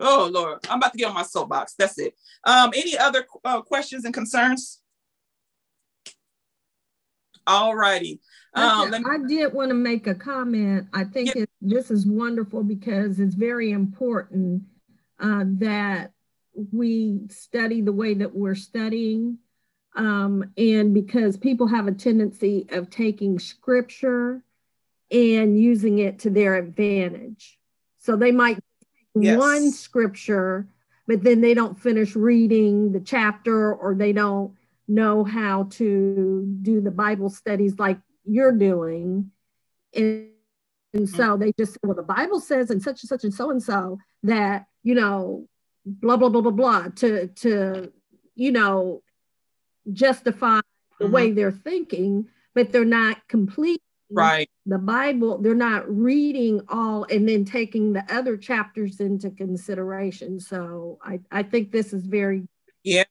Oh 0.00 0.28
Lord, 0.32 0.58
I'm 0.68 0.78
about 0.78 0.92
to 0.92 0.98
get 0.98 1.08
on 1.08 1.14
my 1.14 1.22
soapbox. 1.22 1.74
That's 1.78 1.98
it. 1.98 2.14
Um, 2.44 2.70
any 2.74 2.98
other 2.98 3.26
uh, 3.44 3.60
questions 3.60 4.04
and 4.04 4.14
concerns? 4.14 4.80
All 7.46 7.76
righty. 7.76 8.20
Um. 8.54 8.92
I 8.94 9.18
did 9.28 9.52
want 9.52 9.70
to 9.70 9.74
make 9.74 10.06
a 10.06 10.14
comment. 10.14 10.88
I 10.92 11.04
think 11.04 11.34
yeah. 11.34 11.42
it, 11.42 11.50
this 11.60 11.90
is 11.90 12.06
wonderful 12.06 12.64
because 12.64 13.20
it's 13.20 13.34
very 13.34 13.70
important 13.70 14.62
uh, 15.20 15.44
that 15.58 16.12
we 16.72 17.20
study 17.28 17.80
the 17.80 17.92
way 17.92 18.14
that 18.14 18.34
we're 18.34 18.56
studying. 18.56 19.38
Um, 19.96 20.52
and 20.56 20.94
because 20.94 21.36
people 21.36 21.66
have 21.66 21.88
a 21.88 21.92
tendency 21.92 22.66
of 22.70 22.90
taking 22.90 23.38
scripture 23.38 24.42
and 25.10 25.58
using 25.58 25.98
it 25.98 26.20
to 26.20 26.30
their 26.30 26.54
advantage. 26.56 27.58
So 27.98 28.16
they 28.16 28.30
might 28.32 28.58
yes. 29.14 29.36
one 29.36 29.70
scripture, 29.72 30.68
but 31.06 31.22
then 31.22 31.40
they 31.40 31.54
don't 31.54 31.78
finish 31.78 32.14
reading 32.14 32.92
the 32.92 33.00
chapter 33.00 33.74
or 33.74 33.94
they 33.94 34.12
don't 34.12 34.52
know 34.86 35.24
how 35.24 35.64
to 35.70 36.46
do 36.62 36.80
the 36.80 36.90
Bible 36.90 37.30
studies 37.30 37.78
like 37.78 37.98
you're 38.24 38.56
doing. 38.56 39.30
And, 39.94 40.28
and 40.94 41.08
so 41.08 41.30
mm-hmm. 41.30 41.42
they 41.42 41.52
just, 41.58 41.78
well, 41.82 41.96
the 41.96 42.02
Bible 42.02 42.40
says 42.40 42.70
and 42.70 42.82
such 42.82 43.02
and 43.02 43.08
such 43.08 43.24
and 43.24 43.34
so 43.34 43.50
and 43.50 43.62
so 43.62 43.98
that, 44.22 44.66
you 44.82 44.94
know, 44.94 45.48
blah, 45.84 46.16
blah, 46.16 46.28
blah, 46.28 46.40
blah, 46.40 46.50
blah, 46.52 46.88
to, 46.96 47.26
to, 47.26 47.92
you 48.34 48.52
know, 48.52 49.02
justify 49.92 50.60
the 50.98 51.04
mm-hmm. 51.06 51.14
way 51.14 51.32
they're 51.32 51.52
thinking, 51.52 52.28
but 52.54 52.72
they're 52.72 52.84
not 52.84 53.26
complete 53.28 53.82
right. 54.10 54.50
the 54.66 54.78
bible. 54.78 55.38
They're 55.38 55.54
not 55.54 55.88
reading 55.88 56.62
all 56.68 57.04
and 57.04 57.28
then 57.28 57.44
taking 57.44 57.92
the 57.92 58.04
other 58.12 58.36
chapters 58.36 59.00
into 59.00 59.30
consideration. 59.30 60.40
So 60.40 60.98
i 61.02 61.20
i 61.30 61.42
think 61.42 61.72
this 61.72 61.92
is 61.92 62.06
very 62.06 62.46
yeah. 62.82 63.04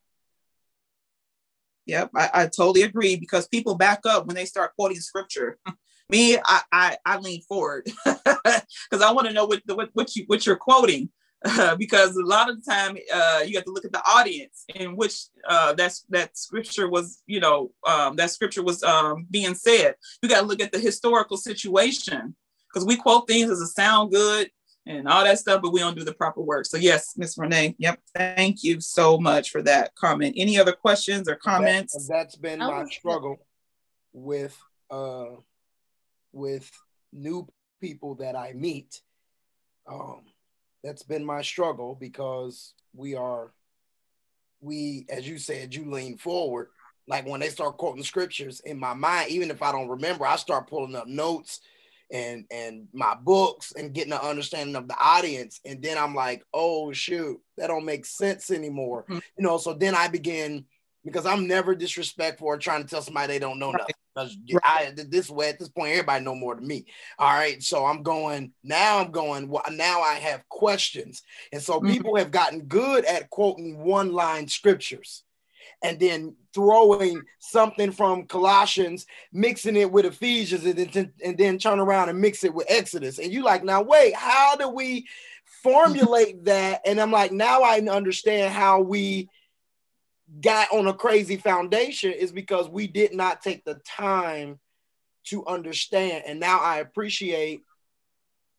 Yep 1.85 2.11
i, 2.15 2.29
I 2.33 2.45
totally 2.45 2.83
agree 2.83 3.15
because 3.15 3.47
people 3.47 3.75
back 3.75 4.01
up 4.05 4.27
when 4.27 4.35
they 4.35 4.45
start 4.45 4.75
quoting 4.75 4.99
scripture. 4.99 5.57
Me 6.09 6.37
i 6.37 6.61
i, 6.71 6.97
I 7.05 7.17
lean 7.17 7.41
forward. 7.43 7.89
Because 8.89 9.03
i 9.05 9.11
want 9.11 9.27
to 9.27 9.33
know 9.33 9.45
what, 9.45 9.61
what 9.65 9.89
what 9.93 10.15
you 10.15 10.23
what 10.27 10.45
you're 10.45 10.55
quoting 10.55 11.09
uh, 11.45 11.75
because 11.77 12.15
a 12.15 12.25
lot 12.25 12.49
of 12.49 12.63
the 12.63 12.71
time 12.71 12.97
uh, 13.13 13.41
you 13.45 13.55
have 13.55 13.65
to 13.65 13.71
look 13.71 13.85
at 13.85 13.91
the 13.91 14.03
audience 14.07 14.65
in 14.75 14.95
which 14.95 15.25
uh, 15.47 15.73
that's 15.73 16.05
that 16.09 16.37
scripture 16.37 16.89
was 16.89 17.21
you 17.27 17.39
know 17.39 17.71
um, 17.87 18.15
that 18.15 18.31
scripture 18.31 18.63
was 18.63 18.83
um, 18.83 19.25
being 19.29 19.55
said. 19.55 19.95
You 20.21 20.29
got 20.29 20.41
to 20.41 20.47
look 20.47 20.61
at 20.61 20.71
the 20.71 20.79
historical 20.79 21.37
situation 21.37 22.35
because 22.71 22.85
we 22.85 22.95
quote 22.95 23.27
things 23.27 23.49
as 23.49 23.61
a 23.61 23.67
sound 23.67 24.11
good 24.11 24.49
and 24.85 25.07
all 25.07 25.23
that 25.23 25.39
stuff 25.39 25.61
but 25.61 25.73
we 25.73 25.79
don't 25.79 25.97
do 25.97 26.03
the 26.03 26.13
proper 26.13 26.41
work. 26.41 26.65
So 26.65 26.77
yes 26.77 27.13
miss 27.17 27.37
renee 27.37 27.75
yep 27.77 27.99
thank 28.15 28.63
you 28.63 28.81
so 28.81 29.17
much 29.17 29.49
for 29.49 29.61
that 29.63 29.95
comment. 29.95 30.35
Any 30.37 30.59
other 30.59 30.73
questions 30.73 31.27
or 31.29 31.35
comments? 31.35 32.07
that, 32.07 32.25
has 32.25 32.35
been 32.35 32.59
my 32.59 32.85
struggle 32.89 33.37
with 34.11 34.57
uh 34.89 35.35
with 36.31 36.69
new 37.13 37.47
people 37.79 38.15
that 38.15 38.35
i 38.35 38.53
meet. 38.53 39.01
Um 39.89 40.21
that's 40.83 41.03
been 41.03 41.25
my 41.25 41.41
struggle 41.41 41.95
because 41.99 42.73
we 42.95 43.15
are 43.15 43.51
we 44.61 45.05
as 45.09 45.27
you 45.27 45.37
said 45.37 45.73
you 45.73 45.89
lean 45.89 46.17
forward 46.17 46.67
like 47.07 47.27
when 47.27 47.39
they 47.39 47.49
start 47.49 47.77
quoting 47.77 48.03
scriptures 48.03 48.59
in 48.61 48.77
my 48.77 48.93
mind 48.93 49.29
even 49.29 49.49
if 49.51 49.61
i 49.61 49.71
don't 49.71 49.89
remember 49.89 50.25
i 50.25 50.35
start 50.35 50.69
pulling 50.69 50.95
up 50.95 51.07
notes 51.07 51.61
and 52.11 52.45
and 52.51 52.87
my 52.93 53.15
books 53.15 53.73
and 53.77 53.93
getting 53.93 54.13
an 54.13 54.19
understanding 54.19 54.75
of 54.75 54.87
the 54.87 54.97
audience 54.99 55.59
and 55.65 55.81
then 55.81 55.97
i'm 55.97 56.15
like 56.15 56.43
oh 56.53 56.91
shoot 56.91 57.39
that 57.57 57.67
don't 57.67 57.85
make 57.85 58.05
sense 58.05 58.51
anymore 58.51 59.03
mm-hmm. 59.03 59.19
you 59.37 59.43
know 59.43 59.57
so 59.57 59.73
then 59.73 59.95
i 59.95 60.07
begin 60.07 60.65
because 61.05 61.25
i'm 61.25 61.47
never 61.47 61.75
disrespectful 61.75 62.47
or 62.47 62.57
trying 62.57 62.83
to 62.83 62.89
tell 62.89 63.01
somebody 63.01 63.33
they 63.33 63.39
don't 63.39 63.59
know 63.59 63.71
right. 63.71 63.79
nothing 63.79 63.95
because 64.19 64.37
right. 64.53 64.93
I 64.97 65.03
this 65.07 65.29
way 65.29 65.49
at 65.49 65.59
this 65.59 65.69
point, 65.69 65.91
everybody 65.91 66.23
know 66.23 66.35
more 66.35 66.55
than 66.55 66.67
me. 66.67 66.85
All 67.17 67.33
right. 67.33 67.61
So 67.61 67.85
I'm 67.85 68.03
going 68.03 68.51
now. 68.63 68.99
I'm 68.99 69.11
going. 69.11 69.47
Well, 69.47 69.63
now 69.71 70.01
I 70.01 70.15
have 70.15 70.47
questions, 70.49 71.23
and 71.51 71.61
so 71.61 71.79
mm-hmm. 71.79 71.91
people 71.91 72.15
have 72.17 72.31
gotten 72.31 72.61
good 72.61 73.05
at 73.05 73.29
quoting 73.29 73.79
one 73.79 74.11
line 74.11 74.47
scriptures, 74.47 75.23
and 75.83 75.99
then 75.99 76.35
throwing 76.53 77.21
something 77.39 77.91
from 77.91 78.25
Colossians, 78.25 79.05
mixing 79.31 79.75
it 79.75 79.91
with 79.91 80.05
Ephesians, 80.05 80.65
and 80.65 80.77
then 80.77 81.13
and 81.23 81.37
then 81.37 81.57
turn 81.57 81.79
around 81.79 82.09
and 82.09 82.19
mix 82.19 82.43
it 82.43 82.53
with 82.53 82.67
Exodus. 82.69 83.19
And 83.19 83.31
you 83.31 83.43
like 83.43 83.63
now 83.63 83.81
wait, 83.81 84.15
how 84.15 84.55
do 84.55 84.69
we 84.69 85.07
formulate 85.63 86.45
that? 86.45 86.81
And 86.85 86.99
I'm 86.99 87.11
like 87.11 87.31
now 87.31 87.61
I 87.61 87.79
understand 87.79 88.53
how 88.53 88.81
we 88.81 89.29
got 90.41 90.71
on 90.71 90.87
a 90.87 90.93
crazy 90.93 91.37
foundation 91.37 92.11
is 92.11 92.31
because 92.31 92.69
we 92.69 92.87
did 92.87 93.13
not 93.13 93.41
take 93.41 93.65
the 93.65 93.75
time 93.85 94.59
to 95.25 95.45
understand. 95.45 96.23
And 96.25 96.39
now 96.39 96.59
I 96.59 96.77
appreciate, 96.77 97.61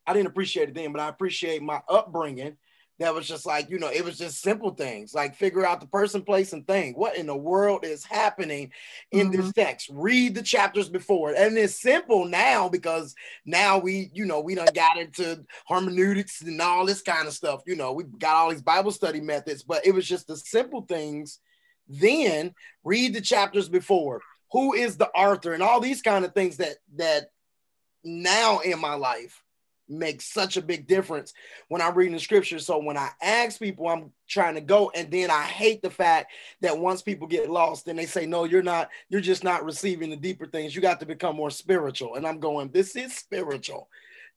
I 0.07 0.13
didn't 0.13 0.29
appreciate 0.29 0.69
it 0.69 0.75
then, 0.75 0.93
but 0.93 1.01
I 1.01 1.09
appreciate 1.09 1.63
my 1.63 1.81
upbringing. 1.89 2.57
That 2.99 3.15
was 3.15 3.27
just 3.27 3.47
like, 3.47 3.71
you 3.71 3.79
know, 3.79 3.89
it 3.89 4.05
was 4.05 4.19
just 4.19 4.43
simple 4.43 4.73
things 4.73 5.15
like 5.15 5.35
figure 5.35 5.65
out 5.65 5.81
the 5.81 5.87
person, 5.87 6.21
place, 6.21 6.53
and 6.53 6.67
thing. 6.67 6.93
What 6.93 7.17
in 7.17 7.27
the 7.27 7.37
world 7.37 7.83
is 7.83 8.05
happening 8.05 8.73
in 9.11 9.31
mm-hmm. 9.31 9.41
this 9.41 9.53
text? 9.55 9.89
Read 9.91 10.35
the 10.35 10.43
chapters 10.43 10.91
before. 10.91 11.33
And 11.33 11.57
it's 11.57 11.81
simple 11.81 12.27
now 12.27 12.69
because 12.69 13.15
now 13.47 13.79
we, 13.79 14.11
you 14.13 14.27
know, 14.27 14.41
we 14.41 14.55
done 14.55 14.69
got 14.75 14.99
into 14.99 15.47
hermeneutics 15.67 16.43
and 16.43 16.61
all 16.61 16.85
this 16.85 17.01
kind 17.01 17.27
of 17.27 17.33
stuff. 17.33 17.63
You 17.67 17.77
know, 17.77 17.93
we 17.93 18.05
got 18.05 18.37
all 18.37 18.51
these 18.51 18.61
Bible 18.61 18.93
study 18.93 19.23
methods, 19.23 19.63
but 19.63 19.87
it 19.87 19.95
was 19.95 20.07
just 20.07 20.27
the 20.27 20.37
simple 20.37 20.83
things 20.83 21.39
then 21.91 22.55
read 22.85 23.15
the 23.15 23.21
chapters 23.21 23.69
before. 23.69 24.21
Who 24.53 24.75
is 24.75 24.97
the 24.97 25.09
author 25.11 25.53
and 25.53 25.63
all 25.63 25.81
these 25.81 26.03
kind 26.03 26.25
of 26.25 26.35
things 26.35 26.57
that 26.57 26.77
that 26.97 27.31
now 28.03 28.61
in 28.61 28.81
my 28.81 28.95
life 28.95 29.43
makes 29.91 30.33
such 30.33 30.57
a 30.57 30.63
big 30.63 30.87
difference 30.87 31.33
when 31.69 31.83
I'm 31.83 31.95
reading 31.95 32.15
the 32.15 32.21
scripture. 32.21 32.61
So 32.61 32.79
when 32.79 32.97
I 32.97 33.11
ask 33.21 33.59
people, 33.59 33.89
I'm 33.89 34.13
trying 34.29 34.55
to 34.55 34.61
go, 34.61 34.91
and 34.95 35.11
then 35.11 35.31
I 35.31 35.43
hate 35.43 35.83
the 35.83 35.91
fact 35.91 36.33
that 36.61 36.79
once 36.79 37.03
people 37.03 37.27
get 37.27 37.51
lost, 37.51 37.89
and 37.89 37.99
they 37.99 38.07
say, 38.07 38.25
"No, 38.25 38.45
you're 38.45 38.63
not. 38.63 38.89
You're 39.09 39.21
just 39.21 39.45
not 39.45 39.65
receiving 39.65 40.11
the 40.11 40.17
deeper 40.17 40.47
things. 40.47 40.75
You 40.75 40.81
got 40.81 41.01
to 41.01 41.07
become 41.07 41.37
more 41.37 41.51
spiritual." 41.51 42.15
And 42.15 42.27
I'm 42.27 42.39
going, 42.39 42.71
"This 42.71 42.95
is 42.95 43.17
spiritual. 43.17 43.89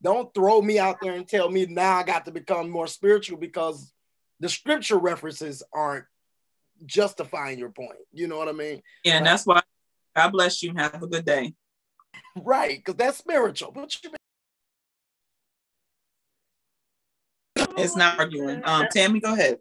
Don't 0.02 0.34
throw 0.34 0.62
me 0.62 0.80
out 0.80 1.00
there 1.02 1.14
and 1.14 1.28
tell 1.28 1.50
me 1.50 1.66
now 1.68 1.98
I 1.98 2.04
got 2.04 2.26
to 2.26 2.32
become 2.32 2.70
more 2.70 2.88
spiritual 2.88 3.38
because 3.38 3.94
the 4.40 4.50
scripture 4.50 4.98
references 4.98 5.64
aren't 5.72 6.06
justifying 6.86 7.60
your 7.60 7.70
point. 7.70 8.00
You 8.12 8.28
know 8.28 8.38
what 8.38 8.48
I 8.48 8.54
mean? 8.54 8.82
Yeah, 9.04 9.18
and 9.18 9.26
that's 9.26 9.46
why 9.46 9.62
God 10.16 10.30
bless 10.32 10.62
you. 10.64 10.74
Have 10.76 11.02
a 11.02 11.08
good 11.08 11.26
day. 11.26 11.54
Right, 12.36 12.78
because 12.78 12.96
that's 12.96 13.18
spiritual. 13.18 13.72
But 13.72 13.96
you 14.04 14.10
mean? 14.10 14.18
it's 17.78 17.96
not 17.96 18.20
arguing. 18.20 18.62
Um, 18.66 18.88
Tammy, 18.92 19.20
go 19.20 19.34
ahead. 19.34 19.60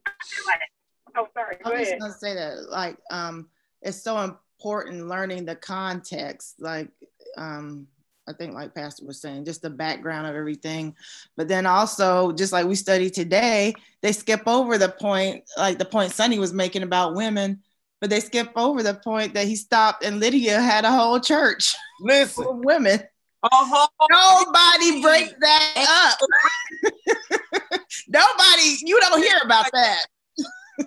Oh, 1.16 1.28
sorry. 1.34 1.56
Go 1.62 1.70
I 1.70 1.78
was 1.78 1.88
ahead. 1.88 2.00
gonna 2.00 2.14
say 2.14 2.34
that, 2.34 2.70
like, 2.70 2.96
um, 3.10 3.48
it's 3.82 4.02
so 4.02 4.18
important 4.18 5.08
learning 5.08 5.44
the 5.44 5.56
context, 5.56 6.54
like, 6.58 6.88
um, 7.36 7.86
I 8.28 8.32
think, 8.32 8.54
like 8.54 8.74
Pastor 8.74 9.04
was 9.04 9.20
saying, 9.20 9.44
just 9.44 9.62
the 9.62 9.70
background 9.70 10.26
of 10.26 10.36
everything. 10.36 10.94
But 11.36 11.48
then 11.48 11.66
also, 11.66 12.32
just 12.32 12.52
like 12.52 12.66
we 12.66 12.76
studied 12.76 13.14
today, 13.14 13.74
they 14.00 14.12
skip 14.12 14.42
over 14.46 14.78
the 14.78 14.88
point, 14.88 15.44
like 15.56 15.78
the 15.78 15.84
point 15.84 16.12
Sonny 16.12 16.38
was 16.38 16.52
making 16.52 16.82
about 16.82 17.14
women, 17.14 17.62
but 18.00 18.10
they 18.10 18.20
skip 18.20 18.50
over 18.56 18.82
the 18.82 18.94
point 18.94 19.34
that 19.34 19.46
he 19.46 19.56
stopped 19.56 20.04
and 20.04 20.20
Lydia 20.20 20.60
had 20.60 20.84
a 20.84 20.92
whole 20.92 21.20
church 21.20 21.74
listen, 22.00 22.46
of 22.46 22.58
women. 22.64 23.00
Oh, 23.44 23.88
Nobody 24.10 25.02
break 25.02 25.34
that 25.40 26.14
up. 26.14 26.90
Nobody, 28.08 28.76
you 28.82 29.00
don't 29.00 29.22
hear 29.22 29.38
about 29.44 29.66
that. 29.72 30.06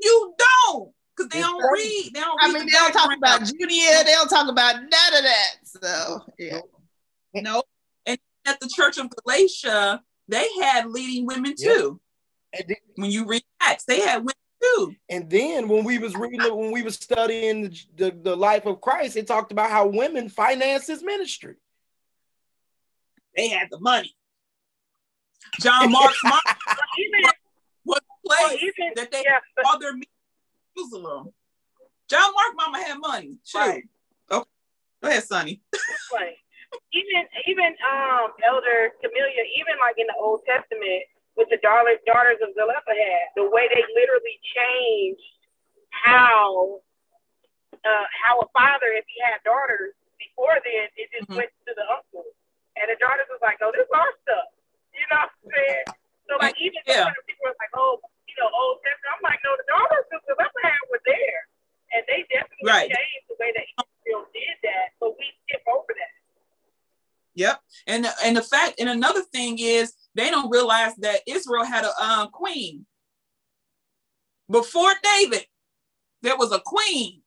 You 0.00 0.32
don't, 0.38 0.92
because 1.16 1.28
they 1.30 1.40
don't 1.40 1.60
read. 1.72 2.10
They 2.14 2.20
don't 2.20 2.38
I 2.40 2.52
mean, 2.52 2.58
the 2.58 2.64
they 2.66 2.78
don't 2.78 2.92
talk 2.92 3.10
about 3.16 3.40
Judea. 3.40 4.04
They 4.04 4.12
don't 4.12 4.28
talk 4.28 4.48
about 4.48 4.76
none 4.76 4.82
of 4.84 5.24
that. 5.24 5.54
So 5.82 6.24
yeah. 6.38 6.60
No. 7.34 7.62
And 8.06 8.18
at 8.46 8.60
the 8.60 8.68
Church 8.74 8.98
of 8.98 9.08
Galatia, 9.10 10.02
they 10.28 10.46
had 10.60 10.86
leading 10.90 11.26
women 11.26 11.54
too. 11.58 12.00
and 12.52 12.64
then, 12.68 12.76
When 12.96 13.10
you 13.10 13.26
read 13.26 13.42
Acts, 13.60 13.84
they 13.84 14.00
had 14.00 14.18
women 14.18 14.34
too. 14.62 14.94
and 15.08 15.30
then 15.30 15.68
when 15.68 15.84
we 15.84 15.98
was 15.98 16.16
reading 16.16 16.40
it, 16.42 16.54
when 16.56 16.72
we 16.72 16.82
was 16.82 16.96
studying 16.96 17.62
the, 17.62 17.82
the, 17.96 18.10
the 18.22 18.36
life 18.36 18.66
of 18.66 18.80
Christ, 18.80 19.16
it 19.16 19.26
talked 19.26 19.52
about 19.52 19.70
how 19.70 19.86
women 19.86 20.28
finance 20.28 20.86
his 20.86 21.02
ministry. 21.02 21.56
They 23.36 23.48
had 23.48 23.68
the 23.70 23.78
money. 23.78 24.14
John 25.60 25.92
Mark's 25.92 26.18
mom 26.24 26.40
Even, 26.98 27.30
was 27.84 28.00
the 28.00 28.28
well, 28.28 28.48
place 28.48 28.62
even, 28.62 28.92
that 28.96 29.10
they 29.12 29.22
yeah, 29.24 29.38
but 29.56 29.66
all 29.66 29.78
their 29.78 29.92
Jerusalem. 30.76 31.32
John 32.10 32.32
Mark 32.34 32.54
mama 32.56 32.78
had 32.84 32.98
money. 32.98 33.38
Shoot. 33.44 33.58
Right. 33.58 33.84
Go 35.02 35.08
ahead, 35.08 35.24
Sonny. 35.24 35.60
Right. 36.12 36.36
Even 36.92 37.22
even 37.46 37.70
um 37.86 38.32
Elder 38.44 38.92
Camellia, 39.00 39.44
even 39.56 39.76
like 39.80 39.96
in 39.96 40.06
the 40.08 40.18
Old 40.18 40.42
Testament 40.44 41.04
with 41.36 41.48
the 41.54 41.60
daughter, 41.62 41.94
daughters 42.04 42.42
of 42.42 42.50
Zelophehad, 42.58 43.24
the 43.38 43.46
way 43.48 43.70
they 43.70 43.84
literally 43.94 44.36
changed 44.42 45.22
how 46.04 46.80
uh 47.86 48.06
how 48.10 48.40
a 48.42 48.48
father, 48.52 48.90
if 48.98 49.06
he 49.06 49.16
had 49.22 49.38
daughters 49.46 49.94
before 50.18 50.58
then, 50.66 50.90
it 50.98 51.08
just 51.14 51.30
Mhm. 51.30 51.36
went 51.46 51.52
to 51.68 51.72
the 51.78 51.86
uncle. 51.88 52.26
And 52.76 52.90
the 52.90 52.98
daughters 52.98 53.28
was 53.30 53.40
like, 53.40 53.60
No, 53.62 53.70
this 53.72 53.86
is 53.86 53.94
our 53.94 54.12
stuff. 54.26 54.48
You 54.92 55.06
know 55.14 55.22
what 55.24 55.30
I'm 55.30 55.50
saying? 55.54 55.84
So 56.28 56.36
like 56.42 56.56
even 56.60 56.82
Yeah. 56.84 57.06
people 57.24 57.46
were 57.46 57.56
like, 57.62 57.72
Oh, 57.78 58.02
you 58.26 58.34
know, 58.36 58.50
Old 58.52 58.82
Testament, 58.82 59.14
I'm 59.14 59.22
like, 59.24 59.40
no, 59.46 59.54
the 59.56 59.68
daughters 59.70 60.06
of 60.12 60.20
Zelophehad 60.26 60.82
were 60.90 61.00
there. 61.06 61.40
And 61.94 62.04
they 62.10 62.26
definitely 62.28 62.68
Right. 62.68 62.90
changed 62.92 63.24
the 63.30 63.36
way 63.40 63.52
that 63.56 63.64
Israel 64.08 64.26
did 64.32 64.42
that, 64.62 64.88
but 65.00 65.10
we 65.18 65.24
skip 65.48 65.62
over 65.72 65.86
that. 65.88 66.18
Yep. 67.34 67.60
And 67.86 68.06
and 68.24 68.36
the 68.36 68.42
fact 68.42 68.80
and 68.80 68.88
another 68.88 69.22
thing 69.22 69.58
is 69.60 69.92
they 70.14 70.30
don't 70.30 70.50
realize 70.50 70.94
that 70.96 71.20
Israel 71.26 71.64
had 71.64 71.84
a 71.84 72.02
um, 72.02 72.28
queen. 72.30 72.84
Before 74.50 74.92
David, 75.02 75.44
there 76.22 76.36
was 76.36 76.52
a 76.52 76.60
queen. 76.60 77.22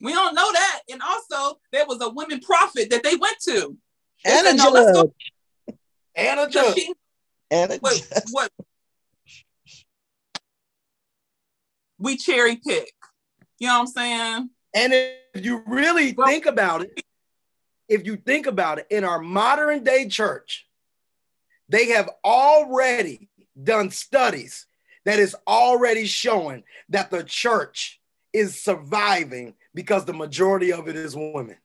We 0.00 0.12
don't 0.12 0.34
know 0.34 0.50
that. 0.52 0.80
And 0.90 1.02
also 1.02 1.58
there 1.72 1.84
was 1.86 2.00
a 2.00 2.08
women 2.08 2.40
prophet 2.40 2.90
that 2.90 3.02
they 3.02 3.16
went 3.16 3.36
to. 3.42 3.76
They 4.24 4.30
And 4.30 4.46
a 4.46 4.50
said, 4.50 4.56
"No, 4.56 4.70
let's 4.70 4.96
judge. 4.96 5.10
And 6.16 6.52
judge. 6.52 6.74
she 6.78 6.94
And 7.50 7.78
what, 7.80 7.94
judge. 7.94 8.22
what 8.30 8.50
we 11.98 12.16
cherry 12.16 12.56
pick. 12.56 12.92
You 13.58 13.66
know 13.66 13.74
what 13.74 13.80
I'm 13.80 13.86
saying? 13.88 14.50
And 14.78 14.92
if 15.34 15.44
you 15.44 15.62
really 15.66 16.12
Well- 16.12 16.28
think 16.28 16.46
about 16.46 16.82
it, 16.82 17.04
if 17.88 18.06
you 18.06 18.16
think 18.16 18.46
about 18.46 18.78
it, 18.78 18.86
in 18.90 19.02
our 19.02 19.18
modern 19.18 19.82
day 19.82 20.08
church, 20.08 20.68
they 21.68 21.86
have 21.86 22.08
already 22.24 23.28
done 23.60 23.90
studies 23.90 24.66
that 25.04 25.18
is 25.18 25.34
already 25.46 26.06
showing 26.06 26.64
that 26.90 27.10
the 27.10 27.24
church 27.24 28.00
is 28.32 28.62
surviving 28.62 29.54
because 29.74 30.04
the 30.04 30.12
majority 30.12 30.72
of 30.72 30.86
it 30.88 30.96
is 30.96 31.16
women. 31.16 31.56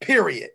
Period. 0.00 0.50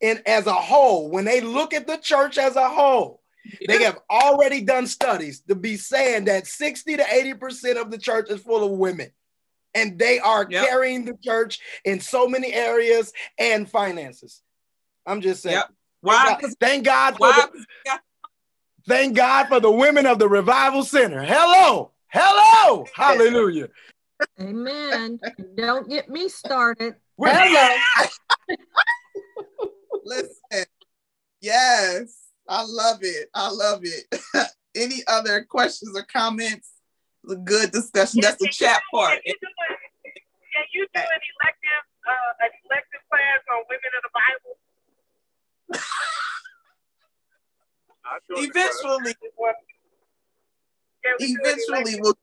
And 0.00 0.22
as 0.26 0.46
a 0.46 0.54
whole, 0.54 1.10
when 1.10 1.24
they 1.24 1.40
look 1.40 1.74
at 1.74 1.86
the 1.86 1.96
church 1.96 2.38
as 2.38 2.56
a 2.56 2.68
whole, 2.68 3.22
they 3.66 3.82
have 3.82 3.98
already 4.10 4.60
done 4.60 4.86
studies 4.86 5.40
to 5.48 5.54
be 5.54 5.76
saying 5.76 6.26
that 6.26 6.46
60 6.46 6.96
to 6.96 7.02
80% 7.02 7.80
of 7.80 7.90
the 7.90 7.98
church 7.98 8.30
is 8.30 8.42
full 8.42 8.64
of 8.64 8.78
women. 8.78 9.10
And 9.74 9.98
they 9.98 10.18
are 10.20 10.46
Yep. 10.48 10.66
carrying 10.66 11.04
the 11.04 11.16
church 11.22 11.60
in 11.84 12.00
so 12.00 12.28
many 12.28 12.52
areas 12.52 13.12
and 13.38 13.68
finances. 13.70 14.42
I'm 15.06 15.20
just 15.20 15.42
saying. 15.42 15.56
Yep. 15.56 15.70
Why? 16.02 16.36
'Cause- 16.40 16.56
Thank 16.60 16.84
God 16.84 17.12
for 17.12 17.28
Why? 17.28 17.46
the, 17.52 17.98
thank 18.86 19.16
God 19.16 19.48
for 19.48 19.60
the 19.60 19.70
women 19.70 20.06
of 20.06 20.18
the 20.18 20.28
Revival 20.28 20.84
Center. 20.84 21.22
Hello. 21.22 21.92
Hello. 22.08 22.84
Hallelujah. 22.94 23.68
Amen. 24.40 25.18
Don't 25.56 25.88
get 25.88 26.08
me 26.08 26.28
started. 26.28 26.96
Hello. 27.18 27.76
Listen, 30.04 30.64
yes, 31.40 32.18
I 32.48 32.64
love 32.66 32.98
it. 33.02 33.28
I 33.34 33.50
love 33.50 33.82
it. 33.84 34.04
Any 34.74 35.02
other 35.06 35.44
questions 35.44 35.96
or 35.96 36.02
comments? 36.04 36.71
It's 37.24 37.32
a 37.32 37.36
good 37.36 37.70
discussion. 37.70 38.20
That's 38.20 38.36
the 38.36 38.48
chat 38.48 38.82
part. 38.92 39.22
Can 39.22 39.22
you 39.26 39.34
do, 39.40 39.46
a- 39.46 40.10
can 40.52 40.64
you 40.74 40.86
do 40.92 41.00
an 41.00 41.06
elective, 41.06 41.84
uh, 42.06 42.44
an 42.44 42.50
elective 42.66 43.02
class 43.10 43.40
on 43.52 43.62
women 43.68 43.90
of 43.96 44.02
the 44.02 44.10
Bible? 44.12 44.58
Eventually, 48.34 49.14
Can 51.04 51.14
we 51.18 51.38
eventually 51.40 52.00
we'll. 52.00 52.14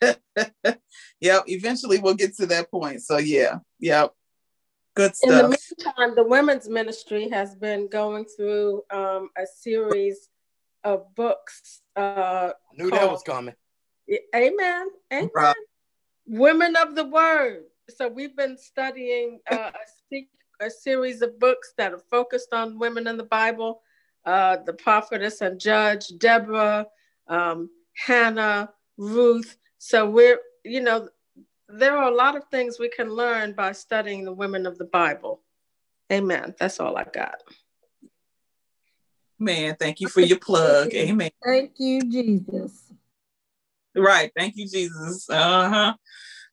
yep. 1.20 1.44
Eventually 1.46 1.98
we'll 1.98 2.14
get 2.14 2.36
to 2.36 2.46
that 2.46 2.70
point. 2.70 3.02
So 3.02 3.18
yeah. 3.18 3.58
Yep. 3.80 4.12
Good 4.94 5.16
stuff. 5.16 5.30
In 5.30 5.36
the 5.36 5.48
meantime, 5.48 6.14
the 6.16 6.24
women's 6.24 6.68
ministry 6.68 7.28
has 7.30 7.54
been 7.54 7.88
going 7.88 8.26
through 8.36 8.82
um, 8.90 9.30
a 9.36 9.46
series 9.46 10.28
of 10.84 11.14
books. 11.14 11.81
Uh, 11.96 12.52
Knew 12.76 12.90
that 12.90 13.10
was 13.10 13.22
coming. 13.22 13.54
amen. 14.34 14.88
Amen. 15.12 15.30
Right. 15.34 15.54
Women 16.26 16.76
of 16.76 16.94
the 16.94 17.04
Word. 17.04 17.64
So 17.96 18.08
we've 18.08 18.36
been 18.36 18.56
studying 18.56 19.40
uh, 19.50 19.70
a, 20.12 20.26
a 20.60 20.70
series 20.70 21.20
of 21.22 21.38
books 21.38 21.74
that 21.76 21.92
are 21.92 22.02
focused 22.10 22.52
on 22.52 22.78
women 22.78 23.06
in 23.06 23.16
the 23.16 23.24
Bible. 23.24 23.82
Uh, 24.24 24.58
the 24.64 24.72
prophetess 24.72 25.40
and 25.40 25.58
judge, 25.58 26.12
Deborah, 26.18 26.86
um, 27.26 27.68
Hannah, 27.96 28.70
Ruth. 28.96 29.56
So 29.78 30.08
we're, 30.08 30.38
you 30.64 30.80
know, 30.80 31.08
there 31.68 31.96
are 31.96 32.10
a 32.10 32.14
lot 32.14 32.36
of 32.36 32.44
things 32.50 32.78
we 32.78 32.88
can 32.88 33.10
learn 33.10 33.52
by 33.52 33.72
studying 33.72 34.24
the 34.24 34.32
women 34.32 34.64
of 34.64 34.78
the 34.78 34.84
Bible. 34.84 35.42
Amen. 36.12 36.54
That's 36.58 36.78
all 36.78 36.96
I 36.96 37.04
got. 37.04 37.42
Man, 39.42 39.76
thank 39.78 40.00
you 40.00 40.08
for 40.08 40.20
your 40.20 40.38
plug. 40.38 40.90
Amen. 40.94 41.30
Thank 41.44 41.72
you, 41.78 42.00
Jesus. 42.02 42.92
Right. 43.94 44.30
Thank 44.36 44.56
you, 44.56 44.68
Jesus. 44.68 45.28
Uh 45.28 45.68
huh. 45.68 45.94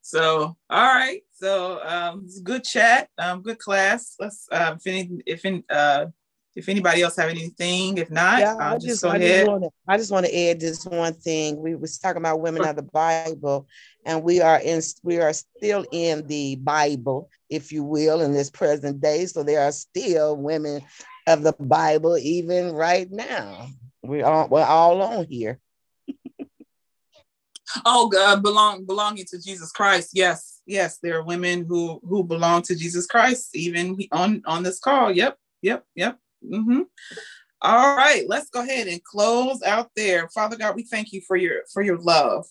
So, 0.01 0.57
all 0.69 0.95
right. 0.95 1.21
So, 1.33 1.79
um, 1.85 2.23
it's 2.25 2.39
a 2.39 2.43
good 2.43 2.63
chat. 2.63 3.09
Um, 3.19 3.43
good 3.43 3.59
class. 3.59 4.15
Let's. 4.19 4.47
Uh, 4.51 4.75
if 4.75 4.87
any, 4.87 5.21
if 5.27 5.45
any, 5.45 5.63
uh, 5.69 6.07
if 6.55 6.67
anybody 6.67 7.03
else 7.03 7.15
have 7.17 7.29
anything, 7.29 7.99
if 7.99 8.09
not, 8.09 8.39
Yeah, 8.39 8.55
I'll 8.59 8.73
I 8.73 8.75
just, 8.75 8.87
just, 8.87 9.03
go 9.03 9.09
I 9.09 9.17
ahead. 9.17 9.45
just 9.45 9.47
want 9.51 9.63
to, 9.63 9.69
I 9.87 9.97
just 9.97 10.11
want 10.11 10.25
to 10.25 10.49
add 10.49 10.59
this 10.59 10.85
one 10.85 11.13
thing. 11.13 11.61
We 11.61 11.75
was 11.75 11.99
talking 11.99 12.21
about 12.21 12.41
women 12.41 12.65
of 12.65 12.75
the 12.75 12.81
Bible, 12.81 13.67
and 14.03 14.23
we 14.23 14.41
are 14.41 14.59
in, 14.59 14.81
we 15.03 15.19
are 15.19 15.33
still 15.33 15.85
in 15.91 16.25
the 16.25 16.55
Bible, 16.55 17.29
if 17.51 17.71
you 17.71 17.83
will, 17.83 18.21
in 18.21 18.33
this 18.33 18.49
present 18.49 18.99
day. 18.99 19.27
So 19.27 19.43
there 19.43 19.61
are 19.61 19.71
still 19.71 20.35
women 20.35 20.81
of 21.29 21.43
the 21.43 21.53
Bible, 21.59 22.17
even 22.17 22.73
right 22.73 23.09
now. 23.09 23.67
We 24.03 24.21
are, 24.21 24.47
we're 24.47 24.63
all 24.63 25.01
on 25.01 25.25
here. 25.25 25.59
Oh, 27.85 28.09
God, 28.09 28.41
belong 28.41 28.85
belonging 28.85 29.25
to 29.25 29.39
Jesus 29.39 29.71
Christ. 29.71 30.09
Yes, 30.13 30.61
yes, 30.65 30.97
there 31.03 31.19
are 31.19 31.23
women 31.23 31.65
who 31.67 32.01
who 32.03 32.23
belong 32.23 32.63
to 32.63 32.75
Jesus 32.75 33.05
Christ, 33.05 33.55
even 33.55 33.97
on 34.11 34.41
on 34.45 34.63
this 34.63 34.79
call. 34.79 35.11
Yep, 35.11 35.37
yep, 35.61 35.83
yep. 35.93 36.17
Mm-hmm. 36.43 36.81
All 37.61 37.95
right, 37.95 38.23
let's 38.27 38.49
go 38.49 38.61
ahead 38.61 38.87
and 38.87 39.03
close 39.03 39.61
out 39.61 39.91
there. 39.95 40.29
Father 40.29 40.57
God, 40.57 40.75
we 40.75 40.83
thank 40.83 41.13
you 41.13 41.21
for 41.27 41.35
your 41.35 41.61
for 41.71 41.83
your 41.83 41.97
love. 41.97 42.45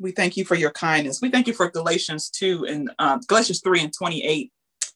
We 0.00 0.10
thank 0.10 0.36
you 0.36 0.44
for 0.44 0.56
your 0.56 0.70
kindness. 0.72 1.20
We 1.22 1.30
thank 1.30 1.46
you 1.46 1.52
for 1.52 1.70
Galatians 1.70 2.30
2 2.30 2.66
and 2.66 2.90
uh, 2.98 3.18
Galatians 3.28 3.60
3 3.62 3.82
and 3.82 3.92
28. 3.92 4.52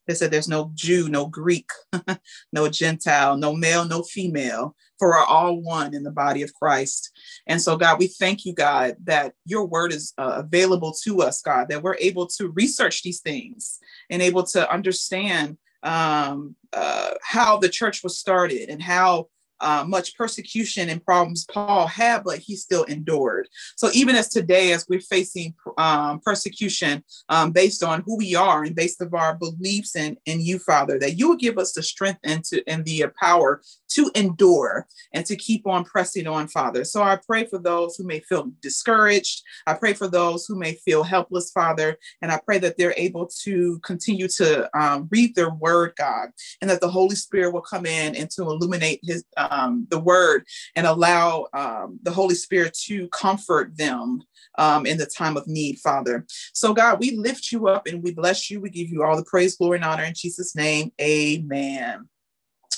They 0.07 0.15
said 0.15 0.31
there's 0.31 0.49
no 0.49 0.71
Jew, 0.75 1.09
no 1.09 1.27
Greek, 1.27 1.71
no 2.53 2.69
Gentile, 2.69 3.37
no 3.37 3.55
male, 3.55 3.85
no 3.85 4.03
female, 4.03 4.75
for 4.99 5.09
we're 5.11 5.19
all 5.19 5.61
one 5.61 5.95
in 5.95 6.03
the 6.03 6.11
body 6.11 6.43
of 6.43 6.55
Christ. 6.55 7.11
And 7.47 7.61
so, 7.61 7.77
God, 7.77 7.99
we 7.99 8.09
thank 8.09 8.45
you, 8.45 8.55
God, 8.55 8.97
that 9.05 9.35
your 9.45 9.65
word 9.67 9.93
is 9.93 10.13
uh, 10.19 10.43
available 10.45 10.95
to 11.05 11.23
us, 11.23 11.43
God, 11.43 11.69
that 11.69 11.83
we're 11.83 11.97
able 11.97 12.27
to 12.39 12.49
research 12.49 13.03
these 13.03 13.21
things 13.21 13.79
and 14.11 14.23
able 14.23 14.45
to 14.45 14.71
understand 14.73 15.59
um, 15.83 16.55
uh, 16.73 17.15
how 17.23 17.59
the 17.59 17.69
church 17.69 18.03
was 18.03 18.19
started 18.19 18.69
and 18.69 18.83
how 18.83 19.27
uh, 19.63 19.85
much 19.87 20.17
persecution 20.17 20.89
and 20.89 21.05
problems 21.05 21.47
Paul 21.47 21.87
had, 21.87 22.25
but 22.25 22.39
he 22.39 22.57
still 22.57 22.85
endured. 22.85 23.49
So 23.77 23.89
even 23.95 24.17
as 24.17 24.29
today, 24.29 24.73
as 24.73 24.87
we're 24.89 25.01
facing 25.01 25.55
um, 25.79 26.21
persecution 26.21 27.05
um, 27.29 27.53
based 27.53 27.83
on 27.83 28.03
who 28.05 28.17
we 28.17 28.35
are 28.35 28.65
and 28.65 28.75
based 28.75 29.01
of 29.01 29.15
our 29.15 29.37
beliefs 29.37 29.97
in, 29.97 30.17
in 30.27 30.41
you, 30.41 30.59
Father, 30.59 30.99
that 30.99 31.19
you 31.19 31.29
will 31.29 31.37
give 31.37 31.59
us 31.59 31.73
the 31.73 31.83
strength 31.83 32.21
and 32.25 32.45
to 32.45 32.63
and 32.67 32.85
the 32.85 33.05
power 33.19 33.63
to 33.95 34.11
endure 34.15 34.87
and 35.13 35.25
to 35.27 35.37
keep 35.37 35.67
on 35.67 35.85
pressing 35.85 36.27
on, 36.27 36.49
Father. 36.49 36.85
So 36.85 37.03
I 37.03 37.17
pray 37.17 37.45
for 37.47 37.59
those 37.59 37.97
who 37.97 38.05
may 38.05 38.21
feel 38.21 38.51
discouraged. 38.61 39.43
I 39.67 39.75
pray 39.75 39.93
for 39.93 40.09
those 40.09 40.47
who 40.47 40.57
may 40.57 40.75
feel 40.75 41.03
helpless, 41.03 41.51
Father, 41.51 41.99
and 42.21 42.33
I 42.33 42.41
pray 42.45 42.59
that 42.59 42.77
they're 42.77 42.95
able 42.97 43.29
to 43.43 43.79
continue 43.81 44.29
to 44.29 44.69
um, 44.79 45.09
read 45.11 45.35
their 45.35 45.51
word, 45.51 45.93
God, 45.97 46.31
and 46.61 46.71
that 46.71 46.81
the 46.81 46.91
Holy 46.91 47.17
Spirit 47.17 47.53
will 47.53 47.63
come 47.63 47.87
in 47.87 48.17
and 48.17 48.31
to 48.31 48.43
illuminate 48.43 49.01
His. 49.03 49.25
Um, 49.37 49.87
the 49.91 49.99
word 49.99 50.47
and 50.75 50.87
allow 50.87 51.47
um, 51.53 51.99
the 52.03 52.11
Holy 52.11 52.35
Spirit 52.35 52.75
to 52.87 53.09
comfort 53.09 53.77
them 53.77 54.23
um, 54.59 54.87
in 54.87 54.99
the 54.99 55.07
time 55.07 55.37
of 55.37 55.47
need, 55.47 55.79
Father. 55.79 56.27
So, 56.53 56.75
God, 56.75 56.99
we 57.01 57.17
lift 57.17 57.53
you 57.53 57.69
up 57.69 57.87
and 57.87 58.03
we 58.03 58.13
bless 58.13 58.51
you. 58.51 58.61
We 58.61 58.71
give 58.71 58.89
you 58.89 59.03
all 59.03 59.17
the 59.17 59.25
praise, 59.25 59.57
glory, 59.57 59.79
and 59.79 59.85
honor 59.85 60.05
in 60.05 60.15
Jesus' 60.15 60.57
name. 60.57 60.93
Amen. 61.01 62.09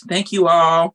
Thank 0.08 0.32
you 0.32 0.48
all. 0.48 0.94